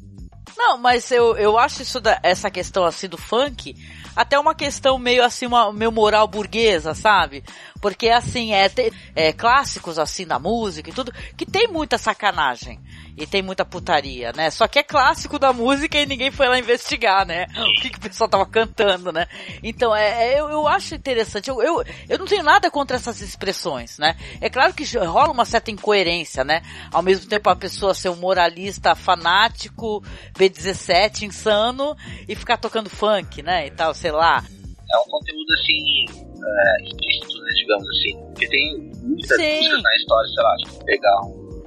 Não, 0.56 0.76
mas 0.76 1.10
eu, 1.10 1.36
eu 1.36 1.56
acho 1.56 1.82
isso 1.82 2.00
da, 2.00 2.18
essa 2.22 2.50
questão 2.50 2.84
assim 2.84 3.08
do 3.08 3.16
funk 3.16 3.76
até 4.16 4.36
uma 4.36 4.52
questão 4.52 4.98
meio 4.98 5.22
assim, 5.22 5.46
uma, 5.46 5.72
meio 5.72 5.92
moral 5.92 6.26
burguesa, 6.26 6.92
sabe? 6.94 7.44
Porque 7.80 8.08
assim, 8.08 8.52
é, 8.52 8.70
é 9.14 9.32
clássicos 9.32 9.98
assim 9.98 10.26
da 10.26 10.38
música 10.38 10.90
e 10.90 10.92
tudo, 10.92 11.12
que 11.36 11.46
tem 11.46 11.68
muita 11.68 11.98
sacanagem. 11.98 12.80
E 13.16 13.26
tem 13.26 13.42
muita 13.42 13.64
putaria, 13.64 14.32
né? 14.32 14.48
Só 14.48 14.68
que 14.68 14.78
é 14.78 14.82
clássico 14.82 15.40
da 15.40 15.52
música 15.52 15.98
e 15.98 16.06
ninguém 16.06 16.30
foi 16.30 16.46
lá 16.48 16.56
investigar, 16.56 17.26
né? 17.26 17.46
O 17.78 17.80
que, 17.80 17.90
que 17.90 17.98
o 17.98 18.00
pessoal 18.00 18.30
tava 18.30 18.46
cantando, 18.46 19.12
né? 19.12 19.26
Então, 19.62 19.94
é, 19.94 20.34
é, 20.34 20.40
eu, 20.40 20.48
eu 20.48 20.68
acho 20.68 20.94
interessante. 20.94 21.48
Eu, 21.48 21.60
eu, 21.60 21.84
eu 22.08 22.18
não 22.18 22.26
tenho 22.26 22.42
nada 22.42 22.70
contra 22.70 22.96
essas 22.96 23.20
expressões, 23.20 23.98
né? 23.98 24.16
É 24.40 24.48
claro 24.48 24.72
que 24.72 24.84
rola 24.98 25.32
uma 25.32 25.44
certa 25.44 25.70
incoerência, 25.70 26.44
né? 26.44 26.62
Ao 26.92 27.02
mesmo 27.02 27.28
tempo 27.28 27.50
a 27.50 27.56
pessoa 27.56 27.94
ser 27.94 28.08
um 28.08 28.16
moralista 28.16 28.94
fanático, 28.94 30.02
B17, 30.34 31.22
insano, 31.22 31.96
e 32.28 32.34
ficar 32.34 32.56
tocando 32.56 32.88
funk, 32.88 33.42
né? 33.42 33.66
E 33.66 33.70
tal, 33.70 33.94
sei 33.94 34.12
lá. 34.12 34.44
É 34.90 34.98
um 34.98 35.10
conteúdo, 35.10 35.52
assim, 35.54 36.27
é, 36.44 36.84
explícito, 36.84 37.42
né, 37.42 37.50
digamos 37.54 37.88
assim. 37.88 38.18
Porque 38.26 38.48
tem 38.48 38.92
muitas 39.02 39.36
Sim. 39.36 39.56
músicas 39.56 39.82
na 39.82 39.96
história, 39.96 40.28
sei 40.28 40.42
lá, 40.42 40.56
tipo, 40.56 40.84
pegar 40.84 41.20
um, 41.22 41.64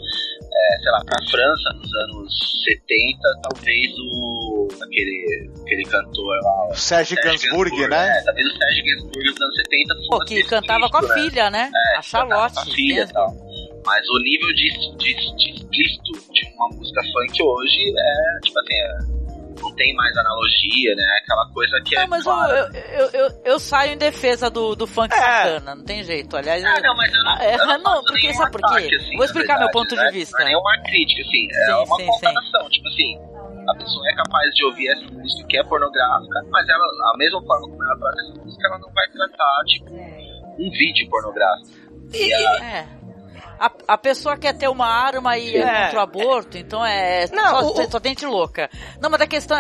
é, 0.54 0.80
sei 0.82 0.92
lá, 0.92 1.04
pra 1.06 1.18
França, 1.30 1.74
nos 1.76 1.96
anos 1.96 2.52
70, 2.66 3.20
talvez 3.44 3.92
o, 3.98 4.68
aquele, 4.84 5.52
aquele 5.62 5.84
cantor 5.84 6.38
lá, 6.44 6.68
o 6.70 6.76
Sérgio 6.76 7.18
Gainsbourg, 7.24 7.88
né? 7.88 8.20
É, 8.20 8.24
talvez 8.24 8.48
o 8.48 8.58
Sérgio 8.58 8.84
Gainsbourg 8.86 9.30
nos 9.30 9.42
anos 9.42 9.56
70 9.56 9.96
Pô, 9.96 10.18
fosse 10.18 10.36
que 10.36 10.44
cantava 10.44 10.90
com 10.90 10.98
a 10.98 11.02
explícito, 11.02 11.26
né? 11.26 11.30
filha, 11.30 11.50
né? 11.50 11.72
É, 11.74 11.98
a 11.98 12.02
Charlotte. 12.02 12.54
com 12.54 12.60
a 12.60 12.66
filha 12.66 12.94
e 12.94 12.96
mesmo. 12.98 13.14
tal. 13.14 13.52
Mas 13.86 14.08
o 14.10 14.20
nível 14.20 14.48
de, 14.54 14.98
de, 14.98 15.36
de 15.36 15.52
explícito 15.52 16.34
de 16.34 16.54
uma 16.56 16.68
música 16.70 17.02
funk 17.02 17.42
hoje 17.42 17.94
é, 17.98 18.40
tipo 18.46 18.60
assim, 18.60 18.76
é, 18.76 19.21
não 19.62 19.74
tem 19.76 19.94
mais 19.96 20.16
analogia, 20.18 20.96
né? 20.96 21.04
Aquela 21.24 21.48
coisa 21.54 21.82
que 21.86 21.96
é 21.96 22.02
Não, 22.02 22.08
mas 22.08 22.26
eu, 22.26 22.32
clara. 22.32 22.70
eu, 22.74 22.82
eu, 23.00 23.10
eu, 23.14 23.42
eu 23.46 23.60
saio 23.60 23.94
em 23.94 23.98
defesa 23.98 24.50
do, 24.50 24.76
do 24.76 24.88
funk 24.88 25.14
É. 25.14 25.18
sacana, 25.18 25.76
não 25.76 25.84
tem 25.86 26.04
jeito. 26.04 26.36
Aliás, 26.36 26.64
Ah, 26.64 26.80
não, 26.82 26.96
mas 26.96 27.14
eu 27.14 27.24
não, 27.24 27.38
é, 27.38 27.54
eu 27.56 27.58
não, 27.68 27.78
não, 27.80 27.92
faço 27.94 28.06
porque 28.06 28.34
sabe 28.34 28.52
por 28.52 28.62
quê? 28.62 28.96
assim, 28.96 29.16
Vou 29.16 29.26
explicar 29.26 29.54
na 29.54 29.60
meu 29.60 29.68
verdade, 29.68 29.72
ponto 29.90 29.96
de 29.96 30.04
né? 30.04 30.12
vista. 30.12 30.38
Não 30.38 30.46
é 30.46 30.50
nenhuma 30.50 30.78
crítica, 30.84 31.22
assim, 31.22 31.48
é 31.52 31.66
Sim, 31.66 31.72
uma 31.88 31.96
sim, 31.98 32.06
constatação. 32.08 32.70
Tipo 32.70 32.88
assim, 32.88 33.20
a 33.70 33.78
pessoa 33.78 34.10
é 34.10 34.16
capaz 34.16 34.50
de 34.56 34.66
ouvir 34.66 34.88
essa 34.90 35.06
música 35.14 35.48
que 35.48 35.58
é 35.58 35.64
pornográfica, 35.64 36.42
mas 36.50 36.68
ela, 36.68 36.84
a 37.14 37.18
mesma 37.18 37.42
forma 37.44 37.68
como 37.70 37.84
ela 37.84 37.98
trata 37.98 38.22
essa 38.22 38.44
música, 38.44 38.68
ela 38.68 38.80
não 38.80 38.92
vai 38.94 39.08
tratar, 39.10 39.64
tipo, 39.68 39.92
um 39.94 40.70
vídeo 40.72 41.08
pornográfico. 41.10 41.70
E 42.14 42.34
a- 42.34 42.66
É. 42.66 43.01
A, 43.64 43.72
a 43.94 43.98
pessoa 43.98 44.36
quer 44.38 44.54
ter 44.58 44.68
uma 44.68 44.88
arma 44.88 45.38
e 45.38 45.56
é 45.56 45.60
É. 45.60 45.84
contra 45.84 46.00
o 46.00 46.02
aborto, 46.02 46.58
então 46.58 46.84
é. 46.84 47.28
Não, 47.32 47.62
só, 47.76 47.84
o- 47.84 47.92
só 47.92 48.00
tem 48.00 48.12
gente 48.14 48.26
louca. 48.26 48.70
Não, 49.00 49.10
mas 49.10 49.22
a 49.22 49.28
questão. 49.28 49.56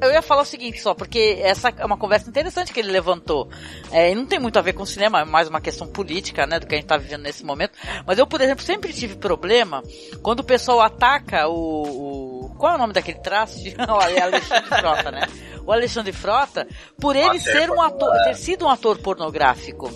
Eu 0.00 0.10
ia 0.10 0.20
falar 0.20 0.42
o 0.42 0.44
seguinte 0.44 0.78
só, 0.80 0.92
porque 0.94 1.38
essa 1.42 1.72
é 1.76 1.84
uma 1.86 1.96
conversa 1.96 2.28
interessante 2.28 2.70
que 2.72 2.80
ele 2.80 2.90
levantou. 2.92 3.48
É, 3.90 4.10
e 4.12 4.14
não 4.14 4.26
tem 4.26 4.38
muito 4.38 4.58
a 4.58 4.62
ver 4.62 4.74
com 4.74 4.84
cinema, 4.84 5.22
é 5.22 5.24
mais 5.24 5.48
uma 5.48 5.60
questão 5.60 5.86
política, 5.86 6.46
né, 6.46 6.60
do 6.60 6.66
que 6.66 6.74
a 6.74 6.78
gente 6.78 6.86
tá 6.86 6.98
vivendo 6.98 7.22
nesse 7.22 7.42
momento. 7.44 7.72
Mas 8.06 8.18
eu, 8.18 8.26
por 8.26 8.40
exemplo, 8.42 8.62
sempre 8.62 8.92
tive 8.92 9.16
problema 9.16 9.82
quando 10.22 10.40
o 10.40 10.44
pessoal 10.44 10.82
ataca 10.82 11.48
o. 11.48 11.54
o- 11.54 12.54
qual 12.58 12.72
é 12.72 12.74
o 12.76 12.78
nome 12.78 12.92
daquele 12.92 13.18
traste? 13.20 13.74
o 13.88 13.92
Alexandre 14.22 14.68
Frota, 14.68 15.10
né? 15.10 15.20
O 15.66 15.72
Alexandre 15.72 16.12
Frota, 16.12 16.66
por 17.00 17.16
ele 17.16 17.38
ser 17.40 17.70
um 17.70 17.80
ator, 17.80 17.98
pornográfico. 17.98 18.24
ter 18.28 18.34
sido 18.36 18.64
um 18.66 18.68
ator 18.68 18.98
pornográfico. 18.98 19.90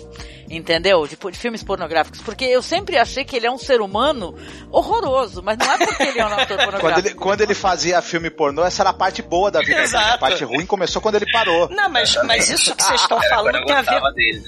Entendeu? 0.51 1.07
De, 1.07 1.15
de 1.15 1.39
filmes 1.39 1.63
pornográficos. 1.63 2.21
Porque 2.21 2.43
eu 2.45 2.61
sempre 2.61 2.97
achei 2.97 3.23
que 3.23 3.35
ele 3.35 3.47
é 3.47 3.51
um 3.51 3.57
ser 3.57 3.79
humano 3.79 4.35
horroroso, 4.69 5.41
mas 5.41 5.57
não 5.57 5.71
é 5.71 5.77
porque 5.77 6.03
ele 6.03 6.19
é 6.19 6.25
um 6.25 6.33
ator 6.33 6.57
pornográfico. 6.57 6.81
Quando 6.81 7.05
ele, 7.05 7.15
quando 7.15 7.41
ele 7.41 7.53
fazia 7.55 8.01
filme 8.01 8.29
pornô, 8.29 8.63
essa 8.65 8.83
era 8.83 8.89
a 8.89 8.93
parte 8.93 9.21
boa 9.21 9.49
da 9.49 9.59
vida 9.59 9.71
dele. 9.71 9.83
Exato. 9.83 10.15
A 10.15 10.17
parte 10.17 10.43
ruim 10.43 10.65
começou 10.65 11.01
quando 11.01 11.15
ele 11.15 11.31
parou. 11.31 11.69
Não, 11.69 11.89
mas, 11.89 12.15
mas 12.25 12.49
isso 12.49 12.75
que 12.75 12.83
vocês 12.83 13.01
estão 13.01 13.19
falando 13.29 13.63
tem 13.65 13.75
a 13.75 13.81
ver 13.81 14.01
dele. 14.13 14.41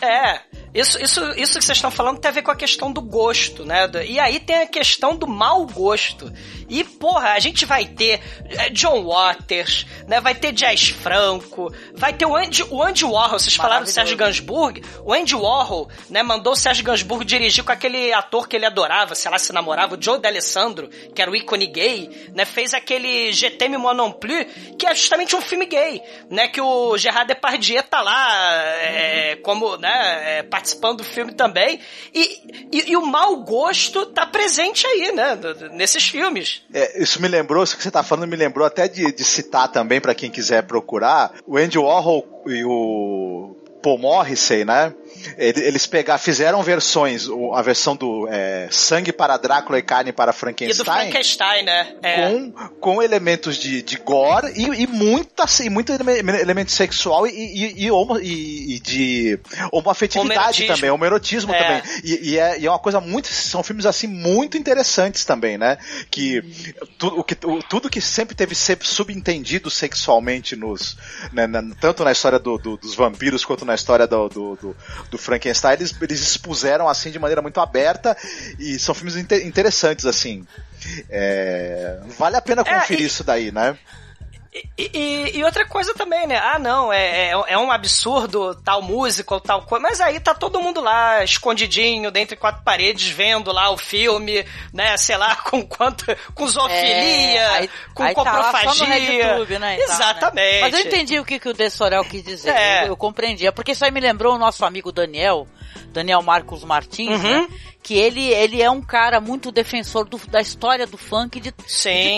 É, 0.00 0.40
isso, 0.74 1.02
isso, 1.02 1.20
isso 1.30 1.58
que 1.58 1.64
vocês 1.64 1.78
estão 1.78 1.90
falando 1.90 2.18
tem 2.18 2.28
a 2.28 2.32
ver 2.32 2.42
com 2.42 2.50
a 2.50 2.56
questão 2.56 2.92
do 2.92 3.00
gosto, 3.00 3.64
né? 3.64 3.88
E 4.06 4.18
aí 4.18 4.38
tem 4.38 4.62
a 4.62 4.66
questão 4.66 5.16
do 5.16 5.26
mau 5.26 5.66
gosto. 5.66 6.30
E, 6.68 6.84
porra, 6.84 7.30
a 7.30 7.38
gente 7.38 7.64
vai 7.64 7.86
ter 7.86 8.20
é, 8.50 8.68
John 8.70 9.04
Waters, 9.04 9.86
né? 10.06 10.20
Vai 10.20 10.34
ter 10.34 10.52
Jazz 10.52 10.90
Franco, 10.90 11.72
vai 11.94 12.12
ter 12.12 12.26
o 12.26 12.36
Andy, 12.36 12.62
o 12.70 12.82
Andy 12.82 13.04
Warhol, 13.04 13.38
vocês 13.38 13.56
falaram 13.56 13.84
do 13.84 13.90
Sérgio 13.90 14.16
Gainsbourg, 14.16 14.82
o 15.04 15.12
Andy 15.12 15.34
Warhol, 15.34 15.47
né, 16.10 16.22
mandou 16.22 16.52
o 16.52 16.56
Sérgio 16.56 16.84
Gainsbourg 16.84 17.24
dirigir 17.24 17.64
com 17.64 17.72
aquele 17.72 18.12
ator 18.12 18.48
que 18.48 18.56
ele 18.56 18.66
adorava, 18.66 19.14
sei 19.14 19.30
lá, 19.30 19.38
se 19.38 19.52
namorava, 19.52 19.94
o 19.94 20.02
Joe 20.02 20.20
D'Alessandro, 20.20 20.88
que 21.14 21.22
era 21.22 21.30
o 21.30 21.36
ícone 21.36 21.66
gay, 21.66 22.30
né? 22.34 22.44
Fez 22.44 22.74
aquele 22.74 23.32
GT 23.32 23.68
Moi 23.76 23.94
non 23.94 24.12
plus, 24.12 24.46
que 24.78 24.86
é 24.86 24.94
justamente 24.94 25.34
um 25.36 25.40
filme 25.40 25.66
gay, 25.66 26.02
né? 26.30 26.48
Que 26.48 26.60
o 26.60 26.96
Gerard 26.96 27.28
Depardieu 27.28 27.82
tá 27.82 28.00
lá 28.00 28.54
é, 28.80 29.36
como, 29.42 29.76
né, 29.76 30.38
é, 30.38 30.42
participando 30.42 30.98
do 30.98 31.04
filme 31.04 31.32
também. 31.32 31.80
E, 32.14 32.68
e, 32.72 32.90
e 32.92 32.96
o 32.96 33.04
mau 33.04 33.36
gosto 33.42 34.06
tá 34.06 34.26
presente 34.26 34.86
aí, 34.86 35.12
né? 35.12 35.38
Nesses 35.72 36.08
filmes. 36.08 36.62
É, 36.72 37.02
isso 37.02 37.20
me 37.20 37.28
lembrou, 37.28 37.62
isso 37.62 37.76
que 37.76 37.82
você 37.82 37.90
tá 37.90 38.02
falando 38.02 38.28
me 38.28 38.36
lembrou 38.36 38.66
até 38.66 38.88
de, 38.88 39.12
de 39.12 39.24
citar 39.24 39.70
também 39.70 40.00
pra 40.00 40.14
quem 40.14 40.30
quiser 40.30 40.62
procurar, 40.62 41.32
o 41.46 41.56
Andy 41.56 41.78
Warhol 41.78 42.42
e 42.46 42.64
o 42.64 43.56
Paul 43.82 43.98
Morrissey, 43.98 44.64
né? 44.64 44.94
Ele- 45.36 45.60
eles 45.64 45.86
pegar, 45.86 46.18
fizeram 46.18 46.62
versões, 46.62 47.26
a 47.54 47.62
versão 47.62 47.94
do 47.96 48.26
é, 48.30 48.68
sangue 48.70 49.12
para 49.12 49.36
Drácula 49.36 49.78
e 49.78 49.82
carne 49.82 50.12
para 50.12 50.30
E 50.30 50.34
do 50.34 50.38
Frankenstein. 50.38 50.84
Frankenstein, 50.84 51.62
né? 51.64 51.96
É. 52.02 52.28
Com, 52.30 52.52
com 52.80 53.02
elementos 53.02 53.56
de, 53.56 53.82
de 53.82 53.96
gore 53.98 54.52
e, 54.56 54.82
e 54.82 54.86
muito, 54.86 55.40
assim, 55.42 55.68
muito 55.68 55.92
eleme- 55.92 56.38
elemento 56.40 56.72
sexual 56.72 57.26
e, 57.26 57.30
e, 57.30 57.84
e, 57.84 57.90
homo- 57.90 58.18
e- 58.20 58.76
e 58.76 58.80
de 58.80 59.38
homoafetividade 59.72 60.66
também, 60.66 60.90
homoerotismo 60.90 61.52
É. 61.54 61.58
também. 61.62 61.82
E, 62.04 62.30
e 62.30 62.38
é, 62.38 62.58
e 62.60 62.66
é 62.66 62.70
uma 62.70 62.78
coisa 62.78 63.00
muito. 63.00 63.28
São 63.28 63.62
filmes 63.62 63.86
assim 63.86 64.06
muito 64.06 64.56
interessantes 64.56 65.24
também, 65.24 65.56
né? 65.58 65.78
Que, 66.10 66.42
tu, 66.98 67.06
o 67.08 67.24
que 67.24 67.36
o- 67.46 67.62
tudo 67.62 67.88
que 67.90 68.00
sempre 68.00 68.34
teve 68.34 68.54
ser 68.54 68.78
subentendido 68.82 69.70
sexualmente 69.70 70.56
nos. 70.56 70.96
né, 71.32 71.46
na- 71.46 71.62
tanto 71.80 72.04
na 72.04 72.12
história 72.12 72.38
do- 72.38 72.58
do- 72.58 72.76
dos 72.76 72.94
vampiros 72.94 73.44
quanto 73.44 73.64
na 73.64 73.74
história 73.74 74.06
do, 74.06 74.28
do, 74.28 74.56
do- 74.56 74.76
do 75.10 75.17
Frankenstein, 75.18 75.74
eles, 75.74 75.94
eles 76.00 76.20
expuseram 76.22 76.88
assim 76.88 77.10
de 77.10 77.18
maneira 77.18 77.42
muito 77.42 77.60
aberta 77.60 78.16
e 78.58 78.78
são 78.78 78.94
filmes 78.94 79.16
inte- 79.16 79.44
interessantes, 79.44 80.06
assim. 80.06 80.46
É, 81.10 81.98
vale 82.18 82.36
a 82.36 82.40
pena 82.40 82.62
É, 82.62 82.74
conferir 82.80 83.02
e- 83.02 83.06
isso 83.06 83.24
daí, 83.24 83.50
né? 83.52 83.76
E, 84.54 84.90
e- 84.94 85.38
e 85.38 85.44
outra 85.44 85.66
coisa 85.66 85.92
também, 85.94 86.26
né? 86.26 86.38
Ah, 86.38 86.58
não, 86.58 86.90
é, 86.92 87.28
é, 87.28 87.32
é 87.48 87.58
um 87.58 87.70
absurdo 87.70 88.54
tal 88.64 88.80
música 88.80 89.34
ou 89.34 89.40
tal 89.40 89.62
coisa. 89.62 89.82
Mas 89.82 90.00
aí 90.00 90.18
tá 90.20 90.34
todo 90.34 90.60
mundo 90.60 90.80
lá, 90.80 91.22
escondidinho, 91.22 92.10
dentro 92.10 92.34
de 92.34 92.40
quatro 92.40 92.62
paredes, 92.64 93.08
vendo 93.08 93.52
lá 93.52 93.70
o 93.70 93.76
filme, 93.76 94.44
né? 94.72 94.96
Sei 94.96 95.16
lá, 95.16 95.36
com 95.44 95.62
quanto. 95.66 96.04
com 96.34 96.46
zoofilia, 96.48 97.40
É, 97.40 97.46
aí- 97.58 97.70
com 97.94 98.02
aí 98.02 98.14
tá 98.14 98.24
coprofagia. 98.24 98.72
só 98.72 98.84
no 98.86 98.90
RedTube, 98.90 99.58
né, 99.58 99.74
e 99.74 99.78
tal, 99.78 99.88
né? 99.88 99.94
Exatamente. 99.94 100.60
Mas 100.62 100.74
eu 100.74 100.80
entendi 100.80 101.20
o 101.20 101.24
que, 101.24 101.38
que 101.38 101.48
o 101.48 101.52
De 101.54 101.68
Sorel 101.70 102.04
quis 102.04 102.22
dizer. 102.24 102.50
É. 102.50 102.82
Eu, 102.84 102.88
eu 102.88 102.96
compreendia. 102.96 103.52
Porque 103.52 103.72
isso 103.72 103.84
aí 103.84 103.90
me 103.90 104.00
lembrou 104.00 104.34
o 104.34 104.38
nosso 104.38 104.64
amigo 104.64 104.90
Daniel, 104.90 105.46
Daniel 105.92 106.22
Marcos 106.22 106.64
Martins, 106.64 107.22
Uhum. 107.22 107.42
né? 107.42 107.48
Que 107.88 107.96
ele, 107.96 108.22
ele 108.26 108.60
é 108.60 108.70
um 108.70 108.82
cara 108.82 109.18
muito 109.18 109.50
defensor 109.50 110.06
do- 110.06 110.20
da 110.28 110.42
história 110.42 110.86
do 110.86 110.98
funk, 110.98 111.40
de, 111.40 111.54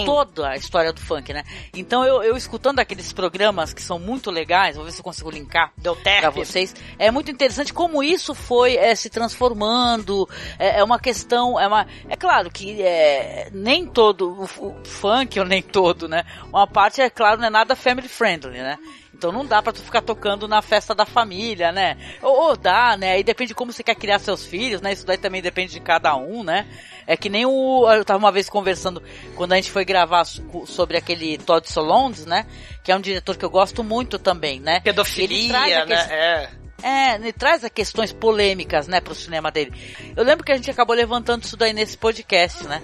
de 0.00 0.04
toda 0.04 0.48
a 0.48 0.56
história 0.56 0.92
do 0.92 1.00
funk, 1.00 1.32
né? 1.32 1.44
Então 1.72 2.04
eu, 2.04 2.24
eu 2.24 2.36
escutando 2.36 2.80
aqueles 2.80 3.12
programas 3.12 3.72
que 3.72 3.80
são 3.80 3.96
muito 3.96 4.32
legais, 4.32 4.74
vou 4.74 4.84
ver 4.84 4.90
se 4.90 4.98
eu 4.98 5.04
consigo 5.04 5.30
linkar 5.30 5.72
terp. 5.94 6.34
vocês. 6.34 6.74
É 6.98 7.12
muito 7.12 7.30
interessante 7.30 7.72
como 7.72 8.02
isso 8.02 8.34
foi 8.34 8.74
é, 8.76 8.96
se 8.96 9.08
transformando. 9.08 10.28
É, 10.58 10.80
é 10.80 10.84
uma 10.84 10.98
questão, 10.98 11.58
é 11.60 11.68
uma, 11.68 11.86
é 12.08 12.16
claro 12.16 12.50
que 12.50 12.82
é, 12.82 13.48
nem 13.52 13.86
todo 13.86 14.28
o, 14.28 14.44
o 14.66 14.84
funk 14.84 15.38
ou 15.38 15.46
nem 15.46 15.62
todo, 15.62 16.08
né? 16.08 16.24
Uma 16.48 16.66
parte 16.66 17.00
é 17.00 17.08
claro 17.08 17.38
não 17.40 17.46
é 17.46 17.50
nada 17.50 17.76
family 17.76 18.08
friendly, 18.08 18.58
né? 18.58 18.76
Então 19.20 19.30
não 19.30 19.44
dá 19.44 19.60
pra 19.60 19.70
tu 19.70 19.82
ficar 19.82 20.00
tocando 20.00 20.48
na 20.48 20.62
festa 20.62 20.94
da 20.94 21.04
família, 21.04 21.70
né? 21.70 21.98
Ou, 22.22 22.34
ou 22.48 22.56
dá, 22.56 22.96
né? 22.96 23.12
Aí 23.12 23.22
depende 23.22 23.48
de 23.48 23.54
como 23.54 23.70
você 23.70 23.82
quer 23.82 23.94
criar 23.94 24.18
seus 24.18 24.46
filhos, 24.46 24.80
né? 24.80 24.94
Isso 24.94 25.04
daí 25.04 25.18
também 25.18 25.42
depende 25.42 25.72
de 25.74 25.80
cada 25.80 26.16
um, 26.16 26.42
né? 26.42 26.66
É 27.06 27.18
que 27.18 27.28
nem 27.28 27.44
o. 27.44 27.86
Eu 27.92 28.02
tava 28.02 28.18
uma 28.18 28.32
vez 28.32 28.48
conversando 28.48 29.02
quando 29.36 29.52
a 29.52 29.56
gente 29.56 29.70
foi 29.70 29.84
gravar 29.84 30.24
so- 30.24 30.64
sobre 30.66 30.96
aquele 30.96 31.36
Todd 31.36 31.70
Solondz, 31.70 32.24
né? 32.24 32.46
Que 32.82 32.90
é 32.92 32.96
um 32.96 33.00
diretor 33.00 33.36
que 33.36 33.44
eu 33.44 33.50
gosto 33.50 33.84
muito 33.84 34.18
também, 34.18 34.58
né? 34.58 34.80
Pedofilia, 34.80 35.82
aqueles- 35.82 36.06
né? 36.08 36.48
É. 36.82 37.10
é, 37.12 37.14
ele 37.16 37.30
traz 37.34 37.62
as 37.62 37.70
questões 37.70 38.10
polêmicas, 38.14 38.88
né, 38.88 39.02
pro 39.02 39.14
cinema 39.14 39.50
dele. 39.50 39.70
Eu 40.16 40.24
lembro 40.24 40.42
que 40.46 40.50
a 40.52 40.56
gente 40.56 40.70
acabou 40.70 40.96
levantando 40.96 41.42
isso 41.44 41.58
daí 41.58 41.74
nesse 41.74 41.98
podcast, 41.98 42.66
né? 42.66 42.80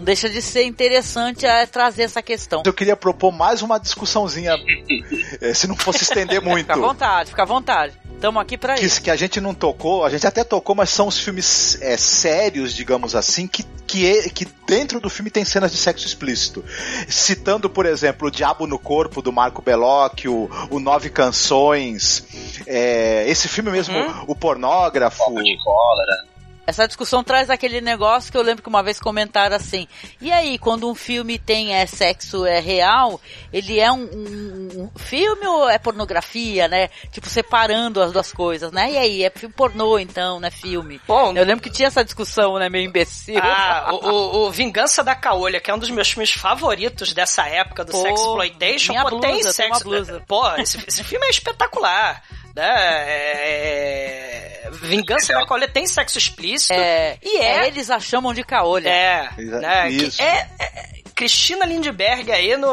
Não 0.00 0.04
deixa 0.06 0.30
de 0.30 0.40
ser 0.40 0.64
interessante 0.64 1.44
é, 1.44 1.66
trazer 1.66 2.04
essa 2.04 2.22
questão. 2.22 2.62
Eu 2.64 2.72
queria 2.72 2.96
propor 2.96 3.30
mais 3.32 3.60
uma 3.60 3.78
discussãozinha, 3.78 4.54
eh, 5.42 5.52
se 5.52 5.66
não 5.68 5.76
fosse 5.76 6.04
estender 6.04 6.40
muito. 6.40 6.60
Fica 6.66 6.72
à 6.72 6.78
vontade, 6.78 7.28
fica 7.28 7.42
à 7.42 7.46
vontade. 7.46 7.92
Estamos 8.14 8.40
aqui 8.40 8.56
pra 8.56 8.80
isso. 8.80 8.96
que, 8.96 9.04
que 9.04 9.10
a 9.10 9.16
gente 9.16 9.40
não 9.42 9.52
tocou, 9.54 10.02
a 10.04 10.08
gente 10.08 10.26
até 10.26 10.42
tocou, 10.42 10.74
mas 10.74 10.88
são 10.88 11.06
os 11.06 11.18
filmes 11.18 11.78
é, 11.82 11.98
sérios, 11.98 12.74
digamos 12.74 13.14
assim, 13.14 13.46
que, 13.46 13.62
que, 13.86 14.06
é- 14.10 14.28
que 14.30 14.46
dentro 14.66 15.00
do 15.00 15.10
filme 15.10 15.30
tem 15.30 15.44
cenas 15.44 15.70
de 15.70 15.76
sexo 15.76 16.06
explícito. 16.06 16.64
Citando, 17.06 17.68
por 17.68 17.84
exemplo, 17.84 18.28
O 18.28 18.30
Diabo 18.30 18.66
no 18.66 18.78
Corpo, 18.78 19.20
do 19.20 19.30
Marco 19.30 19.60
Bellocchio, 19.60 20.50
o 20.70 20.80
Nove 20.80 21.10
Canções, 21.10 22.24
é, 22.66 23.24
esse 23.28 23.48
filme 23.48 23.70
mesmo, 23.70 23.94
O 24.26 24.34
Pornógrafo. 24.34 25.22
de 25.42 25.56
cólera. 25.62 26.30
Essa 26.66 26.86
discussão 26.86 27.24
traz 27.24 27.50
aquele 27.50 27.80
negócio 27.80 28.30
que 28.30 28.38
eu 28.38 28.42
lembro 28.42 28.62
que 28.62 28.68
uma 28.68 28.82
vez 28.82 29.00
comentaram 29.00 29.56
assim. 29.56 29.88
E 30.20 30.30
aí, 30.30 30.56
quando 30.56 30.88
um 30.88 30.94
filme 30.94 31.36
tem 31.38 31.74
é, 31.74 31.84
sexo 31.84 32.46
é 32.46 32.60
real, 32.60 33.20
ele 33.52 33.80
é 33.80 33.90
um, 33.90 34.02
um- 34.04 34.90
um 34.94 34.98
filme 34.98 35.46
ou 35.46 35.68
é 35.68 35.78
pornografia, 35.78 36.68
né? 36.68 36.88
Tipo, 37.10 37.28
separando 37.28 38.00
as 38.00 38.12
duas 38.12 38.32
coisas, 38.32 38.70
né? 38.70 38.92
E 38.92 38.98
aí, 38.98 39.24
é 39.24 39.30
filme 39.30 39.52
pornô 39.54 39.98
então, 39.98 40.38
né? 40.38 40.50
Filme. 40.50 41.00
Bom, 41.08 41.32
Eu 41.36 41.44
lembro 41.44 41.62
que 41.62 41.70
tinha 41.70 41.88
essa 41.88 42.04
discussão, 42.04 42.56
né? 42.58 42.68
Meio 42.68 42.86
imbecil. 42.86 43.40
Ah, 43.42 43.88
o, 43.92 44.46
o- 44.46 44.50
Vingança 44.52 45.02
da 45.02 45.14
Caolha, 45.16 45.60
que 45.60 45.70
é 45.70 45.74
um 45.74 45.78
dos 45.78 45.90
meus 45.90 46.10
filmes 46.10 46.30
favoritos 46.30 47.12
dessa 47.12 47.46
época 47.48 47.84
do 47.84 47.90
Pô, 47.92 48.02
Sexploitation. 48.02 48.92
minha 48.92 49.02
Pô, 49.04 49.18
tem 49.18 49.32
blusa, 49.32 49.54
tem 49.54 49.66
sexo. 49.68 49.84
blusa. 49.84 50.22
Pô, 50.28 50.54
esse, 50.56 50.78
esse 50.86 51.02
filme 51.02 51.26
é 51.26 51.30
espetacular. 51.30 52.22
Né? 52.54 52.74
É- 53.06 54.70
Vingança 54.82 55.32
da 55.32 55.46
Caolha 55.46 55.68
tem 55.68 55.86
sexo 55.86 56.18
explícito. 56.18 56.72
É, 56.72 57.18
e 57.22 57.38
é. 57.38 57.66
Eles 57.66 57.90
a 57.90 57.98
chamam 58.00 58.32
de 58.32 58.42
caolha. 58.42 58.88
É, 58.88 59.28
né, 59.36 59.88
que 59.88 59.96
isso. 60.04 60.22
é, 60.22 60.48
é- 60.58 61.00
Cristina 61.14 61.66
Lindbergh 61.66 62.32
aí 62.32 62.56
no, 62.56 62.72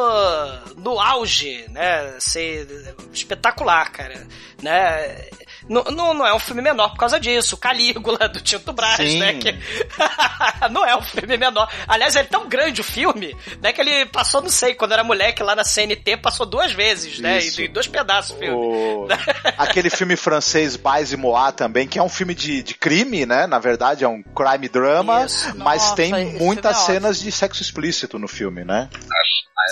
no 0.78 1.00
auge, 1.02 1.66
né? 1.70 2.14
Assim, 2.16 2.66
espetacular, 3.12 3.92
cara. 3.92 4.26
Né? 4.62 5.28
Não, 5.70 5.84
não, 5.86 6.14
não 6.14 6.26
é 6.26 6.34
um 6.34 6.40
filme 6.40 6.62
menor 6.62 6.90
por 6.92 6.98
causa 6.98 7.20
disso. 7.20 7.58
Calígula, 7.58 8.30
do 8.30 8.40
Tinto 8.40 8.72
Brás, 8.74 8.96
Sim. 8.98 9.20
né? 9.20 9.34
Que... 9.34 9.54
não 10.72 10.86
é 10.86 10.96
um 10.96 11.02
filme 11.02 11.38
menor. 11.38 11.70
Aliás, 11.88 12.16
é 12.16 12.24
tão 12.24 12.48
grande 12.48 12.82
o 12.82 12.84
filme, 12.84 13.36
né? 13.62 13.74
Que 13.74 13.82
ele 13.82 14.06
passou, 14.08 14.42
não 14.42 14.50
sei, 14.50 14.74
quando 14.76 14.94
era 14.94 15.04
moleque 15.04 15.44
lá 15.44 15.56
na 15.56 15.64
CNT, 15.64 16.18
passou 16.18 16.46
duas 16.46 16.72
vezes, 16.72 17.20
né? 17.20 17.40
Isso. 17.40 17.62
Em, 17.62 17.70
dois 17.70 17.88
pedaços 17.88 18.36
o 18.36 18.40
filme. 18.40 18.56
O- 18.56 19.08
aquele 19.58 19.90
filme 19.90 20.16
francês 20.16 20.76
Bais 20.76 21.12
e 21.12 21.18
Moá 21.18 21.52
também, 21.52 21.88
que 21.88 22.00
é 22.00 22.04
um 22.04 22.10
filme 22.10 22.34
de, 22.34 22.62
de 22.64 22.74
crime, 22.74 23.26
né? 23.26 23.46
Na 23.48 23.60
verdade, 23.60 24.04
é 24.04 24.08
um 24.08 24.22
crime 24.24 24.70
drama, 24.70 25.26
Isso. 25.26 25.56
mas 25.58 25.82
Nossa, 25.84 25.96
tem 25.96 26.14
esse 26.30 26.44
muitas 26.44 26.78
é 26.78 26.86
cenas 26.86 27.20
de 27.20 27.32
sexo 27.32 27.62
explícito 27.62 28.18
no 28.18 28.28
filme, 28.28 28.64
né? 28.64 28.90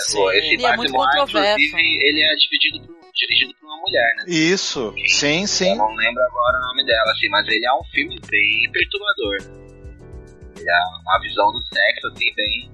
Sim. 0.08 0.18
esse 0.34 0.54
Ele 0.54 0.66
é 0.66 0.76
muito 0.76 0.92
controverso. 0.92 1.58
inclusive, 1.58 1.98
ele 2.02 2.22
é 2.22 2.34
dividido 2.36 2.80
por- 2.86 3.05
dirigido 3.16 3.54
por 3.58 3.66
uma 3.66 3.76
mulher, 3.78 4.14
né? 4.16 4.24
Isso, 4.28 4.94
sim, 5.08 5.42
Eu 5.42 5.46
sim. 5.48 5.76
não 5.76 5.94
lembro 5.94 6.22
agora 6.22 6.58
o 6.58 6.60
nome 6.68 6.84
dela, 6.84 7.10
assim, 7.12 7.28
mas 7.30 7.46
ele 7.48 7.64
é 7.66 7.72
um 7.72 7.84
filme 7.92 8.20
bem 8.30 8.70
perturbador. 8.72 9.36
Ele 10.58 10.70
é 10.70 11.00
uma 11.02 11.18
visão 11.20 11.50
do 11.52 11.60
sexo, 11.62 12.06
assim, 12.08 12.34
bem, 12.34 12.72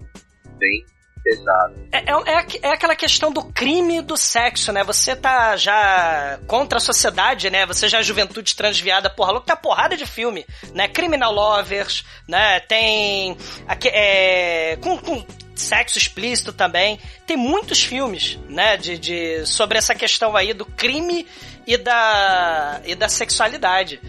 bem 0.59 0.85
pesada. 1.25 1.75
É, 1.93 1.99
é, 1.99 2.13
é 2.13 2.47
é 2.71 2.73
aquela 2.73 2.97
questão 2.97 3.33
do 3.33 3.45
crime 3.53 4.03
do 4.03 4.17
sexo, 4.17 4.73
né? 4.73 4.83
Você 4.83 5.15
tá 5.15 5.57
já 5.57 6.41
contra 6.49 6.79
a 6.79 6.81
sociedade, 6.81 7.49
né? 7.49 7.65
Você 7.67 7.89
já 7.89 8.01
é 8.01 8.03
juventude 8.03 8.57
transviada, 8.57 9.09
porra 9.09 9.31
louca, 9.33 9.47
tem 9.47 9.55
uma 9.55 9.61
porrada 9.63 9.97
de 9.97 10.05
filme, 10.07 10.45
né? 10.75 10.89
Criminal 10.89 11.33
Lovers, 11.33 12.05
né? 12.29 12.59
Tem. 12.61 13.37
aque- 13.69 13.89
é, 13.93 14.77
com, 14.83 14.99
com 14.99 15.25
sexo 15.63 15.99
explícito 15.99 16.53
também. 16.53 16.99
Tem 17.27 17.37
muitos 17.37 17.83
filmes, 17.83 18.39
né? 18.49 18.77
De, 18.77 18.99
de, 18.99 19.47
sobre 19.47 19.79
essa 19.79 19.95
questão 19.95 20.37
aí 20.37 20.53
do 20.53 20.67
crime 20.67 21.27
e 21.67 21.77
da, 21.77 22.81
e 22.85 22.95
da 22.95 23.09
sexualidade. 23.09 24.01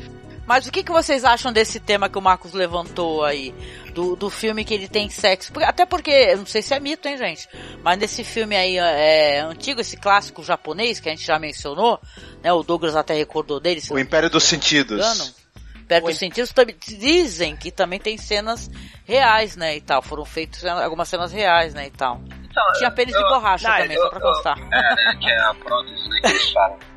Mas 0.45 0.67
o 0.67 0.71
que, 0.71 0.83
que 0.83 0.91
vocês 0.91 1.23
acham 1.23 1.53
desse 1.53 1.79
tema 1.79 2.09
que 2.09 2.17
o 2.17 2.21
Marcos 2.21 2.53
levantou 2.53 3.23
aí? 3.23 3.53
Do, 3.93 4.15
do 4.15 4.29
filme 4.29 4.65
que 4.65 4.73
ele 4.73 4.87
tem 4.87 5.07
sexo? 5.07 5.53
Até 5.61 5.85
porque, 5.85 6.09
eu 6.09 6.37
não 6.37 6.45
sei 6.47 6.63
se 6.63 6.73
é 6.73 6.79
mito, 6.79 7.07
hein, 7.07 7.15
gente? 7.15 7.47
Mas 7.83 7.99
nesse 7.99 8.23
filme 8.23 8.55
aí 8.55 8.77
é, 8.77 9.41
antigo, 9.41 9.79
esse 9.79 9.95
clássico 9.95 10.43
japonês 10.43 10.99
que 10.99 11.07
a 11.07 11.11
gente 11.11 11.25
já 11.25 11.37
mencionou, 11.37 12.01
né? 12.41 12.51
O 12.51 12.63
Douglas 12.63 12.95
até 12.95 13.13
recordou 13.13 13.59
dele. 13.59 13.81
O 13.91 13.99
Império 13.99 14.29
dos. 14.31 14.43
Sentidos. 14.43 15.42
Perto 15.87 16.05
O 16.05 16.07
dos 16.09 16.17
sentidos 16.17 16.51
também 16.51 16.75
dizem 16.87 17.55
que 17.55 17.71
também 17.71 17.99
tem 17.99 18.17
cenas 18.17 18.69
reais, 19.05 19.55
né, 19.55 19.75
e 19.77 19.81
tal. 19.81 20.01
Foram 20.01 20.23
feitas 20.25 20.63
algumas 20.65 21.07
cenas 21.09 21.31
reais, 21.31 21.73
né, 21.73 21.87
e 21.87 21.91
tal. 21.91 22.21
Então, 22.43 22.63
Tinha 22.77 22.91
pênis 22.91 23.15
de 23.15 23.21
borracha 23.23 23.67
não, 23.67 23.77
também, 23.77 23.97
eu- 23.97 24.03
só 24.03 24.09
pra 24.09 24.19
eu- 24.19 24.21
constar. 24.33 24.57
É, 24.59 24.95
né? 24.95 25.17
Que 25.19 25.29
é 25.29 25.39
a 25.41 25.53
prótese, 25.55 26.09
né? 26.09 26.19
Que 26.21 26.27
eles 26.27 26.51
falam. 26.51 26.79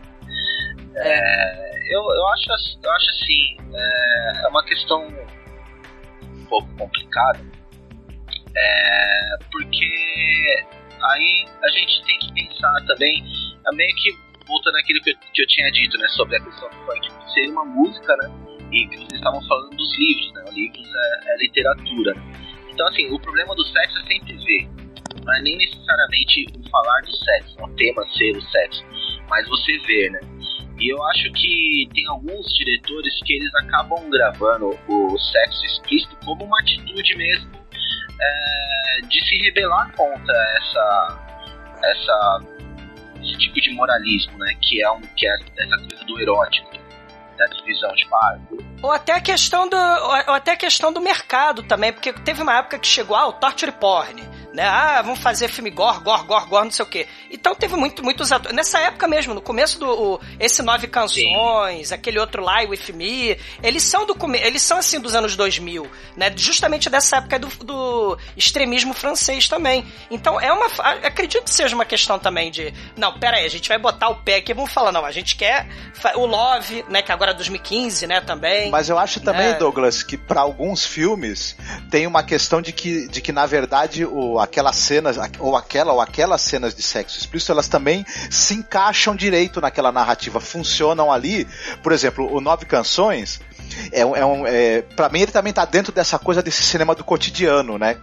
É, 0.99 1.95
eu, 1.95 2.01
eu, 2.01 2.29
acho, 2.29 2.51
eu 2.83 2.91
acho 2.91 3.11
assim, 3.11 3.57
é, 3.75 4.45
é 4.45 4.49
uma 4.49 4.65
questão 4.65 5.07
um 5.07 6.45
pouco 6.47 6.67
complicada, 6.79 7.39
é, 8.57 9.37
porque 9.53 10.65
aí 11.03 11.47
a 11.63 11.69
gente 11.69 12.03
tem 12.07 12.19
que 12.21 12.33
pensar 12.33 12.83
também, 12.87 13.23
é 13.71 13.75
meio 13.75 13.95
que 13.97 14.11
voltando 14.47 14.73
naquilo 14.75 15.03
que 15.03 15.11
eu, 15.11 15.17
que 15.35 15.43
eu 15.43 15.47
tinha 15.49 15.71
dito, 15.71 15.99
né, 15.99 16.09
sobre 16.09 16.37
a 16.37 16.41
questão 16.41 16.69
do 16.71 16.77
funk, 16.87 17.13
ser 17.35 17.47
uma 17.51 17.65
música, 17.67 18.17
né, 18.17 18.31
e 18.73 18.87
que 18.89 18.97
vocês 18.97 19.13
estavam 19.15 19.41
falando 19.47 19.77
dos 19.77 19.99
livros, 19.99 20.33
né, 20.35 20.45
livros 20.53 20.87
é, 20.87 21.33
é 21.33 21.37
literatura. 21.39 22.15
Então, 22.73 22.87
assim, 22.89 23.11
o 23.11 23.19
problema 23.19 23.55
do 23.55 23.65
sexo 23.65 23.99
é 23.99 24.07
sempre 24.07 24.37
ver, 24.37 24.69
não 25.25 25.35
é 25.35 25.43
nem 25.43 25.57
necessariamente 25.57 26.47
o 26.59 26.71
falar 26.71 27.01
do 27.03 27.17
sexo, 27.17 27.57
o 27.63 27.69
tema 27.77 28.07
ser 28.17 28.37
o 28.37 28.43
sexo, 28.43 28.85
mas 29.29 29.49
você 29.49 29.79
ver, 29.79 30.11
né. 30.11 30.21
E 30.79 30.93
eu 30.93 31.03
acho 31.05 31.33
que 31.33 31.89
tem 31.95 32.07
alguns 32.09 32.47
diretores 32.53 33.15
que 33.25 33.33
eles 33.33 33.55
acabam 33.55 34.11
gravando 34.11 34.79
o 34.89 35.19
sexo 35.19 35.65
explícito 35.65 36.17
como 36.25 36.45
uma 36.45 36.61
atitude 36.61 37.17
mesmo 37.17 37.51
é, 38.21 39.01
de 39.09 39.25
se 39.25 39.37
rebelar 39.39 39.91
contra 39.97 40.35
essa, 40.59 41.19
essa 41.83 42.43
esse 43.23 43.39
tipo 43.39 43.61
de 43.61 43.73
moralismo, 43.73 44.39
né? 44.39 44.55
Que 44.61 44.83
é 44.83 44.91
um 44.91 45.01
que 45.01 45.27
é 45.27 45.35
essa 45.59 45.79
coisa 45.79 46.05
do 46.05 46.21
erótico, 46.21 46.71
da 47.37 47.47
divisão 47.47 47.93
de 47.95 48.09
par. 48.09 48.41
Ou 48.83 48.91
até 48.91 49.13
a 49.13 49.21
questão 49.21 49.69
do, 49.69 49.77
ou 49.77 50.35
até 50.35 50.57
questão 50.57 50.93
do 50.93 51.01
mercado 51.01 51.63
também, 51.63 51.93
porque 51.93 52.13
teve 52.13 52.43
uma 52.43 52.59
época 52.59 52.79
que 52.79 52.87
chegou 52.87 53.17
ah, 53.17 53.27
o 53.27 53.33
torture 53.33 53.73
porn 53.73 54.23
né? 54.57 54.65
Ah, 54.65 55.03
vamos 55.03 55.21
fazer 55.21 55.49
filme 55.49 55.69
gore, 55.69 56.01
gore, 56.01 56.25
gore, 56.25 56.47
gore, 56.47 56.65
não 56.65 56.71
sei 56.71 56.83
o 56.83 56.89
quê. 56.89 57.07
Então 57.31 57.55
teve 57.55 57.77
muito, 57.77 58.03
muitos 58.03 58.33
atores. 58.33 58.57
Nessa 58.57 58.79
época 58.79 59.07
mesmo, 59.07 59.35
no 59.35 59.43
começo 59.43 59.79
do. 59.79 59.87
O, 59.87 60.21
esse 60.41 60.63
Nove 60.63 60.87
Canções, 60.89 61.89
Sim. 61.89 61.95
aquele 61.95 62.19
outro 62.19 62.43
Lie 62.43 62.67
With 62.67 62.93
Me, 62.95 63.39
eles 63.63 63.83
são 63.83 64.07
do 64.07 64.17
eles 64.35 64.63
são 64.63 64.79
assim 64.79 64.99
dos 64.99 65.15
anos 65.15 65.37
2000, 65.37 65.87
né? 66.17 66.33
Justamente 66.35 66.89
dessa 66.89 67.19
época 67.19 67.39
do, 67.39 67.49
do 67.63 68.19
extremismo 68.35 68.95
francês 68.95 69.47
também. 69.47 69.87
Então 70.11 70.41
é 70.41 70.51
uma. 70.51 70.67
Acredito 71.05 71.45
que 71.45 71.51
seja 71.51 71.75
uma 71.75 71.85
questão 71.85 72.19
também 72.19 72.51
de. 72.51 72.73
Não, 72.97 73.19
pera 73.19 73.37
aí, 73.37 73.45
a 73.45 73.51
gente 73.51 73.69
vai 73.69 73.79
botar 73.79 74.09
o 74.09 74.17
pé 74.17 74.37
aqui 74.37 74.53
e 74.53 74.55
vamos 74.55 74.73
falar, 74.73 74.91
não, 74.91 75.05
a 75.05 75.13
gente 75.13 75.37
quer 75.37 75.69
o 76.15 76.25
Love, 76.25 76.83
né? 76.89 77.03
Que 77.03 77.13
agora 77.13 77.33
é 77.33 77.35
2015, 77.35 78.07
né? 78.07 78.23
Também. 78.23 78.71
Mas 78.71 78.89
eu 78.89 78.99
acho 78.99 79.21
também, 79.21 79.49
né? 79.49 79.59
Douglas, 79.59 80.03
que 80.03 80.17
para 80.17 80.41
alguns 80.41 80.87
filmes 80.87 81.55
tem 81.91 82.07
uma 82.07 82.23
questão 82.23 82.63
de 82.63 82.73
que, 82.73 83.07
de 83.09 83.21
que 83.21 83.33
na 83.33 83.45
verdade, 83.45 84.03
o, 84.07 84.39
aquelas 84.47 84.77
cenas, 84.77 85.17
ou 85.39 85.57
aquela 85.57 85.93
ou 85.93 86.01
aquelas 86.01 86.41
cenas 86.41 86.75
de 86.75 86.83
sexo 86.83 87.19
explícito, 87.19 87.53
elas 87.53 87.69
também 87.69 88.05
se 88.31 88.55
encaixam 88.55 89.15
direito 89.15 89.61
naquela 89.61 89.93
narrativa, 89.93 90.41
funcionam 90.41 91.13
ali. 91.13 91.47
Por 91.83 91.93
exemplo, 91.93 92.35
o 92.35 92.41
Nove 92.41 92.65
Canções, 92.65 93.41
é, 93.93 94.01
é 94.01 94.25
um, 94.25 94.47
é, 94.47 94.83
para 94.83 95.09
mim 95.09 95.21
ele 95.21 95.33
também 95.33 95.53
tá 95.53 95.65
dentro 95.65 95.93
dessa 95.93 96.19
coisa 96.19 96.43
desse 96.43 96.63
cinema 96.63 96.95
do 96.95 97.05
cotidiano, 97.05 97.79
né? 97.79 97.97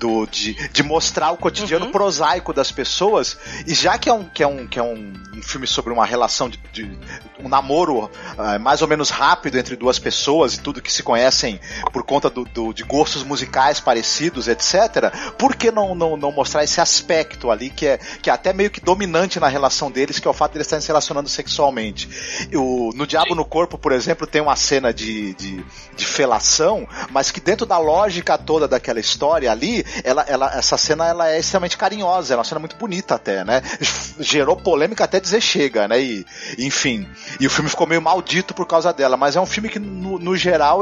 Do, 0.00 0.26
de, 0.26 0.54
de 0.70 0.82
mostrar 0.82 1.30
o 1.30 1.36
cotidiano 1.36 1.84
uhum. 1.84 1.92
prosaico 1.92 2.54
das 2.54 2.72
pessoas. 2.72 3.36
E 3.66 3.74
já 3.74 3.98
que 3.98 4.08
é 4.08 4.12
um, 4.12 4.24
que 4.24 4.42
é 4.42 4.46
um, 4.46 4.66
que 4.66 4.78
é 4.78 4.82
um, 4.82 5.12
um 5.36 5.42
filme 5.42 5.66
sobre 5.66 5.92
uma 5.92 6.06
relação 6.06 6.48
de, 6.48 6.58
de 6.72 6.98
um 7.38 7.48
namoro 7.48 8.04
uh, 8.06 8.58
mais 8.60 8.80
ou 8.80 8.88
menos 8.88 9.10
rápido 9.10 9.58
entre 9.58 9.76
duas 9.76 9.98
pessoas 9.98 10.54
e 10.54 10.60
tudo 10.60 10.80
que 10.80 10.90
se 10.90 11.02
conhecem 11.02 11.60
por 11.92 12.02
conta 12.02 12.30
do, 12.30 12.44
do, 12.44 12.72
de 12.72 12.82
gostos 12.82 13.22
musicais 13.22 13.78
parecidos, 13.78 14.48
etc. 14.48 15.12
Por 15.38 15.54
que 15.54 15.70
não, 15.70 15.94
não, 15.94 16.16
não 16.16 16.32
mostrar 16.32 16.64
esse 16.64 16.80
aspecto 16.80 17.50
ali 17.50 17.68
que 17.68 17.86
é, 17.86 17.98
que 17.98 18.30
é 18.30 18.32
até 18.32 18.54
meio 18.54 18.70
que 18.70 18.80
dominante 18.80 19.38
na 19.38 19.48
relação 19.48 19.90
deles, 19.90 20.18
que 20.18 20.26
é 20.26 20.30
o 20.30 20.34
fato 20.34 20.52
de 20.52 20.58
eles 20.58 20.66
estarem 20.66 20.80
se 20.80 20.88
relacionando 20.88 21.28
sexualmente? 21.28 22.08
O, 22.54 22.90
no 22.94 23.06
Diabo 23.06 23.34
no 23.34 23.44
Corpo, 23.44 23.76
por 23.76 23.92
exemplo, 23.92 24.26
tem 24.26 24.40
uma 24.40 24.56
cena 24.56 24.94
de, 24.94 25.34
de, 25.34 25.64
de 25.94 26.06
felação, 26.06 26.88
mas 27.10 27.30
que 27.30 27.40
dentro 27.40 27.66
da 27.66 27.76
lógica 27.76 28.38
toda 28.38 28.66
daquela 28.66 28.98
história 28.98 29.50
ali, 29.50 29.84
ela, 30.04 30.22
ela, 30.22 30.46
essa 30.56 30.76
cena 30.76 31.06
ela 31.06 31.28
é 31.30 31.38
extremamente 31.38 31.76
carinhosa, 31.76 32.34
é 32.34 32.36
uma 32.36 32.44
cena 32.44 32.58
muito 32.58 32.76
bonita 32.76 33.14
até, 33.14 33.44
né? 33.44 33.62
Gerou 34.20 34.56
polêmica 34.56 35.04
até 35.04 35.20
dizer 35.20 35.40
chega, 35.40 35.88
né? 35.88 36.00
E, 36.00 36.24
enfim, 36.58 37.08
e 37.40 37.46
o 37.46 37.50
filme 37.50 37.70
ficou 37.70 37.86
meio 37.86 38.02
maldito 38.02 38.54
por 38.54 38.66
causa 38.66 38.92
dela, 38.92 39.16
mas 39.16 39.36
é 39.36 39.40
um 39.40 39.46
filme 39.46 39.68
que 39.68 39.78
no, 39.78 40.18
no 40.18 40.36
geral 40.36 40.80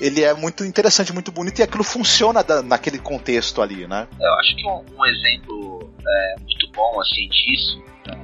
ele 0.00 0.22
é 0.22 0.34
muito 0.34 0.64
interessante, 0.64 1.12
muito 1.12 1.32
bonito 1.32 1.58
e 1.58 1.62
aquilo 1.62 1.84
funciona 1.84 2.42
da, 2.42 2.62
naquele 2.62 2.98
contexto 2.98 3.62
ali, 3.62 3.86
né? 3.86 4.06
Eu 4.20 4.34
acho 4.34 4.56
que 4.56 4.66
um, 4.66 4.84
um 4.98 5.06
exemplo 5.06 5.90
é, 6.06 6.40
muito 6.40 6.68
bom 6.72 7.00
assim 7.00 7.28
disso, 7.28 7.82
né, 8.06 8.20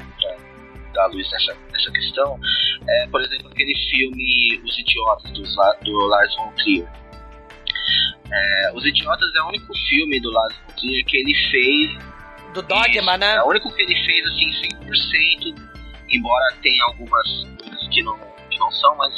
dar 0.92 1.06
luz 1.06 1.28
nessa, 1.30 1.56
nessa 1.72 1.90
questão, 1.90 2.38
é, 2.86 3.06
por 3.09 3.20
exemplo, 3.22 3.48
aquele 3.48 3.74
filme 3.90 4.60
Os 4.64 4.78
Idiotas, 4.78 5.32
do, 5.32 5.42
do 5.84 6.06
Lars 6.06 6.36
von 6.36 6.52
Trier 6.56 7.01
é, 8.30 8.72
Os 8.74 8.84
Idiotas 8.84 9.34
é 9.34 9.42
o 9.42 9.48
único 9.48 9.74
filme 9.88 10.20
do 10.20 10.30
Lars 10.30 10.56
von 10.56 10.74
Trier 10.74 11.04
que 11.04 11.16
ele 11.16 11.34
fez. 11.50 12.12
Do 12.54 12.62
Dogma, 12.62 13.16
né? 13.16 13.36
É 13.36 13.42
o 13.42 13.48
único 13.48 13.72
que 13.74 13.82
ele 13.82 13.94
fez 14.04 14.26
assim 14.26 14.50
100%, 14.84 15.54
embora 16.10 16.54
tenha 16.62 16.84
algumas 16.84 17.28
coisas 17.59 17.88
que 17.88 18.02
não, 18.02 18.18
que 18.50 18.59
não 18.59 18.70
são, 18.72 18.94
mas 18.96 19.12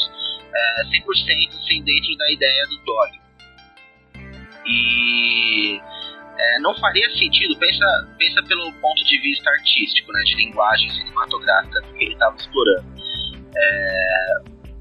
é, 0.54 0.84
100% 0.84 1.58
assim, 1.58 1.82
dentro 1.82 2.16
da 2.16 2.30
ideia 2.30 2.66
do 2.68 2.78
Dogma. 2.84 3.24
E 4.66 5.80
é, 6.38 6.58
não 6.60 6.74
faria 6.76 7.08
sentido, 7.10 7.56
pensa, 7.56 8.08
pensa 8.18 8.42
pelo 8.42 8.72
ponto 8.74 9.04
de 9.04 9.18
vista 9.20 9.50
artístico, 9.50 10.12
né, 10.12 10.22
de 10.22 10.36
linguagem 10.36 10.90
cinematográfica 10.90 11.82
que 11.82 12.04
ele 12.04 12.12
estava 12.14 12.36
explorando. 12.36 12.94
É, 13.56 14.34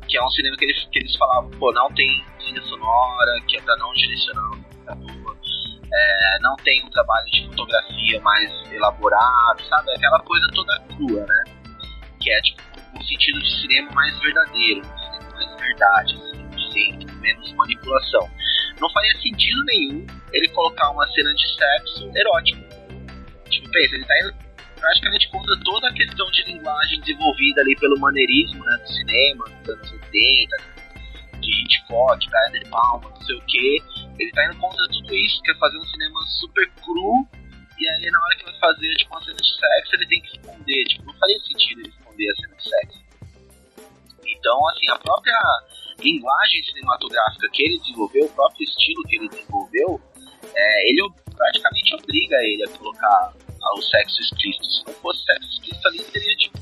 que 0.07 0.17
é 0.17 0.23
um 0.23 0.29
cinema 0.29 0.57
que 0.57 0.65
eles, 0.65 0.83
que 0.91 0.99
eles 0.99 1.15
falavam, 1.15 1.49
pô, 1.51 1.71
não 1.73 1.91
tem 1.93 2.23
trilha 2.43 2.61
sonora, 2.63 3.41
que 3.47 3.57
é 3.57 3.61
pra 3.61 3.75
não 3.77 3.93
direcionar 3.93 4.51
o 4.51 4.57
espectador, 4.57 5.37
é, 5.93 6.39
não 6.41 6.55
tem 6.57 6.83
um 6.83 6.89
trabalho 6.89 7.25
de 7.27 7.45
fotografia 7.47 8.19
mais 8.21 8.51
elaborado, 8.71 9.63
sabe? 9.69 9.91
Aquela 9.91 10.19
coisa 10.21 10.47
toda 10.53 10.79
crua, 10.95 11.25
né? 11.25 11.43
Que 12.19 12.31
é 12.31 12.41
tipo 12.41 12.61
um 12.95 13.03
sentido 13.03 13.39
de 13.39 13.61
cinema 13.61 13.91
mais 13.91 14.17
verdadeiro, 14.19 14.81
mais 15.33 15.61
verdade, 15.61 16.15
assim, 16.15 16.71
sem 16.71 17.07
menos 17.19 17.53
manipulação. 17.53 18.29
Não 18.79 18.89
faria 18.89 19.13
sentido 19.21 19.63
nenhum 19.65 20.05
ele 20.31 20.49
colocar 20.49 20.89
uma 20.89 21.07
cena 21.11 21.33
de 21.33 21.55
sexo 21.55 22.11
erótico. 22.15 22.61
Tipo, 23.49 23.69
pensa, 23.71 23.95
ele 23.95 24.05
tá 24.05 24.19
indo 24.19 24.33
praticamente 24.79 25.29
contra 25.29 25.57
toda 25.63 25.87
a 25.89 25.93
questão 25.93 26.29
de 26.31 26.43
linguagem 26.43 26.99
desenvolvida 27.01 27.61
ali 27.61 27.75
pelo 27.77 27.99
maneirismo 27.99 28.65
né, 28.65 28.77
do 28.77 28.87
cinema, 28.87 29.45
dos 29.45 29.69
anos 29.69 29.91
80, 29.91 30.72
de 31.43 31.63
Hitchcock, 31.63 32.29
Brian 32.29 32.59
De 32.59 32.69
Palma, 32.69 33.09
não 33.09 33.21
sei 33.21 33.35
o 33.35 33.41
que. 33.41 33.83
Ele 34.19 34.31
tá 34.31 34.45
indo 34.45 34.57
contra 34.57 34.87
tudo 34.87 35.15
isso, 35.15 35.41
quer 35.43 35.57
fazer 35.57 35.77
um 35.77 35.85
cinema 35.87 36.19
super 36.39 36.69
cru, 36.83 37.27
e 37.79 37.87
aí 37.87 38.11
na 38.11 38.23
hora 38.23 38.35
que 38.37 38.45
vai 38.45 38.59
fazer 38.59 38.95
tipo, 38.95 39.13
uma 39.13 39.23
cena 39.23 39.37
de 39.37 39.55
sexo, 39.55 39.95
ele 39.95 40.07
tem 40.07 40.21
que 40.21 40.37
esconder. 40.37 40.85
Tipo, 40.85 41.05
não 41.05 41.13
faria 41.15 41.39
sentido 41.39 41.81
ele 41.81 41.89
esconder 41.89 42.31
a 42.31 42.35
cena 42.35 42.55
de 42.55 42.69
sexo. 42.69 43.03
Então, 44.25 44.67
assim, 44.69 44.89
a 44.89 44.97
própria 44.99 45.37
linguagem 45.99 46.63
cinematográfica 46.63 47.49
que 47.51 47.63
ele 47.63 47.79
desenvolveu, 47.79 48.25
o 48.25 48.29
próprio 48.29 48.63
estilo 48.63 49.03
que 49.03 49.15
ele 49.15 49.29
desenvolveu, 49.29 50.01
é, 50.55 50.89
ele 50.89 51.09
praticamente 51.35 51.95
obriga 51.95 52.35
ele 52.43 52.63
a 52.63 52.69
colocar 52.77 53.33
o 53.75 53.81
sexo 53.81 54.21
explícito. 54.21 54.65
Se 54.65 54.85
não 54.85 54.93
fosse 54.95 55.23
sexo 55.23 55.49
explícito 55.49 55.87
ali, 55.87 55.99
seria 56.03 56.35
tipo 56.37 56.59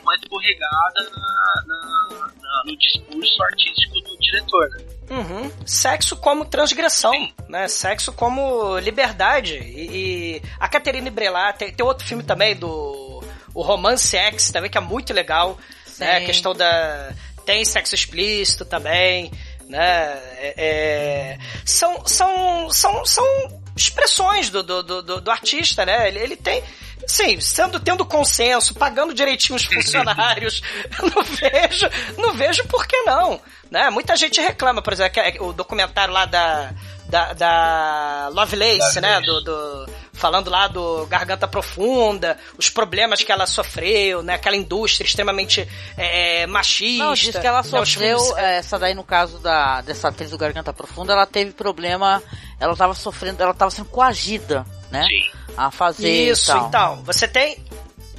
uma 0.00 0.14
escorregada 0.16 1.10
na, 1.10 1.62
na, 1.66 2.32
na, 2.40 2.62
no 2.64 2.76
discurso 2.76 3.42
artístico 3.42 4.00
do 4.00 4.18
diretor, 4.18 4.68
né? 4.70 4.84
Uhum. 5.10 5.66
Sexo 5.66 6.16
como 6.16 6.44
transgressão, 6.44 7.12
Sim. 7.12 7.32
né? 7.48 7.68
Sexo 7.68 8.12
como 8.12 8.78
liberdade. 8.78 9.58
E, 9.58 10.36
e 10.36 10.42
a 10.58 10.68
Catherine 10.68 11.10
Brelat 11.10 11.58
tem, 11.58 11.72
tem, 11.72 11.84
outro 11.84 12.06
filme 12.06 12.22
também 12.22 12.56
do 12.56 13.22
o 13.54 13.60
Romance 13.60 14.16
X 14.16 14.50
também 14.50 14.70
que 14.70 14.78
é 14.78 14.80
muito 14.80 15.12
legal, 15.12 15.58
né? 15.98 16.16
A 16.16 16.24
questão 16.24 16.54
da 16.54 17.12
tem 17.44 17.64
sexo 17.64 17.94
explícito 17.94 18.64
também, 18.64 19.30
né? 19.68 20.18
É, 20.38 20.54
é, 20.56 21.38
são, 21.64 22.06
são, 22.06 22.70
são, 22.70 23.04
são 23.04 23.60
expressões 23.76 24.50
do, 24.50 24.62
do, 24.62 24.82
do, 24.82 25.20
do 25.20 25.30
artista, 25.30 25.84
né? 25.84 26.08
Ele, 26.08 26.18
ele 26.18 26.36
tem. 26.36 26.62
Sim, 27.06 27.40
sendo 27.40 27.80
tendo 27.80 28.04
consenso, 28.04 28.74
pagando 28.74 29.14
direitinho 29.14 29.56
os 29.56 29.64
funcionários, 29.66 30.62
não 31.00 31.22
vejo, 31.22 31.90
não 32.18 32.32
vejo 32.32 32.64
por 32.66 32.86
que 32.86 32.96
não, 33.02 33.40
né? 33.70 33.90
Muita 33.90 34.16
gente 34.16 34.40
reclama, 34.40 34.82
por 34.82 34.92
exemplo, 34.92 35.22
o 35.40 35.52
documentário 35.52 36.12
lá 36.12 36.24
da 36.24 36.72
da, 37.12 37.32
da 37.34 38.30
Lovelace, 38.32 38.98
né? 38.98 39.20
Do, 39.20 39.42
do, 39.42 39.86
falando 40.14 40.48
lá 40.48 40.66
do 40.66 41.06
Garganta 41.06 41.46
Profunda, 41.46 42.38
os 42.56 42.70
problemas 42.70 43.22
que 43.22 43.30
ela 43.30 43.46
sofreu, 43.46 44.22
né? 44.22 44.34
Aquela 44.34 44.56
indústria 44.56 45.04
extremamente 45.06 45.68
é, 45.98 46.46
machista. 46.46 47.04
Não, 47.04 47.12
diz 47.12 47.36
que 47.36 47.46
ela 47.46 47.62
né, 47.62 47.68
sofreu, 47.68 48.18
filmes... 48.18 48.38
É, 48.38 48.56
essa 48.56 48.78
daí 48.78 48.94
no 48.94 49.04
caso 49.04 49.38
da, 49.40 49.82
dessa 49.82 50.08
atriz 50.08 50.30
do 50.30 50.38
Garganta 50.38 50.72
Profunda, 50.72 51.12
ela 51.12 51.26
teve 51.26 51.52
problema, 51.52 52.22
ela 52.58 52.72
estava 52.72 52.94
sofrendo, 52.94 53.42
ela 53.42 53.52
estava 53.52 53.70
sendo 53.70 53.90
coagida, 53.90 54.64
né? 54.90 55.04
Sim. 55.06 55.41
A 55.56 55.70
fazer 55.70 56.30
Isso, 56.30 56.52
então. 56.56 57.02
Você 57.04 57.28
tem 57.28 57.58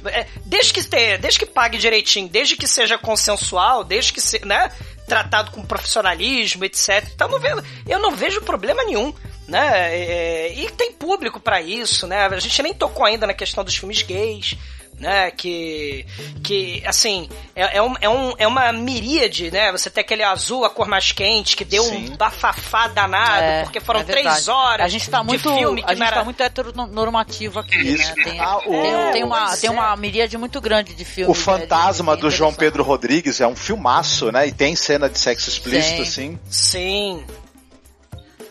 é, 0.06 0.26
desde 0.44 0.72
que 0.72 0.82
tenha, 0.84 1.18
desde 1.18 1.38
que 1.38 1.46
pague 1.46 1.78
direitinho, 1.78 2.28
desde 2.28 2.56
que 2.56 2.66
seja 2.66 2.98
consensual, 2.98 3.84
desde 3.84 4.12
que 4.12 4.20
se, 4.20 4.44
né, 4.44 4.70
tratado 5.06 5.50
com 5.50 5.64
profissionalismo, 5.64 6.64
etc. 6.64 7.08
Então 7.14 7.28
não 7.28 7.40
vejo, 7.40 7.62
eu 7.86 7.98
não 7.98 8.10
vejo 8.10 8.40
problema 8.42 8.84
nenhum. 8.84 9.12
Né? 9.46 9.94
É, 9.94 10.54
e 10.54 10.70
tem 10.70 10.92
público 10.92 11.38
para 11.38 11.60
isso, 11.60 12.06
né? 12.06 12.26
A 12.26 12.40
gente 12.40 12.62
nem 12.62 12.72
tocou 12.72 13.04
ainda 13.04 13.26
na 13.26 13.34
questão 13.34 13.62
dos 13.62 13.76
filmes 13.76 14.00
gays, 14.00 14.56
né? 14.98 15.30
Que, 15.30 16.06
que 16.42 16.82
assim, 16.86 17.28
é, 17.54 17.78
é, 17.78 17.82
um, 17.82 17.94
é, 18.00 18.08
um, 18.08 18.32
é 18.38 18.46
uma 18.46 18.72
miríade, 18.72 19.50
né? 19.50 19.70
Você 19.72 19.90
tem 19.90 20.02
aquele 20.02 20.22
azul, 20.22 20.64
a 20.64 20.70
cor 20.70 20.86
mais 20.88 21.12
quente, 21.12 21.56
que 21.56 21.64
deu 21.64 21.82
Sim. 21.84 22.10
um 22.12 22.16
bafafá 22.16 22.88
danado, 22.88 23.42
É, 23.42 23.62
porque 23.64 23.80
foram 23.80 24.00
é 24.00 24.04
três 24.04 24.48
horas 24.48 24.86
A 24.86 24.88
gente 24.88 25.08
tá 25.10 25.22
muito, 25.22 25.50
de 25.50 25.58
filme 25.58 25.82
que 25.82 25.86
a 25.86 25.90
gente 25.90 25.98
não 26.00 26.06
era... 26.06 26.16
tá 26.16 26.24
muito 26.24 26.40
heteronormativo 26.42 27.58
aqui, 27.58 27.76
Isso. 27.76 28.14
né? 28.16 28.24
Tem, 28.24 28.40
Ah, 28.40 28.56
o- 28.58 28.60
tem, 28.60 29.12
tem 29.12 29.24
uma, 29.24 29.56
tem 29.56 29.68
é. 29.68 29.72
uma 29.72 29.96
miríade 29.96 30.36
muito 30.38 30.60
grande 30.60 30.94
de 30.94 31.04
filmes. 31.04 31.36
O 31.36 31.40
Fantasma 31.40 32.12
né, 32.12 32.16
de- 32.16 32.22
do 32.22 32.30
de 32.30 32.36
João. 32.36 32.54
Pedro 32.54 32.82
Rodrigues 32.82 33.40
é 33.40 33.46
um 33.46 33.56
filmaço, 33.56 34.30
né? 34.32 34.46
E 34.46 34.52
tem 34.52 34.74
cena 34.76 35.08
de 35.08 35.18
sexo 35.18 35.48
explícito, 35.50 35.96
Sim. 35.96 36.02
assim. 36.02 36.38
Sim, 36.48 37.24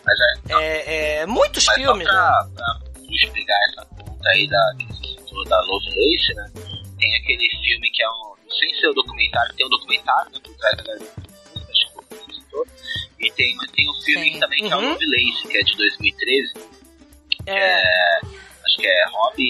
Mas 0.04 0.18
é, 0.50 0.62
é, 0.62 1.16
é, 1.22 1.26
muitos 1.26 1.64
mas 1.66 1.76
filmes, 1.76 2.06
só 2.06 2.12
né? 2.12 2.20
pra, 2.20 2.46
pra 2.54 3.32
pegar 3.32 3.56
essa 3.70 3.86
ponta 3.86 4.28
aí 4.28 4.46
da, 4.48 4.72
que 4.78 5.23
citou 5.34 5.44
da 5.46 5.60
Lovelace, 5.62 6.34
né? 6.34 6.50
Tem 6.98 7.16
aquele 7.16 7.48
filme 7.62 7.90
que 7.90 8.02
é 8.02 8.08
um. 8.10 8.34
Sem 8.58 8.72
ser 8.78 8.86
o 8.88 8.94
documentário, 8.94 9.54
tem 9.56 9.66
um 9.66 9.70
documentário, 9.70 10.30
né? 10.32 10.38
Por 10.44 10.54
trás 10.56 10.76
da. 10.76 11.24
E 13.20 13.30
tem, 13.32 13.56
mas 13.56 13.70
tem 13.72 13.88
um 13.90 13.94
filme 14.04 14.32
Sim. 14.34 14.40
também 14.40 14.58
que 14.66 14.72
é 14.72 14.76
o 14.76 14.80
Uhum. 14.80 14.90
Lovelace, 14.92 15.48
que 15.48 15.56
é 15.56 15.62
de 15.62 15.76
2013. 15.76 16.52
É, 17.46 18.20
Acho 18.66 18.76
que 18.76 18.86
é 18.86 19.04
Rob 19.10 19.42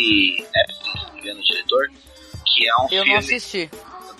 Epstein, 0.56 0.98
se 0.98 1.06
não 1.06 1.14
me 1.14 1.20
engano, 1.20 1.40
o 1.40 1.44
diretor. 1.44 1.88
Que 2.46 2.68
é 2.68 2.74
um 2.76 2.82
Eu 2.90 2.98
não 2.98 3.04
filme. 3.04 3.14
assisti. 3.16 3.70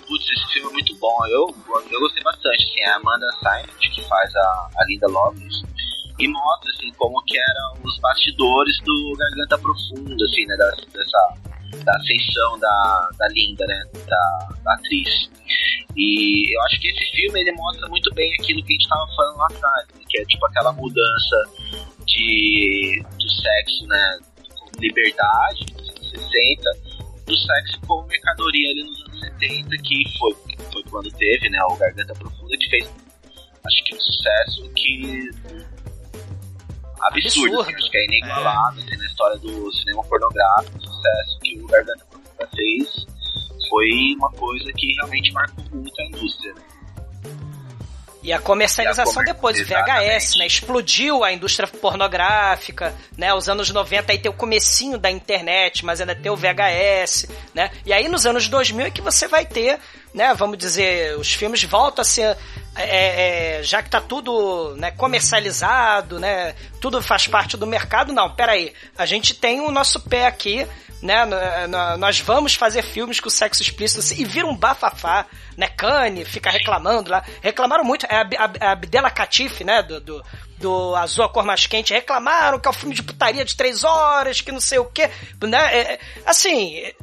Putz, 0.07 0.25
esse 0.31 0.53
filme 0.53 0.69
é 0.69 0.73
muito 0.73 0.95
bom. 0.97 1.25
Eu, 1.27 1.55
eu 1.89 1.99
gostei 1.99 2.23
bastante. 2.23 2.63
Assim, 2.63 2.81
é 2.81 2.89
a 2.89 2.95
Amanda 2.97 3.25
Seyfried 3.41 3.89
que 3.95 4.01
faz 4.07 4.35
a, 4.35 4.69
a 4.77 4.85
Linda 4.87 5.07
Lovelace 5.07 5.63
e 6.19 6.27
mostra 6.27 6.71
assim 6.71 6.91
como 6.93 7.21
que 7.25 7.37
eram 7.37 7.73
os 7.83 7.97
bastidores 7.99 8.77
do 8.83 9.13
Garganta 9.17 9.57
Profunda, 9.57 10.25
assim, 10.25 10.45
né, 10.45 10.55
dessa 10.93 11.33
da 11.83 11.95
ascensão 11.95 12.59
da, 12.59 13.09
da 13.17 13.27
Linda, 13.29 13.65
né, 13.65 13.83
da, 14.07 14.47
da 14.63 14.73
atriz. 14.73 15.29
E 15.95 16.55
eu 16.55 16.61
acho 16.63 16.79
que 16.79 16.87
esse 16.89 17.11
filme 17.11 17.39
ele 17.39 17.51
mostra 17.53 17.87
muito 17.87 18.13
bem 18.13 18.33
aquilo 18.35 18.63
que 18.63 18.73
a 18.73 18.75
gente 18.75 18.89
tava 18.89 19.07
falando 19.15 19.37
lá 19.37 19.47
atrás, 19.47 19.87
né, 19.93 20.01
que 20.09 20.19
é 20.19 20.25
tipo 20.25 20.45
aquela 20.45 20.71
mudança 20.73 21.35
de 22.05 23.03
do 23.19 23.29
sexo, 23.29 23.87
né, 23.87 24.19
liberdade 24.79 25.65
nos 25.73 25.89
anos 25.89 26.09
60, 26.09 26.71
do 27.25 27.37
sexo 27.37 27.79
como 27.87 28.07
mercadoria 28.07 28.69
ali 28.69 28.83
nos 28.83 29.01
anos 29.07 29.19
70, 29.19 29.77
que 29.77 30.03
foi, 30.19 30.35
foi 30.71 30.83
quando 30.83 31.11
teve, 31.11 31.49
né, 31.49 31.59
o 31.63 31.75
Garganta 31.75 32.13
Profunda, 32.13 32.57
que 32.57 32.69
fez 32.69 32.89
acho 33.65 33.83
que 33.83 33.95
um 33.95 33.99
sucesso 33.99 34.69
que 34.73 35.29
absurdo, 37.01 37.59
Absurdo. 37.59 37.61
assim, 37.61 37.75
acho 37.75 37.91
que 37.91 37.97
é 37.97 38.05
inigualável 38.05 38.83
assim, 38.83 38.97
na 38.97 39.05
história 39.05 39.37
do 39.37 39.71
cinema 39.73 40.03
pornográfico, 40.03 40.79
que 41.43 41.59
o 41.59 41.67
Garganta 41.67 42.05
Profunda 42.09 42.49
fez 42.55 43.05
foi 43.69 43.89
uma 44.17 44.31
coisa 44.31 44.71
que 44.73 44.93
realmente 44.95 45.31
marcou 45.33 45.63
muito 45.71 45.99
a 45.99 46.05
indústria. 46.05 46.53
Né? 46.53 46.61
E 48.23 48.33
a 48.33 48.39
comercialização 48.39 49.05
E 49.05 49.09
a 49.11 49.13
comer- 49.13 49.33
depois, 49.35 49.59
o 49.59 49.63
VHS, 49.65 49.69
Exatamente. 49.71 50.37
né? 50.39 50.47
Explodiu 50.47 51.23
a 51.23 51.31
indústria 51.31 51.67
pornográfica, 51.67 52.91
né? 53.15 53.31
Os 53.35 53.47
anos 53.47 53.69
90 53.69 54.11
aí 54.11 54.17
tem 54.17 54.31
o 54.31 54.33
comecinho 54.33 54.97
da 54.97 55.11
internet, 55.11 55.85
mas 55.85 56.01
ainda 56.01 56.15
tem 56.15 56.31
o 56.31 56.35
VHS, 56.35 57.27
né? 57.53 57.69
E 57.85 57.93
aí 57.93 58.07
nos 58.07 58.25
anos 58.25 58.47
2000 58.47 58.87
é 58.87 58.89
que 58.91 58.99
você 59.01 59.27
vai 59.27 59.45
ter, 59.45 59.79
né? 60.11 60.33
Vamos 60.33 60.57
dizer, 60.57 61.15
os 61.19 61.31
filmes 61.35 61.63
voltam 61.65 62.01
a 62.01 62.05
ser... 62.05 62.35
é, 62.75 63.57
é, 63.59 63.63
já 63.63 63.83
que 63.83 63.91
tá 63.91 64.01
tudo 64.01 64.75
né, 64.75 64.89
comercializado, 64.89 66.19
né? 66.19 66.55
Tudo 66.81 67.01
faz 67.03 67.27
parte 67.27 67.55
do 67.57 67.67
mercado, 67.67 68.11
não, 68.11 68.33
peraí. 68.33 68.73
A 68.97 69.05
gente 69.05 69.35
tem 69.35 69.61
o 69.61 69.69
nosso 69.69 69.99
pé 69.99 70.25
aqui, 70.25 70.65
né? 71.05 71.23
n- 71.67 71.97
Nós 71.97 72.19
vamos 72.19 72.55
fazer 72.55 72.81
filmes 72.83 73.19
com 73.19 73.29
sexo 73.29 73.61
explícito 73.61 74.13
e 74.19 74.25
vira 74.25 74.45
um 74.47 74.55
bafafá, 74.55 75.25
né? 75.57 75.67
Kanye 75.67 76.25
fica 76.25 76.49
reclamando 76.49 77.09
lá. 77.11 77.23
Reclamaram 77.41 77.83
muito. 77.83 78.05
É 78.09 78.15
a, 78.17 78.21
Ab- 78.21 78.35
a, 78.37 78.65
a 78.67 78.71
Abdela 78.71 79.09
Catife, 79.11 79.63
né? 79.63 79.81
Do, 79.83 80.01
do, 80.01 80.23
do 80.57 80.95
Azul 80.95 81.23
a 81.25 81.29
Cor 81.29 81.45
Mais 81.45 81.65
Quente. 81.67 81.93
Reclamaram 81.93 82.59
que 82.59 82.67
é 82.67 82.71
um 82.71 82.73
filme 82.73 82.95
de 82.95 83.03
putaria 83.03 83.45
de 83.45 83.55
três 83.55 83.83
horas, 83.83 84.41
que 84.41 84.51
não 84.51 84.59
sei 84.59 84.79
o 84.79 84.85
quê. 84.85 85.09
Né? 85.41 85.57
É, 85.77 85.93
é, 85.93 85.99
assim. 86.25 86.77
é- 86.79 86.95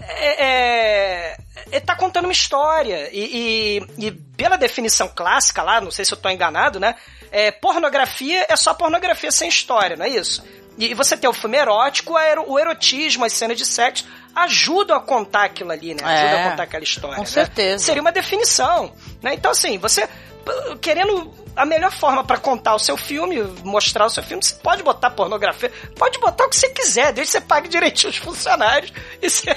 é, 0.00 0.44
é, 0.44 1.36
é, 1.70 1.80
tá 1.80 1.96
contando 1.96 2.24
uma 2.24 2.32
história. 2.32 3.08
E, 3.12 3.78
e- 3.98 4.06
e 4.06 4.10
pela 4.10 4.56
definição 4.58 5.08
clássica 5.08 5.62
lá, 5.62 5.80
não 5.80 5.90
sei 5.90 6.04
se 6.04 6.12
eu 6.12 6.18
tô 6.18 6.28
enganado, 6.28 6.78
né? 6.78 6.94
É, 7.30 7.50
pornografia 7.50 8.44
é 8.48 8.56
só 8.56 8.74
pornografia 8.74 9.30
sem 9.32 9.48
história, 9.48 9.96
não 9.96 10.04
é 10.04 10.10
isso? 10.10 10.44
E 10.78 10.94
você 10.94 11.16
tem 11.16 11.28
o 11.28 11.32
filme 11.32 11.56
erótico, 11.58 12.14
o 12.46 12.58
erotismo, 12.58 13.24
as 13.24 13.32
cenas 13.32 13.58
de 13.58 13.66
sexo 13.66 14.06
ajudam 14.34 14.96
a 14.96 15.00
contar 15.00 15.44
aquilo 15.44 15.70
ali, 15.70 15.94
né? 15.94 16.02
Ajudam 16.02 16.38
É, 16.38 16.44
a 16.46 16.50
contar 16.50 16.62
aquela 16.62 16.84
história. 16.84 17.16
com 17.16 17.22
né? 17.22 17.28
certeza. 17.28 17.84
Seria 17.84 18.00
uma 18.00 18.12
definição, 18.12 18.92
né? 19.22 19.34
Então, 19.34 19.50
assim, 19.50 19.76
você 19.78 20.08
querendo 20.80 21.32
a 21.54 21.64
melhor 21.66 21.92
forma 21.92 22.24
pra 22.24 22.38
contar 22.38 22.74
o 22.74 22.78
seu 22.78 22.96
filme, 22.96 23.42
mostrar 23.62 24.06
o 24.06 24.10
seu 24.10 24.22
filme, 24.22 24.42
você 24.42 24.54
pode 24.54 24.82
botar 24.82 25.10
pornografia, 25.10 25.70
pode 25.98 26.18
botar 26.18 26.46
o 26.46 26.48
que 26.48 26.56
você 26.56 26.70
quiser, 26.70 27.12
desde 27.12 27.32
que 27.34 27.38
você 27.38 27.46
pague 27.46 27.68
direitinho 27.68 28.10
os 28.10 28.16
funcionários. 28.16 28.92
E 29.20 29.28
você... 29.30 29.50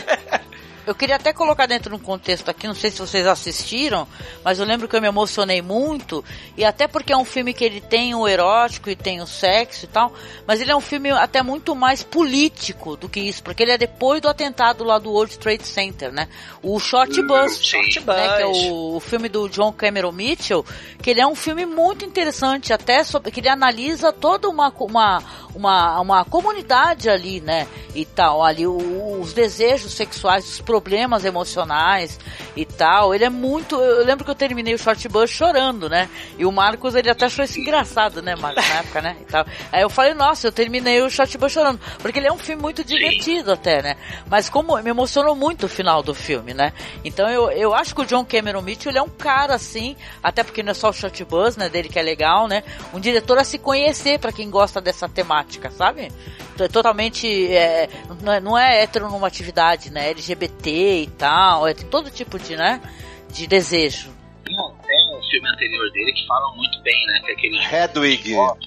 Eu 0.86 0.94
queria 0.94 1.16
até 1.16 1.34
colocar 1.34 1.66
dentro 1.66 1.90
de 1.90 1.96
um 1.96 2.00
contexto 2.00 2.50
aqui, 2.50 2.68
não 2.68 2.76
sei 2.76 2.92
se 2.92 3.00
vocês 3.00 3.26
assistiram, 3.26 4.08
mas 4.44 4.60
eu 4.60 4.66
lembro 4.66 4.88
que 4.88 4.96
eu 4.96 5.02
me 5.02 5.08
emocionei 5.08 5.62
muito, 5.62 6.24
e 6.56 6.64
até 6.64 6.88
porque 6.88 7.12
é 7.12 7.18
um 7.18 7.26
filme 7.26 7.54
que 7.54 7.64
ele 7.64 7.82
tem 7.82 8.14
o 8.14 8.28
erótico 8.28 8.90
e 8.90 8.96
tem 8.96 9.22
o 9.22 9.28
sexo 9.28 9.86
e 9.86 9.88
tal, 9.88 10.14
mas 10.46 10.62
ele 10.62 10.72
é 10.72 10.76
um 10.76 10.82
filme 10.82 11.10
até 11.12 11.42
muito 11.42 11.76
mais 11.76 12.04
político 12.04 12.96
do 12.96 13.10
que 13.10 13.20
isso, 13.20 13.42
porque 13.44 13.64
ele 13.64 13.72
é 13.72 13.78
depois 13.78 14.22
do 14.22 14.30
atentado 14.30 14.84
lá 14.84 15.00
do 15.00 15.12
World 15.12 15.38
Trade 15.40 15.66
Center, 15.66 16.12
né? 16.12 16.28
O 16.62 16.80
Short 16.80 17.20
Bus, 17.24 17.64
Short 17.64 18.00
né, 18.06 18.36
que 18.38 18.44
é 18.44 18.46
Bus. 18.46 18.58
o, 18.58 18.96
o 18.98 19.00
filme 19.00 19.28
do 19.28 19.50
John 19.50 19.72
Cameron 19.72 20.12
Mitchell, 20.12 20.66
que 21.02 21.10
ele 21.10 21.22
é 21.22 21.28
um 21.28 21.36
filme 21.36 21.66
muito 21.66 22.06
interessante, 22.06 22.72
até 22.72 23.04
sobre, 23.04 23.32
que 23.32 23.40
ele 23.40 23.50
analisa 23.50 24.14
toda 24.14 24.48
uma, 24.48 24.72
uma, 24.80 25.24
uma, 25.56 26.00
uma 26.02 26.26
comunidade 26.26 27.10
ali, 27.10 27.40
né, 27.42 27.68
e 27.96 28.06
tal, 28.06 28.44
ali 28.44 28.68
o- 28.68 29.20
os 29.22 29.34
desejos 29.34 29.94
sexuais, 29.94 30.46
os 30.48 30.62
problemas 30.62 31.24
emocionais 31.26 32.20
e 32.56 32.66
tal. 32.66 33.16
Ele 33.16 33.24
é 33.24 33.30
muito, 33.30 33.76
eu 33.76 34.06
lembro 34.06 34.26
que 34.26 34.30
eu 34.32 34.36
terminei 34.36 34.74
o 34.74 34.78
Short 34.78 35.08
Bus 35.08 35.30
chorando, 35.30 35.90
né? 35.90 36.10
E 36.38 36.46
o 36.46 36.52
Marcos 36.52 36.94
ele 36.96 37.10
até 37.10 37.26
achou 37.26 37.44
isso 37.46 37.60
engraçado, 37.60 38.22
né, 38.22 38.36
Marcos, 38.36 38.68
na 38.68 38.76
época, 38.76 39.02
né? 39.02 39.16
E 39.22 39.26
tal. 39.26 39.46
Aí 39.72 39.82
eu 39.82 39.90
falei, 39.90 40.14
nossa, 40.14 40.48
eu 40.48 40.52
terminei 40.52 41.02
o 41.02 41.10
Short 41.10 41.38
Bus 41.38 41.52
chorando, 41.54 41.80
porque 42.00 42.20
ele 42.20 42.28
é 42.28 42.32
um 42.32 42.38
filme 42.38 42.62
muito 42.62 42.84
divertido 42.84 43.52
até, 43.54 43.82
né? 43.82 43.96
Mas 44.30 44.50
como 44.50 44.76
me 44.82 44.90
emocionou 44.90 45.36
muito 45.36 45.66
o 45.66 45.70
final 45.70 46.04
do 46.04 46.14
filme, 46.14 46.54
né? 46.54 46.74
Então 47.04 47.30
eu, 47.30 47.50
eu 47.52 47.74
acho 47.74 47.96
que 47.96 48.02
o 48.02 48.06
John 48.06 48.26
Cameron 48.26 48.62
Mitchell 48.62 48.92
ele 48.92 49.00
é 49.00 49.02
um 49.02 49.10
cara 49.10 49.56
assim, 49.56 49.96
até 50.22 50.44
porque 50.44 50.62
não 50.62 50.72
é 50.72 50.74
só 50.74 50.90
o 50.90 50.94
Short 50.94 51.24
Bus, 51.24 51.56
né, 51.56 51.70
dele 51.70 51.88
que 51.88 51.98
é 51.98 52.02
legal, 52.04 52.48
né? 52.48 52.64
Um 52.94 53.00
diretor 53.00 53.38
a 53.38 53.44
se 53.46 53.58
conhecer 53.58 54.20
para 54.20 54.32
quem 54.34 54.50
gosta 54.50 54.82
dessa 54.82 55.08
temática, 55.08 55.45
sabe? 55.72 56.12
É 56.60 56.68
totalmente 56.68 57.54
é, 57.54 57.90
não 58.22 58.34
é, 58.34 58.40
não 58.40 58.58
é 58.58 58.84
heteronormatividade, 58.84 59.92
né? 59.92 60.10
LGBT 60.10 61.04
e 61.04 61.08
tal, 61.08 61.68
é 61.68 61.74
tem 61.74 61.88
todo 61.88 62.10
tipo 62.10 62.40
de, 62.40 62.56
né, 62.56 62.82
de 63.30 63.48
desejo. 63.48 64.14
Tem 64.46 64.60
um, 64.60 64.72
tem 64.86 65.18
um 65.18 65.22
filme 65.30 65.50
anterior 65.50 65.92
dele 65.92 66.14
que 66.14 66.28
falam 66.28 66.56
muito 66.56 66.80
bem, 66.82 67.06
né? 67.08 67.20
Que 67.24 67.32
é 67.32 67.34
aquele. 67.34 67.76
Hedwig. 67.76 68.36
Não 68.36 68.58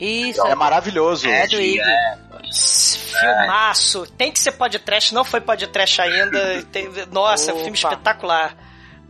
Isso, 0.00 0.46
É 0.46 0.54
maravilhoso. 0.54 1.28
É 1.28 1.46
do 1.46 1.60
Iggy. 1.60 1.80
É, 1.80 2.18
Filmaço. 2.52 4.06
Tem 4.16 4.32
que 4.32 4.40
ser 4.40 4.52
podcast, 4.52 5.14
não 5.14 5.24
foi 5.24 5.40
podcast 5.40 6.00
ainda. 6.00 6.62
Tem- 6.64 6.88
nossa, 7.10 7.52
Opa. 7.52 7.62
filme 7.62 7.76
espetacular. 7.76 8.56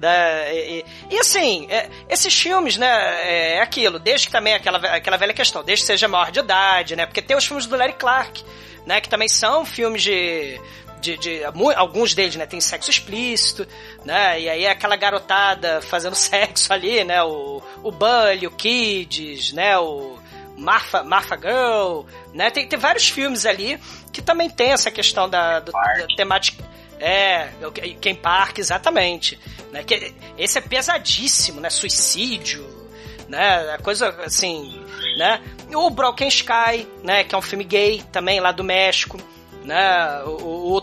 Da- 0.04 0.52
e, 0.52 0.84
e- 1.10 1.14
e 1.14 1.18
assim, 1.18 1.66
é, 1.70 1.88
esses 2.10 2.38
filmes, 2.38 2.76
né, 2.76 2.86
é, 3.22 3.56
é 3.56 3.60
aquilo, 3.62 3.98
desde 3.98 4.26
que 4.26 4.32
também 4.32 4.52
é 4.52 4.56
aquela, 4.56 4.78
aquela 4.78 5.16
velha 5.16 5.32
questão, 5.32 5.64
desde 5.64 5.82
que 5.84 5.86
seja 5.86 6.06
maior 6.06 6.30
de 6.30 6.40
idade, 6.40 6.94
né, 6.94 7.06
porque 7.06 7.22
tem 7.22 7.34
os 7.36 7.46
filmes 7.46 7.64
do 7.66 7.74
Larry 7.74 7.94
Clark, 7.94 8.44
né, 8.86 9.00
que 9.00 9.08
também 9.08 9.28
são 9.28 9.64
filmes 9.64 10.02
de, 10.02 10.60
de, 11.00 11.16
de- 11.16 11.42
alguns 11.74 12.14
deles, 12.14 12.36
né, 12.36 12.44
tem 12.44 12.60
sexo 12.60 12.90
explícito, 12.90 13.66
né, 14.04 14.38
e 14.42 14.48
aí 14.48 14.64
é 14.66 14.70
aquela 14.70 14.94
garotada 14.96 15.80
fazendo 15.80 16.14
sexo 16.16 16.70
ali, 16.72 17.02
né, 17.02 17.22
o, 17.22 17.62
o 17.82 17.90
Bully, 17.90 18.46
o 18.46 18.50
Kids, 18.50 19.52
né, 19.54 19.78
o 19.78 20.18
Marfa, 20.56 21.02
Marfa 21.02 21.36
Girl, 21.36 22.02
né, 22.34 22.50
tem, 22.50 22.68
tem 22.68 22.78
vários 22.78 23.08
filmes 23.08 23.46
ali 23.46 23.80
que 24.12 24.20
também 24.20 24.50
tem 24.50 24.72
essa 24.72 24.90
questão 24.90 25.28
da, 25.30 25.60
do- 25.60 25.72
da 25.72 26.06
temática 26.14 26.62
é, 27.00 27.48
Ken 28.00 28.14
Park, 28.14 28.58
exatamente. 28.58 29.38
Né? 29.74 29.82
Que, 29.82 30.14
esse 30.38 30.56
é 30.56 30.60
pesadíssimo, 30.60 31.60
né? 31.60 31.68
Suicídio, 31.68 32.64
né? 33.28 33.74
A 33.74 33.78
coisa 33.78 34.08
assim, 34.24 34.80
né? 35.18 35.42
O 35.74 35.90
Broken 35.90 36.28
Sky, 36.28 36.86
né? 37.02 37.24
Que 37.24 37.34
é 37.34 37.38
um 37.38 37.42
filme 37.42 37.64
gay 37.64 38.00
também 38.12 38.38
lá 38.38 38.52
do 38.52 38.62
México, 38.62 39.18
né? 39.64 40.22
O, 40.24 40.30
o, 40.30 40.76
o 40.76 40.80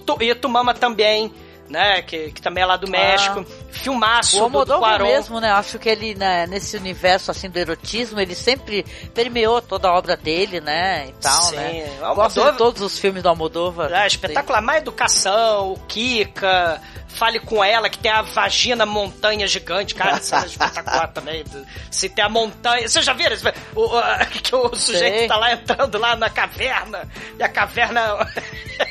também, 0.74 1.34
né? 1.70 2.02
Que, 2.02 2.32
que 2.32 2.42
também 2.42 2.64
é 2.64 2.66
lá 2.66 2.76
do 2.76 2.90
México. 2.92 3.46
Filmaço 3.72 4.36
O 4.36 4.40
do, 4.42 4.50
do 4.50 4.58
Almodóvar 4.74 4.80
Cuarón. 4.98 5.06
mesmo, 5.06 5.40
né? 5.40 5.52
Acho 5.52 5.80
que 5.80 5.88
ele, 5.88 6.14
né, 6.14 6.46
nesse 6.46 6.76
universo, 6.76 7.32
assim, 7.32 7.50
do 7.50 7.58
erotismo, 7.58 8.20
ele 8.20 8.36
sempre 8.36 8.84
permeou 9.14 9.62
toda 9.62 9.88
a 9.88 9.98
obra 9.98 10.18
dele, 10.18 10.60
né? 10.60 11.08
E 11.08 11.14
tal, 11.14 11.42
Sim, 11.44 11.56
né? 11.56 11.86
o 12.02 12.14
Gosto 12.14 12.40
Almodóvar- 12.42 12.52
de 12.52 12.58
todos 12.58 12.82
os 12.82 13.00
filmes 13.00 13.24
do 13.24 13.30
Almodóvar. 13.30 13.92
É, 13.94 14.06
espetacular. 14.06 14.62
Mais 14.62 14.82
educação, 14.82 15.72
o 15.72 15.80
Kika, 15.88 16.82
fale 17.16 17.40
com 17.40 17.64
ela, 17.64 17.90
que 17.90 17.98
tem 17.98 18.12
a 18.12 18.22
vagina 18.22 18.86
montanha 18.86 19.48
gigante. 19.48 19.94
Cara, 19.96 20.18
isso 20.18 20.34
é 20.36 20.46
espetacular 20.46 21.08
também. 21.10 21.44
Se 21.90 22.10
tem 22.10 22.24
a 22.26 22.30
montanha. 22.30 22.88
Vocês 22.88 23.06
já 23.06 23.14
viram? 23.14 23.36
O, 23.76 23.82
o- 23.86 24.02
que 24.44 24.56
o 24.56 24.76
sujeito 24.76 25.18
Sei. 25.20 25.28
tá 25.28 25.38
lá 25.38 25.54
entrando 25.54 25.98
lá 25.98 26.16
na 26.16 26.30
caverna, 26.30 27.08
e 27.38 27.44
a 27.44 27.50
caverna. 27.50 28.02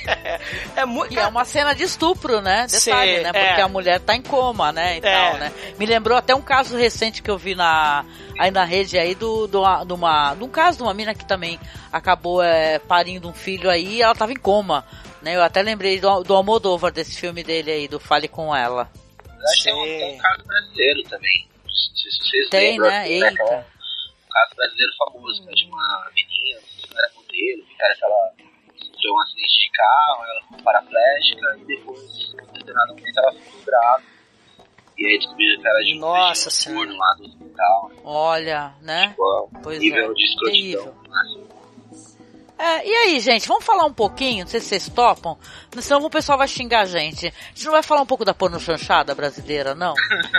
é 0.77 0.85
muito. 0.85 1.13
E 1.15 1.19
é 1.19 1.27
uma 1.27 1.45
cena 1.45 1.75
de 1.75 1.83
estupro, 1.85 2.41
né? 2.41 2.67
Detalhe, 2.71 3.17
Sim, 3.19 3.23
né? 3.23 3.31
é. 3.35 3.47
Porque 3.49 3.61
a 3.61 3.69
mulher 3.69 4.01
tá 4.01 4.15
em 4.15 4.23
coma, 4.23 4.73
né? 4.73 4.97
E 4.97 4.99
É. 4.99 5.01
tal, 5.01 5.39
né? 5.39 5.53
Me 5.79 5.87
lembrou 5.87 6.17
até 6.17 6.35
um 6.35 6.43
caso 6.43 6.77
recente 6.77 7.23
que 7.23 7.31
eu 7.31 7.39
vi 7.39 7.55
na, 7.55 8.05
aí 8.39 8.51
na 8.51 8.65
rede 8.65 8.99
aí 8.99 9.15
do, 9.15 9.47
do, 9.47 9.63
uma, 9.95 10.35
de 10.35 10.45
um 10.45 10.49
caso 10.49 10.79
de 10.79 10.83
uma 10.83 10.95
mina 10.95 11.15
que 11.15 11.25
também 11.25 11.59
acabou 11.93 12.43
é, 12.43 12.79
parindo 12.79 13.29
um 13.29 13.33
filho 13.33 13.69
aí 13.69 13.97
e 13.97 14.03
ela 14.03 14.15
tava 14.15 14.33
em 14.33 14.37
coma. 14.37 14.85
Né? 15.23 15.37
Eu 15.37 15.43
até 15.43 15.63
lembrei 15.63 16.01
do, 16.01 16.23
do 16.23 16.35
Almodóvar, 16.35 16.93
desse 16.93 17.19
filme 17.19 17.43
dele 17.43 17.71
aí, 17.71 17.89
do 17.89 18.01
Fale 18.01 18.29
Com 18.29 18.55
Ela. 18.55 18.91
Tem 19.63 19.75
um, 19.75 19.85
tem 19.85 20.15
um 20.15 20.19
caso 20.19 20.45
brasileiro 20.45 21.03
também. 21.05 21.49
Se 21.69 22.11
vocês 22.23 22.49
Tem, 22.51 22.71
lembram. 22.73 22.91
né? 22.91 23.01
né, 23.01 23.11
Eita. 23.11 23.45
Um 23.45 24.33
caso 24.33 24.55
brasileiro 24.57 24.93
famoso, 24.99 25.43
que 25.43 25.51
é 25.51 25.55
de 25.55 25.65
uma 25.67 26.11
menina, 26.15 26.61
ela 26.91 26.99
era 26.99 27.13
modelo, 27.15 27.65
que 27.67 27.83
era 27.83 27.95
que 27.95 28.05
ela 28.05 28.33
sofreu 28.77 29.13
um 29.13 29.21
acidente 29.21 29.49
de 29.61 29.71
carro, 29.73 30.25
ela 30.25 30.41
ficou 30.43 30.63
paraplégica 30.63 31.57
e 31.59 31.65
depois, 31.65 32.01
em 32.33 32.53
determinado 32.59 32.95
momento, 32.95 33.19
ela 33.19 33.33
ficou 33.33 33.61
grávida. 33.65 34.09
E 34.99 35.07
aí 35.07 35.19
descobriram 35.19 35.63
que 35.63 35.69
era 35.69 35.79
de 35.81 35.99
Nossa 35.99 36.71
um 36.71 36.75
turno 36.75 36.97
lá 36.99 37.15
do 37.17 37.25
hospital. 37.25 37.91
Olha, 38.05 38.75
né? 38.83 39.09
Tipo, 39.09 39.51
Pois 39.63 39.79
nível 39.79 40.11
é, 40.11 40.15
de 40.15 40.25
escrotidão. 40.25 40.53
terrível. 40.85 40.97
Assim. 41.21 41.49
É, 42.61 42.87
e 42.87 42.95
aí, 42.95 43.21
gente, 43.21 43.49
vamos 43.49 43.65
falar 43.65 43.87
um 43.87 43.93
pouquinho, 43.93 44.45
não 44.45 44.51
sei 44.51 44.61
se 44.61 44.67
vocês 44.67 44.87
topam, 44.91 45.35
senão 45.79 46.05
o 46.05 46.11
pessoal 46.11 46.37
vai 46.37 46.47
xingar 46.47 46.81
a 46.81 46.85
gente. 46.85 47.29
A 47.29 47.55
gente 47.55 47.65
não 47.65 47.73
vai 47.73 47.83
falar 47.83 48.03
um 48.03 48.07
pouco 48.07 48.23
da 48.23 48.35
porno 48.35 48.61
chanchada 48.61 49.15
brasileira, 49.15 49.75
não? 49.75 49.95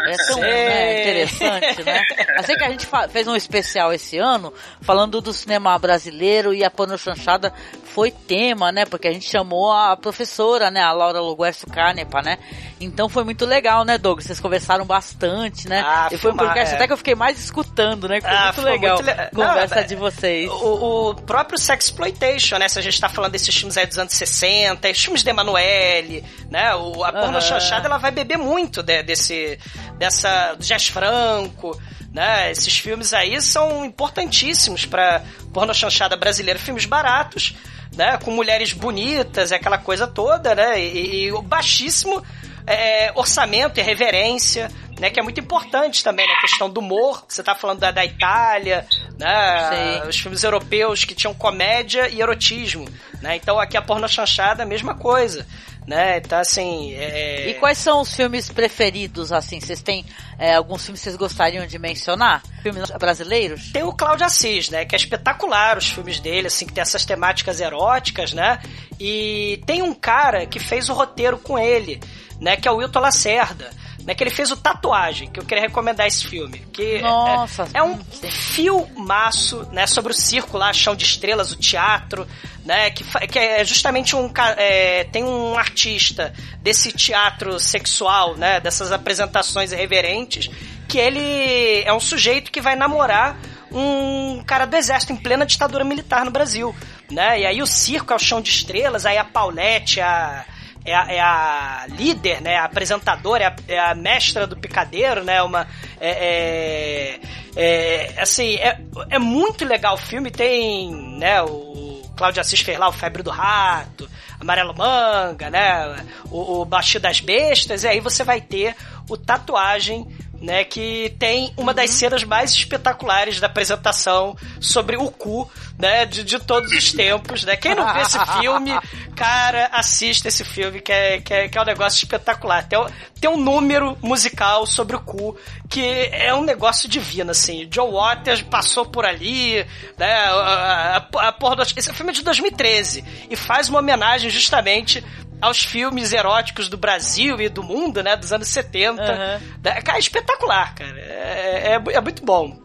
É 0.06 0.18
tão 0.27 0.38
né, 0.39 1.02
interessante, 1.02 1.84
né? 1.84 2.06
Eu 2.38 2.43
sei 2.43 2.56
que 2.56 2.64
a 2.64 2.69
gente 2.69 2.88
fez 3.10 3.27
um 3.27 3.35
especial 3.35 3.91
esse 3.91 4.19
ano, 4.19 4.53
falando 4.81 5.19
do 5.19 5.34
cinema 5.34 5.76
brasileiro 5.80 6.53
e 6.53 6.64
a 6.64 6.69
porno 6.69 6.95
chanchada 6.95 7.52
foi 7.93 8.11
tema, 8.11 8.72
né? 8.72 8.85
Porque 8.85 9.07
a 9.07 9.11
gente 9.13 9.30
chamou 9.30 9.72
a 9.72 9.95
professora, 9.97 10.72
né? 10.72 10.81
A 10.81 10.91
Laura 10.91 11.19
Loguercio 11.19 11.68
Canepa, 11.68 12.22
né? 12.22 12.38
Então 12.80 13.07
foi 13.09 13.23
muito 13.23 13.45
legal, 13.45 13.84
né, 13.84 13.97
Douglas? 13.97 14.26
Vocês 14.26 14.39
conversaram 14.39 14.85
bastante, 14.85 15.68
né? 15.68 15.81
Ah, 15.85 16.07
e 16.11 16.18
foi 16.18 16.31
um 16.31 16.35
podcast 16.38 16.73
é. 16.73 16.76
até 16.77 16.88
que 16.88 16.93
eu 16.93 16.97
fiquei 16.97 17.15
mais 17.15 17.39
escutando, 17.39 18.07
né? 18.07 18.22
Que 18.22 18.27
foi 18.27 18.35
Ah, 18.38 18.43
muito 18.45 18.61
foi 18.61 18.72
legal 18.72 18.95
muito 18.95 19.05
le- 19.05 19.11
a 19.11 19.30
conversa 19.30 19.76
Não, 19.76 19.81
é- 19.81 19.85
de 19.85 19.95
vocês. 19.95 20.49
O, 20.49 21.09
o 21.11 21.15
próprio 21.15 21.59
Sexploitation, 21.59 22.57
né? 22.57 22.68
Se 22.68 22.80
a 22.80 22.81
gente 22.81 22.99
tá 22.99 23.09
falando 23.09 23.31
desses 23.34 23.53
filmes 23.55 23.77
aí 23.77 23.85
dos 23.85 23.97
anos 23.99 24.13
60, 24.13 24.89
os 24.89 24.99
filmes 25.03 25.23
de 25.23 25.30
Emanuele, 25.30 26.23
né? 26.49 26.73
O, 26.76 27.03
a 27.03 27.11
porno 27.11 27.41
chanchada, 27.41 27.88
ela 27.88 27.97
vai 27.97 28.11
beber 28.11 28.38
muito 28.38 28.81
de- 28.81 29.03
desse, 29.03 29.59
dessa, 29.97 30.53
do 30.55 30.63
Jazz 30.63 30.88
Franco, 30.88 31.80
né? 32.13 32.51
Esses 32.51 32.77
filmes 32.77 33.13
aí 33.13 33.39
são 33.41 33.85
importantíssimos 33.85 34.85
pra 34.85 35.22
porno 35.53 35.73
chanchada 35.73 36.15
brasileira. 36.15 36.59
Filmes 36.59 36.85
baratos, 36.85 37.55
né? 37.95 38.18
Com 38.18 38.31
mulheres 38.31 38.73
bonitas, 38.73 39.51
aquela 39.51 39.77
coisa 39.77 40.07
toda, 40.07 40.55
né? 40.55 40.80
E, 40.80 41.26
e 41.26 41.31
o 41.31 41.41
baixíssimo 41.41 42.23
é, 42.65 43.11
orçamento 43.15 43.80
e 43.80 43.84
reverência, 43.84 44.72
né? 44.99 45.09
Que 45.09 45.19
é 45.19 45.23
muito 45.23 45.39
importante 45.39 46.03
também, 46.03 46.27
né? 46.27 46.34
A 46.38 46.41
questão 46.41 46.69
do 46.69 46.80
humor, 46.80 47.23
você 47.27 47.43
tá 47.43 47.55
falando 47.55 47.80
da, 47.80 47.91
da 47.91 48.05
Itália, 48.05 48.85
né? 49.19 50.01
Sim. 50.01 50.09
Os 50.09 50.19
filmes 50.19 50.43
europeus 50.43 51.03
que 51.03 51.15
tinham 51.15 51.34
comédia 51.34 52.07
e 52.07 52.22
erotismo, 52.22 52.88
né? 53.22 53.35
Então 53.35 53.59
aqui 53.59 53.76
a 53.76 53.81
porno 53.81 54.07
chanchada, 54.07 54.63
a 54.63 54.65
mesma 54.65 54.95
coisa, 54.95 55.45
né? 55.91 56.18
Então 56.18 56.39
assim... 56.39 56.93
É... 56.93 57.49
E 57.49 57.53
quais 57.55 57.77
são 57.77 58.01
os 58.01 58.15
filmes 58.15 58.49
preferidos, 58.49 59.34
assim? 59.34 59.59
Vocês 59.59 59.81
têm 59.81 60.05
é, 60.39 60.55
alguns 60.55 60.84
filmes 60.85 61.01
que 61.01 61.03
vocês 61.03 61.18
gostariam 61.18 61.68
de 61.68 61.77
mencionar? 61.77 62.41
Filmes 62.63 62.89
brasileiros? 62.91 63.72
Tem 63.73 63.84
o 63.84 63.91
Cláudio 63.91 64.26
Assis, 64.26 64.69
né? 64.69 64.85
Que 64.85 64.95
é 64.95 64.97
espetacular 64.97 65.77
os 65.77 65.89
filmes 65.89 66.19
dele, 66.22 66.47
assim, 66.47 66.65
que 66.65 66.72
tem 66.72 66.81
essas 66.81 67.05
temáticas 67.05 67.59
eróticas, 67.59 68.31
né? 68.31 68.61
E 68.97 69.61
tem 69.65 69.81
um 69.81 69.93
cara 69.93 70.45
que 70.45 70.59
fez 70.59 70.88
o 70.88 70.93
roteiro 70.93 71.38
com 71.38 71.59
ele, 71.59 71.99
né? 72.39 72.55
Que 72.55 72.68
é 72.68 72.72
o 72.72 72.77
Wilton 72.77 72.99
Lacerda. 72.99 73.69
Né, 74.06 74.15
que 74.15 74.23
ele 74.23 74.32
fez 74.32 74.49
o 74.49 74.57
Tatuagem, 74.57 75.30
que 75.30 75.40
eu 75.40 75.45
queria 75.45 75.61
recomendar 75.64 76.07
esse 76.07 76.26
filme. 76.26 76.60
Que 76.73 76.95
é- 76.95 77.02
Nossa, 77.02 77.68
é, 77.73 77.78
é 77.78 77.84
um 77.84 77.99
sim. 78.11 78.32
filmaço, 78.32 79.68
né, 79.72 79.86
sobre 79.86 80.11
o 80.11 80.15
circo 80.15 80.57
lá, 80.57 80.73
Chão 80.73 80.95
de 80.95 81.06
Estrelas, 81.06 81.52
o 81.52 81.56
teatro, 81.56 82.28
né, 82.65 82.90
que, 82.90 83.03
que 83.28 83.38
é 83.40 83.64
justamente 83.64 84.15
um 84.15 84.32
é, 84.57 85.03
tem 85.06 85.23
um 85.23 85.57
artista 85.57 86.34
desse 86.61 86.91
teatro 86.91 87.60
sexual, 87.60 88.36
né, 88.36 88.60
dessas 88.60 88.91
apresentações 88.91 89.72
irreverentes, 89.72 90.49
que 90.88 90.98
ele 90.98 91.84
é 91.84 91.94
um 91.94 91.99
sujeito 91.99 92.52
que 92.52 92.60
vai 92.61 92.76
namorar 92.76 93.38
um 93.72 94.44
cara 94.45 94.65
do 94.65 94.76
exército 94.76 95.14
em 95.14 95.15
plena 95.15 95.45
ditadura 95.45 95.84
militar 95.84 96.26
no 96.26 96.32
Brasil, 96.32 96.76
né, 97.10 97.41
e 97.41 97.45
aí 97.45 97.61
o 97.61 97.68
circo 97.68 98.14
é 98.14 98.15
o 98.15 98.19
Chão 98.19 98.41
de 98.41 98.49
Estrelas, 98.49 99.06
aí 99.06 99.18
a 99.18 99.23
Paulette, 99.23 100.02
a 100.02 100.45
é 100.84 100.94
a, 100.95 101.14
é 101.14 101.20
a 101.20 101.86
líder, 101.90 102.41
né? 102.41 102.58
A 102.58 102.66
apresentadora, 102.66 103.44
é 103.44 103.48
a, 103.48 103.56
é 103.68 103.80
a 103.91 103.95
mestra 103.95 104.48
do 104.48 104.58
picadeiro, 104.58 105.24
né? 105.24 105.41
Uma. 105.41 105.68
É, 105.99 107.20
é, 107.56 108.14
é, 108.16 108.22
assim, 108.22 108.56
é, 108.56 108.80
é 109.10 109.20
muito 109.20 109.66
legal 109.66 109.95
o 109.95 109.98
filme. 109.98 110.32
Tem, 110.32 110.91
né? 111.18 111.41
O 111.44 112.02
Cláudio 112.16 112.41
Assis 112.41 112.62
fez 112.62 112.78
lá 112.78 112.88
o 112.88 112.94
Febre 112.94 113.24
do 113.24 113.30
Rato, 113.30 114.10
Amarelo 114.40 114.76
Manga, 114.76 115.49
né? 115.49 116.06
O, 116.30 116.62
o 116.62 116.66
Baixo 116.66 116.99
das 116.99 117.20
Bestas. 117.20 117.84
E 117.84 117.88
aí 117.88 117.99
você 117.99 118.24
vai 118.24 118.41
ter 118.41 118.76
o 119.10 119.18
Tatuagem, 119.18 120.08
né? 120.41 120.63
Que 120.63 121.15
tem 121.19 121.53
uma 121.55 121.73
das 121.73 121.91
cenas 121.91 122.23
mais 122.23 122.51
espetaculares 122.51 123.39
da 123.39 123.47
apresentação 123.47 124.35
sobre 124.59 124.97
o 124.97 125.09
cu, 125.11 125.49
né? 125.77 126.05
De, 126.05 126.23
de 126.23 126.39
todos 126.39 126.72
os 126.72 126.91
tempos, 126.91 127.43
né? 127.43 127.55
Quem 127.55 127.76
não 127.76 127.93
vê 127.93 128.01
esse 128.01 128.18
filme, 128.41 128.72
cara, 129.15 129.69
assista 129.72 130.27
esse 130.27 130.43
filme, 130.43 130.81
que 130.81 130.91
é, 130.91 131.22
que 131.22 131.34
é, 131.34 131.47
que 131.47 131.57
é 131.57 131.61
um 131.61 131.65
negócio 131.65 131.97
espetacular. 131.97 132.68
Tem, 132.68 132.80
um- 132.80 132.88
tem 133.19 133.30
um 133.30 133.38
número 133.38 133.97
musical 134.01 134.65
sobre 134.65 134.95
o 134.95 134.99
cu, 134.99 135.38
que 135.69 135.81
é 136.11 136.34
um 136.34 136.43
negócio 136.43 136.89
divino, 136.89 137.31
assim. 137.31 137.68
John 137.69 137.91
Waters 137.91 138.41
passou 138.41 138.85
por 138.85 139.05
ali, 139.05 139.65
né? 139.97 140.11
A, 140.26 141.07
a, 141.13 141.27
a 141.27 141.31
porra 141.31 141.55
do... 141.57 141.61
Esse 141.61 141.93
filme 141.93 142.11
é 142.11 142.15
de 142.15 142.23
2013 142.23 143.03
e 143.30 143.35
faz 143.35 143.69
uma 143.69 143.80
homenagem 143.80 144.30
justamente 144.30 145.03
aos 145.41 145.63
filmes 145.63 146.13
eróticos 146.13 146.69
do 146.69 146.77
Brasil 146.77 147.39
e 147.41 147.49
do 147.49 147.63
mundo, 147.63 148.01
né? 148.03 148.15
Dos 148.15 148.31
anos 148.31 148.47
70. 148.47 149.01
Aham. 149.01 149.41
Né, 149.63 149.81
Cara, 149.81 149.97
é 149.97 149.99
espetacular, 149.99 150.76
cara. 150.76 150.99
É, 150.99 151.73
é, 151.76 151.93
é 151.95 152.01
muito 152.01 152.23
bom. 152.23 152.59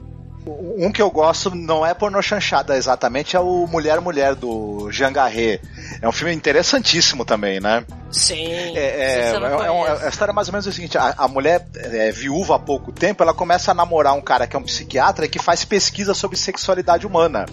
Um 0.49 0.93
que 0.93 1.03
eu 1.03 1.11
gosto 1.11 1.53
não 1.53 1.85
é 1.85 1.93
pornô 1.93 2.23
chanchada 2.23 2.77
exatamente, 2.77 3.35
é 3.35 3.41
o 3.41 3.67
Mulher 3.67 4.01
Mulher 4.01 4.37
do 4.37 4.89
Jean 4.93 5.13
Garret. 5.13 5.61
É 6.01 6.09
um 6.09 6.13
filme 6.13 6.33
interessantíssimo 6.33 7.25
também, 7.25 7.59
né? 7.59 7.85
Sim. 8.13 8.47
É, 8.77 8.79
é, 8.79 9.21
é- 9.33 9.67
é 9.67 9.71
um- 9.73 9.83
a 9.85 10.09
história 10.09 10.31
é 10.31 10.35
mais 10.35 10.47
ou 10.47 10.53
menos 10.53 10.65
o 10.69 10.73
seguinte: 10.73 10.97
a, 10.97 11.15
a 11.19 11.27
mulher 11.27 11.67
é 11.75 12.13
viúva 12.13 12.55
há 12.55 12.59
pouco 12.61 12.93
tempo, 12.93 13.25
ela 13.25 13.35
começa 13.35 13.73
a 13.73 13.75
namorar 13.75 14.13
um 14.15 14.21
cara 14.21 14.47
que 14.47 14.55
é 14.55 14.59
um 14.59 14.63
psiquiatra 14.63 15.27
e 15.27 15.29
que 15.29 15.41
faz 15.41 15.65
pesquisa 15.65 16.15
sobre 16.15 16.37
sexualidade 16.39 17.09
humana. 17.09 17.45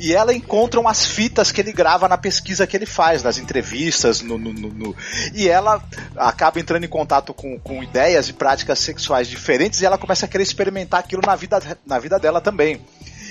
E 0.00 0.14
ela 0.14 0.34
encontra 0.34 0.80
umas 0.80 1.06
fitas 1.06 1.52
que 1.52 1.60
ele 1.60 1.72
grava 1.72 2.08
na 2.08 2.16
pesquisa 2.16 2.66
que 2.66 2.76
ele 2.76 2.86
faz, 2.86 3.22
nas 3.22 3.36
entrevistas, 3.36 4.22
no, 4.22 4.38
no- 4.38 4.52
no- 4.52 4.72
no- 4.72 4.96
e 5.34 5.46
ela 5.46 5.82
acaba 6.16 6.58
entrando 6.58 6.84
em 6.84 6.88
contato 6.88 7.34
com, 7.34 7.58
com 7.60 7.82
ideias 7.82 8.28
e 8.28 8.32
práticas 8.32 8.78
sexuais 8.78 9.28
diferentes 9.28 9.80
e 9.80 9.84
ela 9.86 9.98
começa 9.98 10.24
a 10.24 10.28
querer 10.28 10.42
experimentar 10.42 11.00
aquilo 11.00 11.22
na 11.24 11.36
vida, 11.36 11.60
na 11.86 11.98
vida 11.98 12.18
dela 12.18 12.40
também. 12.40 12.80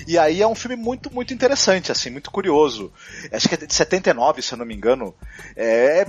E 0.07 0.17
aí 0.17 0.41
é 0.41 0.47
um 0.47 0.55
filme 0.55 0.75
muito, 0.75 1.13
muito 1.13 1.33
interessante, 1.33 1.91
assim, 1.91 2.09
muito 2.09 2.31
curioso. 2.31 2.91
Acho 3.31 3.49
que 3.49 3.55
é 3.55 3.57
de 3.57 3.73
79, 3.73 4.41
se 4.41 4.53
eu 4.53 4.57
não 4.57 4.65
me 4.65 4.75
engano. 4.75 5.13
É, 5.55 5.99
é 6.01 6.05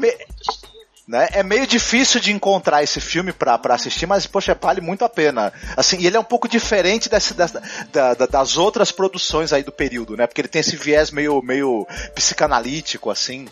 né? 1.11 1.29
É 1.33 1.43
meio 1.43 1.67
difícil 1.67 2.21
de 2.21 2.31
encontrar 2.33 2.85
esse 2.85 3.01
filme 3.01 3.33
pra, 3.33 3.59
pra 3.59 3.75
assistir, 3.75 4.07
mas, 4.07 4.29
poxa, 4.29 4.57
vale 4.59 4.81
muito 4.81 5.05
a 5.05 5.09
pena. 5.09 5.53
Assim, 5.77 5.99
e 5.99 6.07
ele 6.07 6.17
é 6.17 6.21
um 6.21 6.25
pouco 6.25 6.47
diferente 6.49 7.09
desse, 7.09 7.35
dessa- 7.35 7.61
da- 7.93 8.15
da- 8.15 8.27
das 8.27 8.57
outras 8.57 8.93
produções 8.93 9.53
aí 9.53 9.65
do 9.65 9.73
período, 9.73 10.17
né? 10.17 10.25
Porque 10.29 10.41
ele 10.41 10.47
tem 10.49 10.61
esse 10.61 10.77
viés 10.77 11.11
meio, 11.11 11.43
meio 11.43 11.85
psicanalítico, 12.15 13.11
assim. 13.11 13.49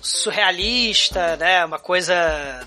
surrealista, 0.00 1.36
né? 1.38 1.64
Uma 1.64 1.78
coisa, 1.78 2.14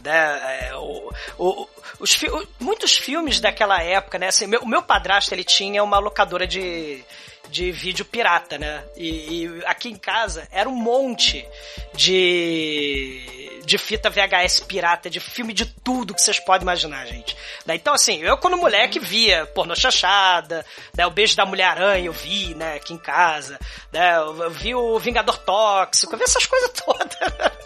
né? 0.04 0.68
é, 0.70 0.76
o, 0.76 1.12
o- 1.38 1.68
os, 2.00 2.14
fi- 2.14 2.28
muitos 2.60 2.98
filmes 2.98 3.40
daquela 3.40 3.82
época, 3.82 4.18
né? 4.18 4.28
Assim, 4.28 4.48
meu, 4.48 4.62
o 4.62 4.68
meu 4.68 4.82
padrasto 4.82 5.34
ele 5.36 5.44
tinha 5.44 5.84
uma 5.84 6.00
locadora 6.00 6.48
de 6.48 7.04
de 7.50 7.70
vídeo 7.72 8.06
pirata, 8.06 8.58
né? 8.58 8.82
E, 8.96 9.44
e 9.46 9.62
aqui 9.66 9.90
em 9.90 9.96
casa 9.98 10.48
era 10.52 10.70
um 10.70 10.76
monte 10.76 11.46
de 11.94 13.61
de 13.72 13.78
fita 13.78 14.10
VHS 14.10 14.60
pirata, 14.60 15.10
de 15.10 15.22
filme 15.22 15.54
de 15.54 15.66
tudo 15.66 16.14
que 16.14 16.22
vocês 16.22 16.42
podem 16.42 16.64
imaginar, 16.64 17.06
gente. 17.06 17.38
Então, 17.70 17.94
assim, 17.94 18.22
eu 18.22 18.38
quando 18.38 18.58
moleque 18.58 19.00
via 19.00 19.46
pornô 19.46 19.74
chachada, 19.74 20.66
né? 20.94 21.08
O 21.08 21.10
Beijo 21.10 21.38
da 21.38 21.46
Mulher-Aranha 21.46 22.08
eu 22.08 22.12
vi, 22.12 22.54
né, 22.54 22.76
aqui 22.76 22.94
em 22.94 22.98
casa, 22.98 23.58
né? 23.90 24.18
Eu 24.18 24.52
vi 24.52 24.76
o 24.76 25.00
Vingador 25.00 25.38
Tóxico, 25.38 26.14
eu 26.14 26.18
vi 26.18 26.26
essas 26.26 26.46
coisas 26.46 26.70
todas. 26.86 27.18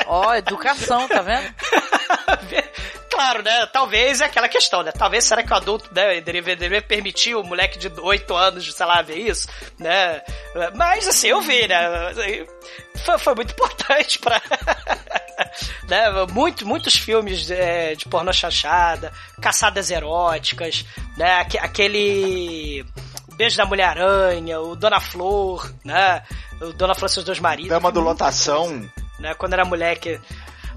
Ó, 0.05 0.27
oh, 0.27 0.35
educação, 0.35 1.07
tá 1.07 1.23
vendo? 1.23 1.51
claro, 3.09 3.41
né? 3.41 3.65
Talvez 3.67 4.21
é 4.21 4.25
aquela 4.25 4.47
questão, 4.47 4.83
né? 4.83 4.91
Talvez 4.91 5.25
será 5.25 5.41
que 5.41 5.51
o 5.51 5.55
adulto 5.55 5.89
né, 5.91 6.21
deveria, 6.21 6.55
deveria 6.55 6.81
permitir 6.83 7.33
o 7.33 7.43
moleque 7.43 7.79
de 7.79 7.89
8 7.99 8.35
anos, 8.35 8.71
sei 8.71 8.85
lá, 8.85 9.01
ver 9.01 9.17
isso, 9.17 9.47
né? 9.79 10.21
Mas 10.75 11.07
assim, 11.07 11.29
eu 11.29 11.41
vi, 11.41 11.67
né? 11.67 11.79
Foi, 13.03 13.17
foi 13.17 13.35
muito 13.35 13.51
importante 13.55 14.19
para 14.19 14.41
né? 15.87 16.05
Muito, 16.31 16.65
muitos 16.65 16.95
filmes 16.95 17.49
é, 17.49 17.95
de 17.95 18.05
pornô 18.05 18.31
chachada, 18.33 19.11
caçadas 19.41 19.89
eróticas, 19.91 20.85
né? 21.17 21.45
Aquele 21.59 22.85
Beijo 23.35 23.57
da 23.57 23.65
Mulher-Aranha, 23.65 24.59
o 24.61 24.75
Dona 24.75 24.99
Flor, 24.99 25.71
né? 25.83 26.23
O 26.61 26.71
Dona 26.73 26.95
Flor 26.95 27.09
e 27.09 27.13
seus 27.13 27.25
dois 27.25 27.39
maridos. 27.39 27.69
Dama 27.69 27.91
do 27.91 27.99
Lotação. 27.99 28.89
Né? 29.19 29.33
Quando 29.35 29.53
era 29.53 29.65
moleque. 29.65 30.19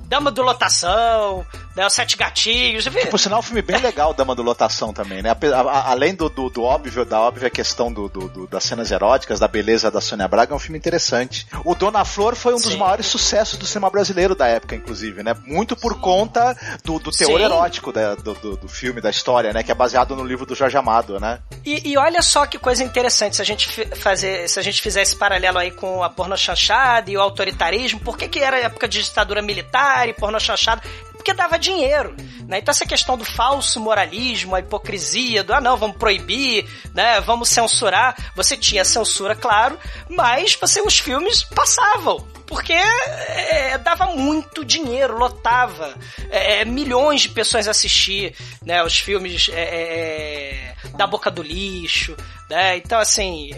Dama 0.09 0.31
do 0.31 0.41
Lotação, 0.41 1.45
né? 1.77 1.87
Os 1.87 1.93
Sete 1.93 2.17
Gatinhos. 2.17 2.89
Por 3.11 3.21
sinal, 3.21 3.41
um 3.41 3.43
filme 3.43 3.61
bem 3.61 3.77
legal, 3.77 4.15
Dama 4.15 4.35
do 4.35 4.43
Lotação 4.43 4.91
também, 4.91 5.21
né? 5.21 5.37
Além 5.85 6.15
do, 6.15 6.31
do, 6.31 6.49
do 6.49 6.63
óbvio, 6.63 7.05
da 7.05 7.21
óbvia 7.21 7.51
questão 7.51 7.93
do, 7.93 8.09
do, 8.09 8.47
das 8.47 8.65
cenas 8.65 8.91
eróticas, 8.91 9.39
da 9.39 9.47
beleza 9.47 9.91
da 9.91 10.01
Sônia 10.01 10.27
Braga, 10.27 10.55
é 10.55 10.57
um 10.57 10.59
filme 10.59 10.79
interessante. 10.79 11.47
O 11.63 11.75
Dona 11.75 12.07
Flor 12.07 12.35
foi 12.35 12.55
um 12.55 12.59
Sim. 12.59 12.71
dos 12.71 12.77
maiores 12.77 13.05
sucessos 13.05 13.59
do 13.59 13.67
cinema 13.67 13.91
brasileiro 13.91 14.35
da 14.35 14.47
época, 14.47 14.75
inclusive, 14.75 15.23
né? 15.23 15.37
Muito 15.45 15.77
por 15.77 16.01
conta 16.01 16.57
do, 16.83 16.99
do 16.99 17.11
teor 17.11 17.39
Sim. 17.39 17.45
erótico 17.45 17.93
da, 17.93 18.15
do, 18.15 18.33
do, 18.33 18.57
do, 18.57 18.69
filme, 18.69 19.03
da 19.03 19.11
história, 19.11 19.53
né? 19.53 19.63
Que 19.63 19.71
é 19.71 19.75
baseado 19.75 20.17
no 20.17 20.25
livro 20.25 20.47
do 20.47 20.55
Jorge 20.55 20.79
Amado, 20.79 21.21
né? 21.21 21.39
E, 21.67 21.91
e 21.91 21.99
olha 21.99 22.23
só 22.23 22.47
que 22.47 22.59
coisa 22.59 22.83
interessante, 22.83 23.37
se 23.37 23.43
a 23.43 23.45
gente 23.45 23.69
fazer, 23.97 24.49
se 24.49 24.59
a 24.59 24.63
gente 24.63 24.81
fizer 24.81 25.03
esse 25.03 25.17
paralelo 25.17 25.59
aí 25.59 25.71
com 25.71 26.03
a 26.03 26.09
porno 26.09 26.35
chanchada 26.35 27.11
e 27.11 27.17
o 27.17 27.21
autoritarismo, 27.21 28.01
por 28.01 28.17
que 28.17 28.27
que 28.27 28.39
era 28.39 28.59
época 28.59 28.89
de 28.89 29.03
ditadura 29.03 29.43
militar 29.43 29.98
e 30.07 30.13
porno 30.13 30.39
chanchada? 30.39 30.83
porque 31.29 31.35
dava 31.35 31.59
dinheiro. 31.59 32.15
Né? 32.47 32.59
Então 32.59 32.73
essa 32.73 32.87
questão 32.87 33.17
do 33.19 33.25
falso 33.25 33.79
moralismo, 33.81 34.55
a 34.55 34.61
hipocrisia, 34.61 35.45
do 35.45 35.53
ah 35.53 35.61
não, 35.61 35.77
vamos 35.77 35.97
proibir, 35.97 36.67
né? 36.95 37.21
Vamos 37.21 37.51
censurar. 37.51 38.17
Você 38.35 38.57
tinha 38.57 38.85
censura, 38.85 39.35
claro, 39.35 39.79
mas 40.09 40.55
você, 40.55 40.81
os 40.81 40.99
filmes 40.99 41.43
passavam 41.43 42.27
porque 42.47 42.73
é, 42.73 43.77
dava 43.77 44.07
muito 44.07 44.65
dinheiro, 44.65 45.19
lotava 45.19 45.95
é, 46.31 46.65
milhões 46.65 47.21
de 47.21 47.29
pessoas 47.29 47.69
assistir 47.69 48.35
né, 48.65 48.83
os 48.83 48.99
filmes 48.99 49.51
é, 49.53 50.68
da 50.99 51.07
boca 51.07 51.31
do 51.31 51.43
lixo, 51.43 52.15
né? 52.51 52.77
Então 52.77 52.99
assim 52.99 53.51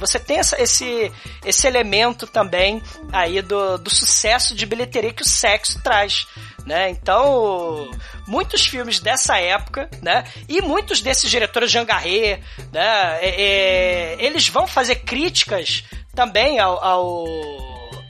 você 0.00 0.18
tem 0.18 0.38
essa, 0.38 0.60
esse 0.60 1.12
esse 1.44 1.66
elemento 1.66 2.26
também 2.26 2.82
aí 3.12 3.40
do, 3.42 3.78
do 3.78 3.90
sucesso 3.90 4.54
de 4.54 4.66
bilheteria 4.66 5.12
que 5.12 5.22
o 5.22 5.28
sexo 5.28 5.80
traz 5.82 6.26
né? 6.66 6.90
Então, 6.90 7.90
muitos 8.26 8.66
filmes 8.66 9.00
dessa 9.00 9.38
época, 9.38 9.88
né? 10.00 10.24
E 10.48 10.60
muitos 10.62 11.00
desses 11.00 11.30
diretores 11.30 11.70
Jean 11.70 11.84
Garret, 11.84 12.40
né? 12.72 13.18
É, 13.20 13.42
é, 13.42 14.24
eles 14.24 14.48
vão 14.48 14.66
fazer 14.66 14.96
críticas 14.96 15.84
também 16.14 16.58
ao, 16.58 16.82
ao 16.82 17.24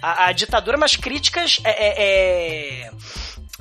a, 0.02 0.26
a, 0.26 0.32
ditadura, 0.32 0.76
mas 0.76 0.96
críticas 0.96 1.60
é, 1.64 2.90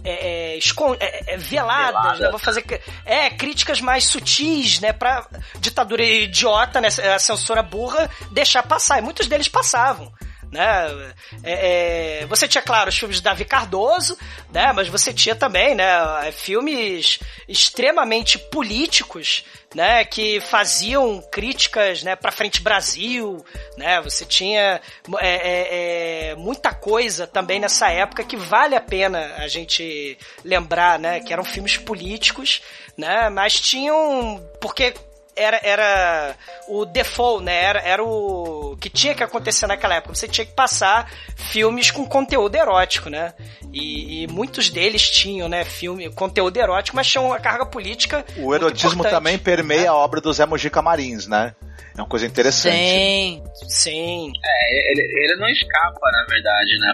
é, 0.04 0.56
é, 0.56 0.60
é, 1.00 1.34
é, 1.34 1.38
veladas, 1.38 2.02
Velada. 2.02 2.20
né? 2.20 2.30
Vou 2.30 2.40
fazer 2.40 2.64
é 3.06 3.30
críticas 3.30 3.80
mais 3.82 4.06
sutis, 4.06 4.80
né? 4.80 4.94
Pra 4.94 5.28
ditadura 5.60 6.04
idiota, 6.04 6.82
né? 6.82 6.88
A 6.88 7.20
censura 7.20 7.62
burra 7.62 8.10
deixar 8.32 8.64
passar. 8.64 9.00
E 9.00 9.02
muitos 9.02 9.28
deles 9.28 9.48
passavam 9.48 10.12
né? 10.52 11.14
É, 11.44 12.22
é, 12.22 12.26
você 12.26 12.48
tinha, 12.48 12.62
claro, 12.62 12.90
os 12.90 12.98
filmes 12.98 13.18
de 13.18 13.24
Davi 13.24 13.46
Cardoso, 13.46 14.18
né? 14.52 14.74
Mas 14.74 14.90
você 14.90 15.14
tinha 15.14 15.34
também, 15.34 15.74
né? 15.74 16.32
Filmes 16.34 17.20
extremamente 17.48 18.38
políticos, 18.38 19.46
né? 19.74 20.04
Que 20.04 20.42
faziam 20.42 21.22
críticas, 21.32 22.04
né? 22.04 22.16
Para 22.18 22.32
frente 22.32 22.62
Brasil, 22.62 23.44
né? 23.78 24.02
Você 24.02 24.26
tinha 24.26 24.82
é, 25.20 25.30
é, 25.30 26.32
é, 26.32 26.36
muita 26.36 26.74
coisa 26.74 27.26
também 27.26 27.60
nessa 27.60 27.90
época 27.90 28.24
que 28.24 28.36
vale 28.36 28.76
a 28.76 28.82
pena 28.82 29.36
a 29.38 29.48
gente 29.48 30.18
lembrar, 30.44 31.00
né? 31.00 31.22
Que 31.22 31.32
eram 31.32 31.46
filmes 31.46 31.78
políticos, 31.78 32.62
né? 32.98 33.30
Mas 33.30 33.58
tinham 33.60 34.46
porque 34.60 34.94
era, 35.36 35.60
era 35.64 36.36
o 36.68 36.86
default, 36.86 37.44
né? 37.44 37.64
Era, 37.64 37.80
era 37.82 38.04
o 38.04 38.78
que 38.80 38.90
tinha 38.90 39.16
que 39.16 39.24
acontecer 39.24 39.68
naquela 39.68 39.96
época. 39.96 40.16
Você 40.16 40.28
tinha 40.28 40.46
que 40.46 40.54
passar 40.54 41.12
filmes 41.36 41.92
com 41.92 42.06
conteúdo 42.06 42.56
erótico, 42.56 43.10
né? 43.10 43.34
E, 43.74 44.24
e 44.24 44.28
muitos 44.28 44.70
deles 44.70 45.10
tinham, 45.10 45.48
né, 45.48 45.64
filme, 45.64 46.12
conteúdo 46.12 46.58
erótico, 46.58 46.96
mas 46.96 47.08
tinham 47.08 47.26
uma 47.26 47.40
carga 47.40 47.66
política. 47.66 48.26
O 48.38 48.54
erotismo 48.54 49.04
também 49.04 49.38
permeia 49.38 49.82
né? 49.84 49.88
a 49.88 49.96
obra 49.96 50.20
do 50.20 50.32
Zé 50.34 50.46
Mojica 50.46 50.82
Marins, 50.82 51.28
né? 51.28 51.56
É 51.98 52.02
uma 52.02 52.08
coisa 52.08 52.26
interessante. 52.26 52.76
Sim, 52.76 53.44
sim. 53.68 54.32
É, 54.44 54.92
ele, 54.92 55.02
ele 55.02 55.36
não 55.38 55.48
escapa, 55.50 56.12
na 56.12 56.26
verdade, 56.30 56.80
né? 56.80 56.94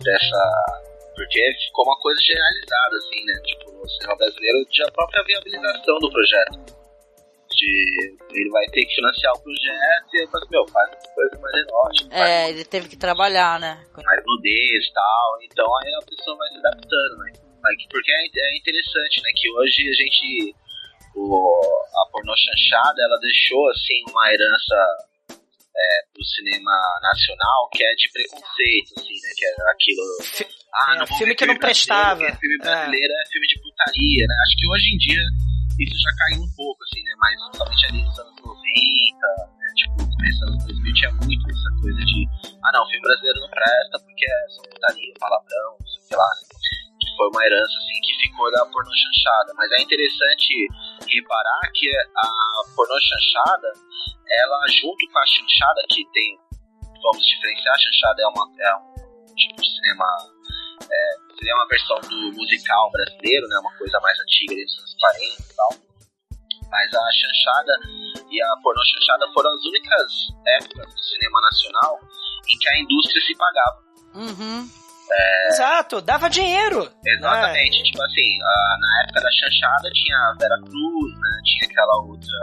Dessa. 0.00 0.82
Porque 1.14 1.52
ficou 1.66 1.84
uma 1.84 1.98
coisa 1.98 2.20
generalizada, 2.22 2.96
assim, 2.96 3.24
né? 3.26 3.34
Tipo, 3.44 3.72
no 3.72 3.88
cinema 3.90 4.16
brasileiro, 4.16 4.58
já 4.72 4.86
a 4.86 4.92
própria 4.92 5.22
viabilização 5.24 5.98
do 5.98 6.10
projeto 6.10 6.79
de 7.50 8.16
ele 8.30 8.50
vai 8.50 8.66
ter 8.66 8.84
que 8.84 8.94
financiar 8.94 9.32
o 9.34 9.42
projeto 9.42 10.14
e 10.14 10.26
fala 10.26 10.44
assim, 10.44 10.50
meu, 10.50 10.68
faz 10.68 10.90
uma 10.90 11.14
coisa 11.14 11.38
mais 11.40 11.54
erótica. 11.54 12.16
É, 12.16 12.50
ele 12.50 12.64
teve 12.64 12.88
que 12.88 12.96
trabalhar, 12.96 13.60
né? 13.60 13.84
Mais 13.96 14.22
nudez 14.24 14.84
e 14.86 14.92
tal, 14.92 15.42
então 15.42 15.66
aí 15.78 15.94
a 15.94 16.06
pessoa 16.06 16.36
vai 16.36 16.48
se 16.48 16.58
adaptando, 16.58 17.18
né? 17.18 17.32
Porque 17.90 18.10
é, 18.10 18.24
é 18.24 18.56
interessante, 18.56 19.20
né, 19.20 19.30
que 19.36 19.50
hoje 19.52 19.90
a 19.90 19.92
gente, 19.92 20.54
o, 21.14 21.84
a 21.94 22.10
pornô 22.10 22.32
chanchada, 22.34 23.02
ela 23.02 23.18
deixou, 23.20 23.68
assim, 23.68 24.00
uma 24.08 24.32
herança 24.32 24.74
é, 25.76 26.12
pro 26.12 26.24
cinema 26.24 26.72
nacional 27.02 27.68
que 27.72 27.84
é 27.84 27.94
de 27.94 28.10
preconceito, 28.12 28.96
assim, 28.96 29.12
né? 29.12 29.30
Que 29.36 29.44
é 29.44 29.52
aquilo. 29.70 30.54
Ah, 30.72 30.94
não 30.96 31.02
é, 31.02 31.18
filme 31.18 31.34
que 31.34 31.46
não 31.46 31.58
prestava. 31.58 32.20
Filme 32.20 32.58
brasileiro 32.58 33.12
é. 33.12 33.22
é 33.22 33.30
filme 33.30 33.46
de 33.46 33.60
putaria, 33.60 34.26
né? 34.26 34.34
Acho 34.46 34.56
que 34.56 34.68
hoje 34.68 34.94
em 34.94 34.98
dia 34.98 35.49
isso 35.80 35.96
já 35.96 36.12
caiu 36.16 36.44
um 36.44 36.52
pouco, 36.56 36.78
assim, 36.84 37.02
né? 37.02 37.14
Mas 37.16 37.34
somente 37.56 37.86
ali 37.86 38.04
nos 38.04 38.18
anos 38.18 38.36
90, 38.36 38.52
né? 39.56 39.68
tipo, 39.76 39.96
dos 39.96 40.42
anos 40.44 40.64
2000 40.66 40.94
tinha 40.94 41.12
muito 41.24 41.44
essa 41.48 41.70
coisa 41.80 42.00
de 42.04 42.20
ah 42.60 42.72
não, 42.72 42.84
filme 42.86 43.02
brasileiro 43.02 43.40
não 43.40 43.50
presta 43.50 43.96
porque 44.04 44.26
é 44.26 44.48
só 44.52 44.62
palavrão, 45.20 45.68
não 45.78 45.86
sei 45.86 46.00
o 46.04 46.08
que 46.08 46.16
lá, 46.16 46.30
né? 46.36 46.42
Que 47.00 47.08
foi 47.16 47.26
uma 47.28 47.44
herança, 47.44 47.76
assim, 47.78 47.96
que 48.04 48.12
ficou 48.20 48.50
da 48.52 48.64
pornô 48.66 48.90
chanchada. 48.92 49.52
Mas 49.56 49.70
é 49.72 49.82
interessante 49.82 50.68
reparar 51.08 51.60
que 51.72 51.88
a 52.16 52.28
pornô 52.76 52.96
chanchada, 53.00 53.72
ela 54.28 54.60
junto 54.68 55.00
com 55.12 55.18
a 55.18 55.26
chanchada 55.26 55.80
que 55.88 56.04
tem, 56.12 56.38
vamos 57.02 57.24
diferenciar, 57.24 57.74
a 57.74 57.78
chanchada 57.78 58.22
é, 58.22 58.26
uma, 58.26 58.44
é 58.44 58.74
um 58.76 59.34
tipo 59.34 59.62
de 59.62 59.70
cinema 59.70 60.04
é, 60.82 61.34
seria 61.36 61.54
uma 61.54 61.68
versão 61.68 62.00
do 62.00 62.32
musical 62.36 62.90
brasileiro, 62.92 63.46
né? 63.48 63.58
Uma 63.60 63.76
coisa 63.76 63.98
mais 64.00 64.18
antiga, 64.20 64.54
dos 64.54 64.78
anos 64.78 64.94
40 65.00 65.24
e 65.24 65.56
tal. 65.56 65.90
Mas 66.70 66.94
a 66.94 67.08
chanchada 67.12 67.72
e 68.30 68.42
a 68.42 68.56
pornô 68.62 68.80
chanchada 68.84 69.26
foram 69.34 69.50
as 69.50 69.64
únicas 69.64 70.12
épocas 70.46 70.94
do 70.94 71.00
cinema 71.00 71.40
nacional 71.40 71.98
em 72.48 72.58
que 72.58 72.68
a 72.68 72.80
indústria 72.80 73.22
se 73.22 73.36
pagava. 73.36 73.90
Uhum. 74.14 74.70
É... 75.12 75.48
Exato, 75.48 76.00
dava 76.00 76.30
dinheiro. 76.30 76.88
Exatamente. 77.04 77.78
Né? 77.78 77.84
Tipo 77.84 78.02
assim, 78.02 78.38
a, 78.42 78.78
na 78.78 79.02
época 79.02 79.20
da 79.20 79.30
chanchada 79.32 79.90
tinha 79.90 80.16
a 80.16 80.36
Vera 80.38 80.60
Cruz, 80.62 81.12
né? 81.18 81.40
Tinha 81.44 81.70
aquela 81.70 81.96
outra. 82.02 82.38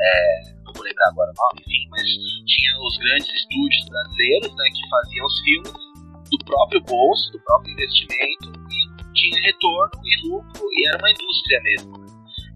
É, 0.00 0.52
não 0.64 0.72
vou 0.72 0.82
lembrar 0.82 1.08
agora 1.08 1.30
o 1.30 1.34
nome, 1.34 1.62
enfim, 1.66 1.88
mas 1.90 2.02
tinha 2.02 2.78
os 2.80 2.98
grandes 2.98 3.28
estúdios 3.32 3.88
brasileiros, 3.88 4.56
né? 4.56 4.64
Que 4.74 4.88
faziam 4.90 5.26
os 5.26 5.40
filmes 5.40 5.87
do 6.30 6.44
próprio 6.44 6.80
bolso, 6.82 7.32
do 7.32 7.40
próprio 7.40 7.72
investimento, 7.72 8.52
e 8.70 9.12
tinha 9.12 9.40
retorno 9.42 10.00
e 10.04 10.28
lucro, 10.28 10.68
e 10.72 10.88
era 10.88 10.98
uma 10.98 11.10
indústria 11.10 11.60
mesmo. 11.62 11.98
Né? 11.98 12.06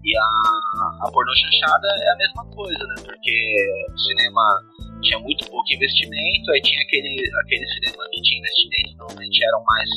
E 0.03 0.17
a, 0.17 1.07
a 1.07 1.11
pornô 1.11 1.31
chanchada 1.35 1.87
é 1.87 2.11
a 2.11 2.17
mesma 2.17 2.45
coisa, 2.51 2.83
né? 2.87 2.95
Porque 3.05 3.67
o 3.89 3.97
cinema 3.97 4.59
tinha 5.01 5.19
muito 5.19 5.49
pouco 5.49 5.73
investimento, 5.73 6.51
aí 6.51 6.61
tinha 6.61 6.81
aquele, 6.81 7.23
aquele 7.45 7.65
cinema 7.67 8.03
que 8.11 8.21
tinha 8.21 8.39
investimento, 8.39 8.97
normalmente 8.97 9.45
eram 9.45 9.63
mais 9.63 9.89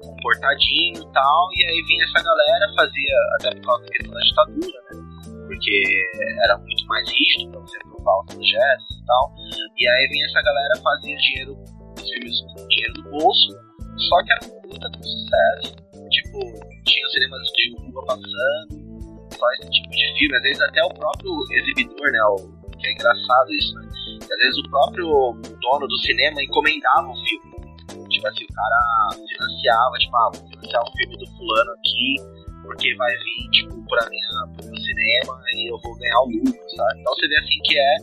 comportadinho 0.00 1.02
e 1.02 1.12
tal, 1.12 1.48
e 1.56 1.64
aí 1.64 1.82
vinha 1.82 2.04
essa 2.04 2.22
galera, 2.24 2.74
fazia, 2.74 3.16
até 3.38 3.54
por 3.56 3.66
causa 3.66 3.84
da 3.84 3.90
questão 3.90 4.14
da 4.14 4.20
ditadura, 4.20 4.80
né? 4.90 5.44
Porque 5.46 6.10
era 6.44 6.56
muito 6.56 6.86
mais 6.86 7.06
rígido 7.10 7.50
pra 7.50 7.60
você 7.60 7.78
provar 7.80 8.20
os 8.20 8.34
projetos 8.34 8.90
e 8.90 9.04
tal. 9.04 9.34
E 9.76 9.88
aí 9.88 10.08
vinha 10.08 10.24
essa 10.24 10.40
galera, 10.40 10.80
fazia 10.82 11.16
dinheiro 11.16 11.83
filmes 12.02 12.40
com 12.40 12.68
dinheiro 12.68 12.94
do 12.94 13.10
bolso 13.10 13.52
Só 13.96 14.22
que 14.22 14.32
era 14.32 14.46
um 14.46 14.62
puta 14.62 14.90
de 14.90 14.98
um 14.98 15.02
sucesso. 15.02 15.76
Tipo, 16.10 16.38
tinha 16.84 17.08
cinemas 17.08 17.42
de 17.54 17.74
rua 17.76 18.06
passando, 18.06 19.28
só 19.36 19.46
esse 19.52 19.70
tipo 19.70 19.90
de 19.90 20.18
filme. 20.18 20.36
Às 20.36 20.42
vezes 20.42 20.60
até 20.62 20.84
o 20.84 20.94
próprio 20.94 21.32
exibidor, 21.52 22.10
né? 22.12 22.24
O, 22.24 22.64
que 22.78 22.86
é 22.86 22.92
engraçado 22.92 23.52
isso, 23.54 23.74
né? 23.74 23.88
Às 24.20 24.38
vezes 24.38 24.58
o 24.58 24.70
próprio 24.70 25.06
dono 25.60 25.86
do 25.86 25.96
cinema 25.98 26.42
encomendava 26.42 27.08
o 27.08 27.16
filme. 27.24 27.54
Tipo 28.10 28.28
assim, 28.28 28.44
o 28.44 28.54
cara 28.54 29.24
financiava, 29.28 29.98
tipo, 29.98 30.16
ah, 30.16 30.30
vou 30.34 30.48
financiar 30.48 30.82
o 30.82 30.92
filme 30.96 31.16
do 31.16 31.26
fulano 31.26 31.70
aqui, 31.72 32.16
porque 32.62 32.94
vai 32.96 33.12
vir, 33.16 33.50
tipo, 33.50 33.86
pra 33.86 34.08
minha, 34.08 34.56
pro 34.56 34.66
meu 34.66 34.76
cinema 34.76 35.42
e 35.54 35.70
eu 35.70 35.78
vou 35.78 35.96
ganhar 35.96 36.20
o 36.20 36.28
lucro, 36.28 36.70
sabe? 36.76 37.00
Então 37.00 37.14
você 37.14 37.28
vê 37.28 37.36
assim 37.38 37.58
que 37.64 37.78
é 37.78 37.96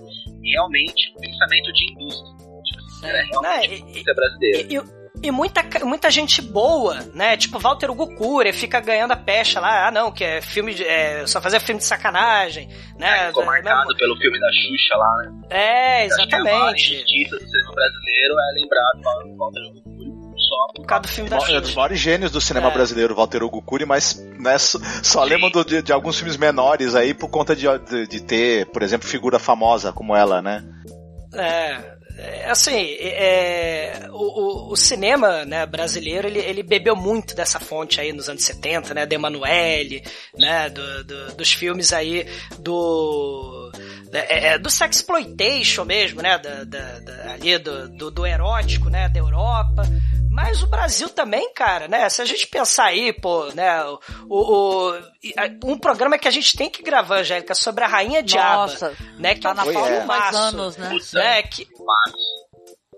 realmente 0.43 1.13
um 1.15 1.21
pensamento 1.21 1.73
de 1.73 1.91
indústria. 1.91 2.40
Assim, 3.07 3.17
é 3.17 3.23
realmente 3.23 3.67
Não, 3.67 3.73
e- 3.75 3.79
indústria 3.91 4.15
brasileira. 4.15 4.67
E, 4.73 5.01
e 5.27 5.31
muita, 5.31 5.63
muita 5.85 6.09
gente 6.09 6.41
boa, 6.41 6.99
né? 7.13 7.37
Tipo 7.37 7.59
Walter 7.59 7.91
Hugo 7.91 8.15
Cury 8.15 8.51
fica 8.53 8.79
ganhando 8.79 9.11
a 9.11 9.15
pecha 9.17 9.59
lá, 9.59 9.87
ah 9.87 9.91
não, 9.91 10.11
que 10.11 10.23
é 10.23 10.41
filme 10.41 10.73
de, 10.73 10.83
é, 10.83 11.25
só 11.27 11.39
fazer 11.41 11.59
filme 11.59 11.79
de 11.79 11.85
sacanagem, 11.85 12.67
né? 12.97 13.27
Ficou 13.27 13.45
marcado 13.45 13.95
pelo 13.97 14.15
filme 14.17 14.39
da 14.39 14.47
Xuxa 14.47 14.97
lá, 14.97 15.15
né? 15.17 15.41
É, 15.51 16.05
Acho 16.05 16.27
que 16.27 16.35
a 16.35 16.39
maior 16.43 16.55
exatamente. 16.57 16.93
injustiça 16.95 17.35
do 17.37 17.45
cinema 17.45 17.71
brasileiro 17.75 18.33
é 18.39 18.59
lembrado 18.59 19.27
do 19.29 19.37
Walter 19.37 19.61
Hugo 19.69 19.81
Cury 19.83 20.11
só 20.49 20.73
Por 20.75 20.85
causa 20.87 21.01
do 21.03 21.07
filme 21.07 21.29
da 21.29 21.35
É 21.35 21.39
um 21.39 21.43
dos 21.43 21.49
Xuxa. 21.67 21.75
maiores 21.75 21.99
gênios 21.99 22.31
do 22.31 22.41
cinema 22.41 22.69
É. 22.69 22.73
brasileiro, 22.73 23.13
Walter 23.15 23.43
Hugo 23.43 23.61
Cury, 23.61 23.85
mas 23.85 24.15
né, 24.39 24.57
só, 24.57 24.79
só 25.03 25.23
lembro 25.23 25.51
do- 25.51 25.63
de, 25.63 25.83
de 25.83 25.93
alguns 25.93 26.17
filmes 26.17 26.35
menores 26.35 26.95
aí 26.95 27.13
por 27.13 27.29
conta 27.29 27.55
de, 27.55 27.67
de, 27.87 28.07
de 28.07 28.23
ter, 28.23 28.65
por 28.71 28.81
exemplo, 28.81 29.07
figura 29.07 29.37
famosa 29.37 29.93
como 29.93 30.15
ela, 30.15 30.41
né? 30.41 30.63
É, 31.33 31.47
é, 31.75 31.93
assim, 32.49 32.95
é, 32.99 34.07
o, 34.11 34.71
o- 34.71 34.75
cinema 34.75 35.45
né, 35.45 35.65
brasileiro, 35.65 36.27
ele, 36.27 36.39
ele 36.39 36.63
bebeu 36.63 36.95
muito 36.95 37.35
dessa 37.35 37.59
fonte 37.59 37.99
aí 37.99 38.11
nos 38.13 38.29
anos 38.29 38.43
70, 38.43 38.93
né, 38.93 39.05
da 39.05 39.15
Emanuele, 39.15 40.03
né, 40.37 40.69
do, 40.69 41.03
do- 41.03 41.35
dos 41.35 41.51
filmes 41.53 41.91
aí 41.93 42.25
do... 42.59 43.71
É, 44.13 44.47
é, 44.49 44.57
do 44.59 44.69
sexploitation 44.69 45.85
mesmo, 45.85 46.21
né, 46.21 46.37
da, 46.37 46.63
da- 46.65 46.99
da- 46.99 47.31
ali 47.33 47.57
do, 47.57 47.87
do, 47.89 48.11
do 48.11 48.25
erótico, 48.27 48.89
né, 48.89 49.07
da 49.07 49.19
Europa, 49.19 49.83
mas 50.31 50.63
o 50.63 50.67
Brasil 50.67 51.09
também, 51.09 51.53
cara, 51.53 51.87
né? 51.87 52.07
Se 52.09 52.21
a 52.21 52.25
gente 52.25 52.47
pensar 52.47 52.85
aí, 52.85 53.11
pô, 53.11 53.45
né? 53.53 53.83
O, 53.83 53.99
o- 54.29 55.01
um 55.65 55.77
programa 55.77 56.17
que 56.17 56.27
a 56.27 56.31
gente 56.31 56.55
tem 56.57 56.69
que 56.69 56.81
gravar, 56.81 57.17
Angélica, 57.17 57.53
sobre 57.53 57.83
a 57.83 57.87
Rainha 57.87 58.23
Diaba, 58.23 58.55
Nossa, 58.71 58.97
né? 59.19 59.35
Que 59.35 59.41
tá 59.41 59.49
é 59.49 59.51
um 59.51 59.55
na 59.55 59.63
Foi, 59.65 59.73
pauta 59.73 59.93
é. 59.93 60.35
anos, 60.37 60.77
né? 60.77 60.89
né? 61.13 61.43
Que 61.43 61.67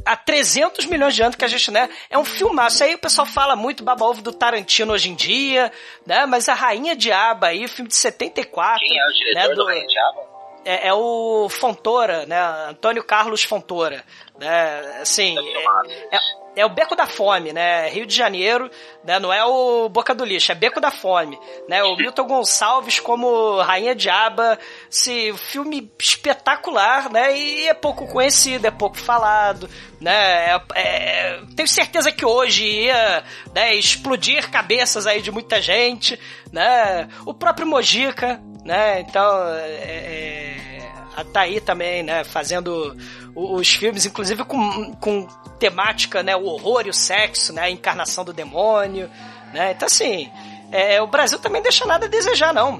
há 0.06 0.16
300 0.18 0.86
milhões 0.86 1.16
de 1.16 1.24
anos 1.24 1.36
que 1.36 1.46
a 1.46 1.48
gente, 1.48 1.72
né? 1.72 1.90
É 2.10 2.18
um 2.18 2.26
filmaço. 2.26 2.84
Aí 2.84 2.94
o 2.94 3.00
pessoal 3.00 3.26
fala 3.26 3.56
muito 3.56 3.84
baba-ovo 3.84 4.22
do 4.22 4.32
Tarantino 4.34 4.94
hoje 4.94 5.10
em 5.10 5.16
dia, 5.16 5.72
né? 6.06 6.26
Mas 6.26 6.48
a 6.50 6.54
Rainha 6.54 6.96
Diaba 6.96 7.48
aí, 7.48 7.68
filme 7.68 7.90
de 7.90 7.96
74. 7.96 8.80
quem 8.80 9.00
é 9.00 9.06
o 9.08 9.12
diretor 9.14 9.34
né, 9.42 9.50
do 9.50 9.56
do- 9.56 9.66
Rainha 9.66 9.88
Diaba? 9.88 10.33
É, 10.66 10.88
é 10.88 10.94
o 10.94 11.48
Fontoura, 11.50 12.26
né? 12.26 12.40
Antônio 12.70 13.04
Carlos 13.04 13.44
Fontoura, 13.44 14.04
né? 14.40 15.00
Assim, 15.02 15.38
é, 15.38 16.16
é- 16.16 16.44
é 16.56 16.64
o 16.66 16.70
Beco 16.70 16.96
da 16.96 17.08
Fome, 17.08 17.52
né? 17.52 17.90
Rio 17.90 18.06
de 18.06 18.16
Janeiro, 18.16 18.70
né? 19.04 19.18
Não 19.20 19.34
é 19.34 19.44
o 19.44 19.90
Boca 19.90 20.14
do 20.14 20.24
Lixo, 20.24 20.52
é 20.52 20.56
Beco 20.56 20.80
da 20.80 20.92
Fome, 20.92 21.38
né? 21.68 21.84
O 21.84 21.96
Milton 21.98 22.26
Gonçalves 22.28 23.00
como 23.00 23.60
Rainha 23.62 23.96
Diaba, 23.96 24.60
esse 24.90 25.34
filme 25.34 25.92
espetacular, 26.00 27.12
né? 27.12 27.36
E 27.38 27.68
é 27.68 27.74
pouco 27.74 28.08
conhecido, 28.08 28.66
é 28.68 28.72
pouco 28.72 28.98
falado, 28.98 29.68
né? 30.00 30.52
É- 30.56 30.62
é- 30.76 31.42
tenho 31.56 31.68
certeza 31.68 32.12
que 32.12 32.24
hoje 32.26 32.64
ia 32.66 33.24
né, 33.54 33.74
explodir 33.76 34.50
cabeças 34.52 35.08
aí 35.08 35.22
de 35.22 35.32
muita 35.32 35.60
gente, 35.62 36.20
né? 36.52 37.10
O 37.26 37.34
próprio 37.34 37.66
Mojica, 37.66 38.40
né? 38.64 39.02
Então, 39.02 39.48
é, 39.56 40.90
é, 41.18 41.24
tá 41.32 41.42
aí 41.42 41.60
também, 41.60 42.04
né? 42.04 42.24
Fazendo 42.24 42.96
os 43.36 43.70
filmes, 43.70 44.06
inclusive 44.06 44.44
com, 44.46 44.94
com 44.96 45.28
temática, 45.60 46.24
né? 46.24 46.36
O 46.36 46.46
horror 46.46 46.84
e 46.86 46.90
o 46.90 46.94
sexo, 46.94 47.54
né? 47.54 47.64
A 47.64 47.70
encarnação 47.70 48.24
do 48.24 48.34
demônio, 48.34 49.10
né? 49.54 49.72
Então, 49.72 49.86
assim, 49.86 50.30
é, 50.72 51.02
o 51.02 51.08
Brasil 51.08 51.40
também 51.40 51.62
deixa 51.62 51.86
nada 51.86 52.06
a 52.06 52.10
desejar, 52.10 52.54
não. 52.54 52.80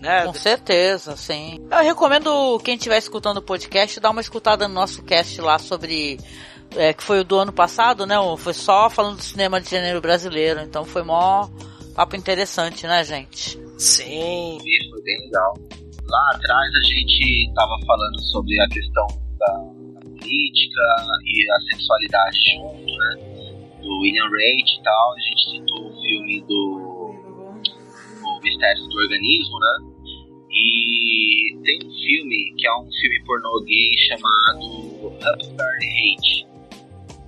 Né? 0.00 0.24
Com 0.24 0.34
certeza, 0.34 1.16
sim. 1.16 1.66
Eu 1.70 1.78
recomendo 1.78 2.58
quem 2.60 2.76
estiver 2.76 2.98
escutando 2.98 3.38
o 3.38 3.42
podcast 3.42 3.98
dar 3.98 4.10
uma 4.10 4.20
escutada 4.20 4.68
no 4.68 4.74
nosso 4.74 5.02
cast 5.02 5.40
lá 5.40 5.58
sobre. 5.58 6.20
é, 6.76 6.92
que 6.92 7.02
foi 7.02 7.20
o 7.20 7.24
do 7.24 7.38
ano 7.38 7.52
passado, 7.52 8.06
né? 8.06 8.16
Foi 8.38 8.54
só 8.54 8.88
falando 8.88 9.16
do 9.16 9.22
cinema 9.22 9.60
de 9.60 9.70
gênero 9.70 10.00
brasileiro. 10.00 10.60
Então 10.60 10.84
foi 10.84 11.02
mó 11.02 11.48
papo 11.96 12.14
interessante, 12.14 12.86
né, 12.86 13.02
gente? 13.02 13.58
Sim. 13.78 14.58
Isso 14.58 14.90
foi 14.90 15.02
bem 15.02 15.18
legal. 15.22 15.54
Lá 16.04 16.30
atrás 16.34 16.74
a 16.74 16.82
gente 16.82 17.50
tava 17.54 17.74
falando 17.86 18.20
sobre 18.20 18.60
a 18.60 18.68
questão 18.68 19.06
da, 19.38 19.76
política 20.04 20.82
e 21.24 21.50
a 21.50 21.60
sexualidade 21.70 22.38
junto, 22.52 22.84
né? 22.84 23.80
Do 23.82 24.00
William 24.00 24.24
Rate 24.24 24.78
e 24.78 24.82
tal. 24.82 25.12
A 25.12 25.20
gente 25.20 25.50
citou 25.50 25.88
o 25.88 26.02
filme 26.02 26.40
do 26.42 26.96
o 28.24 28.40
Mistérios 28.42 28.88
do 28.88 28.98
Organismo, 28.98 29.58
né? 29.58 29.78
E 30.50 31.56
tem 31.64 31.78
um 31.78 31.90
filme 31.90 32.54
que 32.56 32.66
é 32.66 32.76
um 32.76 32.90
filme 32.90 33.24
pornô 33.24 33.62
gay 33.64 33.90
chamado 34.08 35.06
Upstart 35.06 35.82
Hate. 35.82 36.46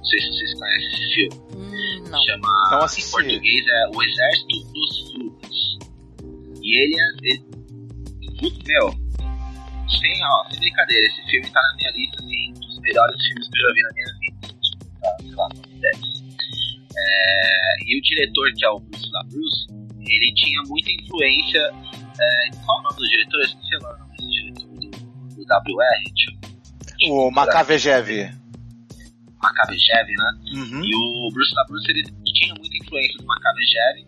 Não 0.09 0.21
sei 0.21 0.21
se 0.21 0.29
vocês 0.39 0.55
conhecem 0.55 0.89
esse 0.89 1.15
filme. 1.15 1.35
Hum, 1.55 2.11
não. 2.11 2.25
Chama, 2.25 2.69
Não 2.71 2.87
em 2.87 3.11
português 3.11 3.67
é 3.69 3.89
O 3.95 4.03
Exército 4.03 4.73
dos 4.73 5.13
Frutos. 5.13 5.79
E 6.63 6.83
ele 6.83 6.95
é. 6.99 7.09
Ele, 7.35 7.45
meu, 8.67 8.91
sem, 10.01 10.25
ó, 10.25 10.51
sem 10.51 10.61
brincadeira, 10.61 11.07
esse 11.07 11.23
filme 11.31 11.51
tá 11.51 11.61
na 11.61 11.75
minha 11.77 11.91
lista 11.91 12.23
assim, 12.23 12.53
dos 12.55 12.81
melhores 12.81 13.17
filmes 13.27 13.49
que 13.49 13.59
eu 13.59 13.63
já 13.69 13.73
vi 13.75 13.83
na 13.83 13.91
minha 13.93 14.07
vida. 14.21 14.49
Tá, 15.01 15.17
sei 15.21 15.31
lá, 15.35 15.49
top 15.49 15.69
10. 15.81 15.99
É, 16.97 17.85
e 17.87 17.99
o 17.99 18.03
diretor, 18.03 18.53
que 18.57 18.65
é 18.65 18.71
o 18.71 18.81
Bruce 18.81 19.11
LaBruce, 19.13 19.67
ele 20.01 20.35
tinha 20.35 20.63
muita 20.69 20.91
influência. 20.91 21.61
É, 22.21 22.51
qual 22.65 22.79
é 22.79 22.81
o 22.81 22.83
nome 22.85 22.97
do 22.97 23.09
diretor? 23.09 23.39
Eu 23.41 23.45
esqueci 23.47 23.77
lá 23.83 23.95
o 23.95 23.99
nome 23.99 24.17
do 24.17 24.29
diretor 24.31 24.69
do, 24.69 24.91
do 25.37 25.43
WR. 25.43 26.03
Eu- 27.03 27.13
O 27.13 27.31
Makavejev. 27.31 28.38
Makavejev, 29.43 30.09
né? 30.09 30.31
Uhum. 30.55 30.83
E 30.85 30.91
o 30.95 31.31
Bruce 31.33 31.55
LaBruce 31.55 31.91
ele 31.91 32.03
tinha 32.35 32.55
muita 32.55 32.77
influência 32.77 33.19
do 33.19 33.27
Makavejev. 33.27 34.07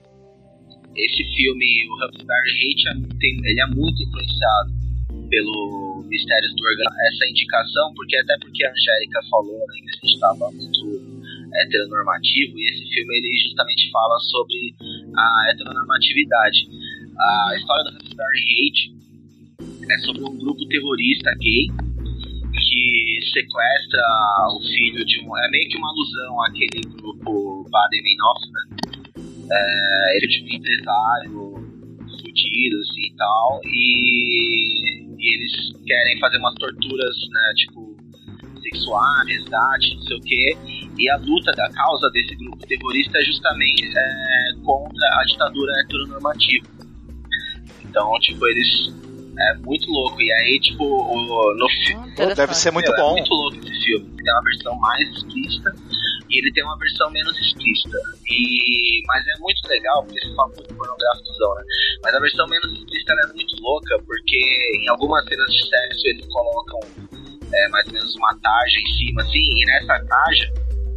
Esse 0.96 1.22
filme, 1.36 1.86
o 1.88 1.94
Upstart 2.06 2.46
Hate, 2.50 2.88
é- 2.88 3.16
tem- 3.18 3.40
ele 3.44 3.60
é 3.60 3.66
muito 3.66 4.02
influenciado 4.02 4.70
pelo 5.30 6.04
Mistérios 6.08 6.52
do 6.56 6.62
Organismo. 6.64 6.96
Essa 7.14 7.24
indicação, 7.30 7.94
porque 7.94 8.16
até 8.18 8.36
porque 8.40 8.64
a 8.64 8.70
Angélica 8.70 9.20
falou 9.30 9.58
né, 9.58 9.74
que 9.84 9.90
a 9.90 9.94
gente 9.94 10.14
estava 10.14 10.50
muito 10.50 11.20
heteronormativo, 11.54 12.58
e 12.58 12.70
esse 12.70 12.84
filme 12.94 13.14
ele 13.16 13.38
justamente 13.46 13.90
fala 13.90 14.18
sobre 14.18 14.74
a 15.16 15.50
heteronormatividade. 15.50 16.66
A 17.18 17.54
história 17.56 17.84
do 17.84 17.96
Upstart 17.96 18.38
Hate 18.50 18.94
é 19.90 19.98
sobre 19.98 20.22
um 20.24 20.36
grupo 20.38 20.66
terrorista 20.66 21.30
gay 21.38 21.66
que 22.70 23.18
sequestra 23.32 24.00
o 24.54 24.60
filho 24.60 25.04
de 25.04 25.20
um. 25.20 25.36
É 25.36 25.50
meio 25.50 25.68
que 25.68 25.76
uma 25.76 25.90
alusão 25.90 26.42
àquele 26.42 26.80
grupo 26.96 27.66
Baden-Meinhof, 27.68 28.40
né? 28.52 28.62
É, 29.52 30.16
ele 30.16 30.26
é 30.26 30.28
de 30.28 30.44
um 30.44 30.56
empresário 30.56 31.50
fudido, 32.20 32.78
assim 32.78 33.06
e 33.06 33.16
tal, 33.16 33.60
e, 33.64 35.02
e 35.18 35.34
eles 35.34 35.72
querem 35.84 36.18
fazer 36.20 36.38
umas 36.38 36.54
torturas, 36.54 37.16
né? 37.30 37.52
Tipo, 37.56 37.96
sexuais, 38.62 39.26
resgate, 39.26 39.96
não 39.96 40.02
sei 40.02 40.16
o 40.16 40.20
quê. 40.20 40.56
E 40.98 41.10
a 41.10 41.16
luta 41.16 41.52
da 41.52 41.68
causa 41.72 42.08
desse 42.10 42.36
grupo 42.36 42.66
terrorista 42.66 43.18
é 43.18 43.24
justamente 43.24 43.84
é, 43.96 44.52
contra 44.64 45.20
a 45.20 45.24
ditadura 45.24 45.72
heteronormativa. 45.80 46.66
Então, 47.84 48.12
tipo, 48.20 48.46
eles. 48.46 48.99
É 49.42 49.54
muito 49.58 49.90
louco. 49.90 50.20
E 50.20 50.32
aí, 50.32 50.60
tipo, 50.60 50.84
o- 50.84 51.54
no 51.56 51.68
filme. 51.86 52.10
Pô, 52.14 52.26
deve 52.34 52.54
ser 52.54 52.70
muito 52.72 52.92
É 52.92 52.96
bom. 52.96 53.12
muito 53.12 53.32
louco 53.32 53.56
esse 53.56 53.84
filme. 53.84 54.10
Tem 54.16 54.32
uma 54.34 54.42
versão 54.42 54.74
mais 54.78 55.08
explícita 55.16 55.74
e 56.28 56.38
ele 56.38 56.52
tem 56.52 56.62
uma 56.64 56.76
versão 56.78 57.10
menos 57.10 57.38
explícita. 57.40 57.96
E, 58.28 59.02
mas 59.06 59.24
é 59.26 59.40
muito 59.40 59.60
legal, 59.68 60.04
porque 60.04 60.20
você 60.20 60.34
fala 60.34 60.48
muito 60.54 60.74
pornográficozão, 60.74 61.54
né? 61.56 61.62
Mas 62.02 62.14
a 62.14 62.20
versão 62.20 62.46
menos 62.48 62.72
explícita 62.72 63.12
ela 63.12 63.30
é 63.30 63.34
muito 63.34 63.56
louca, 63.62 63.98
porque 64.06 64.40
em 64.76 64.88
algumas 64.88 65.24
cenas 65.26 65.46
de 65.50 65.68
sexo 65.68 66.06
eles 66.06 66.26
colocam 66.26 66.80
é, 67.52 67.68
mais 67.68 67.86
ou 67.88 67.92
menos 67.94 68.14
uma 68.16 68.38
tarja 68.40 68.78
em 68.78 68.86
cima, 68.98 69.22
assim, 69.22 69.38
e 69.40 69.64
nessa 69.66 70.04
tarja 70.06 70.52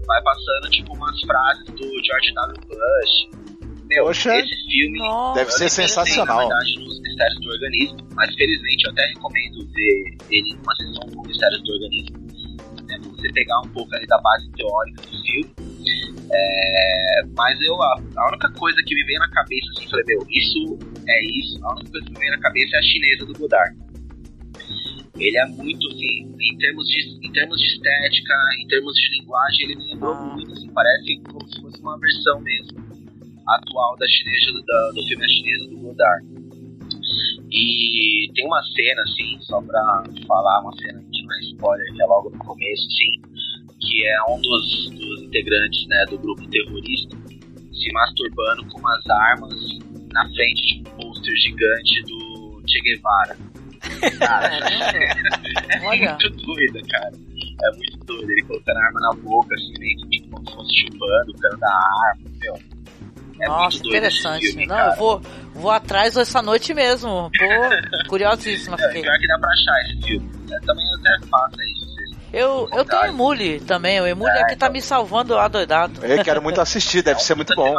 vai 0.06 0.22
passando 0.22 0.70
tipo 0.70 0.94
umas 0.96 1.20
frases 1.22 1.66
do 1.66 2.04
George 2.04 2.34
W. 2.34 2.62
Bush. 2.68 3.43
Meu, 3.94 4.06
Poxa. 4.06 4.36
esse 4.40 4.56
filme 4.72 4.98
Nossa. 4.98 5.40
Deve 5.40 5.52
ser 5.52 5.64
pensei, 5.66 5.88
sensacional. 5.88 6.50
Nos 6.50 7.00
mistérios 7.02 7.40
do 7.42 7.52
organismo, 7.52 7.98
mas 8.16 8.34
felizmente 8.34 8.86
eu 8.86 8.92
até 8.92 9.06
recomendo 9.06 9.68
ver 9.72 10.18
ele 10.32 10.56
numa 10.56 10.76
sessão 10.76 11.10
com 11.14 11.28
mistérios 11.28 11.62
do 11.64 11.74
organismo. 11.74 12.18
Né, 12.88 13.00
pra 13.00 13.10
você 13.12 13.32
pegar 13.32 13.60
um 13.60 13.70
pouco 13.70 13.96
ali 13.96 14.08
da 14.08 14.20
base 14.20 14.50
teórica 14.52 15.02
do 15.04 15.24
filme 15.24 15.56
É, 16.32 17.22
mas 17.38 17.62
eu, 17.62 17.82
a, 17.82 18.02
a 18.18 18.28
única 18.30 18.52
coisa 18.54 18.78
que 18.86 18.96
me 18.96 19.04
veio 19.06 19.20
na 19.20 19.30
cabeça, 19.30 19.68
assim, 19.78 19.90
falei, 19.90 20.06
meu, 20.08 20.26
isso 20.30 20.78
é 21.08 21.26
isso. 21.26 21.64
A 21.64 21.72
única 21.74 21.92
coisa 21.92 22.06
que 22.08 22.14
me 22.14 22.20
veio 22.20 22.32
na 22.32 22.40
cabeça 22.40 22.76
é 22.76 22.80
a 22.80 22.82
chinesa 22.82 23.26
do 23.28 23.34
Godard. 23.40 23.78
Ele 25.20 25.38
é 25.38 25.46
muito, 25.46 25.88
assim, 25.88 26.34
em 26.42 26.58
termos 26.58 26.88
de, 26.88 27.28
em 27.28 27.32
termos 27.32 27.60
de 27.60 27.68
estética, 27.68 28.34
em 28.60 28.68
termos 28.68 28.94
de 28.96 29.20
linguagem, 29.20 29.66
ele 29.66 29.76
me 29.76 29.94
lembrou 29.94 30.16
muito, 30.16 30.52
assim, 30.52 30.74
parece 30.74 31.22
como 31.30 31.48
se 31.48 31.62
fosse 31.62 31.80
uma 31.80 32.00
versão 32.00 32.42
mesmo 32.42 32.93
atual 33.48 33.98
da 33.98 34.08
chinesa, 34.08 34.64
da, 34.66 34.92
do 34.92 35.04
filme 35.04 35.26
A 35.26 35.28
Chinesa 35.28 35.70
do 35.70 35.78
Godard. 35.78 36.26
E 37.52 38.32
tem 38.34 38.46
uma 38.48 38.64
cena, 38.64 39.02
assim, 39.04 39.38
só 39.42 39.62
pra 39.62 40.04
falar, 40.28 40.62
uma 40.62 40.76
cena 40.78 41.04
que 41.12 41.24
não 41.24 41.36
é 41.36 41.40
spoiler, 41.42 41.94
que 41.94 42.02
é 42.02 42.06
logo 42.06 42.30
no 42.30 42.40
começo, 42.40 42.88
assim, 42.88 43.22
que 43.80 44.06
é 44.06 44.24
um 44.30 44.42
dos, 44.42 44.90
dos 44.92 45.22
integrantes 45.22 45.88
né, 45.88 46.06
do 46.10 46.18
grupo 46.18 46.48
terrorista 46.50 47.16
se 47.84 47.92
masturbando 47.92 48.66
com 48.68 48.80
umas 48.80 49.06
armas 49.10 49.54
na 50.14 50.30
frente 50.30 50.62
de 50.62 50.80
um 50.80 50.84
pôster 50.84 51.36
gigante 51.36 52.04
do 52.04 52.62
Che 52.68 52.80
Guevara. 52.82 53.38
Cara, 54.20 54.48
é 55.70 55.80
muito 55.82 56.30
doida, 56.30 56.82
cara. 56.90 57.12
É 57.12 57.78
muito 57.78 57.98
doido. 58.06 58.32
Ele 58.32 58.44
colocando 58.44 58.78
a 58.78 58.86
arma 58.86 59.00
na 59.02 59.14
boca, 59.22 59.54
assim, 59.56 59.74
meio 59.80 59.98
que 59.98 60.10
tipo, 60.10 60.30
como 60.32 60.50
se 60.50 60.56
fosse 60.56 60.76
chupando 60.82 61.32
o 61.32 61.40
cano 61.40 61.58
da 61.58 61.74
arma, 62.10 62.32
meu. 62.40 62.73
É 63.44 63.48
Nossa, 63.48 63.78
interessante. 63.78 64.48
Filme, 64.48 64.66
Não, 64.66 64.78
eu 64.78 64.96
vou, 64.96 65.22
vou 65.54 65.72
atrás 65.72 66.16
essa 66.16 66.42
noite 66.42 66.74
mesmo. 66.74 67.30
Pô, 67.30 68.08
curiosíssima. 68.08 68.78
É, 68.80 68.88
pior 68.94 69.20
que 69.20 69.28
dá 69.28 69.38
pra 69.38 69.50
achar 69.50 69.82
esse 69.82 70.02
filme. 70.08 70.32
Eu 70.50 70.62
também 70.62 70.86
até 70.96 71.28
faço 71.28 71.62
isso. 71.62 71.94
Eu, 72.32 72.70
eu 72.74 72.86
tenho 72.86 73.06
Emule 73.06 73.60
também, 73.60 74.02
o 74.02 74.08
Emule 74.08 74.32
é, 74.32 74.42
é 74.42 74.44
que 74.46 74.56
tá 74.56 74.66
então. 74.66 74.72
me 74.72 74.82
salvando 74.82 75.38
adoidado. 75.38 76.04
Eu 76.04 76.24
quero 76.24 76.42
muito 76.42 76.60
assistir, 76.62 77.04
deve 77.04 77.20
é 77.20 77.22
um 77.22 77.26
ser 77.26 77.36
muito 77.36 77.54
bom. 77.54 77.76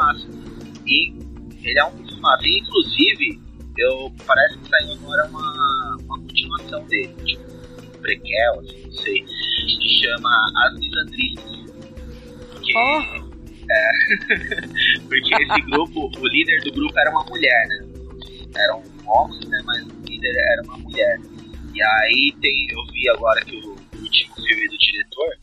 E 0.86 1.12
ele 1.64 1.78
é 1.80 1.84
um 1.86 1.90
filme 1.90 2.20
massa. 2.20 2.46
E, 2.46 2.60
inclusive, 2.60 3.40
eu, 3.78 4.12
parece 4.26 4.58
que 4.58 4.68
saiu 4.68 4.92
agora 4.92 5.26
uma, 5.28 5.96
uma 6.04 6.18
continuação 6.18 6.84
dele, 6.84 7.14
tipo, 7.24 7.42
um 7.42 8.00
prequel, 8.00 8.60
assim, 8.60 8.82
não 8.84 8.92
sei, 8.92 9.24
que 9.24 10.02
chama 10.02 10.30
As 10.66 10.78
Misandristas. 10.78 11.64
Porque, 12.52 12.72
oh. 12.76 13.23
É, 13.70 13.90
porque 15.08 15.34
esse 15.34 15.60
grupo, 15.62 16.10
o 16.18 16.26
líder 16.28 16.60
do 16.62 16.72
grupo 16.72 16.98
era 16.98 17.10
uma 17.10 17.24
mulher, 17.24 17.68
né? 17.68 17.86
Eram 18.56 18.82
homens, 19.06 19.48
né? 19.48 19.60
Mas 19.64 19.82
o 19.82 20.00
líder 20.06 20.34
era 20.52 20.62
uma 20.64 20.78
mulher. 20.78 21.20
E 21.74 21.82
aí 21.82 22.34
tem, 22.40 22.66
eu 22.70 22.84
vi 22.92 23.08
agora 23.10 23.40
que 23.44 23.56
o 23.56 23.70
último 23.70 24.34
filme 24.36 24.68
do 24.68 24.78
diretor, 24.78 25.38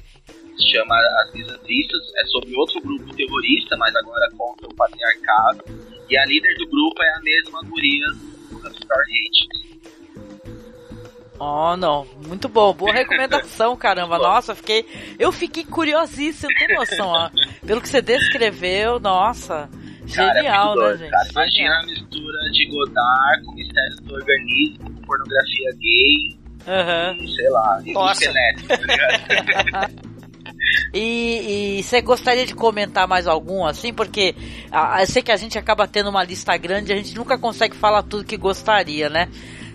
se 0.55 0.71
chama 0.71 0.95
As 0.95 1.33
Misandristas, 1.33 2.01
é 2.17 2.25
sobre 2.27 2.55
outro 2.55 2.81
grupo 2.81 3.13
terrorista, 3.15 3.75
mas 3.77 3.95
agora 3.95 4.31
contra 4.37 4.67
o 4.67 4.75
patriarcado, 4.75 5.63
e 6.09 6.17
a 6.17 6.25
líder 6.25 6.57
do 6.57 6.67
grupo 6.69 7.03
é 7.03 7.13
a 7.13 7.21
mesma 7.21 7.61
guria 7.63 8.05
do 8.51 8.69
Stargate. 8.69 9.70
Oh, 11.43 11.75
não. 11.75 12.05
Muito 12.27 12.47
bom. 12.47 12.71
Boa 12.71 12.93
recomendação, 12.93 13.75
caramba. 13.75 14.19
Nossa, 14.19 14.53
fiquei. 14.53 14.85
Eu 15.17 15.31
fiquei 15.31 15.63
curiosíssimo, 15.63 16.53
tem 16.53 16.75
noção, 16.75 17.07
ó. 17.07 17.31
Pelo 17.65 17.81
que 17.81 17.89
você 17.89 17.99
descreveu, 17.99 18.99
nossa. 18.99 19.67
Cara, 20.13 20.39
é 20.39 20.43
Genial, 20.43 20.79
é 20.79 20.91
né, 20.91 20.97
gente? 20.97 21.09
Cara, 21.09 21.27
imagina 21.31 21.79
a 21.79 21.85
mistura 21.87 22.37
de 22.51 22.67
Godard 22.67 23.43
com 23.43 23.53
mistérios 23.53 23.99
do 24.01 24.13
organismo, 24.13 24.83
com 24.83 25.01
pornografia 25.01 25.71
gay, 25.79 26.37
Uhum. 26.67 27.27
sei 27.27 27.49
lá, 27.49 27.81
Nossa. 27.87 28.31
Tá 28.31 29.89
E 30.93 31.81
você 31.83 32.01
gostaria 32.01 32.45
de 32.45 32.53
comentar 32.53 33.07
mais 33.07 33.25
algum 33.25 33.65
assim? 33.65 33.91
Porque 33.91 34.35
a, 34.71 35.01
eu 35.01 35.07
sei 35.07 35.23
que 35.23 35.31
a 35.31 35.37
gente 35.37 35.57
acaba 35.57 35.87
tendo 35.87 36.11
uma 36.11 36.23
lista 36.23 36.55
grande, 36.55 36.93
a 36.93 36.95
gente 36.95 37.15
nunca 37.15 37.35
consegue 37.37 37.75
falar 37.75 38.03
tudo 38.03 38.23
que 38.23 38.37
gostaria, 38.37 39.09
né? 39.09 39.27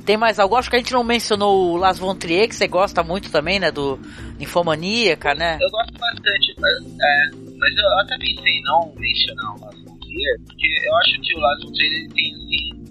Tem 0.07 0.17
mais 0.17 0.39
algo? 0.39 0.55
Acho 0.55 0.71
que 0.71 0.77
a 0.77 0.79
gente 0.79 0.93
não 0.93 1.03
mencionou 1.03 1.73
o 1.73 1.77
Las 1.77 1.99
Von 1.99 2.15
Trier, 2.15 2.49
que 2.49 2.55
você 2.55 2.69
gosta 2.69 3.03
muito 3.03 3.29
também, 3.31 3.59
né? 3.59 3.73
Do 3.73 3.99
Infomaníaca, 4.39 5.35
né? 5.35 5.59
Eu 5.61 5.69
gosto 5.69 5.99
bastante, 5.99 6.55
mas, 6.59 6.73
é, 7.03 7.31
mas 7.59 7.77
eu 7.77 7.99
até 7.99 8.17
pensei 8.17 8.53
em 8.53 8.63
não 8.63 8.95
mencionar 8.97 9.57
o 9.57 9.61
Las 9.61 9.75
Von 9.83 9.99
Trier, 9.99 10.41
porque 10.47 10.67
eu 10.87 10.97
acho 10.99 11.21
que 11.21 11.35
o 11.35 11.41
Las 11.41 11.61
Von 11.65 11.73
Trier 11.73 11.93
ele 11.93 12.09
tem 12.09 12.35
assim 12.35 12.87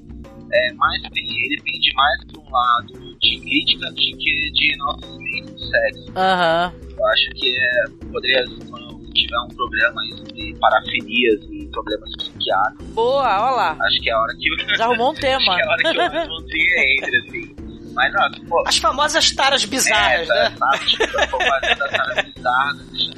é, 0.51 0.73
mais 0.73 1.01
ele 1.03 1.61
pende 1.61 1.93
mais 1.95 2.23
para 2.25 2.41
um 2.41 2.51
lado 2.51 3.17
de 3.21 3.39
crítica 3.39 3.89
do 3.89 3.95
que 3.95 4.51
de 4.51 4.73
enaltecimento 4.73 5.51
do 5.53 5.59
sexo. 5.59 6.07
Uhum. 6.09 6.91
Eu 6.97 7.07
acho 7.07 7.29
que 7.31 7.57
é, 7.57 7.83
poderia, 8.11 8.43
quando 8.69 9.13
tiver 9.13 9.39
um 9.39 9.55
programa 9.55 10.01
de 10.33 10.53
parafilias 10.59 11.41
problemas 11.75 12.09
psiquiátricos. 12.17 12.87
Boa, 12.93 13.45
olha 13.45 13.55
lá. 13.55 13.77
Acho 13.81 14.01
que 14.01 14.09
é 14.09 14.13
a 14.13 14.19
hora 14.19 14.35
que. 14.35 14.77
Já 14.77 14.85
arrumou 14.85 15.11
um 15.11 15.15
tema. 15.15 15.53
acho 15.53 15.55
que 15.55 15.61
é 15.61 15.65
a 15.65 15.69
hora 15.69 15.83
que 15.83 15.97
eu 15.97 16.79
entre, 16.89 17.17
assim. 17.17 17.55
Mas, 17.93 18.13
não, 18.13 18.47
pô, 18.47 18.63
As 18.67 18.77
famosas 18.77 19.31
taras 19.31 19.63
bizarras, 19.63 20.29
é, 20.29 20.49
né? 20.49 20.55
Tá, 20.57 20.77
tipo, 20.79 21.37
fazendo 21.37 21.83
as 21.83 21.91
taras 21.91 22.25
bizarras, 22.25 22.87
deixa 22.91 23.15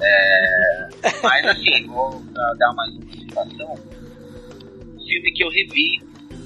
é, 0.00 0.88
mas 1.24 1.44
assim, 1.46 1.86
vou 1.88 2.22
dar 2.56 2.72
mais 2.74 2.94
uma 2.94 3.10
citação 3.10 3.74
filme 5.08 5.32
que 5.32 5.42
eu 5.42 5.50
revi 5.50 6.00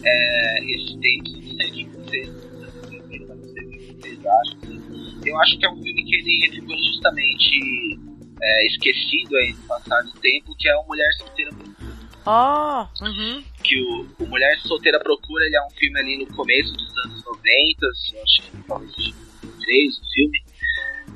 é, 0.04 0.74
esses 0.74 0.96
tempos, 1.00 1.32
não 1.34 1.56
sei 1.56 1.68
o 1.68 1.72
que 1.72 1.84
vocês, 1.96 2.28
vocês 4.00 4.18
acham. 4.26 5.22
Eu 5.26 5.40
acho 5.40 5.58
que 5.58 5.66
é 5.66 5.70
um 5.70 5.82
filme 5.82 6.04
que 6.04 6.16
ele 6.16 6.50
ficou 6.50 6.76
justamente 6.78 8.00
é, 8.42 8.66
esquecido 8.66 9.36
aí 9.36 9.52
no 9.52 9.62
passar 9.66 10.02
do 10.02 10.12
tempo, 10.20 10.54
que 10.58 10.68
é 10.68 10.76
o 10.76 10.86
Mulher 10.86 11.10
Solteira 11.18 11.50
Procura. 11.52 11.92
Ah, 12.26 12.88
uhum. 13.00 13.42
Que 13.62 13.80
o, 13.80 14.08
o 14.20 14.26
Mulher 14.26 14.58
Solteira 14.60 15.00
Procura, 15.00 15.44
ele 15.44 15.56
é 15.56 15.66
um 15.66 15.70
filme 15.70 16.00
ali 16.00 16.18
no 16.18 16.26
começo 16.34 16.72
dos 16.72 16.98
anos 17.04 17.24
90, 17.24 17.86
acho 18.22 18.42
que 18.42 18.56
talvez 18.66 18.94
seja 18.94 19.14
3 19.64 19.98
o 19.98 20.12
filme. 20.12 20.42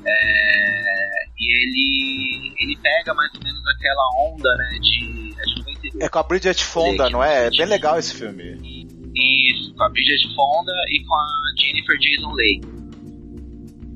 É, 0.05 1.25
e 1.37 1.63
ele, 1.63 2.53
ele 2.59 2.77
pega 2.77 3.13
mais 3.13 3.33
ou 3.35 3.43
menos 3.43 3.61
aquela 3.67 4.03
onda 4.19 4.55
né, 4.55 4.79
de, 4.79 5.35
é 5.37 5.43
de 5.43 6.03
é 6.03 6.09
com 6.09 6.19
a 6.19 6.23
Bridget 6.23 6.63
Fonda, 6.63 7.09
não 7.09 7.23
é? 7.23 7.47
É 7.47 7.49
bem 7.49 7.65
legal 7.65 7.97
esse 7.97 8.13
filme. 8.13 8.87
Isso, 9.15 9.73
com 9.73 9.83
a 9.83 9.89
Bridget 9.89 10.35
Fonda 10.35 10.73
e 10.89 11.03
com 11.03 11.15
a 11.15 11.27
Jennifer 11.57 11.97
Jason 11.97 12.33
Leigh. 12.33 12.76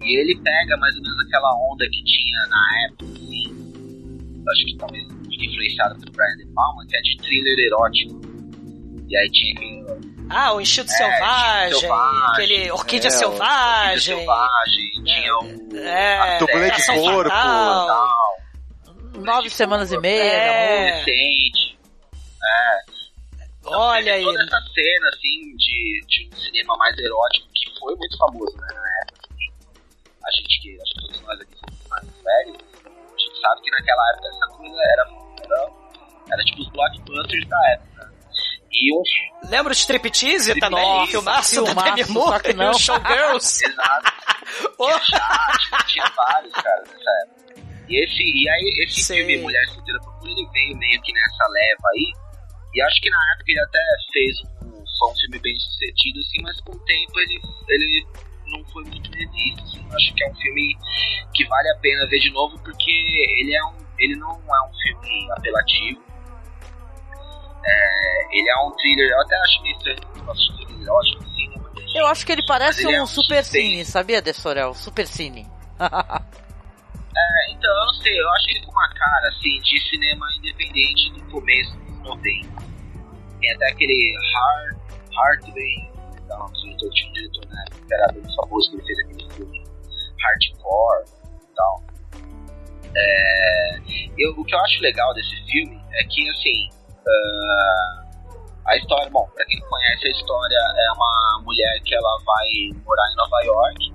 E 0.01 0.19
ele 0.19 0.35
pega 0.41 0.77
mais 0.77 0.95
ou 0.95 1.01
menos 1.03 1.19
aquela 1.25 1.53
onda 1.71 1.85
que 1.85 2.03
tinha 2.03 2.47
na 2.49 2.85
época, 2.85 3.05
assim, 3.13 4.43
acho 4.49 4.65
que 4.65 4.77
talvez 4.77 5.07
muito 5.07 5.43
influenciado 5.45 5.99
pelo 5.99 6.11
Brian 6.11 6.37
De 6.37 6.45
Palma, 6.53 6.85
que 6.87 6.97
é 6.97 7.01
de 7.01 7.17
thriller 7.17 7.59
erótico. 7.59 8.21
E 9.07 9.17
aí 9.17 9.29
tinha 9.31 9.53
aquele... 9.53 9.81
Ah, 10.29 10.53
o 10.53 10.61
Enchido 10.61 10.89
é, 10.89 10.93
Selvagem, 10.95 11.79
selvagem, 11.79 12.23
aquele 12.31 12.71
Orquídea 12.71 13.07
é, 13.07 13.11
Selvagem. 13.11 14.15
Orquídea 14.15 14.17
Selvagem, 14.17 15.03
tinha 15.03 15.37
o... 15.37 15.77
É, 15.77 16.39
Dublê 16.39 16.71
de 16.71 16.85
corpo. 16.85 17.31
Nove 19.19 19.49
semanas 19.49 19.91
e 19.91 19.97
meia, 19.97 20.23
é. 20.23 20.89
Adolescente. 20.89 21.77
É. 22.41 22.91
Então, 23.59 23.79
Olha 23.79 24.13
aí. 24.13 24.23
Toda 24.23 24.41
essa 24.41 24.61
cena, 24.73 25.09
assim, 25.09 25.55
de, 25.57 26.05
de 26.07 26.29
um 26.31 26.37
cinema 26.37 26.77
mais 26.77 26.97
erótico, 26.97 27.47
que 27.53 27.79
foi 27.79 27.95
muito 27.95 28.17
famoso, 28.17 28.57
né, 28.57 28.67
na 28.73 28.89
época. 29.03 29.10
A 30.23 30.31
gente 30.31 30.61
que, 30.61 30.81
acho 30.81 30.93
que 30.93 31.01
todos 31.01 31.21
nós 31.21 31.41
aqui 31.41 31.55
somos 31.55 31.87
mais 31.89 32.05
velhos, 32.23 32.57
a 32.85 33.17
gente 33.17 33.41
sabe 33.41 33.61
que 33.61 33.71
naquela 33.71 34.09
época 34.13 34.27
essa 34.27 34.57
coisa 34.57 34.81
era, 34.93 35.07
era, 35.43 35.71
era 36.33 36.43
tipo 36.43 36.61
os 36.61 36.69
blockbusters 36.69 37.47
da 37.47 37.71
época. 37.71 38.11
E 38.71 38.93
um... 38.93 39.49
Lembra 39.49 39.71
o 39.71 39.75
Striptease? 39.75 40.59
Tá 40.59 40.69
no 40.69 41.07
filmaço, 41.07 41.63
da 41.63 41.95
Demi 41.95 42.09
Moore 42.09 42.41
que 42.43 42.53
não. 42.53 42.73
Showgirls. 42.73 43.61
Exato. 43.67 44.11
tinha, 45.05 45.83
tinha 45.87 46.05
vários, 46.15 46.53
cara, 46.53 46.81
nessa 46.81 47.11
época. 47.23 47.41
E, 47.89 48.03
esse, 48.03 48.23
e 48.23 48.49
aí 48.49 48.85
esse 48.85 49.01
Sim. 49.01 49.15
filme 49.15 49.37
Mulher 49.39 49.67
Solteira 49.67 49.99
Procura, 49.99 50.31
ele 50.31 50.47
veio 50.53 50.77
meio 50.77 51.01
que 51.01 51.11
nessa 51.11 51.45
leva 51.49 51.83
aí, 51.93 52.13
e 52.73 52.81
acho 52.81 53.01
que 53.01 53.09
na 53.09 53.33
época 53.33 53.51
ele 53.51 53.59
até 53.59 53.79
fez 54.13 54.37
um, 54.63 54.83
foi 54.97 55.11
um 55.11 55.15
filme 55.15 55.39
bem 55.39 55.55
sucedido, 55.59 56.19
assim, 56.21 56.41
mas 56.41 56.61
com 56.61 56.71
o 56.71 56.79
tempo 56.85 57.19
ele, 57.19 57.41
ele 57.67 58.07
não 58.51 58.63
foi 58.65 58.83
muito 58.83 59.09
revisto. 59.11 59.61
Assim. 59.63 59.87
Acho 59.93 60.13
que 60.13 60.23
é 60.23 60.29
um 60.29 60.35
filme 60.35 60.77
que 61.33 61.45
vale 61.45 61.69
a 61.69 61.75
pena 61.77 62.07
ver 62.07 62.19
de 62.19 62.31
novo 62.31 62.59
porque 62.59 62.91
ele, 62.91 63.55
é 63.55 63.63
um, 63.65 63.73
ele 63.97 64.15
não 64.15 64.31
é 64.31 64.69
um 64.69 64.73
filme 64.73 65.31
apelativo. 65.31 66.01
É, 67.63 68.37
ele 68.37 68.49
é 68.49 68.57
um 68.65 68.71
thriller, 68.71 69.11
eu 69.11 69.21
até 69.21 69.35
acho 69.37 69.61
meio 69.61 69.77
estranho 69.77 69.99
thriller 69.99 70.81
erótico, 70.81 71.23
assim, 71.23 71.49
né? 71.49 71.61
Eu 71.93 72.07
acho 72.07 72.25
que 72.25 72.31
ele 72.31 72.45
parece 72.45 72.87
um, 72.87 72.91
é 72.91 73.03
um, 73.03 73.05
super 73.05 73.43
cine, 73.43 73.85
sabia, 73.85 74.21
Dessorel? 74.21 74.73
Super 74.73 75.05
cine. 75.05 75.47
é, 75.79 77.51
então, 77.51 77.71
eu 77.71 77.85
não 77.85 77.93
sei, 77.95 78.19
eu 78.19 78.29
acho 78.31 78.49
ele 78.49 78.61
com 78.65 78.71
uma 78.71 78.89
cara, 78.93 79.27
assim, 79.27 79.59
de 79.61 79.89
cinema 79.89 80.25
independente 80.37 81.11
do 81.11 81.21
começo 81.31 81.77
90. 82.03 82.71
Tem 83.39 83.53
até 83.53 83.69
aquele 83.69 84.15
Hard, 84.33 84.77
Hardway, 85.15 85.90
diretor 87.13 87.45
na 87.49 87.61
época 87.61 87.85
que 87.85 87.93
era 87.93 88.07
bem 88.13 88.35
famoso, 88.35 88.71
que 88.71 88.77
ele 88.77 88.85
fez 88.85 88.99
aquele 88.99 89.33
filme 89.33 89.63
Hardcore 90.23 91.05
e 91.43 91.55
tal. 91.55 91.83
É, 92.95 93.79
eu, 94.17 94.31
o 94.31 94.43
que 94.43 94.53
eu 94.53 94.59
acho 94.59 94.81
legal 94.81 95.13
desse 95.13 95.35
filme 95.45 95.81
é 95.93 96.03
que, 96.03 96.29
assim, 96.29 96.69
uh, 96.99 98.01
a 98.65 98.77
história, 98.77 99.09
bom, 99.09 99.27
pra 99.33 99.45
quem 99.45 99.59
não 99.59 99.69
conhece 99.69 100.07
a 100.07 100.11
história, 100.11 100.57
é 100.57 100.91
uma 100.91 101.41
mulher 101.43 101.79
que 101.83 101.95
ela 101.95 102.17
vai 102.25 102.81
morar 102.85 103.11
em 103.11 103.15
Nova 103.15 103.43
York 103.43 103.93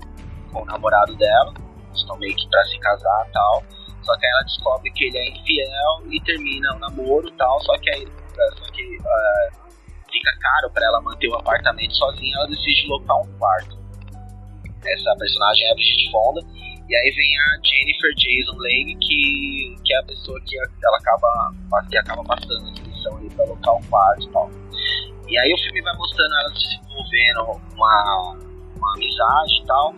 com 0.52 0.62
o 0.62 0.64
namorado 0.64 1.14
dela, 1.16 1.52
estão 1.94 2.16
meio 2.18 2.34
que 2.36 2.48
pra 2.48 2.64
se 2.64 2.78
casar 2.78 3.26
e 3.28 3.32
tal, 3.32 3.62
só 4.02 4.16
que 4.16 4.26
aí 4.26 4.32
ela 4.32 4.42
descobre 4.42 4.90
que 4.92 5.04
ele 5.04 5.18
é 5.18 5.28
infiel 5.30 6.10
e 6.10 6.20
termina 6.22 6.74
o 6.74 6.78
namoro 6.78 7.28
e 7.28 7.32
tal, 7.32 7.60
só 7.62 7.76
que 7.78 7.90
aí 7.90 8.06
só 8.36 8.72
que, 8.72 8.98
uh, 8.98 9.65
fica 10.26 10.36
caro 10.40 10.70
para 10.70 10.86
ela 10.86 11.00
manter 11.00 11.28
o 11.28 11.34
apartamento 11.36 11.94
sozinha, 11.94 12.36
ela 12.36 12.48
decide 12.48 12.86
locar 12.88 13.16
um 13.20 13.38
quarto. 13.38 13.78
Essa 14.84 15.16
personagem 15.18 15.66
é 15.66 15.72
a 15.72 15.74
Brigitte 15.74 16.10
Fonda, 16.10 16.40
e 16.88 16.96
aí 16.96 17.10
vem 17.10 17.38
a 17.38 17.60
Jennifer 17.64 18.14
Jason 18.14 18.56
Leigh, 18.58 18.96
que, 19.00 19.76
que 19.84 19.94
é 19.94 19.98
a 19.98 20.02
pessoa 20.04 20.40
que 20.46 20.56
ela 20.58 20.96
acaba, 20.98 21.84
que 21.88 21.96
acaba 21.98 22.24
passando 22.24 22.66
a 22.66 22.70
inscrição 22.70 23.16
ali 23.16 23.30
pra 23.30 23.44
alocar 23.44 23.76
um 23.76 23.82
quarto 23.84 24.22
e 24.22 24.32
tal. 24.32 24.50
E 25.28 25.38
aí 25.38 25.52
o 25.52 25.58
filme 25.58 25.82
vai 25.82 25.96
mostrando 25.96 26.34
ela 26.34 26.54
se 26.54 26.80
desenvolvendo 26.80 27.60
uma, 27.74 28.36
uma 28.76 28.94
amizade 28.94 29.60
e 29.60 29.66
tal, 29.66 29.94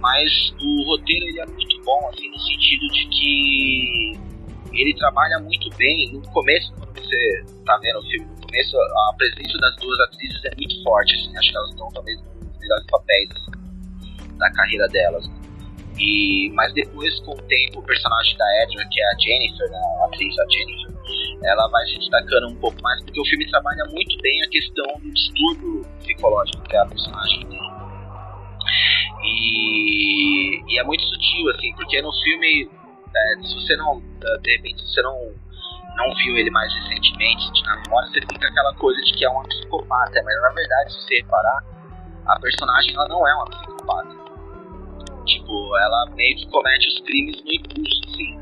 mas 0.00 0.54
o 0.62 0.84
roteiro 0.86 1.26
ele 1.26 1.40
é 1.40 1.46
muito 1.46 1.82
bom, 1.84 2.08
assim, 2.08 2.30
no 2.30 2.38
sentido 2.38 2.86
de 2.88 3.06
que 3.08 4.20
ele 4.72 4.94
trabalha 4.96 5.38
muito 5.40 5.68
bem. 5.76 6.10
No 6.12 6.22
começo, 6.32 6.72
quando 6.78 6.94
você 6.94 7.44
tá 7.66 7.76
vendo 7.82 7.98
o 7.98 8.02
filme, 8.04 8.39
começo 8.50 8.76
a 8.76 9.14
presença 9.16 9.58
das 9.58 9.76
duas 9.76 10.00
atrizes 10.00 10.44
é 10.44 10.50
muito 10.56 10.82
forte, 10.82 11.14
assim, 11.14 11.36
acho 11.36 11.50
que 11.50 11.56
elas 11.56 11.70
estão 11.70 11.88
talvez 11.92 12.20
nos 12.20 12.58
melhores 12.58 12.86
papéis 12.86 13.30
assim, 13.30 14.36
da 14.36 14.50
carreira 14.52 14.88
delas. 14.88 15.24
E, 15.98 16.50
mas 16.54 16.72
depois, 16.72 17.20
com 17.20 17.32
o 17.32 17.42
tempo, 17.42 17.78
o 17.78 17.82
personagem 17.82 18.36
da 18.36 18.62
Edna, 18.62 18.88
que 18.90 19.00
é 19.00 19.04
a 19.04 19.18
Jennifer, 19.18 19.70
né, 19.70 19.80
a 20.02 20.06
atriz 20.06 20.38
a 20.38 20.44
Jennifer, 20.50 20.90
ela 21.44 21.68
vai 21.68 21.86
se 21.86 21.98
destacando 21.98 22.48
um 22.48 22.56
pouco 22.56 22.80
mais, 22.82 23.02
porque 23.04 23.20
o 23.20 23.24
filme 23.24 23.48
trabalha 23.50 23.84
muito 23.92 24.16
bem 24.18 24.42
a 24.42 24.48
questão 24.48 24.86
do 24.98 25.12
distúrbio 25.12 25.86
psicológico 26.00 26.62
que 26.62 26.76
a 26.76 26.86
personagem 26.86 27.46
tem. 27.46 27.60
E, 29.22 30.72
e 30.72 30.78
é 30.78 30.82
muito 30.82 31.04
sutil, 31.04 31.50
assim, 31.50 31.72
porque 31.74 32.00
no 32.02 32.12
filme, 32.12 32.70
é, 33.14 33.46
se 33.46 33.54
você 33.54 33.76
não, 33.76 34.02
é, 34.24 34.38
de 34.38 34.56
repente, 34.56 34.80
se 34.80 34.94
você 34.94 35.02
não, 35.02 35.34
não 36.00 36.14
viu 36.16 36.36
ele 36.36 36.50
mais 36.50 36.72
recentemente, 36.74 37.62
na 37.66 37.76
memória, 37.76 38.08
você 38.08 38.20
fica 38.20 38.48
aquela 38.48 38.74
coisa 38.74 39.00
de 39.02 39.12
que 39.12 39.24
é 39.24 39.28
uma 39.28 39.42
psicopata, 39.44 40.22
mas 40.24 40.42
na 40.42 40.50
verdade, 40.50 40.92
se 40.92 41.02
você 41.02 41.16
reparar, 41.16 41.64
a 42.26 42.40
personagem 42.40 42.94
ela 42.94 43.08
não 43.08 43.28
é 43.28 43.34
uma 43.34 43.44
psicopata 43.46 44.20
Tipo, 45.26 45.76
ela 45.78 46.06
meio 46.16 46.36
que 46.36 46.46
comete 46.48 46.88
os 46.88 47.00
crimes 47.04 47.36
no 47.44 47.52
impulso, 47.52 48.00
assim. 48.08 48.36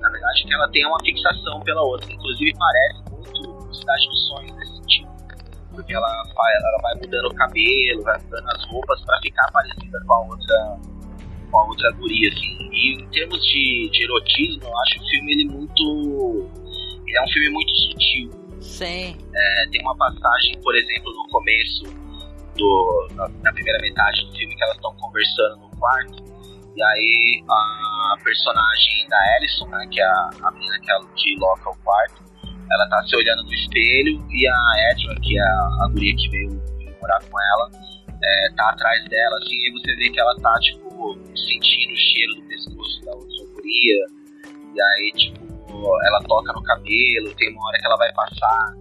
Na 0.00 0.10
verdade, 0.10 0.42
que 0.44 0.54
ela 0.54 0.68
tem 0.70 0.86
uma 0.86 0.98
fixação 1.00 1.60
pela 1.60 1.82
outra. 1.82 2.12
Inclusive, 2.12 2.52
parece 2.58 3.10
muito 3.10 3.74
Cidade 3.74 4.08
dos 4.08 4.28
Sonhos 4.28 4.56
nesse 4.56 4.76
sentido. 4.76 5.10
Porque 5.70 5.94
ela, 5.94 6.08
ela 6.08 6.82
vai 6.82 6.94
mudando 6.96 7.26
o 7.26 7.34
cabelo, 7.34 8.02
vai 8.02 8.18
mudando 8.22 8.48
as 8.48 8.64
roupas 8.66 9.00
para 9.04 9.20
ficar 9.20 9.50
parecida 9.52 10.00
com 10.04 10.12
a 10.12 10.20
outra 10.26 10.78
com 11.50 11.58
a 11.58 11.64
outra 11.66 11.92
guria, 11.92 12.28
assim. 12.30 12.70
E 12.72 12.94
em 12.94 13.06
termos 13.10 13.38
de, 13.46 13.90
de 13.92 14.04
erotismo, 14.04 14.64
eu 14.64 14.78
acho 14.78 15.00
o 15.00 15.08
filme 15.08 15.32
ele 15.32 15.44
muito. 15.48 16.61
Ele 17.06 17.16
é 17.16 17.22
um 17.22 17.28
filme 17.28 17.50
muito 17.50 17.70
sutil. 17.74 18.30
Sim. 18.60 19.16
É, 19.34 19.66
tem 19.70 19.80
uma 19.82 19.96
passagem, 19.96 20.58
por 20.62 20.74
exemplo, 20.74 21.12
no 21.12 21.28
começo 21.28 21.84
do, 22.56 23.08
na, 23.14 23.28
na, 23.28 23.52
primeira 23.52 23.78
metade 23.80 24.24
do 24.26 24.32
filme 24.36 24.54
que 24.54 24.62
elas 24.62 24.76
estão 24.76 24.94
conversando 24.96 25.56
no 25.56 25.76
quarto. 25.76 26.22
E 26.74 26.82
aí 26.82 27.44
a 27.48 28.16
personagem 28.22 29.06
da 29.08 29.18
Alison, 29.36 29.66
né, 29.66 29.86
que 29.90 30.00
é 30.00 30.04
a, 30.04 30.30
a 30.44 30.50
menina 30.52 30.78
que, 30.80 30.90
é, 30.90 30.98
que 31.16 31.36
loca 31.38 31.70
o 31.70 31.76
quarto, 31.78 32.22
ela 32.72 32.88
tá 32.88 33.02
se 33.06 33.16
olhando 33.16 33.42
no 33.42 33.52
espelho 33.52 34.24
e 34.30 34.48
a 34.48 34.90
Edna, 34.90 35.14
que 35.20 35.38
é 35.38 35.42
a, 35.42 35.84
a 35.84 35.88
guria 35.92 36.16
que 36.16 36.28
veio, 36.30 36.50
veio 36.78 36.96
morar 37.00 37.20
com 37.20 37.40
ela, 37.40 37.70
é, 38.22 38.48
tá 38.56 38.70
atrás 38.70 39.04
dela, 39.08 39.36
assim, 39.38 39.54
e 39.54 39.72
você 39.72 39.94
vê 39.96 40.08
que 40.08 40.20
ela 40.20 40.34
tá, 40.36 40.54
tipo, 40.60 41.18
sentindo 41.36 41.92
o 41.92 41.96
cheiro 41.96 42.34
do 42.36 42.42
pescoço 42.44 43.04
da 43.04 43.12
outra 43.12 43.46
guria, 43.54 44.06
e 44.74 44.80
aí, 44.80 45.12
tipo, 45.16 45.41
ela 46.04 46.22
toca 46.22 46.52
no 46.52 46.62
cabelo, 46.62 47.34
tem 47.36 47.52
uma 47.52 47.68
hora 47.68 47.78
que 47.78 47.86
ela 47.86 47.96
vai 47.96 48.12
passar 48.12 48.74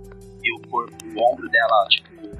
e 0.43 0.53
o 0.55 0.69
corpo, 0.69 0.95
o 1.05 1.31
ombro 1.31 1.47
dela, 1.49 1.87
tipo, 1.89 2.35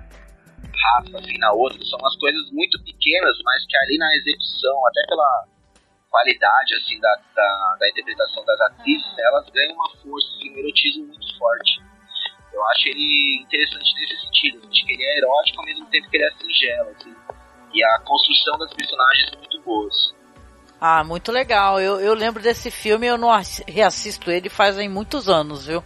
raspa 0.81 1.19
assim 1.19 1.37
na 1.37 1.51
outra. 1.53 1.83
São 1.85 1.99
umas 1.99 2.15
coisas 2.17 2.51
muito 2.51 2.81
pequenas, 2.83 3.37
mas 3.43 3.65
que 3.65 3.77
ali 3.77 3.97
na 3.97 4.15
execução, 4.15 4.87
até 4.87 5.05
pela 5.07 5.45
qualidade 6.09 6.75
assim 6.75 6.99
da, 6.99 7.15
da, 7.35 7.77
da 7.79 7.89
interpretação 7.89 8.43
das 8.43 8.59
atrizes, 8.61 9.17
elas 9.17 9.49
ganham 9.49 9.73
uma 9.73 9.89
força, 9.89 10.27
assim, 10.35 10.53
um 10.53 10.57
erotismo 10.59 11.05
muito 11.07 11.37
forte. 11.37 11.81
Eu 12.51 12.65
acho 12.65 12.89
ele 12.89 13.43
interessante 13.43 13.95
nesse 13.95 14.21
sentido, 14.25 14.67
de 14.69 14.85
que 14.85 14.91
ele 14.91 15.03
é 15.03 15.17
erótico 15.19 15.59
ao 15.61 15.65
mesmo 15.65 15.85
tempo 15.89 16.09
que 16.09 16.17
ele 16.17 16.25
é 16.25 16.31
singelo, 16.31 16.89
assim. 16.89 17.15
E 17.73 17.83
a 17.83 17.99
construção 17.99 18.57
das 18.57 18.73
personagens 18.73 19.31
é 19.31 19.37
muito 19.37 19.61
boas. 19.61 20.20
Ah, 20.83 21.03
muito 21.03 21.31
legal. 21.31 21.79
Eu, 21.79 21.99
eu 21.99 22.15
lembro 22.15 22.41
desse 22.41 22.71
filme, 22.71 23.05
eu 23.05 23.15
não 23.15 23.29
reassisto 23.67 24.31
ele 24.31 24.49
fazem 24.49 24.89
muitos 24.89 25.29
anos, 25.29 25.67
viu? 25.67 25.83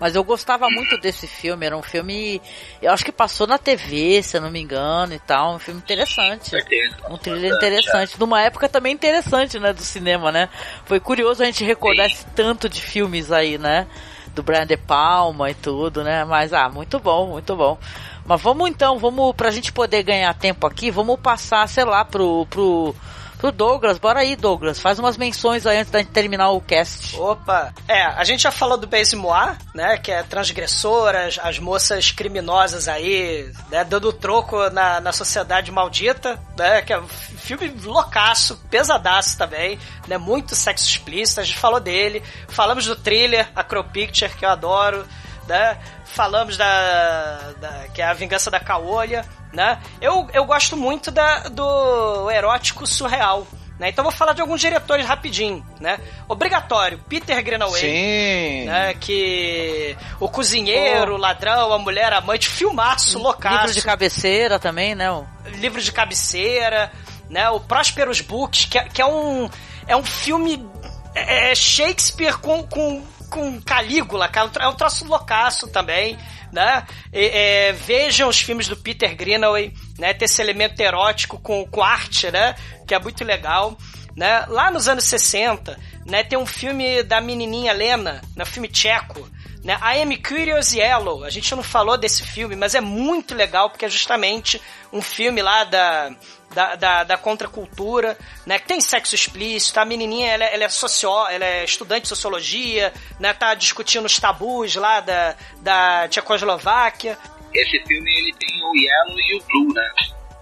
Mas 0.00 0.14
eu 0.14 0.24
gostava 0.24 0.70
muito 0.70 0.96
desse 0.96 1.26
filme. 1.26 1.66
Era 1.66 1.76
um 1.76 1.82
filme. 1.82 2.40
Eu 2.80 2.90
acho 2.90 3.04
que 3.04 3.12
passou 3.12 3.46
na 3.46 3.58
TV, 3.58 4.22
se 4.22 4.38
eu 4.38 4.40
não 4.40 4.50
me 4.50 4.58
engano, 4.58 5.12
e 5.12 5.18
tal. 5.18 5.56
Um 5.56 5.58
filme 5.58 5.80
interessante. 5.80 6.48
Certeza, 6.48 6.96
um 7.10 7.18
thriller 7.18 7.52
interessante. 7.54 8.18
Numa 8.18 8.40
época 8.40 8.70
também 8.70 8.94
interessante, 8.94 9.58
né? 9.58 9.74
Do 9.74 9.82
cinema, 9.82 10.32
né? 10.32 10.48
Foi 10.86 10.98
curioso 10.98 11.42
a 11.42 11.46
gente 11.46 11.62
recordar 11.62 12.06
esse 12.06 12.24
tanto 12.34 12.70
de 12.70 12.80
filmes 12.80 13.30
aí, 13.30 13.58
né? 13.58 13.86
Do 14.34 14.42
Brian 14.42 14.66
De 14.66 14.78
Palma 14.78 15.50
e 15.50 15.54
tudo, 15.54 16.02
né? 16.02 16.24
Mas, 16.24 16.54
ah, 16.54 16.70
muito 16.70 16.98
bom, 16.98 17.32
muito 17.32 17.54
bom. 17.54 17.76
Mas 18.24 18.40
vamos 18.40 18.70
então, 18.70 18.98
vamos, 18.98 19.34
pra 19.36 19.50
gente 19.50 19.72
poder 19.72 20.02
ganhar 20.04 20.32
tempo 20.32 20.66
aqui, 20.66 20.90
vamos 20.90 21.20
passar, 21.20 21.68
sei 21.68 21.84
lá, 21.84 22.04
pro, 22.04 22.46
pro, 22.46 22.94
pro 23.38 23.52
Douglas. 23.52 23.98
Bora 23.98 24.20
aí, 24.20 24.36
Douglas. 24.36 24.80
Faz 24.80 24.98
umas 24.98 25.16
menções 25.16 25.66
aí 25.66 25.78
antes 25.78 25.90
da 25.90 26.00
gente 26.00 26.10
terminar 26.10 26.50
o 26.50 26.60
cast. 26.60 27.16
Opa! 27.16 27.72
É, 27.86 28.02
a 28.02 28.24
gente 28.24 28.42
já 28.42 28.50
falou 28.50 28.76
do 28.76 28.86
Base 28.86 29.16
Moir, 29.16 29.56
né? 29.74 29.96
Que 29.96 30.12
é 30.12 30.22
transgressoras, 30.22 31.38
as 31.42 31.58
moças 31.58 32.10
criminosas 32.10 32.88
aí, 32.88 33.50
né? 33.70 33.84
Dando 33.84 34.12
troco 34.12 34.68
na, 34.70 35.00
na 35.00 35.12
sociedade 35.12 35.70
maldita, 35.70 36.38
né? 36.56 36.82
Que 36.82 36.92
é 36.92 37.00
um 37.00 37.08
filme 37.08 37.68
loucaço, 37.84 38.60
pesadaço 38.68 39.38
também, 39.38 39.78
né? 40.06 40.18
Muito 40.18 40.54
sexo 40.54 40.88
explícito. 40.88 41.40
A 41.40 41.44
gente 41.44 41.58
falou 41.58 41.80
dele. 41.80 42.22
Falamos 42.48 42.86
do 42.86 42.96
thriller, 42.96 43.48
Acro 43.54 43.84
Picture, 43.84 44.34
que 44.34 44.44
eu 44.44 44.50
adoro, 44.50 45.06
né? 45.48 45.78
Falamos 46.04 46.56
da, 46.56 47.52
da 47.58 47.88
que 47.94 48.00
é 48.02 48.04
a 48.04 48.12
Vingança 48.12 48.50
da 48.50 48.60
Caolha 48.60 49.24
né? 49.52 49.80
Eu, 50.00 50.28
eu 50.32 50.44
gosto 50.44 50.76
muito 50.76 51.10
da, 51.10 51.48
do 51.48 52.30
erótico 52.30 52.86
surreal. 52.86 53.46
Né? 53.78 53.90
Então 53.90 54.02
vou 54.02 54.12
falar 54.12 54.32
de 54.32 54.40
alguns 54.40 54.60
diretores 54.60 55.06
rapidinho, 55.06 55.64
né? 55.78 56.00
Obrigatório, 56.26 56.98
Peter 57.08 57.40
Greenaway, 57.44 57.80
Sim. 57.80 58.64
né? 58.66 58.94
Que 58.94 59.96
o 60.18 60.28
cozinheiro, 60.28 61.14
o 61.14 61.16
ladrão, 61.16 61.72
a 61.72 61.78
mulher, 61.78 62.12
amante, 62.12 62.48
filmaço, 62.48 63.18
loucaço. 63.20 63.66
Livro 63.66 63.74
de 63.74 63.82
cabeceira 63.82 64.58
também, 64.58 64.96
né? 64.96 65.06
Livro 65.46 65.80
de 65.80 65.92
cabeceira, 65.92 66.90
né? 67.30 67.48
O 67.50 67.60
Prosperous 67.60 68.20
Books, 68.20 68.64
que 68.64 68.78
é, 68.78 68.84
que 68.88 69.00
é 69.00 69.06
um 69.06 69.48
é 69.86 69.96
um 69.96 70.04
filme 70.04 70.68
é, 71.14 71.52
é 71.52 71.54
Shakespeare 71.54 72.36
com, 72.36 72.64
com, 72.64 73.00
com 73.28 73.60
Calígula, 73.62 74.30
é 74.58 74.68
um 74.68 74.74
troço 74.74 75.06
loucaço 75.06 75.68
também 75.68 76.18
né? 76.52 76.86
É, 77.12 77.72
vejam 77.72 78.28
os 78.28 78.40
filmes 78.40 78.68
do 78.68 78.76
Peter 78.76 79.14
Greenaway, 79.14 79.72
né? 79.98 80.14
Ter 80.14 80.24
esse 80.24 80.40
elemento 80.40 80.80
erótico 80.80 81.38
com, 81.38 81.66
com 81.66 81.82
arte, 81.82 82.30
né? 82.30 82.54
Que 82.86 82.94
é 82.94 82.98
muito 82.98 83.24
legal. 83.24 83.76
Né? 84.16 84.44
Lá 84.48 84.70
nos 84.70 84.88
anos 84.88 85.04
60, 85.04 85.78
né, 86.04 86.24
tem 86.24 86.36
um 86.36 86.44
filme 86.44 87.04
da 87.04 87.20
menininha 87.20 87.72
Lena, 87.72 88.20
né, 88.34 88.44
filme 88.44 88.66
tcheco, 88.66 89.30
né? 89.68 89.78
I 89.82 90.00
Am 90.00 90.16
Curious 90.16 90.72
Yellow. 90.72 91.24
A 91.24 91.28
gente 91.28 91.54
não 91.54 91.62
falou 91.62 91.98
desse 91.98 92.26
filme, 92.26 92.56
mas 92.56 92.74
é 92.74 92.80
muito 92.80 93.34
legal 93.34 93.68
porque 93.68 93.84
é 93.84 93.88
justamente 93.88 94.58
um 94.90 95.02
filme 95.02 95.42
lá 95.42 95.64
da 95.64 96.10
da, 96.54 96.74
da, 96.76 97.04
da 97.04 97.18
contracultura, 97.18 98.16
né? 98.46 98.58
Que 98.58 98.66
tem 98.66 98.80
sexo 98.80 99.14
explícito, 99.14 99.78
a 99.78 99.84
menininha 99.84 100.32
ela, 100.32 100.44
é, 100.44 100.54
ela 100.54 100.64
é 100.64 100.68
socio, 100.70 101.10
ela 101.28 101.44
é 101.44 101.62
estudante 101.62 102.04
de 102.04 102.08
sociologia, 102.08 102.90
né? 103.20 103.34
Tá 103.34 103.52
discutindo 103.52 104.06
os 104.06 104.18
tabus 104.18 104.74
lá 104.74 105.00
da, 105.00 105.36
da 105.60 106.08
Tchecoslováquia. 106.08 107.18
Esse 107.52 107.78
filme 107.86 108.10
ele 108.10 108.34
tem 108.36 108.64
o 108.64 108.74
Yellow 108.74 109.20
e 109.20 109.36
o 109.36 109.44
Blue, 109.44 109.74
né? 109.74 109.90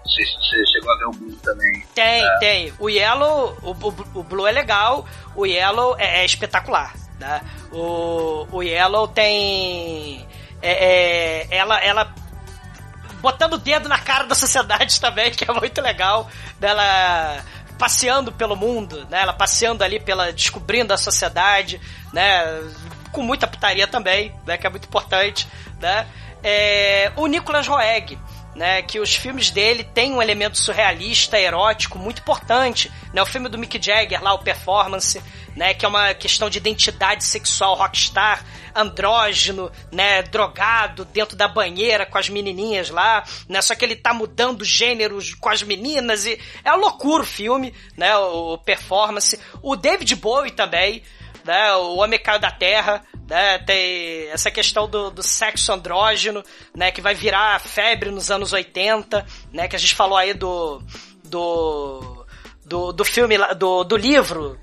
Não 0.05 0.11
sei 0.13 0.25
se 0.25 0.33
você 0.35 0.65
chegou 0.71 0.93
a 0.93 0.97
ver 0.99 1.05
o 1.07 1.11
Blue 1.11 1.35
também. 1.43 1.83
Tem, 1.93 2.23
é. 2.23 2.39
tem. 2.39 2.73
O 2.79 2.89
Yellow, 2.89 3.57
o, 3.61 3.71
o, 3.71 4.19
o, 4.21 4.23
Blue 4.23 4.47
é 4.47 4.53
legal, 4.53 5.05
o 5.35 5.45
Yellow 5.45 5.97
é, 5.99 6.21
é 6.21 6.25
espetacular. 6.25 6.93
Né? 7.19 7.41
O, 7.71 8.47
o 8.51 8.63
Yellow 8.63 9.07
tem. 9.07 10.27
É, 10.61 11.45
é, 11.51 11.57
ela, 11.57 11.79
ela 11.79 12.13
botando 13.21 13.53
o 13.53 13.57
dedo 13.57 13.89
na 13.89 13.99
cara 13.99 14.25
da 14.25 14.35
sociedade 14.35 14.99
também, 15.01 15.31
que 15.31 15.49
é 15.49 15.53
muito 15.53 15.81
legal. 15.81 16.29
Dela 16.59 17.43
passeando 17.77 18.31
pelo 18.31 18.55
mundo, 18.55 19.05
né? 19.09 19.21
Ela 19.21 19.33
passeando 19.33 19.83
ali 19.83 19.99
pela 19.99 20.33
descobrindo 20.33 20.93
a 20.93 20.97
sociedade, 20.97 21.79
né? 22.11 22.43
Com 23.11 23.21
muita 23.21 23.47
putaria 23.47 23.87
também, 23.87 24.33
né? 24.45 24.57
Que 24.57 24.65
é 24.65 24.69
muito 24.69 24.85
importante, 24.85 25.47
né? 25.79 26.07
É, 26.43 27.11
o 27.15 27.27
Nicolas 27.27 27.67
Roeg, 27.67 28.17
né, 28.57 28.81
que 28.81 28.99
os 28.99 29.15
filmes 29.15 29.51
dele 29.51 29.83
têm 29.83 30.13
um 30.13 30.21
elemento 30.21 30.57
surrealista, 30.57 31.39
erótico 31.39 31.99
muito 31.99 32.21
importante, 32.21 32.91
né? 33.13 33.21
O 33.21 33.25
filme 33.25 33.47
do 33.47 33.57
Mick 33.57 33.79
Jagger 33.79 34.21
lá, 34.21 34.33
o 34.33 34.39
Performance, 34.39 35.21
né, 35.55 35.75
que 35.75 35.85
é 35.85 35.87
uma 35.87 36.15
questão 36.15 36.49
de 36.49 36.57
identidade 36.57 37.23
sexual 37.23 37.75
rockstar, 37.75 38.43
andrógeno, 38.75 39.71
né, 39.91 40.23
drogado 40.23 41.05
dentro 41.05 41.37
da 41.37 41.47
banheira 41.47 42.03
com 42.03 42.17
as 42.17 42.29
menininhas 42.29 42.89
lá, 42.89 43.23
né? 43.47 43.61
Só 43.61 43.75
que 43.75 43.85
ele 43.85 43.95
tá 43.95 44.11
mudando 44.11 44.65
gêneros 44.65 45.35
com 45.35 45.49
as 45.49 45.61
meninas 45.61 46.25
e 46.25 46.39
é 46.65 46.71
uma 46.71 46.87
loucura 46.87 47.21
o 47.21 47.27
filme, 47.27 47.71
né? 47.95 48.17
O 48.17 48.57
Performance, 48.57 49.39
o 49.61 49.75
David 49.75 50.15
Bowie 50.15 50.51
também, 50.51 51.03
né? 51.45 51.75
O 51.75 51.97
Homem 51.97 52.19
Caiu 52.19 52.39
da 52.39 52.49
Terra, 52.49 53.03
né? 53.27 53.59
Tem 53.59 54.29
essa 54.29 54.49
questão 54.49 54.87
do, 54.87 55.11
do 55.11 55.21
sexo 55.21 55.71
andrógeno, 55.71 56.43
né? 56.75 56.91
Que 56.91 57.01
vai 57.01 57.13
virar 57.13 57.59
febre 57.59 58.09
nos 58.09 58.31
anos 58.31 58.53
80, 58.53 59.25
né? 59.51 59.67
Que 59.67 59.75
a 59.75 59.79
gente 59.79 59.95
falou 59.95 60.17
aí 60.17 60.33
do 60.33 60.81
do 61.23 62.25
do, 62.65 62.91
do 62.91 63.05
filme 63.05 63.37
do, 63.55 63.83
do 63.83 63.97
livro 63.97 64.59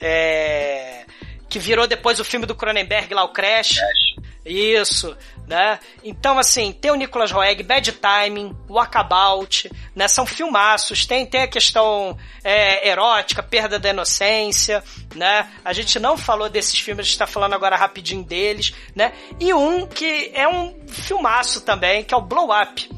é, 0.00 1.04
que 1.48 1.58
virou 1.58 1.86
depois 1.86 2.18
o 2.18 2.24
filme 2.24 2.46
do 2.46 2.54
Cronenberg 2.54 3.14
lá 3.14 3.24
o 3.24 3.32
Crash. 3.32 3.76
Crash. 3.76 4.13
Isso, 4.44 5.16
né? 5.46 5.80
Então, 6.02 6.38
assim, 6.38 6.70
tem 6.72 6.90
o 6.90 6.94
Nicolas 6.94 7.32
Roeg, 7.32 7.62
Bad 7.62 7.92
Timing, 7.92 8.54
Walkabout, 8.68 9.70
né? 9.94 10.06
São 10.06 10.26
filmaços, 10.26 11.06
tem, 11.06 11.24
tem 11.24 11.42
a 11.42 11.48
questão 11.48 12.16
é, 12.42 12.86
erótica, 12.88 13.42
perda 13.42 13.78
da 13.78 13.88
inocência, 13.88 14.84
né? 15.14 15.50
A 15.64 15.72
gente 15.72 15.98
não 15.98 16.18
falou 16.18 16.50
desses 16.50 16.78
filmes, 16.78 17.06
a 17.06 17.08
gente 17.08 17.18
tá 17.18 17.26
falando 17.26 17.54
agora 17.54 17.74
rapidinho 17.74 18.22
deles, 18.22 18.74
né? 18.94 19.14
E 19.40 19.54
um 19.54 19.86
que 19.86 20.30
é 20.34 20.46
um 20.46 20.74
filmaço 20.88 21.62
também, 21.62 22.04
que 22.04 22.12
é 22.12 22.16
o 22.16 22.20
Blow 22.20 22.50
Up, 22.50 22.90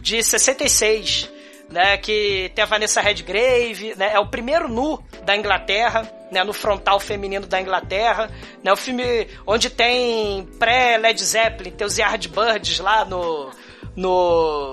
de 0.00 0.22
66, 0.22 1.30
né? 1.68 1.96
Que 1.96 2.50
tem 2.54 2.62
a 2.62 2.66
Vanessa 2.66 3.00
Redgrave, 3.00 3.94
né? 3.96 4.12
É 4.14 4.18
o 4.18 4.26
primeiro 4.26 4.68
nu 4.68 5.02
da 5.24 5.36
Inglaterra, 5.36 6.10
né, 6.30 6.42
no 6.42 6.52
frontal 6.52 6.98
feminino 6.98 7.46
da 7.46 7.60
Inglaterra, 7.60 8.30
né, 8.62 8.72
o 8.72 8.76
filme 8.76 9.28
onde 9.46 9.70
tem 9.70 10.44
pré-Led 10.58 11.22
Zeppelin, 11.22 11.70
tem 11.70 11.86
os 11.86 11.98
Yardbirds 11.98 12.78
lá 12.80 13.04
no, 13.04 13.50
no, 13.94 14.72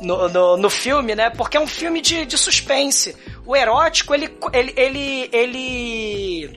no, 0.00 0.28
no, 0.28 0.56
no, 0.56 0.70
filme, 0.70 1.14
né, 1.14 1.30
porque 1.30 1.56
é 1.56 1.60
um 1.60 1.66
filme 1.66 2.00
de, 2.00 2.24
de 2.26 2.36
suspense. 2.36 3.16
O 3.46 3.54
erótico, 3.54 4.14
ele, 4.14 4.36
ele, 4.52 4.74
ele, 4.76 5.30
ele 5.32 6.56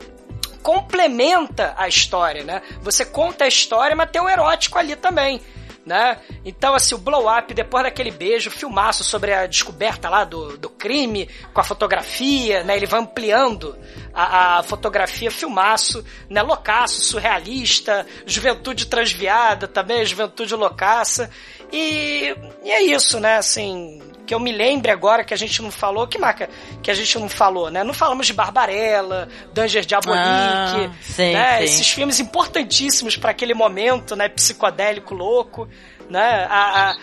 complementa 0.62 1.74
a 1.78 1.88
história, 1.88 2.44
né, 2.44 2.62
você 2.82 3.06
conta 3.06 3.46
a 3.46 3.48
história, 3.48 3.96
mas 3.96 4.10
tem 4.10 4.22
o 4.22 4.30
erótico 4.30 4.80
ali 4.80 4.96
também 4.96 5.42
né? 5.86 6.20
Então, 6.46 6.74
assim, 6.74 6.96
o 6.96 6.98
blow 6.98 7.28
up, 7.28 7.54
depois 7.54 7.84
daquele 7.84 8.12
beijo, 8.12 8.50
filmaço 8.50 9.04
sobre 9.04 9.34
a 9.34 9.46
descoberta 9.46 10.10
lá 10.10 10.24
do, 10.24 10.58
do 10.58 10.70
crime, 10.70 11.30
com 11.54 11.60
a 11.60 11.64
fotografia, 11.64 12.64
né? 12.64 12.76
Ele 12.76 12.86
vai 12.86 13.00
ampliando 13.00 13.78
a, 14.14 14.60
a 14.60 14.64
fotografia, 14.64 15.30
filmaço, 15.30 16.04
né? 16.30 16.42
Loucaço, 16.42 17.02
surrealista, 17.02 18.06
juventude 18.26 18.86
transviada 18.86 19.68
também, 19.68 20.06
juventude 20.06 20.56
loucaça. 20.56 21.30
E, 21.72 22.36
e 22.64 22.72
é 22.72 22.84
isso, 22.84 23.20
né? 23.20 23.38
Assim, 23.38 24.00
que 24.26 24.34
eu 24.34 24.40
me 24.40 24.52
lembre 24.52 24.92
agora 24.92 25.24
que 25.24 25.34
a 25.34 25.38
gente 25.38 25.62
não 25.62 25.72
falou, 25.72 26.08
que 26.08 26.18
marca 26.18 26.50
que 26.82 26.90
a 26.90 26.94
gente 26.94 27.18
não 27.20 27.28
falou, 27.28 27.70
né? 27.70 27.84
Não 27.84 27.94
falamos 27.94 28.28
de 28.28 28.34
Barbarella, 28.34 29.28
Danger 29.54 29.86
Diabolique, 29.86 30.24
ah, 30.24 30.92
sim, 31.02 31.34
né? 31.34 31.58
Sim. 31.58 31.64
Esses 31.64 31.90
filmes 31.90 32.20
importantíssimos 32.20 33.18
para 33.18 33.32
aquele 33.32 33.54
momento, 33.54 34.16
né? 34.16 34.30
Psicodélico 34.30 35.14
louco, 35.14 35.68
né? 36.10 36.48
A, 36.50 36.92
a 36.92 36.96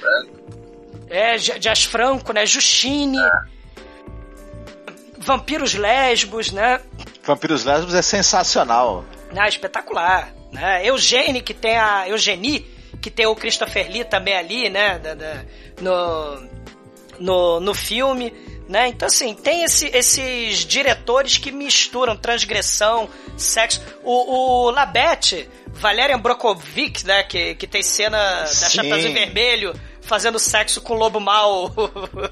é, 1.11 1.37
Jazz 1.37 1.85
Franco, 1.85 2.33
né? 2.33 2.47
Justine. 2.47 3.19
Vampiros 5.19 5.75
Lesbos, 5.75 6.51
né? 6.51 6.81
Vampiros 7.23 7.65
Lesbos 7.65 7.95
é 7.95 8.03
sensacional. 8.03 9.05
Ah, 9.37 9.49
espetacular. 9.49 10.33
Né? 10.51 10.87
Eugênie, 10.87 11.43
que 11.43 11.53
tem 11.53 11.77
a. 11.77 12.09
Eugenie, 12.09 12.67
que 13.01 13.11
tem 13.11 13.27
o 13.27 13.37
Christopher 13.37 13.91
Lee 13.91 14.05
também 14.05 14.35
ali, 14.35 14.69
né? 14.71 14.99
Da, 14.99 15.15
da, 15.15 15.45
no, 15.81 16.49
no, 17.21 17.61
no 17.61 17.75
filme, 17.75 18.33
né? 18.69 18.89
Então, 18.89 19.07
assim, 19.07 19.35
tem 19.35 19.63
esse, 19.63 19.87
esses 19.89 20.65
diretores 20.65 21.37
que 21.37 21.53
misturam 21.53 22.17
transgressão, 22.17 23.09
sexo. 23.37 23.83
O, 24.03 24.67
o 24.67 24.71
Labette, 24.71 25.49
Valerian 25.69 26.19
Brokovic, 26.19 27.07
né? 27.07 27.23
Que, 27.23 27.55
que 27.55 27.67
tem 27.67 27.83
cena 27.83 28.19
da 28.19 28.47
Chapeuzinho 28.47 29.13
Vermelho 29.13 29.75
fazendo 30.01 30.39
sexo 30.39 30.81
com 30.81 30.95
o 30.95 30.97
lobo 30.97 31.21
mal, 31.21 31.73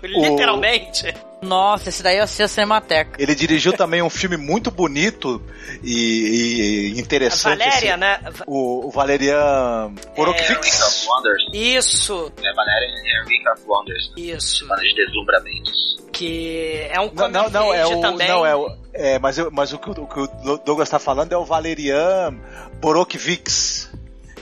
literalmente. 0.02 1.14
Nossa, 1.40 1.88
esse 1.88 2.02
daí 2.02 2.18
eu 2.18 2.24
assisti 2.24 2.42
a 2.42 2.48
Cinemateca. 2.48 3.22
Ele 3.22 3.34
dirigiu 3.34 3.72
também 3.72 4.02
um 4.02 4.10
filme 4.10 4.36
muito 4.36 4.70
bonito 4.70 5.40
e, 5.82 6.92
e 6.94 7.00
interessante. 7.00 7.62
A 7.62 7.66
Valéria, 7.66 7.92
assim, 7.92 8.00
né? 8.00 8.20
O, 8.46 8.88
o 8.88 8.90
Valerian 8.90 9.92
Borokvix. 10.16 11.06
É, 11.54 11.56
Isso. 11.56 12.32
É 12.42 12.52
Valerian 12.52 13.22
Enrique 13.22 13.48
of 13.50 13.62
Wonders. 13.66 14.12
Isso. 14.16 14.58
Semana 14.58 14.82
de 14.82 14.94
Deslumbramentos. 14.94 15.98
Que 16.12 16.88
é 16.90 17.00
um 17.00 17.12
não, 17.14 17.28
não, 17.28 17.50
não, 17.50 17.74
é 17.74 17.86
o, 17.86 18.00
também. 18.00 18.26
Não, 18.26 18.44
é 18.44 18.56
o, 18.56 18.76
é, 18.92 19.18
mas, 19.20 19.38
eu, 19.38 19.50
mas 19.52 19.72
o, 19.72 19.78
que, 19.78 19.90
o 19.90 20.06
que 20.06 20.20
o 20.20 20.58
Douglas 20.58 20.88
está 20.88 20.98
falando 20.98 21.32
é 21.32 21.36
o 21.36 21.44
Valerian 21.44 22.34
Borokvix 22.80 23.88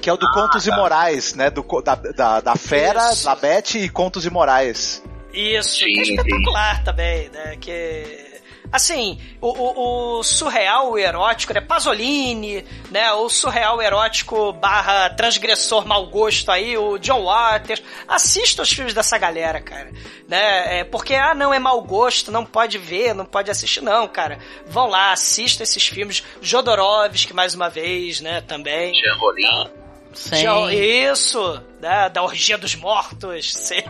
que 0.00 0.08
é 0.08 0.12
o 0.12 0.16
do 0.16 0.26
ah, 0.26 0.32
Contos 0.32 0.64
tá. 0.64 0.76
Morais, 0.76 1.34
né? 1.34 1.50
Do, 1.50 1.64
da, 1.82 1.96
da, 1.96 2.40
da 2.40 2.54
Fera, 2.54 3.12
Isso. 3.12 3.24
da 3.24 3.34
Beth 3.34 3.74
e 3.74 3.88
Contos 3.88 4.24
e 4.24 4.30
Morais. 4.30 5.02
Isso, 5.36 5.80
sim, 5.80 5.86
que 5.86 6.00
é 6.00 6.02
espetacular 6.02 6.76
sim. 6.76 6.84
também, 6.84 7.28
né? 7.28 7.56
Que 7.60 8.26
assim, 8.72 9.18
o, 9.40 9.48
o, 9.48 10.18
o, 10.18 10.22
surreal 10.22 10.92
o 10.92 10.98
erótico, 10.98 11.52
né? 11.52 11.60
Pasolini, 11.60 12.64
né? 12.90 13.12
O 13.12 13.28
surreal 13.28 13.80
erótico 13.80 14.52
barra 14.52 15.10
transgressor 15.10 15.86
mau 15.86 16.06
gosto 16.06 16.50
aí, 16.50 16.76
o 16.76 16.98
John 16.98 17.24
Waters. 17.24 17.82
Assista 18.06 18.62
os 18.62 18.70
filmes 18.70 18.94
dessa 18.94 19.18
galera, 19.18 19.60
cara. 19.60 19.90
Né? 20.28 20.80
É, 20.80 20.84
porque, 20.84 21.14
ah, 21.14 21.34
não, 21.34 21.52
é 21.52 21.58
mau 21.58 21.80
gosto, 21.82 22.32
não 22.32 22.44
pode 22.44 22.78
ver, 22.78 23.14
não 23.14 23.24
pode 23.24 23.50
assistir, 23.50 23.82
não, 23.82 24.06
cara. 24.08 24.38
Vão 24.66 24.88
lá, 24.88 25.12
assista 25.12 25.62
esses 25.62 25.86
filmes. 25.86 26.22
Jodorowsky, 26.40 27.32
mais 27.32 27.54
uma 27.54 27.68
vez, 27.68 28.20
né? 28.20 28.40
Também. 28.40 28.94
Jean 28.94 29.14
Rollin. 29.16 29.70
Sim. 30.12 30.70
Isso, 30.70 31.62
né? 31.86 32.08
da 32.08 32.22
orgia 32.22 32.58
dos 32.58 32.74
mortos. 32.74 33.52
Sim. 33.54 33.82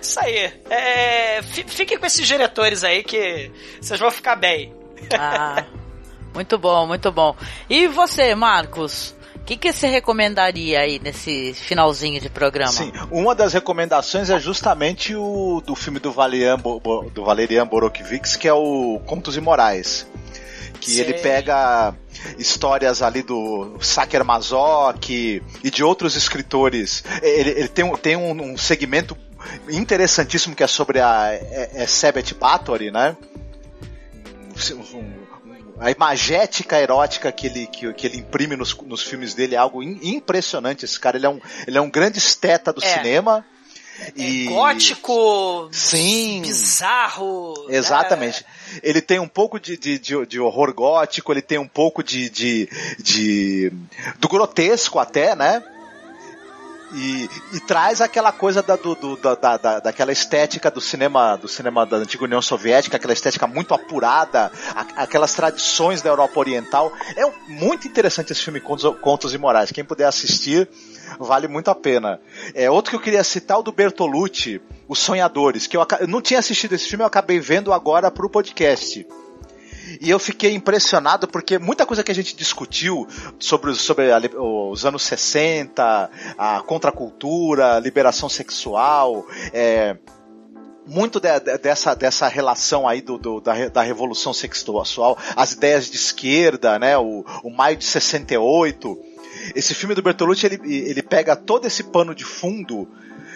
Isso 0.00 0.20
aí. 0.20 0.52
É, 0.70 1.42
fiquem 1.42 1.98
com 1.98 2.06
esses 2.06 2.26
diretores 2.26 2.82
aí 2.82 3.02
que 3.02 3.50
vocês 3.80 3.98
vão 4.00 4.10
ficar 4.10 4.36
bem. 4.36 4.74
Ah, 5.18 5.64
muito 6.34 6.58
bom, 6.58 6.86
muito 6.86 7.12
bom. 7.12 7.36
E 7.68 7.86
você, 7.86 8.34
Marcos? 8.34 9.14
O 9.36 9.44
que, 9.46 9.56
que 9.56 9.72
você 9.72 9.86
recomendaria 9.86 10.80
aí 10.80 10.98
nesse 10.98 11.54
finalzinho 11.54 12.20
de 12.20 12.28
programa? 12.28 12.72
Sim, 12.72 12.92
uma 13.12 13.32
das 13.32 13.52
recomendações 13.52 14.28
é 14.28 14.40
justamente 14.40 15.14
o 15.14 15.62
do 15.64 15.76
filme 15.76 16.00
do 16.00 16.10
Valerian, 16.10 16.58
do 16.58 17.24
Valerian 17.24 17.64
Borokvix, 17.64 18.34
que 18.34 18.48
é 18.48 18.52
o 18.52 19.00
Contos 19.06 19.36
Imorais. 19.36 20.04
Que 20.76 20.92
Sei. 20.92 21.00
ele 21.00 21.14
pega 21.14 21.94
histórias 22.38 23.02
ali 23.02 23.22
do 23.22 23.76
Saker 23.80 24.24
Mazoc 24.24 25.08
e 25.10 25.42
de 25.64 25.82
outros 25.82 26.16
escritores. 26.16 27.04
Ele, 27.22 27.50
ele 27.50 27.68
tem, 27.68 27.84
um, 27.84 27.96
tem 27.96 28.16
um, 28.16 28.52
um, 28.52 28.58
segmento 28.58 29.16
interessantíssimo 29.70 30.54
que 30.54 30.62
é 30.62 30.66
sobre 30.66 31.00
a 31.00 31.28
é, 31.32 31.70
é 31.74 31.86
Sebet 31.86 32.34
Bathory, 32.34 32.90
né? 32.90 33.16
Um, 34.94 35.26
a 35.78 35.90
imagética 35.90 36.80
erótica 36.80 37.30
que 37.30 37.46
ele, 37.46 37.66
que, 37.66 37.92
que 37.92 38.06
ele 38.06 38.18
imprime 38.18 38.56
nos, 38.56 38.74
nos 38.78 39.02
filmes 39.02 39.34
dele 39.34 39.54
é 39.54 39.58
algo 39.58 39.82
in, 39.82 39.98
impressionante. 40.02 40.84
Esse 40.84 40.98
cara 40.98 41.16
ele 41.16 41.26
é 41.26 41.28
um, 41.28 41.40
ele 41.66 41.76
é 41.76 41.80
um 41.80 41.90
grande 41.90 42.18
esteta 42.18 42.72
do 42.72 42.82
é. 42.82 42.88
cinema. 42.88 43.44
É 44.00 44.20
e... 44.20 44.44
gótico, 44.46 45.68
Sim. 45.72 46.42
bizarro. 46.42 47.54
Exatamente. 47.68 48.44
Né? 48.44 48.80
Ele 48.82 49.00
tem 49.00 49.18
um 49.18 49.28
pouco 49.28 49.58
de, 49.58 49.76
de, 49.76 49.98
de, 49.98 50.26
de, 50.26 50.40
horror 50.40 50.72
gótico, 50.74 51.32
ele 51.32 51.42
tem 51.42 51.58
um 51.58 51.68
pouco 51.68 52.02
de, 52.02 52.28
de, 52.28 52.68
de 52.98 53.72
do 54.18 54.28
grotesco 54.28 54.98
até, 54.98 55.34
né? 55.34 55.62
E, 56.94 57.28
e, 57.52 57.60
traz 57.60 58.00
aquela 58.00 58.30
coisa 58.30 58.62
da, 58.62 58.76
do, 58.76 58.94
do, 58.94 59.16
da, 59.16 59.34
da, 59.34 59.80
daquela 59.80 60.12
estética 60.12 60.70
do 60.70 60.80
cinema 60.80 61.34
do 61.36 61.48
cinema 61.48 61.84
da 61.84 61.96
antiga 61.96 62.24
União 62.24 62.40
Soviética, 62.40 62.96
aquela 62.96 63.12
estética 63.12 63.44
muito 63.46 63.74
apurada, 63.74 64.52
a, 64.72 65.02
aquelas 65.02 65.34
tradições 65.34 66.00
da 66.00 66.10
Europa 66.10 66.38
Oriental. 66.38 66.92
É 67.16 67.28
muito 67.48 67.88
interessante 67.88 68.32
esse 68.32 68.40
filme 68.40 68.60
Contos, 68.60 69.00
Contos 69.00 69.34
e 69.34 69.38
Morais. 69.38 69.72
Quem 69.72 69.84
puder 69.84 70.06
assistir, 70.06 70.68
Vale 71.18 71.48
muito 71.48 71.70
a 71.70 71.74
pena. 71.74 72.20
É, 72.54 72.70
outro 72.70 72.90
que 72.90 72.96
eu 72.96 73.00
queria 73.00 73.24
citar, 73.24 73.58
o 73.58 73.62
do 73.62 73.72
Bertolucci, 73.72 74.60
Os 74.88 74.98
Sonhadores, 74.98 75.66
que 75.66 75.76
eu, 75.76 75.86
eu 76.00 76.06
não 76.08 76.20
tinha 76.20 76.38
assistido 76.40 76.74
esse 76.74 76.88
filme, 76.88 77.02
eu 77.02 77.06
acabei 77.06 77.38
vendo 77.40 77.72
agora 77.72 78.10
pro 78.10 78.28
podcast. 78.28 79.06
E 80.00 80.10
eu 80.10 80.18
fiquei 80.18 80.52
impressionado 80.52 81.28
porque 81.28 81.58
muita 81.58 81.86
coisa 81.86 82.02
que 82.02 82.10
a 82.10 82.14
gente 82.14 82.34
discutiu 82.34 83.06
sobre, 83.38 83.70
os- 83.70 83.80
sobre 83.80 84.10
a 84.12 84.18
os 84.40 84.84
anos 84.84 85.02
60, 85.04 86.10
a 86.36 86.60
contracultura, 86.62 87.76
a 87.76 87.80
liberação 87.80 88.28
sexual, 88.28 89.24
é, 89.52 89.96
muito 90.86 91.18
de- 91.20 91.40
de- 91.40 91.58
dessa, 91.58 91.94
dessa 91.94 92.26
relação 92.28 92.86
aí 92.86 93.00
do, 93.00 93.16
do- 93.16 93.40
da, 93.40 93.68
da 93.68 93.82
revolução 93.82 94.32
sexual, 94.32 95.16
as 95.36 95.52
ideias 95.52 95.88
de 95.88 95.96
esquerda, 95.96 96.78
né, 96.78 96.98
o, 96.98 97.24
o 97.44 97.50
maio 97.50 97.76
de 97.76 97.84
68. 97.84 98.98
Esse 99.54 99.74
filme 99.74 99.94
do 99.94 100.02
Bertolucci, 100.02 100.46
ele, 100.46 100.60
ele 100.64 101.02
pega 101.02 101.36
todo 101.36 101.66
esse 101.66 101.84
pano 101.84 102.14
de 102.14 102.24
fundo, 102.24 102.88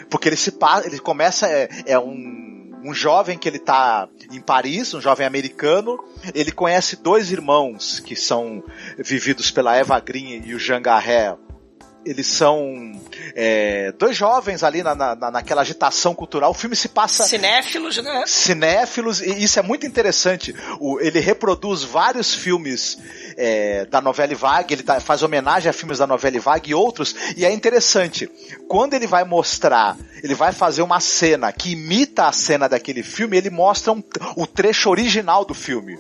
porque 0.09 0.29
ele 0.29 0.37
se 0.37 0.53
ele 0.85 0.99
começa, 0.99 1.47
é, 1.49 1.69
é 1.87 1.99
um, 1.99 2.81
um 2.85 2.95
jovem 2.95 3.39
que 3.39 3.49
ele 3.49 3.59
tá 3.59 4.09
em 4.33 4.41
Paris, 4.41 4.95
um 4.95 5.01
jovem 5.01 5.27
americano, 5.27 5.99
ele 6.35 6.51
conhece 6.53 6.97
dois 6.97 7.31
irmãos 7.31 8.01
que 8.01 8.17
são 8.17 8.63
vividos 8.99 9.51
pela 9.51 9.77
Eva 9.77 9.99
Green 10.01 10.43
e 10.45 10.55
o 10.55 10.59
Jean 10.59 10.81
Garret, 10.83 11.37
eles 12.03 12.27
são 12.29 12.99
é, 13.35 13.93
dois 13.93 14.17
jovens 14.17 14.63
ali 14.63 14.83
na, 14.83 14.95
na, 14.95 15.31
naquela 15.31 15.61
agitação 15.61 16.15
cultural. 16.15 16.51
O 16.51 16.55
filme 16.55 16.75
se 16.75 16.89
passa 16.89 17.27
Cinéfilos, 17.27 17.99
né? 17.99 18.25
cinéfilos, 18.27 19.21
e 19.21 19.43
isso 19.45 19.59
é 19.59 19.63
muito 19.63 19.87
interessante. 19.87 20.55
O- 20.81 20.99
ele 20.99 21.21
reproduz 21.21 21.83
vários 21.83 22.35
filmes 22.35 22.97
é, 23.43 23.87
da 23.87 24.01
novela 24.03 24.35
Vague, 24.35 24.75
ele 24.75 24.83
tá- 24.83 25.01
faz 25.01 25.23
homenagem 25.23 25.71
a 25.71 25.73
filmes 25.73 25.99
da 25.99 26.07
novela 26.07 26.39
Vague 26.39 26.71
e 26.71 26.75
outros, 26.75 27.15
e 27.37 27.45
é 27.45 27.51
interessante. 27.51 28.31
Quando 28.69 28.93
ele 28.95 29.07
vai 29.07 29.25
mostrar, 29.25 29.97
ele 30.23 30.35
vai 30.35 30.53
fazer 30.53 30.83
uma 30.83 31.01
cena 31.01 31.51
que 31.51 31.73
imita 31.73 32.27
a 32.27 32.33
cena 32.33 32.69
daquele 32.69 33.03
filme, 33.03 33.37
ele 33.37 33.49
mostra 33.49 33.93
um- 33.93 34.03
o 34.37 34.47
trecho 34.47 34.91
original 34.91 35.45
do 35.45 35.55
filme. 35.55 35.99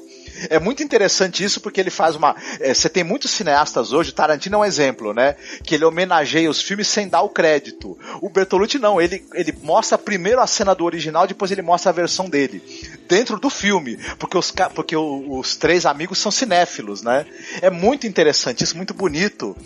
É 0.48 0.58
muito 0.58 0.82
interessante 0.82 1.44
isso 1.44 1.60
porque 1.60 1.80
ele 1.80 1.90
faz 1.90 2.16
uma. 2.16 2.34
é, 2.60 2.72
Você 2.72 2.88
tem 2.88 3.04
muitos 3.04 3.30
cineastas 3.30 3.92
hoje, 3.92 4.12
Tarantino 4.12 4.56
é 4.56 4.58
um 4.58 4.64
exemplo, 4.64 5.12
né? 5.12 5.36
Que 5.62 5.74
ele 5.74 5.84
homenageia 5.84 6.48
os 6.48 6.62
filmes 6.62 6.88
sem 6.88 7.08
dar 7.08 7.22
o 7.22 7.28
crédito. 7.28 7.98
O 8.20 8.30
Bertolucci 8.30 8.78
não, 8.78 9.00
ele, 9.00 9.24
ele 9.34 9.54
mostra 9.62 9.98
primeiro 9.98 10.40
a 10.40 10.46
cena 10.46 10.74
do 10.74 10.84
original, 10.84 11.26
depois 11.26 11.50
ele 11.50 11.62
mostra 11.62 11.90
a 11.90 11.94
versão 11.94 12.28
dele. 12.28 12.62
Dentro 13.08 13.38
do 13.38 13.50
filme. 13.50 13.98
Porque 14.18 14.38
os, 14.38 14.52
porque 14.74 14.96
os 14.96 15.56
três 15.56 15.84
amigos 15.84 16.18
são 16.18 16.30
cinéfilos, 16.30 17.02
né? 17.02 17.26
É 17.60 17.70
muito 17.70 18.06
interessante, 18.06 18.64
isso 18.64 18.76
muito 18.76 18.94
bonito. 18.94 19.56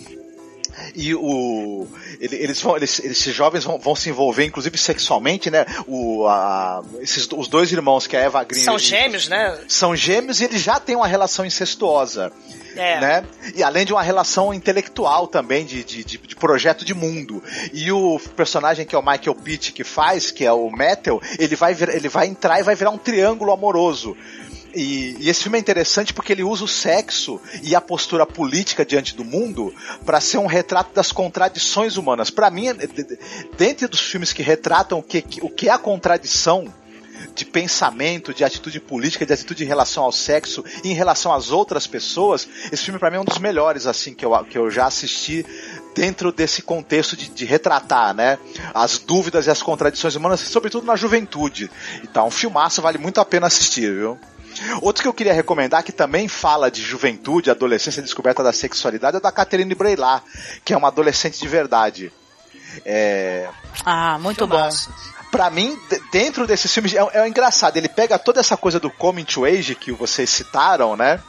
E 0.95 1.15
o, 1.15 1.87
ele- 2.21 2.37
eles 2.37 2.61
vão, 2.61 2.77
eles, 2.77 2.99
esses 3.01 3.35
jovens 3.35 3.65
vão, 3.65 3.79
vão 3.79 3.95
se 3.95 4.09
envolver, 4.11 4.45
inclusive 4.45 4.77
sexualmente, 4.79 5.51
né? 5.51 5.65
O, 5.87 6.27
a, 6.27 6.83
esses, 7.01 7.29
os 7.33 7.49
dois 7.49 7.73
irmãos, 7.73 8.07
que 8.07 8.17
é 8.17 8.21
a 8.21 8.23
Eva 8.25 8.45
Green 8.45 8.63
São 8.63 8.79
gêmeos, 8.79 9.29
né? 9.29 9.59
são 9.69 9.95
gêmeos 9.97 10.41
e 10.41 10.45
eles 10.45 10.63
já 10.63 10.79
têm 10.81 10.97
uma 10.97 11.07
relação 11.07 11.45
incestuosa. 11.45 12.33
É. 12.77 13.01
Né? 13.01 13.25
E 13.55 13.63
além 13.63 13.87
de 13.87 13.93
uma 13.93 14.03
relação 14.03 14.53
intelectual 14.53 15.29
também, 15.29 15.65
de, 15.65 15.85
de, 15.85 16.03
de- 16.03 16.19
de 16.19 16.35
projeto 16.37 16.85
de 16.85 16.93
mundo. 16.93 17.41
E 17.73 17.93
o 17.93 18.19
personagem 18.37 18.85
que 18.85 18.97
é 18.97 18.99
o 18.99 19.03
Michael 19.03 19.35
Pitt 19.37 19.73
que 19.73 19.85
faz, 19.85 20.33
que 20.33 20.45
é 20.45 20.53
o 20.53 20.69
Metal, 20.71 21.23
ele 21.39 21.55
vai, 21.55 21.73
vir- 21.73 21.91
ele 21.91 22.09
vai 22.09 22.27
entrar 22.27 22.59
e 22.59 22.65
vai 22.65 22.75
virar 22.75 22.91
um 22.91 22.99
triângulo 22.99 23.53
amoroso. 23.53 24.17
E, 24.75 25.17
e 25.21 25.29
esse 25.29 25.43
filme 25.43 25.57
é 25.59 25.61
interessante 25.61 26.13
porque 26.13 26.33
ele 26.33 26.43
usa 26.43 26.65
o 26.65 26.69
sexo 26.69 27.41
e 27.63 27.75
a 27.75 27.81
postura 27.81 28.27
política 28.27 28.85
diante 28.85 29.15
do 29.15 29.25
mundo 29.25 29.73
para 30.05 30.21
ser 30.21 30.39
um 30.39 30.47
retrato 30.47 30.93
das 30.95 31.13
contradições 31.13 31.97
humanas. 31.97 32.31
Para 32.31 32.51
mim, 32.51 32.69
é- 32.69 32.75
de- 32.75 32.87
de- 33.05 33.19
dentre 33.57 33.87
dos 33.87 34.01
filmes 34.01 34.33
que 34.33 34.43
retratam 34.43 34.99
o 34.99 35.03
que, 35.03 35.23
que- 35.23 35.41
o 35.45 35.49
que 35.49 35.69
é 35.69 35.73
a 35.73 35.79
contradição 35.79 36.73
de 37.35 37.45
pensamento, 37.45 38.35
de 38.35 38.45
atitude 38.45 38.81
política, 38.81 39.25
de 39.25 39.33
atitude 39.33 39.63
em 39.65 39.67
relação 39.67 40.03
ao 40.05 40.13
sexo 40.13 40.65
e 40.83 40.91
em 40.91 40.95
relação 40.95 41.33
às 41.33 41.51
outras 41.51 41.87
pessoas, 41.87 42.47
esse 42.73 42.83
filme 42.85 42.99
para 42.99 43.11
mim 43.11 43.17
é 43.17 43.21
um 43.21 43.25
dos 43.25 43.39
melhores 43.39 43.87
assim 43.87 44.13
que 44.13 44.25
eu, 44.25 44.33
que 44.45 44.59
eu 44.59 44.71
já 44.71 44.87
assisti 44.87 45.47
dentro 45.95 46.33
desse 46.33 46.61
contexto 46.63 47.17
de, 47.17 47.29
de 47.31 47.45
retratar, 47.45 48.13
né, 48.15 48.37
as 48.75 48.99
dúvidas 48.99 49.47
e 49.47 49.51
as 49.51 49.63
contradições 49.63 50.17
humanas, 50.17 50.41
sobretudo 50.41 50.85
na 50.87 50.97
juventude. 50.97 51.71
Então, 52.03 52.27
um 52.27 52.31
filmaço 52.33 52.83
vale 52.83 52.99
muito 52.99 53.21
a 53.21 53.25
pena 53.25 53.47
assistir, 53.47 53.93
viu? 53.95 54.19
Outro 54.81 55.03
que 55.03 55.09
eu 55.09 55.15
queria 55.15 55.33
recomendar, 55.33 55.83
que 55.83 55.93
também 55.93 56.29
fala 56.29 56.71
de 56.71 56.83
juventude, 56.83 57.51
adolescência 57.51 58.01
e 58.01 58.05
descoberta 58.05 58.43
da 58.43 58.53
sexualidade, 58.53 59.17
é 59.17 59.21
da 59.21 59.33
Catherine 59.33 59.75
Breillat, 59.75 60.23
que 60.65 60.73
é 60.73 60.77
uma 60.77 60.89
adolescente 60.89 61.39
de 61.39 61.49
verdade. 61.49 62.13
É, 62.85 63.49
Ah, 63.85 64.19
muito 64.19 64.47
bom. 64.47 64.69
Pra 65.31 65.51
mim, 65.51 65.77
dentro 66.13 66.47
desses 66.47 66.73
filmes, 66.73 66.95
é, 66.95 67.01
é 67.13 67.29
engraçado. 67.29 67.77
Ele 67.77 67.89
pega 67.89 68.19
toda 68.19 68.41
essa 68.41 68.57
coisa 68.57 68.79
do 68.79 68.91
coming 68.91 69.25
to 69.25 69.45
age 69.45 69.75
que 69.75 69.93
vocês 69.93 70.31
citaram, 70.31 70.97
né? 70.97 71.21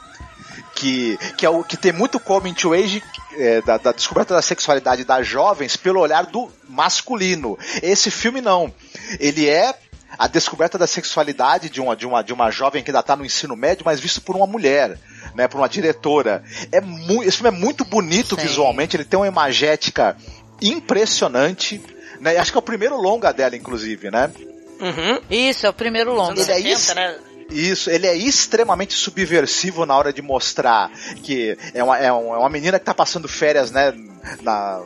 Que, 0.74 1.18
que, 1.36 1.44
é 1.44 1.50
o, 1.50 1.64
que 1.64 1.76
tem 1.76 1.90
muito 1.90 2.20
coming 2.20 2.54
to 2.54 2.72
age 2.72 3.02
é, 3.32 3.60
da, 3.62 3.78
da 3.78 3.92
descoberta 3.92 4.34
da 4.34 4.42
sexualidade 4.42 5.04
das 5.04 5.26
jovens 5.26 5.76
pelo 5.76 6.00
olhar 6.00 6.26
do 6.26 6.50
masculino. 6.68 7.58
Esse 7.82 8.10
filme 8.10 8.40
não. 8.40 8.72
Ele 9.18 9.48
é 9.48 9.74
a 10.18 10.26
descoberta 10.26 10.78
da 10.78 10.86
sexualidade 10.86 11.68
de 11.68 11.80
uma, 11.80 11.96
de 11.96 12.06
uma, 12.06 12.22
de 12.22 12.32
uma 12.32 12.50
jovem 12.50 12.82
que 12.82 12.90
ainda 12.90 13.00
está 13.00 13.16
no 13.16 13.24
ensino 13.24 13.56
médio, 13.56 13.84
mas 13.84 14.00
visto 14.00 14.20
por 14.20 14.36
uma 14.36 14.46
mulher, 14.46 14.98
né, 15.34 15.46
por 15.48 15.58
uma 15.58 15.68
diretora. 15.68 16.42
É 16.72 16.78
esse 17.26 17.38
filme 17.38 17.56
é 17.56 17.60
muito 17.60 17.84
bonito 17.84 18.34
Sim. 18.36 18.42
visualmente, 18.42 18.96
ele 18.96 19.04
tem 19.04 19.18
uma 19.18 19.26
imagética 19.26 20.16
impressionante. 20.60 21.82
Né? 22.20 22.36
Acho 22.36 22.52
que 22.52 22.58
é 22.58 22.60
o 22.60 22.62
primeiro 22.62 22.96
longa 22.96 23.32
dela, 23.32 23.56
inclusive, 23.56 24.10
né? 24.10 24.30
Uhum. 24.80 25.20
Isso, 25.30 25.66
é 25.66 25.70
o 25.70 25.72
primeiro 25.72 26.12
longa. 26.12 26.40
Ele 26.40 26.50
é 26.50 26.56
70, 26.56 26.68
isso. 26.68 26.94
né? 26.94 27.16
Isso, 27.48 27.90
ele 27.90 28.06
é 28.06 28.16
extremamente 28.16 28.94
subversivo 28.94 29.86
na 29.86 29.96
hora 29.96 30.12
de 30.12 30.20
mostrar 30.20 30.90
que 31.22 31.56
é 31.72 31.82
uma, 31.82 31.98
é 31.98 32.06
é 32.06 32.12
uma 32.12 32.48
menina 32.48 32.78
que 32.78 32.84
tá 32.84 32.94
passando 32.94 33.28
férias, 33.28 33.70
né? 33.70 33.94
Na, 34.42 34.82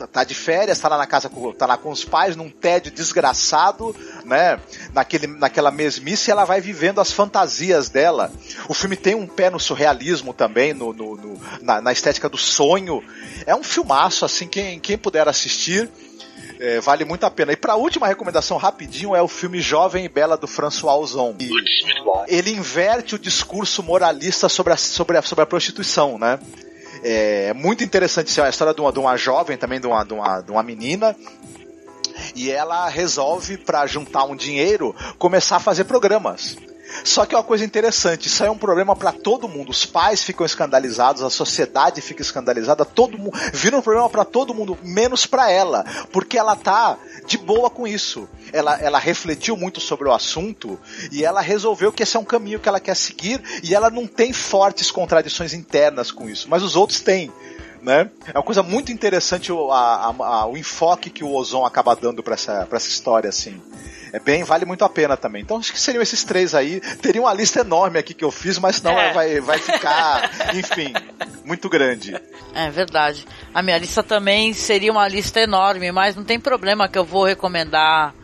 tá- 0.00 0.06
tá 0.06 0.24
de 0.24 0.34
férias, 0.34 0.78
tá 0.78 0.88
lá 0.88 0.96
na 0.96 1.06
casa, 1.06 1.28
com, 1.28 1.52
tá 1.52 1.66
lá 1.66 1.76
com 1.76 1.90
os 1.90 2.04
pais, 2.04 2.34
num 2.36 2.48
tédio 2.50 2.90
desgraçado, 2.90 3.94
né? 4.24 4.58
Naquele, 4.94 5.26
naquela 5.26 5.70
mesmice, 5.70 6.30
e 6.30 6.32
ela 6.32 6.44
vai 6.44 6.60
vivendo 6.60 7.00
as 7.00 7.12
fantasias 7.12 7.88
dela. 7.88 8.32
O 8.68 8.74
filme 8.74 8.96
tem 8.96 9.14
um 9.14 9.26
pé 9.26 9.50
no 9.50 9.60
surrealismo 9.60 10.32
também, 10.32 10.72
no, 10.74 10.92
no- 10.92 11.16
no- 11.16 11.40
na, 11.60 11.80
na 11.80 11.92
estética 11.92 12.28
do 12.28 12.38
sonho. 12.38 13.02
É 13.46 13.54
um 13.54 13.62
filmaço, 13.62 14.24
assim, 14.24 14.46
quem, 14.48 14.78
quem 14.80 14.96
puder 14.96 15.28
assistir. 15.28 15.88
é, 16.58 16.78
vale 16.80 17.04
muito 17.06 17.24
a 17.24 17.30
pena. 17.30 17.52
E 17.52 17.56
pra 17.56 17.74
última 17.76 18.06
recomendação, 18.06 18.56
rapidinho, 18.58 19.14
é 19.16 19.22
o 19.22 19.28
filme 19.28 19.60
Jovem 19.62 20.04
e 20.04 20.08
Bela 20.08 20.36
do 20.36 20.46
François 20.46 20.94
Ozon. 20.98 21.34
Ele 22.28 22.50
inverte 22.52 23.14
o 23.14 23.18
discurso 23.18 23.82
moralista 23.82 24.46
sobre 24.48 24.72
a, 24.74 24.76
sobre 24.76 25.16
a, 25.16 25.22
sobre 25.22 25.42
a 25.42 25.46
prostituição, 25.46 26.18
né? 26.18 26.38
É 27.02 27.52
muito 27.54 27.82
interessante 27.82 28.38
é 28.38 28.44
a 28.44 28.48
história 28.48 28.74
de 28.74 28.80
uma, 28.80 28.92
de 28.92 28.98
uma 28.98 29.16
jovem, 29.16 29.56
também 29.56 29.80
de 29.80 29.86
uma, 29.86 30.04
de, 30.04 30.12
uma, 30.12 30.40
de 30.40 30.50
uma 30.50 30.62
menina, 30.62 31.16
e 32.34 32.50
ela 32.50 32.88
resolve, 32.88 33.56
para 33.56 33.86
juntar 33.86 34.24
um 34.24 34.36
dinheiro, 34.36 34.94
começar 35.18 35.56
a 35.56 35.60
fazer 35.60 35.84
programas. 35.84 36.56
Só 37.04 37.24
que 37.26 37.34
é 37.34 37.38
uma 37.38 37.44
coisa 37.44 37.64
interessante, 37.64 38.26
isso 38.28 38.42
é 38.44 38.50
um 38.50 38.58
problema 38.58 38.94
para 38.96 39.12
todo 39.12 39.48
mundo. 39.48 39.70
Os 39.70 39.84
pais 39.86 40.22
ficam 40.22 40.44
escandalizados, 40.44 41.22
a 41.22 41.30
sociedade 41.30 42.00
fica 42.00 42.22
escandalizada, 42.22 42.84
todo 42.84 43.16
mundo 43.18 43.36
vira 43.52 43.76
um 43.76 43.82
problema 43.82 44.08
para 44.10 44.24
todo 44.24 44.54
mundo, 44.54 44.76
menos 44.82 45.26
para 45.26 45.50
ela, 45.50 45.84
porque 46.12 46.38
ela 46.38 46.56
tá 46.56 46.98
de 47.26 47.38
boa 47.38 47.70
com 47.70 47.86
isso. 47.86 48.28
Ela, 48.52 48.78
ela 48.80 48.98
refletiu 48.98 49.56
muito 49.56 49.80
sobre 49.80 50.08
o 50.08 50.12
assunto 50.12 50.78
e 51.12 51.24
ela 51.24 51.40
resolveu 51.40 51.92
que 51.92 52.02
esse 52.02 52.16
é 52.16 52.20
um 52.20 52.24
caminho 52.24 52.58
que 52.58 52.68
ela 52.68 52.80
quer 52.80 52.96
seguir 52.96 53.40
e 53.62 53.74
ela 53.74 53.88
não 53.90 54.06
tem 54.06 54.32
fortes 54.32 54.90
contradições 54.90 55.54
internas 55.54 56.10
com 56.10 56.28
isso, 56.28 56.48
mas 56.50 56.62
os 56.62 56.76
outros 56.76 57.00
têm. 57.00 57.32
Né? 57.82 58.10
É 58.26 58.36
uma 58.36 58.42
coisa 58.44 58.62
muito 58.62 58.92
interessante 58.92 59.50
o, 59.50 59.72
a- 59.72 60.14
a- 60.18 60.46
o 60.46 60.54
enfoque 60.54 61.08
que 61.08 61.24
o 61.24 61.32
Ozon 61.34 61.64
acaba 61.64 61.96
dando 61.96 62.22
para 62.22 62.34
essa, 62.34 62.68
essa 62.70 62.88
história, 62.88 63.30
assim. 63.30 63.58
É 64.12 64.18
bem, 64.18 64.42
vale 64.42 64.64
muito 64.64 64.84
a 64.84 64.88
pena 64.88 65.16
também. 65.16 65.42
Então 65.42 65.58
acho 65.58 65.72
que 65.72 65.80
seriam 65.80 66.02
esses 66.02 66.24
três 66.24 66.54
aí. 66.54 66.80
Teria 67.00 67.20
uma 67.20 67.32
lista 67.32 67.60
enorme 67.60 67.98
aqui 67.98 68.12
que 68.14 68.24
eu 68.24 68.30
fiz, 68.30 68.58
mas 68.58 68.82
não 68.82 68.98
É. 68.98 69.12
vai, 69.12 69.40
vai 69.40 69.58
ficar, 69.58 70.30
enfim, 70.54 70.92
muito 71.44 71.68
grande. 71.68 72.14
É 72.54 72.70
verdade. 72.70 73.26
A 73.54 73.62
minha 73.62 73.78
lista 73.78 74.02
também 74.02 74.52
seria 74.52 74.90
uma 74.90 75.06
lista 75.06 75.40
enorme, 75.40 75.92
mas 75.92 76.16
não 76.16 76.24
tem 76.24 76.40
problema 76.40 76.88
que 76.88 76.98
eu 76.98 77.04
vou 77.04 77.24
recomendar 77.24 78.14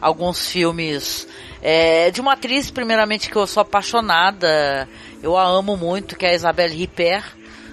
alguns 0.00 0.48
filmes 0.48 1.26
é, 1.62 2.10
de 2.10 2.20
uma 2.20 2.32
atriz, 2.34 2.70
primeiramente, 2.70 3.30
que 3.30 3.36
eu 3.36 3.46
sou 3.46 3.60
apaixonada. 3.60 4.88
Eu 5.22 5.36
a 5.36 5.44
amo 5.46 5.76
muito, 5.76 6.16
que 6.16 6.26
é 6.26 6.30
a 6.30 6.34
Isabelle 6.34 6.74
Ripper. 6.74 7.22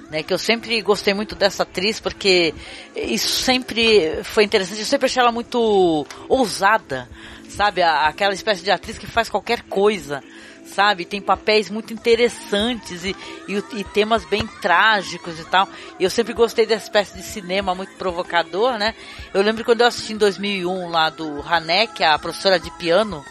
Né, 0.09 0.23
que 0.23 0.33
eu 0.33 0.37
sempre 0.37 0.81
gostei 0.81 1.13
muito 1.13 1.35
dessa 1.35 1.63
atriz, 1.63 1.97
porque 1.97 2.53
isso 2.93 3.29
sempre 3.29 4.19
foi 4.23 4.43
interessante. 4.43 4.79
Eu 4.81 4.85
sempre 4.85 5.05
achei 5.05 5.21
ela 5.21 5.31
muito 5.31 6.05
ousada, 6.27 7.07
sabe? 7.51 7.81
Aquela 7.81 8.33
espécie 8.33 8.63
de 8.63 8.71
atriz 8.71 8.97
que 8.97 9.07
faz 9.07 9.29
qualquer 9.29 9.61
coisa, 9.63 10.23
sabe? 10.65 11.05
Tem 11.05 11.21
papéis 11.21 11.69
muito 11.69 11.93
interessantes 11.93 13.03
e, 13.03 13.15
e, 13.47 13.79
e, 13.79 13.83
temas 13.83 14.25
bem 14.25 14.47
trágicos 14.61 15.39
e 15.39 15.45
tal. 15.45 15.67
Eu 15.99 16.09
sempre 16.09 16.33
gostei 16.33 16.65
dessa 16.65 16.85
espécie 16.85 17.15
de 17.17 17.23
cinema 17.23 17.75
muito 17.75 17.93
provocador, 17.95 18.77
né? 18.77 18.95
Eu 19.33 19.41
lembro 19.41 19.63
quando 19.63 19.81
eu 19.81 19.87
assisti 19.87 20.13
em 20.13 20.17
2001 20.17 20.89
lá 20.89 21.09
do 21.09 21.41
Hanek, 21.41 22.03
a 22.03 22.17
professora 22.17 22.59
de 22.59 22.71
piano, 22.71 23.23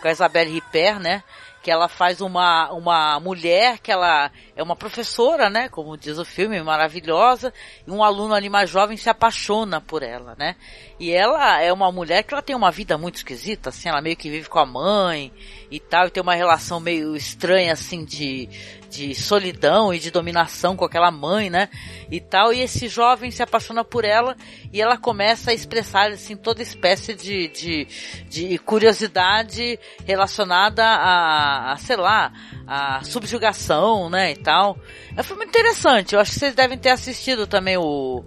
com 0.00 0.08
a 0.08 0.12
Isabelle 0.12 0.52
Ripper, 0.52 0.98
né? 0.98 1.22
Que 1.64 1.70
ela 1.70 1.88
faz 1.88 2.20
uma, 2.20 2.70
uma 2.72 3.18
mulher 3.18 3.78
que 3.78 3.90
ela 3.90 4.30
é 4.54 4.62
uma 4.62 4.76
professora, 4.76 5.48
né, 5.48 5.66
como 5.70 5.96
diz 5.96 6.18
o 6.18 6.24
filme, 6.24 6.62
maravilhosa, 6.62 7.54
e 7.86 7.90
um 7.90 8.04
aluno 8.04 8.34
ali 8.34 8.50
mais 8.50 8.68
jovem 8.68 8.98
se 8.98 9.08
apaixona 9.08 9.80
por 9.80 10.02
ela, 10.02 10.36
né? 10.38 10.56
E 11.00 11.10
ela 11.10 11.62
é 11.62 11.72
uma 11.72 11.90
mulher 11.90 12.22
que 12.22 12.34
ela 12.34 12.42
tem 12.42 12.54
uma 12.54 12.70
vida 12.70 12.98
muito 12.98 13.16
esquisita, 13.16 13.70
assim, 13.70 13.88
ela 13.88 14.02
meio 14.02 14.14
que 14.14 14.28
vive 14.28 14.46
com 14.46 14.58
a 14.58 14.66
mãe 14.66 15.32
e 15.76 15.80
tal, 15.80 16.06
e 16.06 16.10
tem 16.10 16.22
uma 16.22 16.34
relação 16.34 16.78
meio 16.80 17.16
estranha, 17.16 17.72
assim, 17.72 18.04
de, 18.04 18.48
de 18.90 19.14
solidão 19.14 19.92
e 19.92 19.98
de 19.98 20.10
dominação 20.10 20.76
com 20.76 20.84
aquela 20.84 21.10
mãe, 21.10 21.50
né? 21.50 21.68
E 22.10 22.20
tal, 22.20 22.52
e 22.52 22.60
esse 22.60 22.86
jovem 22.88 23.30
se 23.30 23.42
apaixona 23.42 23.82
por 23.84 24.04
ela 24.04 24.36
e 24.72 24.80
ela 24.80 24.96
começa 24.96 25.50
a 25.50 25.54
expressar, 25.54 26.10
assim, 26.10 26.36
toda 26.36 26.62
espécie 26.62 27.14
de, 27.14 27.48
de, 27.48 27.86
de 28.28 28.58
curiosidade 28.58 29.78
relacionada 30.06 30.84
a, 30.84 31.72
a, 31.72 31.76
sei 31.76 31.96
lá, 31.96 32.32
a 32.66 33.02
subjugação, 33.04 34.08
né, 34.08 34.32
e 34.32 34.36
tal. 34.36 34.78
É 35.16 35.20
um 35.20 35.24
filme 35.24 35.44
interessante, 35.44 36.14
eu 36.14 36.20
acho 36.20 36.32
que 36.32 36.38
vocês 36.38 36.54
devem 36.54 36.78
ter 36.78 36.90
assistido 36.90 37.46
também 37.46 37.76
o, 37.76 38.24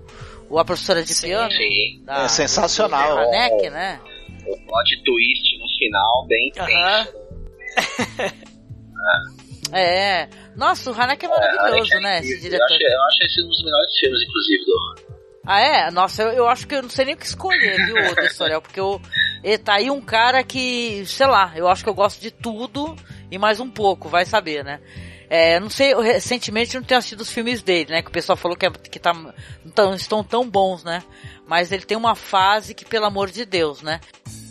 o 0.49 0.59
A 0.59 0.65
Professora 0.65 1.03
de 1.03 1.13
Sim, 1.13 1.27
Piano. 1.27 1.51
sim. 1.51 2.01
da- 2.03 2.23
É 2.23 2.27
sensacional. 2.27 3.15
do 3.15 3.21
Hanek, 3.21 3.69
né? 3.69 3.99
O 4.45 4.55
plot 4.65 5.03
twist 5.03 5.57
no 5.59 5.67
final, 5.77 6.25
bem 6.27 6.51
Aham. 6.57 7.07
Tenso. 7.77 9.73
É. 9.73 10.27
Nossa, 10.55 10.91
o 10.91 10.93
Hanek 10.99 11.23
é 11.25 11.27
É, 11.27 11.29
maravilhoso, 11.29 11.93
é 11.93 11.99
né, 11.99 12.19
esse 12.19 12.33
Eu 12.35 12.39
diretor. 12.41 12.65
acho, 12.65 12.83
eu 12.83 13.03
acho 13.03 13.23
esse 13.23 13.41
um 13.43 13.47
dos 13.47 13.63
melhores 13.63 13.91
filmes, 13.99 14.21
inclusive, 14.23 14.65
do. 14.65 15.17
Ah, 15.45 15.61
é? 15.61 15.91
Nossa, 15.91 16.23
eu, 16.23 16.31
eu 16.31 16.47
acho 16.49 16.67
que 16.67 16.75
eu 16.75 16.81
não 16.81 16.89
sei 16.89 17.05
nem 17.05 17.15
o 17.15 17.17
que 17.17 17.25
escolher, 17.25 17.75
viu, 17.85 17.95
Destorel? 18.15 18.61
Porque 18.61 18.79
eu, 18.79 19.01
ele 19.43 19.57
tá 19.57 19.75
aí 19.75 19.89
um 19.89 20.01
cara 20.01 20.43
que, 20.43 21.05
sei 21.05 21.27
lá, 21.27 21.53
eu 21.55 21.67
acho 21.69 21.83
que 21.83 21.89
eu 21.89 21.93
gosto 21.93 22.19
de 22.21 22.31
tudo 22.31 22.95
e 23.31 23.37
mais 23.37 23.59
um 23.59 23.69
pouco, 23.69 24.09
vai 24.09 24.25
saber, 24.25 24.63
né? 24.63 24.79
É, 25.29 25.59
não 25.59 25.69
sei, 25.69 25.93
eu 25.93 25.99
recentemente 26.01 26.75
não 26.75 26.83
tenho 26.83 26.97
assistido 26.97 27.19
os 27.21 27.31
filmes 27.31 27.61
dele, 27.61 27.91
né? 27.91 28.01
Que 28.01 28.07
o 28.09 28.11
pessoal 28.11 28.37
falou 28.37 28.57
que, 28.57 28.65
é, 28.65 28.69
que 28.71 28.97
tá, 28.99 29.13
não 29.13 29.33
tão- 29.75 29.93
estão 29.93 30.23
tão 30.23 30.49
bons, 30.49 30.83
né? 30.85 31.03
Mas 31.47 31.71
ele 31.71 31.83
tem 31.83 31.97
uma 31.97 32.13
fase 32.13 32.73
que, 32.73 32.83
pelo 32.83 33.05
amor 33.05 33.31
de 33.31 33.45
Deus, 33.45 33.81
né? 33.81 34.01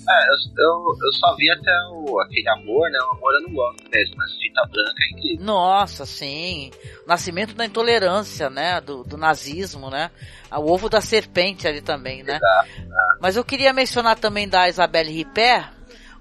É, 0.08 0.28
eu, 0.28 0.64
eu, 0.64 0.96
eu 1.04 1.12
só 1.14 1.34
vi 1.34 1.50
até 1.50 1.72
o, 1.90 2.20
aquele 2.20 2.48
amor, 2.48 2.88
né? 2.90 2.98
O 3.00 3.16
amor 3.16 3.34
eu 3.34 3.42
não 3.42 3.52
gosto 3.52 3.90
mesmo, 3.90 4.16
mas 4.16 4.32
fita 4.36 4.62
branca 4.64 4.94
é 5.02 5.14
incrível. 5.14 5.44
Nossa, 5.44 6.06
sim. 6.06 6.70
O 7.04 7.08
nascimento 7.08 7.54
da 7.54 7.66
intolerância, 7.66 8.48
né? 8.48 8.80
Do, 8.80 9.02
do 9.02 9.16
nazismo, 9.16 9.90
né? 9.90 10.10
O 10.50 10.72
ovo 10.72 10.88
da 10.88 11.00
serpente 11.00 11.66
ali 11.66 11.80
também, 11.80 12.22
né? 12.22 12.38
Mas 13.20 13.36
eu 13.36 13.44
queria 13.44 13.72
mencionar 13.72 14.16
também 14.16 14.48
da 14.48 14.68
Isabelle 14.68 15.12
Ripper, 15.12 15.68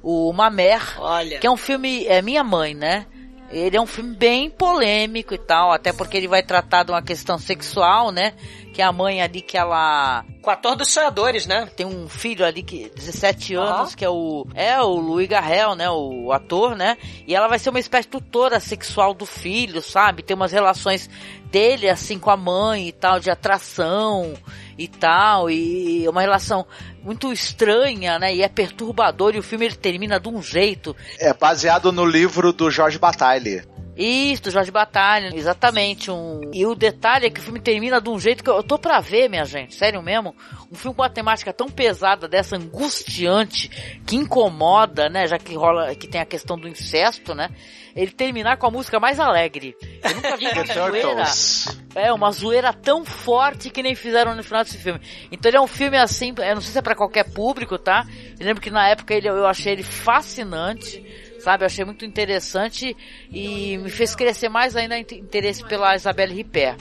o 0.02 0.34
Mamer, 0.34 1.00
Olha. 1.00 1.40
que 1.40 1.48
é 1.48 1.52
um 1.52 1.58
filme, 1.58 2.06
é 2.08 2.22
minha 2.22 2.44
mãe, 2.44 2.74
né? 2.74 3.06
Ele 3.52 3.78
é 3.78 3.82
um 3.82 3.86
filme 3.86 4.16
bem 4.16 4.50
polêmico 4.50 5.34
e 5.34 5.38
tal, 5.38 5.72
até 5.72 5.94
porque 5.94 6.18
ele 6.18 6.28
vai 6.28 6.42
tratar 6.42 6.84
de 6.84 6.92
uma 6.92 7.04
questão 7.04 7.38
sexual, 7.38 8.12
né? 8.12 8.34
Que 8.76 8.82
a 8.82 8.92
mãe 8.92 9.22
ali 9.22 9.40
que 9.40 9.58
ela 9.58 10.26
Com 10.42 10.50
ator 10.50 10.76
dos 10.76 10.92
sonhadores, 10.92 11.48
né? 11.48 11.66
tem 11.78 11.86
um 11.86 12.10
filho 12.10 12.46
ali 12.46 12.62
que 12.62 12.92
17 12.94 13.56
anos, 13.56 13.96
que 13.96 14.04
é 14.04 14.10
o 14.10 14.46
é 14.54 14.82
o 14.82 14.96
Louis 15.00 15.30
Garrel, 15.30 15.76
né, 15.76 15.90
o 15.90 16.30
ator, 16.34 16.76
né? 16.76 16.98
E 17.26 17.34
ela 17.34 17.48
vai 17.48 17.58
ser 17.58 17.70
uma 17.70 17.80
espécie 17.80 18.04
de 18.04 18.12
tutora 18.12 18.60
sexual 18.60 19.14
do 19.14 19.26
filho, 19.26 19.82
sabe? 19.82 20.24
Tem 20.24 20.36
umas 20.36 20.52
relações 20.52 21.10
dele 21.50 21.90
assim 21.90 22.20
com 22.20 22.30
a 22.30 22.36
mãe 22.36 22.90
e 22.90 22.92
tal 22.92 23.18
de 23.18 23.32
atração 23.32 24.34
e 24.78 24.90
tal 24.90 25.50
e 25.50 26.06
uma 26.10 26.20
relação 26.20 26.66
muito 27.02 27.32
estranha, 27.32 28.20
né? 28.20 28.36
E 28.36 28.42
é 28.42 28.50
perturbador 28.50 29.36
e 29.36 29.40
o 29.40 29.44
filme 29.44 29.68
ele 29.68 29.76
termina 29.76 30.20
de 30.20 30.28
um 30.28 30.42
jeito 30.42 30.94
É 31.18 31.34
baseado 31.34 31.94
no 31.94 32.06
livro 32.06 32.52
do 32.52 32.70
Jorge 32.70 33.00
Bataille. 33.00 33.64
Isso, 33.96 34.44
do 34.44 34.52
Jorge 34.52 34.72
Batalha, 34.72 35.30
exatamente. 35.34 36.12
Um... 36.12 36.42
E 36.54 36.66
o 36.66 36.76
detalhe 36.76 37.28
é 37.28 37.30
que 37.30 37.40
o 37.40 37.44
filme 37.44 37.60
termina 37.60 38.02
de 38.02 38.10
um 38.10 38.20
jeito 38.20 38.44
que 38.44 38.50
eu, 38.50 38.56
eu 38.56 38.64
tô 38.64 38.78
pra 38.78 39.00
ver, 39.00 39.30
minha 39.30 39.46
gente, 39.46 39.74
sério 39.74 40.02
mesmo. 40.02 40.36
Um 40.70 40.76
filme 40.76 40.96
com 40.96 41.02
uma 41.02 41.10
temática 41.10 41.54
tão 41.54 41.70
pesada, 41.70 42.28
dessa 42.28 42.58
angustiante, 42.58 43.70
que 44.06 44.16
incomoda, 44.16 45.08
né? 45.08 45.28
Já 45.28 45.38
que 45.38 45.56
rola, 45.56 45.96
que 45.96 46.08
tem 46.08 46.20
a 46.20 46.26
questão 46.26 46.58
do 46.58 46.68
incesto, 46.68 47.34
né? 47.34 47.50
Ele 47.96 48.12
terminar 48.12 48.58
com 48.58 48.68
a 48.68 48.72
música 48.72 49.00
mais 49.00 49.20
alegre. 49.20 49.74
Eu 50.04 50.16
nunca 50.16 50.36
vi 50.36 50.48
uma 50.52 50.66
zoeira. 50.66 51.08
Turtles. 51.08 51.80
É, 51.96 52.12
uma 52.12 52.32
zoeira 52.32 52.74
tão 52.74 53.06
forte 53.06 53.70
que 53.70 53.82
nem 53.82 53.96
fizeram 53.96 54.36
no 54.36 54.44
final 54.44 54.66
desse 54.66 54.78
filme. 54.78 55.00
Então 55.32 55.50
ele 55.50 55.58
é 55.58 55.62
um 55.62 55.68
filme 55.68 55.98
assim, 55.98 56.34
eu 56.38 56.56
não 56.56 56.62
sei 56.62 56.74
se 56.74 56.78
é 56.78 56.82
pra 56.82 56.94
qualquer 56.94 57.32
público, 57.32 57.78
tá? 57.78 58.06
Eu 58.38 58.46
lembro 58.46 58.62
que 58.62 58.70
na 58.70 58.90
época 58.90 59.14
ele, 59.14 59.30
eu 59.30 59.48
achei 59.48 59.72
ele 59.72 59.84
fascinante, 59.84 61.02
sabe? 61.46 61.64
Eu 61.64 61.68
achei 61.68 61.86
muito 61.86 62.04
interessante 62.04 62.96
e 63.32 63.78
me 63.78 63.90
fez 63.90 64.16
crescer 64.16 64.50
mais 64.50 64.76
ainda 64.76 64.98
int- 64.98 65.12
interesse 65.14 65.64
pela 65.64 65.96
Isabelle 65.96 66.34
Ripper. 66.34 66.76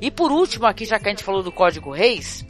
E 0.00 0.10
por 0.10 0.30
último 0.30 0.66
aqui, 0.66 0.84
já 0.84 0.98
que 0.98 1.06
a 1.06 1.10
gente 1.10 1.24
falou 1.24 1.42
do 1.42 1.50
Código 1.50 1.90
Reis, 1.90 2.44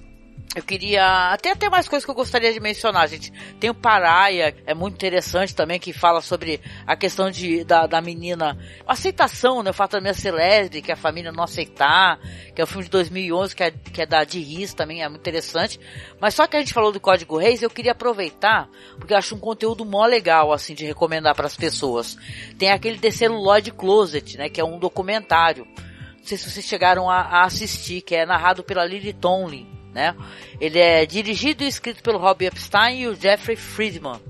eu 0.55 0.63
queria. 0.63 1.33
Até 1.33 1.51
até 1.51 1.69
mais 1.69 1.89
coisas 1.89 2.05
que 2.05 2.11
eu 2.11 2.15
gostaria 2.15 2.53
de 2.53 2.61
mencionar, 2.61 3.09
gente. 3.09 3.33
Tem 3.59 3.71
o 3.71 3.75
Paraia, 3.75 4.55
é 4.65 4.73
muito 4.73 4.95
interessante 4.95 5.55
também, 5.55 5.81
que 5.81 5.93
fala 5.93 6.21
sobre 6.21 6.61
a 6.87 6.95
questão 6.97 7.29
de, 7.29 7.65
da, 7.65 7.89
da 7.89 8.01
menina. 8.01 8.57
Aceitação, 8.87 9.65
né? 9.65 9.71
O 9.71 9.75
fato 9.75 9.93
da 9.93 9.99
menina 9.99 10.15
ser 10.15 10.33
lésbica, 10.33 10.93
a 10.93 10.97
família 10.97 11.33
não 11.33 11.43
aceitar, 11.43 12.21
que 12.55 12.61
é 12.61 12.65
o 12.65 12.69
filme 12.69 12.85
de 12.85 12.91
2011, 12.91 13.57
que 13.57 13.65
é, 13.65 13.71
que 13.73 14.03
é 14.03 14.07
da 14.07 14.23
Diris 14.23 14.73
também, 14.75 15.03
é 15.03 15.09
muito 15.09 15.23
interessante. 15.23 15.81
Mas 16.21 16.35
só 16.35 16.47
que 16.47 16.57
a 16.57 16.61
gente 16.61 16.73
falou 16.73 16.93
do 16.93 17.01
Código 17.01 17.37
Reis, 17.37 17.61
eu 17.61 17.71
queria 17.71 17.93
aproveitar, 17.93 18.69
porque 18.97 19.13
eu 19.13 19.19
acho 19.19 19.35
um 19.35 19.41
conteúdo 19.41 19.85
mó 19.85 20.07
legal, 20.07 20.53
assim, 20.53 20.73
de 20.75 20.87
recomendar 20.87 21.35
para 21.35 21.47
as 21.47 21.57
pessoas. 21.57 22.17
Tem 22.57 22.71
aquele 22.71 22.99
The 22.99 23.11
Celluloid 23.11 23.73
Closet, 23.73 24.39
né? 24.39 24.49
Que 24.49 24.61
é 24.61 24.65
um 24.65 24.79
documentário. 24.79 25.67
Não 25.67 26.29
sei 26.29 26.39
se 26.39 26.49
vocês 26.49 26.65
chegaram 26.65 27.11
a, 27.11 27.21
a 27.21 27.45
assistir, 27.45 28.03
que 28.03 28.15
é 28.15 28.25
narrado 28.25 28.63
pela 28.63 28.85
Lily 28.85 29.13
Tomlin 29.13 29.74
né? 29.95 30.15
Ele 30.61 30.79
é 30.79 31.07
dirigido 31.07 31.63
e 31.63 31.69
escrito 31.69 32.03
pelo 32.03 32.19
Rob 32.19 32.45
Epstein 32.45 33.03
e 33.03 33.09
o 33.09 33.15
Jeffrey 33.15 33.57
Friedman. 33.57 34.21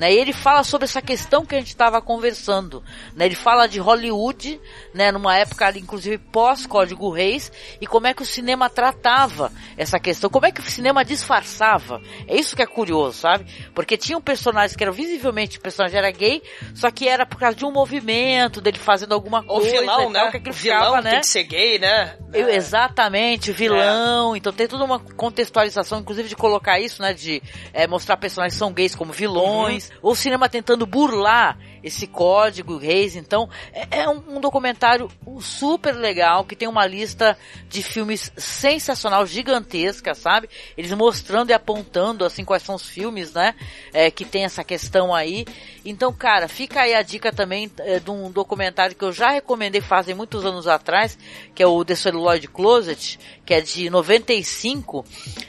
Né? 0.00 0.14
E 0.14 0.16
ele 0.16 0.32
fala 0.32 0.64
sobre 0.64 0.86
essa 0.86 1.02
questão 1.02 1.44
que 1.44 1.54
a 1.54 1.58
gente 1.58 1.68
estava 1.68 2.00
conversando. 2.00 2.82
Né? 3.14 3.26
Ele 3.26 3.34
fala 3.34 3.66
de 3.66 3.78
Hollywood, 3.78 4.58
né? 4.94 5.12
numa 5.12 5.36
época 5.36 5.66
ali, 5.66 5.78
inclusive 5.78 6.16
pós-Código 6.16 7.10
Reis, 7.10 7.52
e 7.82 7.86
como 7.86 8.06
é 8.06 8.14
que 8.14 8.22
o 8.22 8.26
cinema 8.26 8.70
tratava 8.70 9.52
essa 9.76 10.00
questão, 10.00 10.30
como 10.30 10.46
é 10.46 10.52
que 10.52 10.60
o 10.62 10.64
cinema 10.64 11.04
disfarçava. 11.04 12.00
É 12.26 12.34
isso 12.34 12.56
que 12.56 12.62
é 12.62 12.66
curioso, 12.66 13.18
sabe? 13.18 13.44
Porque 13.74 13.98
tinham 13.98 14.22
personagens 14.22 14.74
que 14.74 14.82
eram 14.82 14.94
visivelmente 14.94 15.58
o 15.58 15.60
personagem 15.60 15.98
era 15.98 16.10
gay, 16.10 16.42
só 16.74 16.90
que 16.90 17.06
era 17.06 17.26
por 17.26 17.38
causa 17.38 17.56
de 17.58 17.66
um 17.66 17.70
movimento, 17.70 18.62
dele 18.62 18.78
fazendo 18.78 19.12
alguma 19.12 19.40
O 19.40 19.44
coisa. 19.44 19.70
vilão, 19.70 20.10
e 20.10 20.12
tal, 20.14 20.24
né? 20.32 20.40
que 20.40 20.48
O 20.48 20.52
vilão 20.54 20.54
ficava, 20.54 21.02
né? 21.02 21.10
tem 21.10 21.20
que 21.20 21.26
ser 21.26 21.44
gay, 21.44 21.78
né? 21.78 22.16
Eu- 22.32 22.48
exatamente, 22.48 23.50
o 23.50 23.54
vilão. 23.54 24.34
Então 24.34 24.50
tem 24.50 24.66
toda 24.66 24.82
uma 24.82 24.98
contextualização, 24.98 26.00
inclusive 26.00 26.26
de 26.26 26.36
colocar 26.36 26.80
isso, 26.80 27.02
né? 27.02 27.12
De 27.12 27.42
é, 27.74 27.86
mostrar 27.86 28.16
personagens 28.16 28.54
que 28.54 28.58
são 28.58 28.72
gays 28.72 28.94
como 28.94 29.12
vilões. 29.12 29.89
Ou 30.02 30.12
o 30.12 30.16
cinema 30.16 30.48
tentando 30.48 30.86
burlar 30.86 31.58
esse 31.82 32.06
código 32.06 32.76
reis. 32.76 33.16
Então 33.16 33.48
é, 33.72 34.02
é 34.02 34.08
um, 34.08 34.36
um 34.36 34.40
documentário 34.40 35.10
super 35.40 35.94
legal 35.94 36.44
que 36.44 36.56
tem 36.56 36.68
uma 36.68 36.86
lista 36.86 37.36
de 37.68 37.82
filmes 37.82 38.32
sensacional, 38.36 39.26
gigantesca, 39.26 40.14
sabe? 40.14 40.48
Eles 40.76 40.92
mostrando 40.92 41.50
e 41.50 41.52
apontando 41.52 42.24
assim 42.24 42.44
quais 42.44 42.62
são 42.62 42.74
os 42.74 42.88
filmes, 42.88 43.32
né? 43.32 43.54
É, 43.92 44.10
que 44.10 44.24
tem 44.24 44.44
essa 44.44 44.64
questão 44.64 45.14
aí. 45.14 45.44
Então, 45.84 46.12
cara, 46.12 46.48
fica 46.48 46.82
aí 46.82 46.94
a 46.94 47.02
dica 47.02 47.32
também 47.32 47.70
é, 47.78 47.98
de 47.98 48.10
um 48.10 48.30
documentário 48.30 48.94
que 48.94 49.04
eu 49.04 49.12
já 49.12 49.30
recomendei 49.30 49.80
fazem 49.80 50.14
muitos 50.14 50.44
anos 50.44 50.66
atrás, 50.66 51.18
que 51.54 51.62
é 51.62 51.66
o 51.66 51.84
The 51.84 51.94
Celluloid 51.94 52.48
Closet, 52.48 53.18
que 53.44 53.54
é 53.54 53.60
de 53.60 53.88
95. 53.88 55.04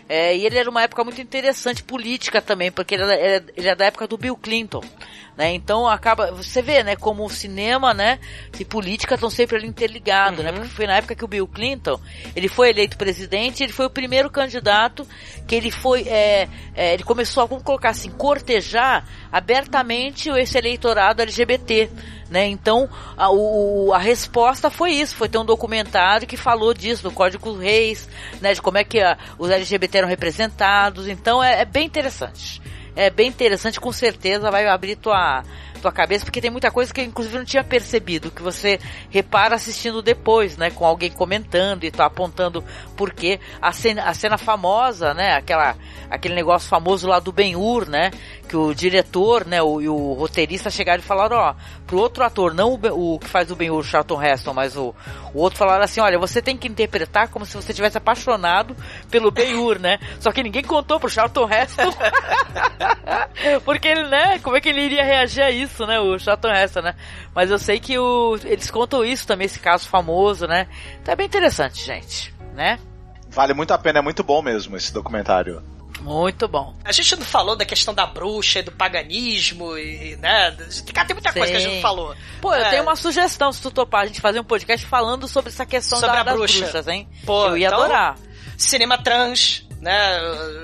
É, 0.07 0.35
e 0.35 0.45
ele 0.45 0.57
era 0.57 0.69
uma 0.69 0.83
época 0.83 1.03
muito 1.03 1.21
interessante 1.21 1.83
política 1.83 2.41
também, 2.41 2.71
porque 2.71 2.95
ele 2.95 3.03
é, 3.03 3.43
ele 3.55 3.67
é 3.67 3.75
da 3.75 3.85
época 3.85 4.07
do 4.07 4.17
Bill 4.17 4.35
Clinton. 4.35 4.81
Né? 5.37 5.53
Então 5.53 5.87
acaba, 5.87 6.31
você 6.31 6.61
vê, 6.61 6.83
né, 6.83 6.95
como 6.95 7.25
o 7.25 7.29
cinema, 7.29 7.93
né, 7.93 8.19
e 8.59 8.65
política 8.65 9.15
estão 9.15 9.29
sempre 9.29 9.55
ali 9.55 9.67
interligados, 9.67 10.43
né? 10.43 10.51
Porque 10.51 10.67
foi 10.67 10.85
na 10.85 10.97
época 10.97 11.15
que 11.15 11.23
o 11.23 11.27
Bill 11.27 11.47
Clinton, 11.47 11.99
ele 12.35 12.47
foi 12.47 12.69
eleito 12.69 12.97
presidente, 12.97 13.63
ele 13.63 13.71
foi 13.71 13.85
o 13.85 13.89
primeiro 13.89 14.29
candidato 14.29 15.07
que 15.47 15.55
ele 15.55 15.71
foi, 15.71 16.03
é, 16.03 16.47
é, 16.75 16.93
ele 16.93 17.03
começou 17.03 17.43
a, 17.43 17.45
vamos 17.45 17.63
colocar 17.63 17.89
assim, 17.89 18.11
cortejar 18.11 19.07
abertamente 19.31 20.29
esse 20.29 20.57
eleitorado 20.57 21.21
LGBT. 21.21 21.89
Né? 22.29 22.47
Então 22.47 22.89
a, 23.17 23.29
o, 23.29 23.91
a 23.93 23.97
resposta 23.97 24.69
foi 24.69 24.91
isso, 24.91 25.15
foi 25.15 25.27
ter 25.27 25.37
um 25.37 25.43
documentário 25.43 26.27
que 26.27 26.37
falou 26.37 26.73
disso, 26.73 27.03
do 27.03 27.11
Código 27.11 27.57
Reis, 27.57 28.07
né? 28.39 28.53
De 28.53 28.61
como 28.61 28.77
é 28.77 28.85
que 28.85 29.01
a, 29.01 29.17
os 29.37 29.49
LGBT 29.49 29.97
eram 29.97 30.07
representados. 30.07 31.07
Então 31.07 31.43
é, 31.43 31.61
é 31.61 31.65
bem 31.65 31.85
interessante. 31.85 32.60
É 32.95 33.09
bem 33.09 33.29
interessante, 33.29 33.79
com 33.79 33.91
certeza 33.91 34.51
vai 34.51 34.67
abrir 34.67 34.95
tua, 34.95 35.43
tua 35.81 35.91
cabeça, 35.91 36.23
porque 36.25 36.41
tem 36.41 36.51
muita 36.51 36.71
coisa 36.71 36.93
que 36.93 37.01
inclusive 37.01 37.35
eu 37.35 37.39
não 37.39 37.45
tinha 37.45 37.63
percebido, 37.63 38.31
que 38.31 38.41
você 38.41 38.79
repara 39.09 39.55
assistindo 39.55 40.01
depois, 40.01 40.57
né? 40.57 40.69
Com 40.71 40.85
alguém 40.85 41.11
comentando 41.11 41.83
e 41.83 41.91
tá 41.91 42.05
apontando 42.05 42.63
por 42.95 43.13
quê. 43.13 43.39
A 43.61 43.71
cena, 43.71 44.03
a 44.03 44.13
cena 44.13 44.37
famosa, 44.37 45.13
né? 45.13 45.35
Aquela, 45.35 45.75
aquele 46.09 46.35
negócio 46.35 46.69
famoso 46.69 47.07
lá 47.07 47.19
do 47.19 47.31
Ben-Hur, 47.31 47.87
né? 47.89 48.11
Que 48.47 48.55
o 48.55 48.73
diretor, 48.73 49.45
né? 49.45 49.61
O, 49.61 49.81
e 49.81 49.89
o 49.89 50.13
roteirista 50.13 50.69
chegaram 50.69 51.01
e 51.01 51.05
falaram, 51.05 51.37
ó, 51.37 51.55
pro 51.85 51.97
outro 51.97 52.23
ator, 52.23 52.53
não 52.53 52.73
o, 52.73 53.15
o 53.15 53.19
que 53.19 53.27
faz 53.27 53.51
o 53.51 53.55
Ben-Hur, 53.55 53.83
Charlton 53.83 54.21
Heston, 54.21 54.53
mas 54.53 54.77
o, 54.77 54.95
o 55.33 55.39
outro 55.39 55.57
falaram 55.57 55.83
assim, 55.83 55.99
olha, 55.99 56.17
você 56.17 56.41
tem 56.41 56.57
que 56.57 56.67
interpretar 56.67 57.27
como 57.29 57.45
se 57.45 57.55
você 57.55 57.73
tivesse 57.73 57.97
apaixonado 57.97 58.75
pelo 59.09 59.31
Ben-Hur, 59.31 59.79
né? 59.79 59.99
Só 60.19 60.31
que 60.31 60.43
ninguém 60.43 60.63
contou 60.63 60.99
pro 60.99 61.09
Charlton 61.09 61.49
Heston 61.49 61.91
porque 63.65 63.87
ele, 63.87 64.03
né? 64.07 64.39
Como 64.39 64.55
é 64.55 64.61
que 64.61 64.69
ele 64.69 64.81
iria 64.81 65.03
reagir 65.03 65.43
a 65.43 65.51
isso, 65.51 65.70
né? 65.79 65.99
O 65.99 66.17
Charlton 66.19 66.49
Heston, 66.49 66.81
né? 66.81 66.95
Mas 67.33 67.49
eu 67.51 67.59
sei 67.59 67.79
que 67.79 67.97
o, 67.97 68.37
eles 68.43 68.69
contam 68.71 69.03
isso 69.05 69.25
também, 69.27 69.45
esse 69.45 69.59
caso 69.59 69.87
famoso, 69.87 70.45
né? 70.47 70.67
Então 71.01 71.11
é 71.13 71.15
bem 71.15 71.25
interessante, 71.25 71.83
gente, 71.85 72.33
né? 72.53 72.79
Vale 73.29 73.53
muito 73.53 73.71
a 73.73 73.77
pena, 73.77 73.99
é 73.99 74.01
muito 74.01 74.23
bom 74.23 74.41
mesmo 74.41 74.75
esse 74.75 74.93
documentário. 74.93 75.63
Muito 76.01 76.47
bom. 76.47 76.73
A 76.83 76.91
gente 76.91 77.15
não 77.15 77.23
falou 77.23 77.55
da 77.55 77.63
questão 77.63 77.93
da 77.93 78.07
bruxa 78.07 78.59
e 78.59 78.63
do 78.63 78.71
paganismo 78.71 79.77
e, 79.77 80.15
né? 80.17 80.49
Cara, 80.93 81.07
tem 81.07 81.13
muita 81.15 81.31
coisa 81.31 81.51
que 81.51 81.57
a 81.57 81.59
gente 81.59 81.69
Sim. 81.69 81.75
não 81.75 81.81
falou. 81.81 82.15
Pô, 82.41 82.53
eu 82.55 82.65
É. 82.65 82.69
tenho 82.71 82.81
uma 82.83 82.95
sugestão, 82.95 83.51
se 83.53 83.61
tu 83.61 83.69
topar, 83.69 84.01
a 84.01 84.05
gente 84.07 84.19
fazer 84.19 84.39
um 84.39 84.43
podcast 84.43 84.83
falando 84.87 85.27
sobre 85.27 85.51
essa 85.51 85.63
questão 85.65 85.99
Sobre 85.99 86.15
da, 86.15 86.21
a 86.21 86.23
das 86.23 86.35
bruxa. 86.35 86.59
bruxas, 86.59 86.87
hein? 86.87 87.07
Pô, 87.23 87.49
eu 87.49 87.57
ia 87.57 87.67
então- 87.67 87.79
adorar. 87.83 88.15
Cinema 88.57 88.97
trans, 88.97 89.63
né? 89.81 90.19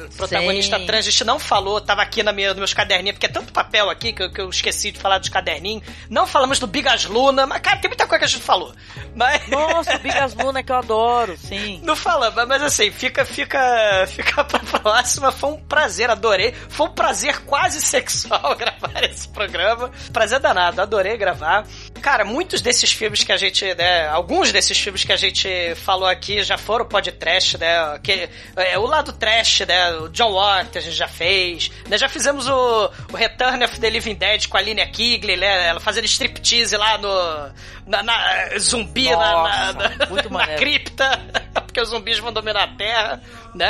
o 0.05 0.15
Protagonista 0.15 0.77
Sim. 0.79 0.85
trans, 0.85 1.07
a 1.07 1.09
gente 1.11 1.23
não 1.23 1.39
falou, 1.39 1.81
tava 1.81 2.01
aqui 2.01 2.23
na 2.23 2.31
minha, 2.31 2.49
nos 2.49 2.57
meus 2.57 2.73
caderninhos, 2.73 3.15
porque 3.15 3.25
é 3.25 3.29
tanto 3.29 3.51
papel 3.51 3.89
aqui 3.89 4.13
que, 4.13 4.23
eu- 4.23 4.31
que 4.31 4.39
eu 4.41 4.49
esqueci 4.49 4.91
de 4.91 4.99
falar 4.99 5.17
dos 5.17 5.29
caderninhos. 5.29 5.83
Não 6.09 6.25
falamos 6.27 6.59
do 6.59 6.67
Bigas 6.67 7.05
Luna, 7.05 7.45
mas, 7.45 7.59
cara, 7.61 7.77
tem 7.77 7.89
muita 7.89 8.05
coisa 8.07 8.19
que 8.19 8.25
a 8.25 8.27
gente 8.27 8.43
falou. 8.43 8.73
Mas. 9.15 9.45
Nossa, 9.49 9.95
o 9.95 9.99
Bigas 9.99 10.33
Luna 10.35 10.63
que 10.63 10.71
eu 10.71 10.75
adoro, 10.75 11.35
sim. 11.37 11.81
Não 11.83 11.95
falamos, 11.95 12.47
mas 12.47 12.61
assim, 12.61 12.91
fica, 12.91 13.25
fica, 13.25 14.05
fica 14.07 14.43
pra 14.45 14.59
próxima. 14.59 15.31
Foi 15.31 15.51
um 15.51 15.57
prazer, 15.61 16.09
adorei. 16.09 16.53
Foi 16.69 16.87
um 16.87 16.91
prazer 16.91 17.39
quase 17.41 17.81
sexual 17.85 18.55
gravar 18.55 19.03
esse 19.03 19.27
programa. 19.29 19.91
Prazer 20.13 20.39
danado, 20.39 20.81
adorei 20.81 21.17
gravar. 21.17 21.65
Cara, 22.01 22.23
muitos 22.23 22.61
desses 22.61 22.91
filmes 22.91 23.23
que 23.23 23.31
a 23.31 23.37
gente, 23.37 23.65
né, 23.75 24.07
alguns 24.07 24.51
desses 24.51 24.77
filmes 24.79 25.03
que 25.03 25.11
a 25.11 25.17
gente 25.17 25.47
falou 25.75 26.07
aqui 26.07 26.43
já 26.43 26.57
foram 26.57 26.85
podcast, 26.85 27.57
né, 27.57 27.99
que, 28.03 28.29
é, 28.55 28.77
o 28.77 28.85
lado 28.85 29.06
trash, 29.13 29.61
né, 29.61 29.91
o 29.95 30.09
John 30.09 30.33
Watt 30.33 30.77
a 30.77 30.81
gente 30.81 30.95
já 30.95 31.07
fez, 31.07 31.71
né, 31.87 31.97
já 31.97 32.07
fizemos 32.09 32.47
o, 32.47 32.91
o 33.11 33.15
Return 33.15 33.63
of 33.63 33.79
the 33.79 33.89
Living 33.89 34.15
Dead 34.15 34.47
com 34.47 34.57
a 34.57 34.61
Linnea 34.61 34.87
Kigley, 34.87 35.37
né, 35.37 35.67
ela 35.67 35.79
fazendo 35.79 36.05
striptease 36.05 36.75
lá 36.77 36.97
no, 36.97 37.51
na, 37.85 38.03
na- 38.03 38.57
zumbi 38.59 39.09
na- 39.09 39.17
na, 39.17 39.73
Nossa, 39.73 39.73
na, 39.99 40.05
muito 40.07 40.29
na 40.31 40.39
maneiro. 40.39 40.61
cripta, 40.61 41.21
porque 41.65 41.81
os 41.81 41.89
zumbis 41.89 42.19
vão 42.19 42.31
dominar 42.33 42.63
a 42.63 42.67
Terra, 42.75 43.21
né? 43.57 43.67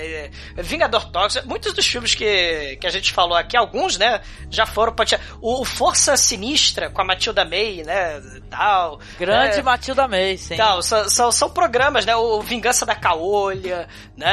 É, 0.00 0.30
é, 0.56 0.62
Vingador 0.62 1.10
Tóxico, 1.10 1.46
muitos 1.48 1.72
dos 1.72 1.86
filmes 1.86 2.14
que, 2.14 2.76
que 2.80 2.86
a 2.86 2.90
gente 2.90 3.12
falou 3.12 3.36
aqui, 3.36 3.56
alguns, 3.56 3.96
né, 3.96 4.20
já 4.50 4.66
foram 4.66 4.92
pode 4.92 5.18
o, 5.40 5.62
o 5.62 5.64
Força 5.64 6.16
Sinistra 6.16 6.90
com 6.90 7.00
a 7.00 7.04
Matilda 7.04 7.44
May, 7.44 7.82
né, 7.84 8.20
tal. 8.50 9.00
Grande 9.18 9.56
né, 9.56 9.62
Matilda 9.62 10.06
May, 10.08 10.36
sim. 10.36 10.56
Tal, 10.56 10.82
são, 10.82 11.08
são, 11.08 11.32
são 11.32 11.50
programas, 11.50 12.04
né? 12.04 12.14
O 12.16 12.40
Vingança 12.42 12.84
da 12.84 12.94
Caolha, 12.94 13.88
né? 14.16 14.28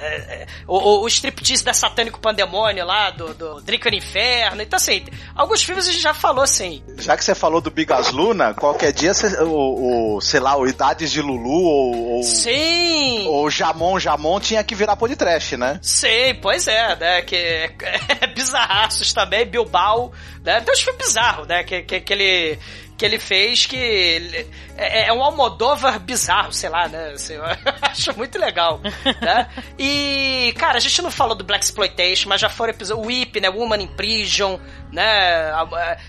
é, 0.00 0.16
é, 0.42 0.46
o, 0.66 0.76
o, 0.76 1.02
o 1.02 1.08
striptease 1.08 1.64
da 1.64 1.72
Satânico 1.72 2.20
Pandemônio 2.20 2.84
lá, 2.84 3.10
do, 3.10 3.34
do 3.34 3.60
Drica 3.60 3.90
no 3.90 3.96
Inferno. 3.96 4.62
Então, 4.62 4.76
assim, 4.76 5.04
alguns 5.34 5.62
filmes 5.62 5.88
a 5.88 5.92
gente 5.92 6.02
já 6.02 6.14
falou, 6.14 6.42
assim. 6.44 6.82
Já 6.98 7.16
que 7.16 7.24
você 7.24 7.34
falou 7.34 7.60
do 7.60 7.70
Bigas 7.70 8.10
Luna, 8.10 8.54
qualquer 8.54 8.92
dia, 8.92 9.12
você- 9.14 9.42
o, 9.42 10.16
o, 10.16 10.20
sei 10.20 10.40
lá, 10.40 10.56
o 10.56 10.66
Idades 10.66 11.10
de 11.10 11.20
Lulu 11.20 11.50
ou, 11.50 12.06
ou, 12.16 12.22
Sim! 12.22 13.26
ou 13.26 13.50
Jamon 13.50 13.95
Jamon 14.00 14.40
tinha 14.40 14.62
que 14.62 14.74
virar 14.74 14.96
podcast, 14.96 15.56
né? 15.56 15.78
Sei, 15.82 16.34
pois 16.34 16.66
é, 16.68 16.96
né? 16.96 17.22
Que 17.22 17.36
é, 17.36 17.72
é 18.22 18.26
bizarraços 18.28 19.12
também, 19.12 19.46
Bilbao, 19.46 20.12
né? 20.44 20.60
Tem 20.60 20.72
uns 20.72 20.80
filmes 20.80 21.06
bizarros, 21.06 21.46
né? 21.46 21.64
Que, 21.64 21.82
que, 21.82 22.00
que 22.00 22.12
ele. 22.12 22.58
Que 22.96 23.04
ele 23.04 23.18
fez 23.18 23.66
que 23.66 23.76
ele- 23.76 24.50
é, 24.76 25.08
é 25.08 25.12
um 25.12 25.22
Almodóvar 25.22 25.98
bizarro, 26.00 26.50
sei 26.52 26.70
lá, 26.70 26.88
né? 26.88 27.10
Assim, 27.14 27.34
eu 27.34 27.42
acho 27.82 28.16
muito 28.16 28.38
legal, 28.38 28.80
né? 29.20 29.48
E, 29.78 30.54
cara, 30.58 30.78
a 30.78 30.80
gente 30.80 31.02
não 31.02 31.10
falou 31.10 31.34
do 31.34 31.44
Black 31.44 31.64
Exploitation, 31.64 32.28
mas 32.28 32.40
já 32.40 32.48
foram 32.48 32.72
episódios. 32.72 33.04
O 33.06 33.08
Whip, 33.08 33.38
né? 33.40 33.50
Woman 33.50 33.82
in 33.82 33.86
Prison, 33.88 34.58
né? 34.90 35.52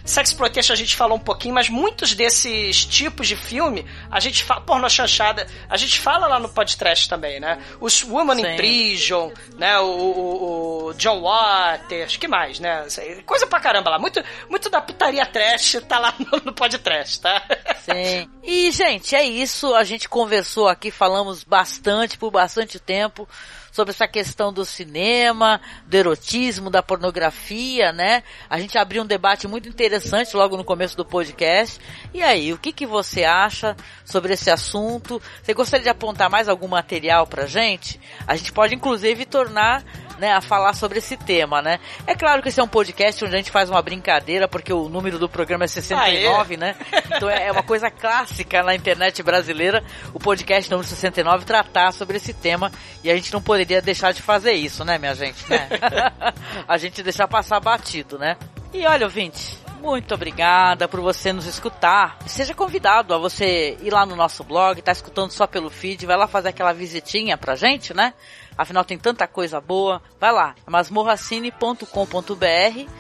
Sex 0.05 0.29
Exploitation 0.29 0.71
a 0.73 0.75
gente 0.77 0.95
falou 0.95 1.17
um 1.17 1.21
pouquinho, 1.21 1.53
mas 1.53 1.69
muitos 1.69 2.13
desses 2.13 2.85
tipos 2.85 3.27
de 3.27 3.35
filme 3.35 3.85
a 4.09 4.19
gente 4.19 4.43
fala. 4.43 4.61
Porno 4.61 4.89
chanchada, 4.89 5.45
a 5.69 5.75
gente 5.77 5.99
fala 5.99 6.27
lá 6.27 6.39
no 6.39 6.47
podcast 6.49 7.07
também, 7.09 7.39
né? 7.39 7.61
Os 7.81 8.03
Woman 8.03 8.39
in 8.39 8.45
Sim. 8.45 8.55
Prison, 8.55 9.31
né? 9.57 9.77
O, 9.79 9.85
o- 9.85 10.85
o 10.87 10.93
John 10.93 11.21
Waters, 11.21 12.15
que 12.17 12.27
mais, 12.27 12.59
né? 12.59 12.85
Coisa 13.25 13.45
pra 13.45 13.59
caramba 13.59 13.89
lá. 13.89 13.99
Muito, 13.99 14.23
muito 14.49 14.69
da 14.69 14.79
putaria 14.81 15.25
trash 15.25 15.77
tá 15.87 15.99
lá 15.99 16.13
no, 16.19 16.41
no 16.45 16.53
podcast, 16.53 16.76
tá? 16.77 17.43
Sim. 17.83 18.29
E, 18.49 18.71
gente, 18.71 19.13
é 19.13 19.25
isso. 19.25 19.75
A 19.75 19.83
gente 19.83 20.07
conversou 20.07 20.69
aqui, 20.69 20.89
falamos 20.89 21.43
bastante, 21.43 22.17
por 22.17 22.31
bastante 22.31 22.79
tempo, 22.79 23.27
sobre 23.73 23.91
essa 23.91 24.07
questão 24.07 24.53
do 24.53 24.63
cinema, 24.63 25.59
do 25.85 25.95
erotismo, 25.95 26.69
da 26.69 26.81
pornografia, 26.81 27.91
né? 27.91 28.23
A 28.49 28.57
gente 28.57 28.77
abriu 28.77 29.03
um 29.03 29.05
debate 29.05 29.49
muito 29.49 29.67
interessante 29.67 30.35
logo 30.35 30.55
no 30.55 30.63
começo 30.63 30.95
do 30.95 31.03
podcast. 31.03 31.79
E 32.13 32.23
aí, 32.23 32.53
o 32.53 32.57
que, 32.57 32.71
que 32.71 32.85
você 32.85 33.25
acha 33.25 33.75
sobre 34.05 34.33
esse 34.33 34.49
assunto? 34.49 35.21
Você 35.43 35.53
gostaria 35.53 35.83
de 35.83 35.89
apontar 35.89 36.29
mais 36.29 36.47
algum 36.47 36.69
material 36.69 37.27
pra 37.27 37.45
gente? 37.47 37.99
A 38.25 38.37
gente 38.37 38.53
pode, 38.53 38.73
inclusive, 38.73 39.25
tornar 39.25 39.83
né, 40.19 40.33
a 40.33 40.41
falar 40.41 40.73
sobre 40.73 40.99
esse 40.99 41.17
tema, 41.17 41.61
né? 41.61 41.79
É 42.05 42.15
claro 42.15 42.41
que 42.41 42.49
esse 42.49 42.59
é 42.59 42.63
um 42.63 42.67
podcast 42.67 43.23
onde 43.25 43.33
a 43.33 43.37
gente 43.37 43.51
faz 43.51 43.69
uma 43.69 43.81
brincadeira, 43.81 44.47
porque 44.47 44.71
o 44.71 44.87
número 44.87 45.17
do 45.17 45.27
programa 45.27 45.65
é 45.65 45.67
69, 45.67 46.57
né? 46.57 46.75
Então 47.15 47.29
é 47.29 47.47
é 47.47 47.51
uma 47.51 47.63
coisa 47.63 47.89
clássica 47.89 48.61
na 48.61 48.75
internet 48.75 49.23
brasileira, 49.23 49.83
o 50.13 50.19
podcast 50.19 50.69
número 50.69 50.87
69 50.87 51.45
tratar 51.45 51.93
sobre 51.93 52.17
esse 52.17 52.33
tema, 52.33 52.71
e 53.03 53.09
a 53.09 53.15
gente 53.15 53.31
não 53.31 53.41
poderia 53.41 53.81
deixar 53.81 54.11
de 54.11 54.21
fazer 54.21 54.53
isso, 54.53 54.83
né, 54.83 54.97
minha 54.97 55.15
gente, 55.15 55.49
né? 55.49 55.69
a 56.67 56.77
gente 56.77 57.01
deixar 57.01 57.27
passar 57.27 57.59
batido, 57.61 58.17
né? 58.17 58.35
E 58.73 58.85
olha, 58.85 59.05
ouvinte, 59.05 59.57
muito 59.79 60.13
obrigada 60.13 60.87
por 60.87 60.99
você 60.99 61.31
nos 61.31 61.45
escutar. 61.45 62.17
Seja 62.25 62.53
convidado 62.53 63.13
a 63.13 63.17
você 63.17 63.77
ir 63.81 63.91
lá 63.91 64.05
no 64.05 64.15
nosso 64.15 64.43
blog, 64.43 64.81
tá 64.81 64.91
escutando 64.91 65.31
só 65.31 65.47
pelo 65.47 65.69
feed, 65.69 66.05
vai 66.05 66.17
lá 66.17 66.27
fazer 66.27 66.49
aquela 66.49 66.73
visitinha 66.73 67.37
pra 67.37 67.55
gente, 67.55 67.93
né? 67.93 68.13
Afinal 68.57 68.83
tem 68.83 68.97
tanta 68.97 69.27
coisa 69.27 69.61
boa. 69.61 70.01
Vai 70.19 70.31
lá, 70.31 70.55
masmorracine.com.br. 70.65 72.91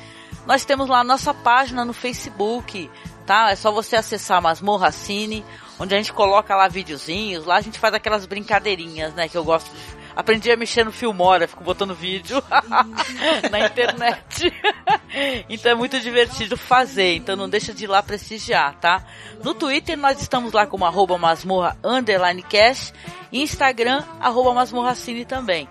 Nós 0.45 0.63
temos 0.63 0.87
lá 0.87 0.99
a 0.99 1.03
nossa 1.03 1.33
página 1.33 1.83
no 1.83 1.93
Facebook, 1.93 2.89
tá? 3.25 3.51
É 3.51 3.55
só 3.55 3.71
você 3.71 3.97
acessar 3.97 4.41
Masmorra 4.41 4.91
Cine, 4.91 5.43
onde 5.77 5.93
a 5.93 5.97
gente 5.97 6.13
coloca 6.13 6.55
lá 6.55 6.67
videozinhos, 6.67 7.45
lá 7.45 7.57
a 7.57 7.61
gente 7.61 7.79
faz 7.79 7.93
aquelas 7.93 8.25
brincadeirinhas, 8.25 9.13
né, 9.13 9.27
que 9.27 9.37
eu 9.37 9.43
gosto 9.43 9.69
de 9.69 9.96
Aprendi 10.17 10.51
a 10.51 10.57
mexer 10.57 10.83
no 10.83 10.91
Filmora, 10.91 11.47
fico 11.47 11.63
botando 11.63 11.93
vídeo 11.93 12.43
na 13.51 13.67
internet. 13.67 14.51
então 15.47 15.73
é 15.73 15.75
muito 15.75 15.99
divertido 15.99 16.57
fazer, 16.57 17.13
então 17.13 17.35
não 17.35 17.47
deixa 17.47 17.71
de 17.71 17.83
ir 17.83 17.87
lá 17.87 18.01
prestigiar, 18.01 18.73
tá? 18.79 19.05
No 19.43 19.53
Twitter 19.53 19.95
nós 19.95 20.19
estamos 20.19 20.53
lá 20.53 20.65
como 20.65 20.85
arroba 20.85 21.19
masmorra 21.19 21.77
underline 21.83 22.41
cash 22.41 22.91
e 23.31 23.43
Instagram 23.43 24.03
arroba 24.19 24.55
masmorracine 24.55 25.23
também. 25.23 25.69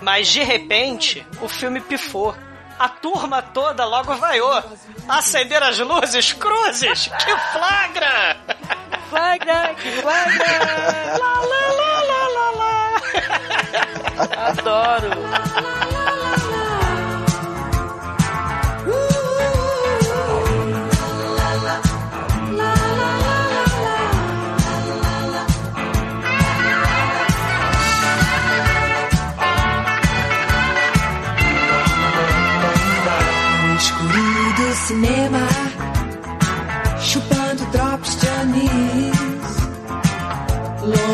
Mas 0.00 0.28
de 0.28 0.42
repente, 0.42 1.26
o 1.40 1.48
filme 1.48 1.80
pifou. 1.80 2.34
A 2.78 2.88
turma 2.88 3.42
toda 3.42 3.84
logo 3.84 4.14
vaiou. 4.14 4.62
Acender 5.06 5.62
as 5.62 5.78
luzes, 5.78 6.32
cruzes! 6.32 7.08
Que 7.08 7.36
flagra! 7.52 8.36
Flagra, 9.10 9.74
que 9.74 9.90
flagra! 10.00 11.18
lá, 11.20 11.40
lá, 11.40 11.66
lá, 11.76 12.02
lá, 12.02 12.28
lá, 12.28 12.50
lá. 12.52 13.00
Adoro! 14.48 15.10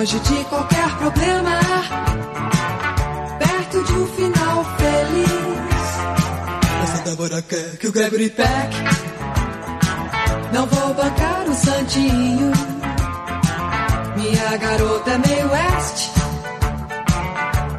Longe 0.07 0.21
de 0.21 0.45
qualquer 0.45 0.89
problema, 0.99 1.61
perto 3.41 3.83
de 3.83 3.93
um 3.93 4.07
final 4.07 4.65
feliz. 4.79 5.83
Essa 6.85 7.03
Débora 7.03 7.43
quer 7.43 7.77
que 7.77 7.89
o 7.89 7.93
Gregory 7.93 8.31
Peck. 8.31 8.77
Não 10.53 10.65
vou 10.65 10.95
bancar 10.95 11.45
o 11.49 11.55
santinho. 11.55 12.53
Minha 14.17 14.57
garota 14.59 15.11
é 15.11 15.19
meio 15.19 15.51
West. 15.51 16.11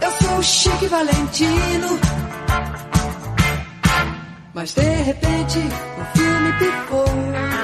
Eu 0.01 0.11
sou 0.11 0.37
o 0.39 0.43
Chique 0.43 0.87
Valentino. 0.87 1.99
Mas 4.53 4.73
de 4.73 4.81
repente 4.81 5.59
o 5.59 6.17
filme 6.17 6.53
pipou. 6.59 7.56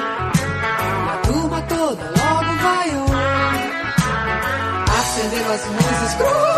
Vaiou. 5.56 5.74
Acenderam 5.74 5.94
as 5.94 6.00
luzes 6.00 6.14
cruzes. 6.14 6.53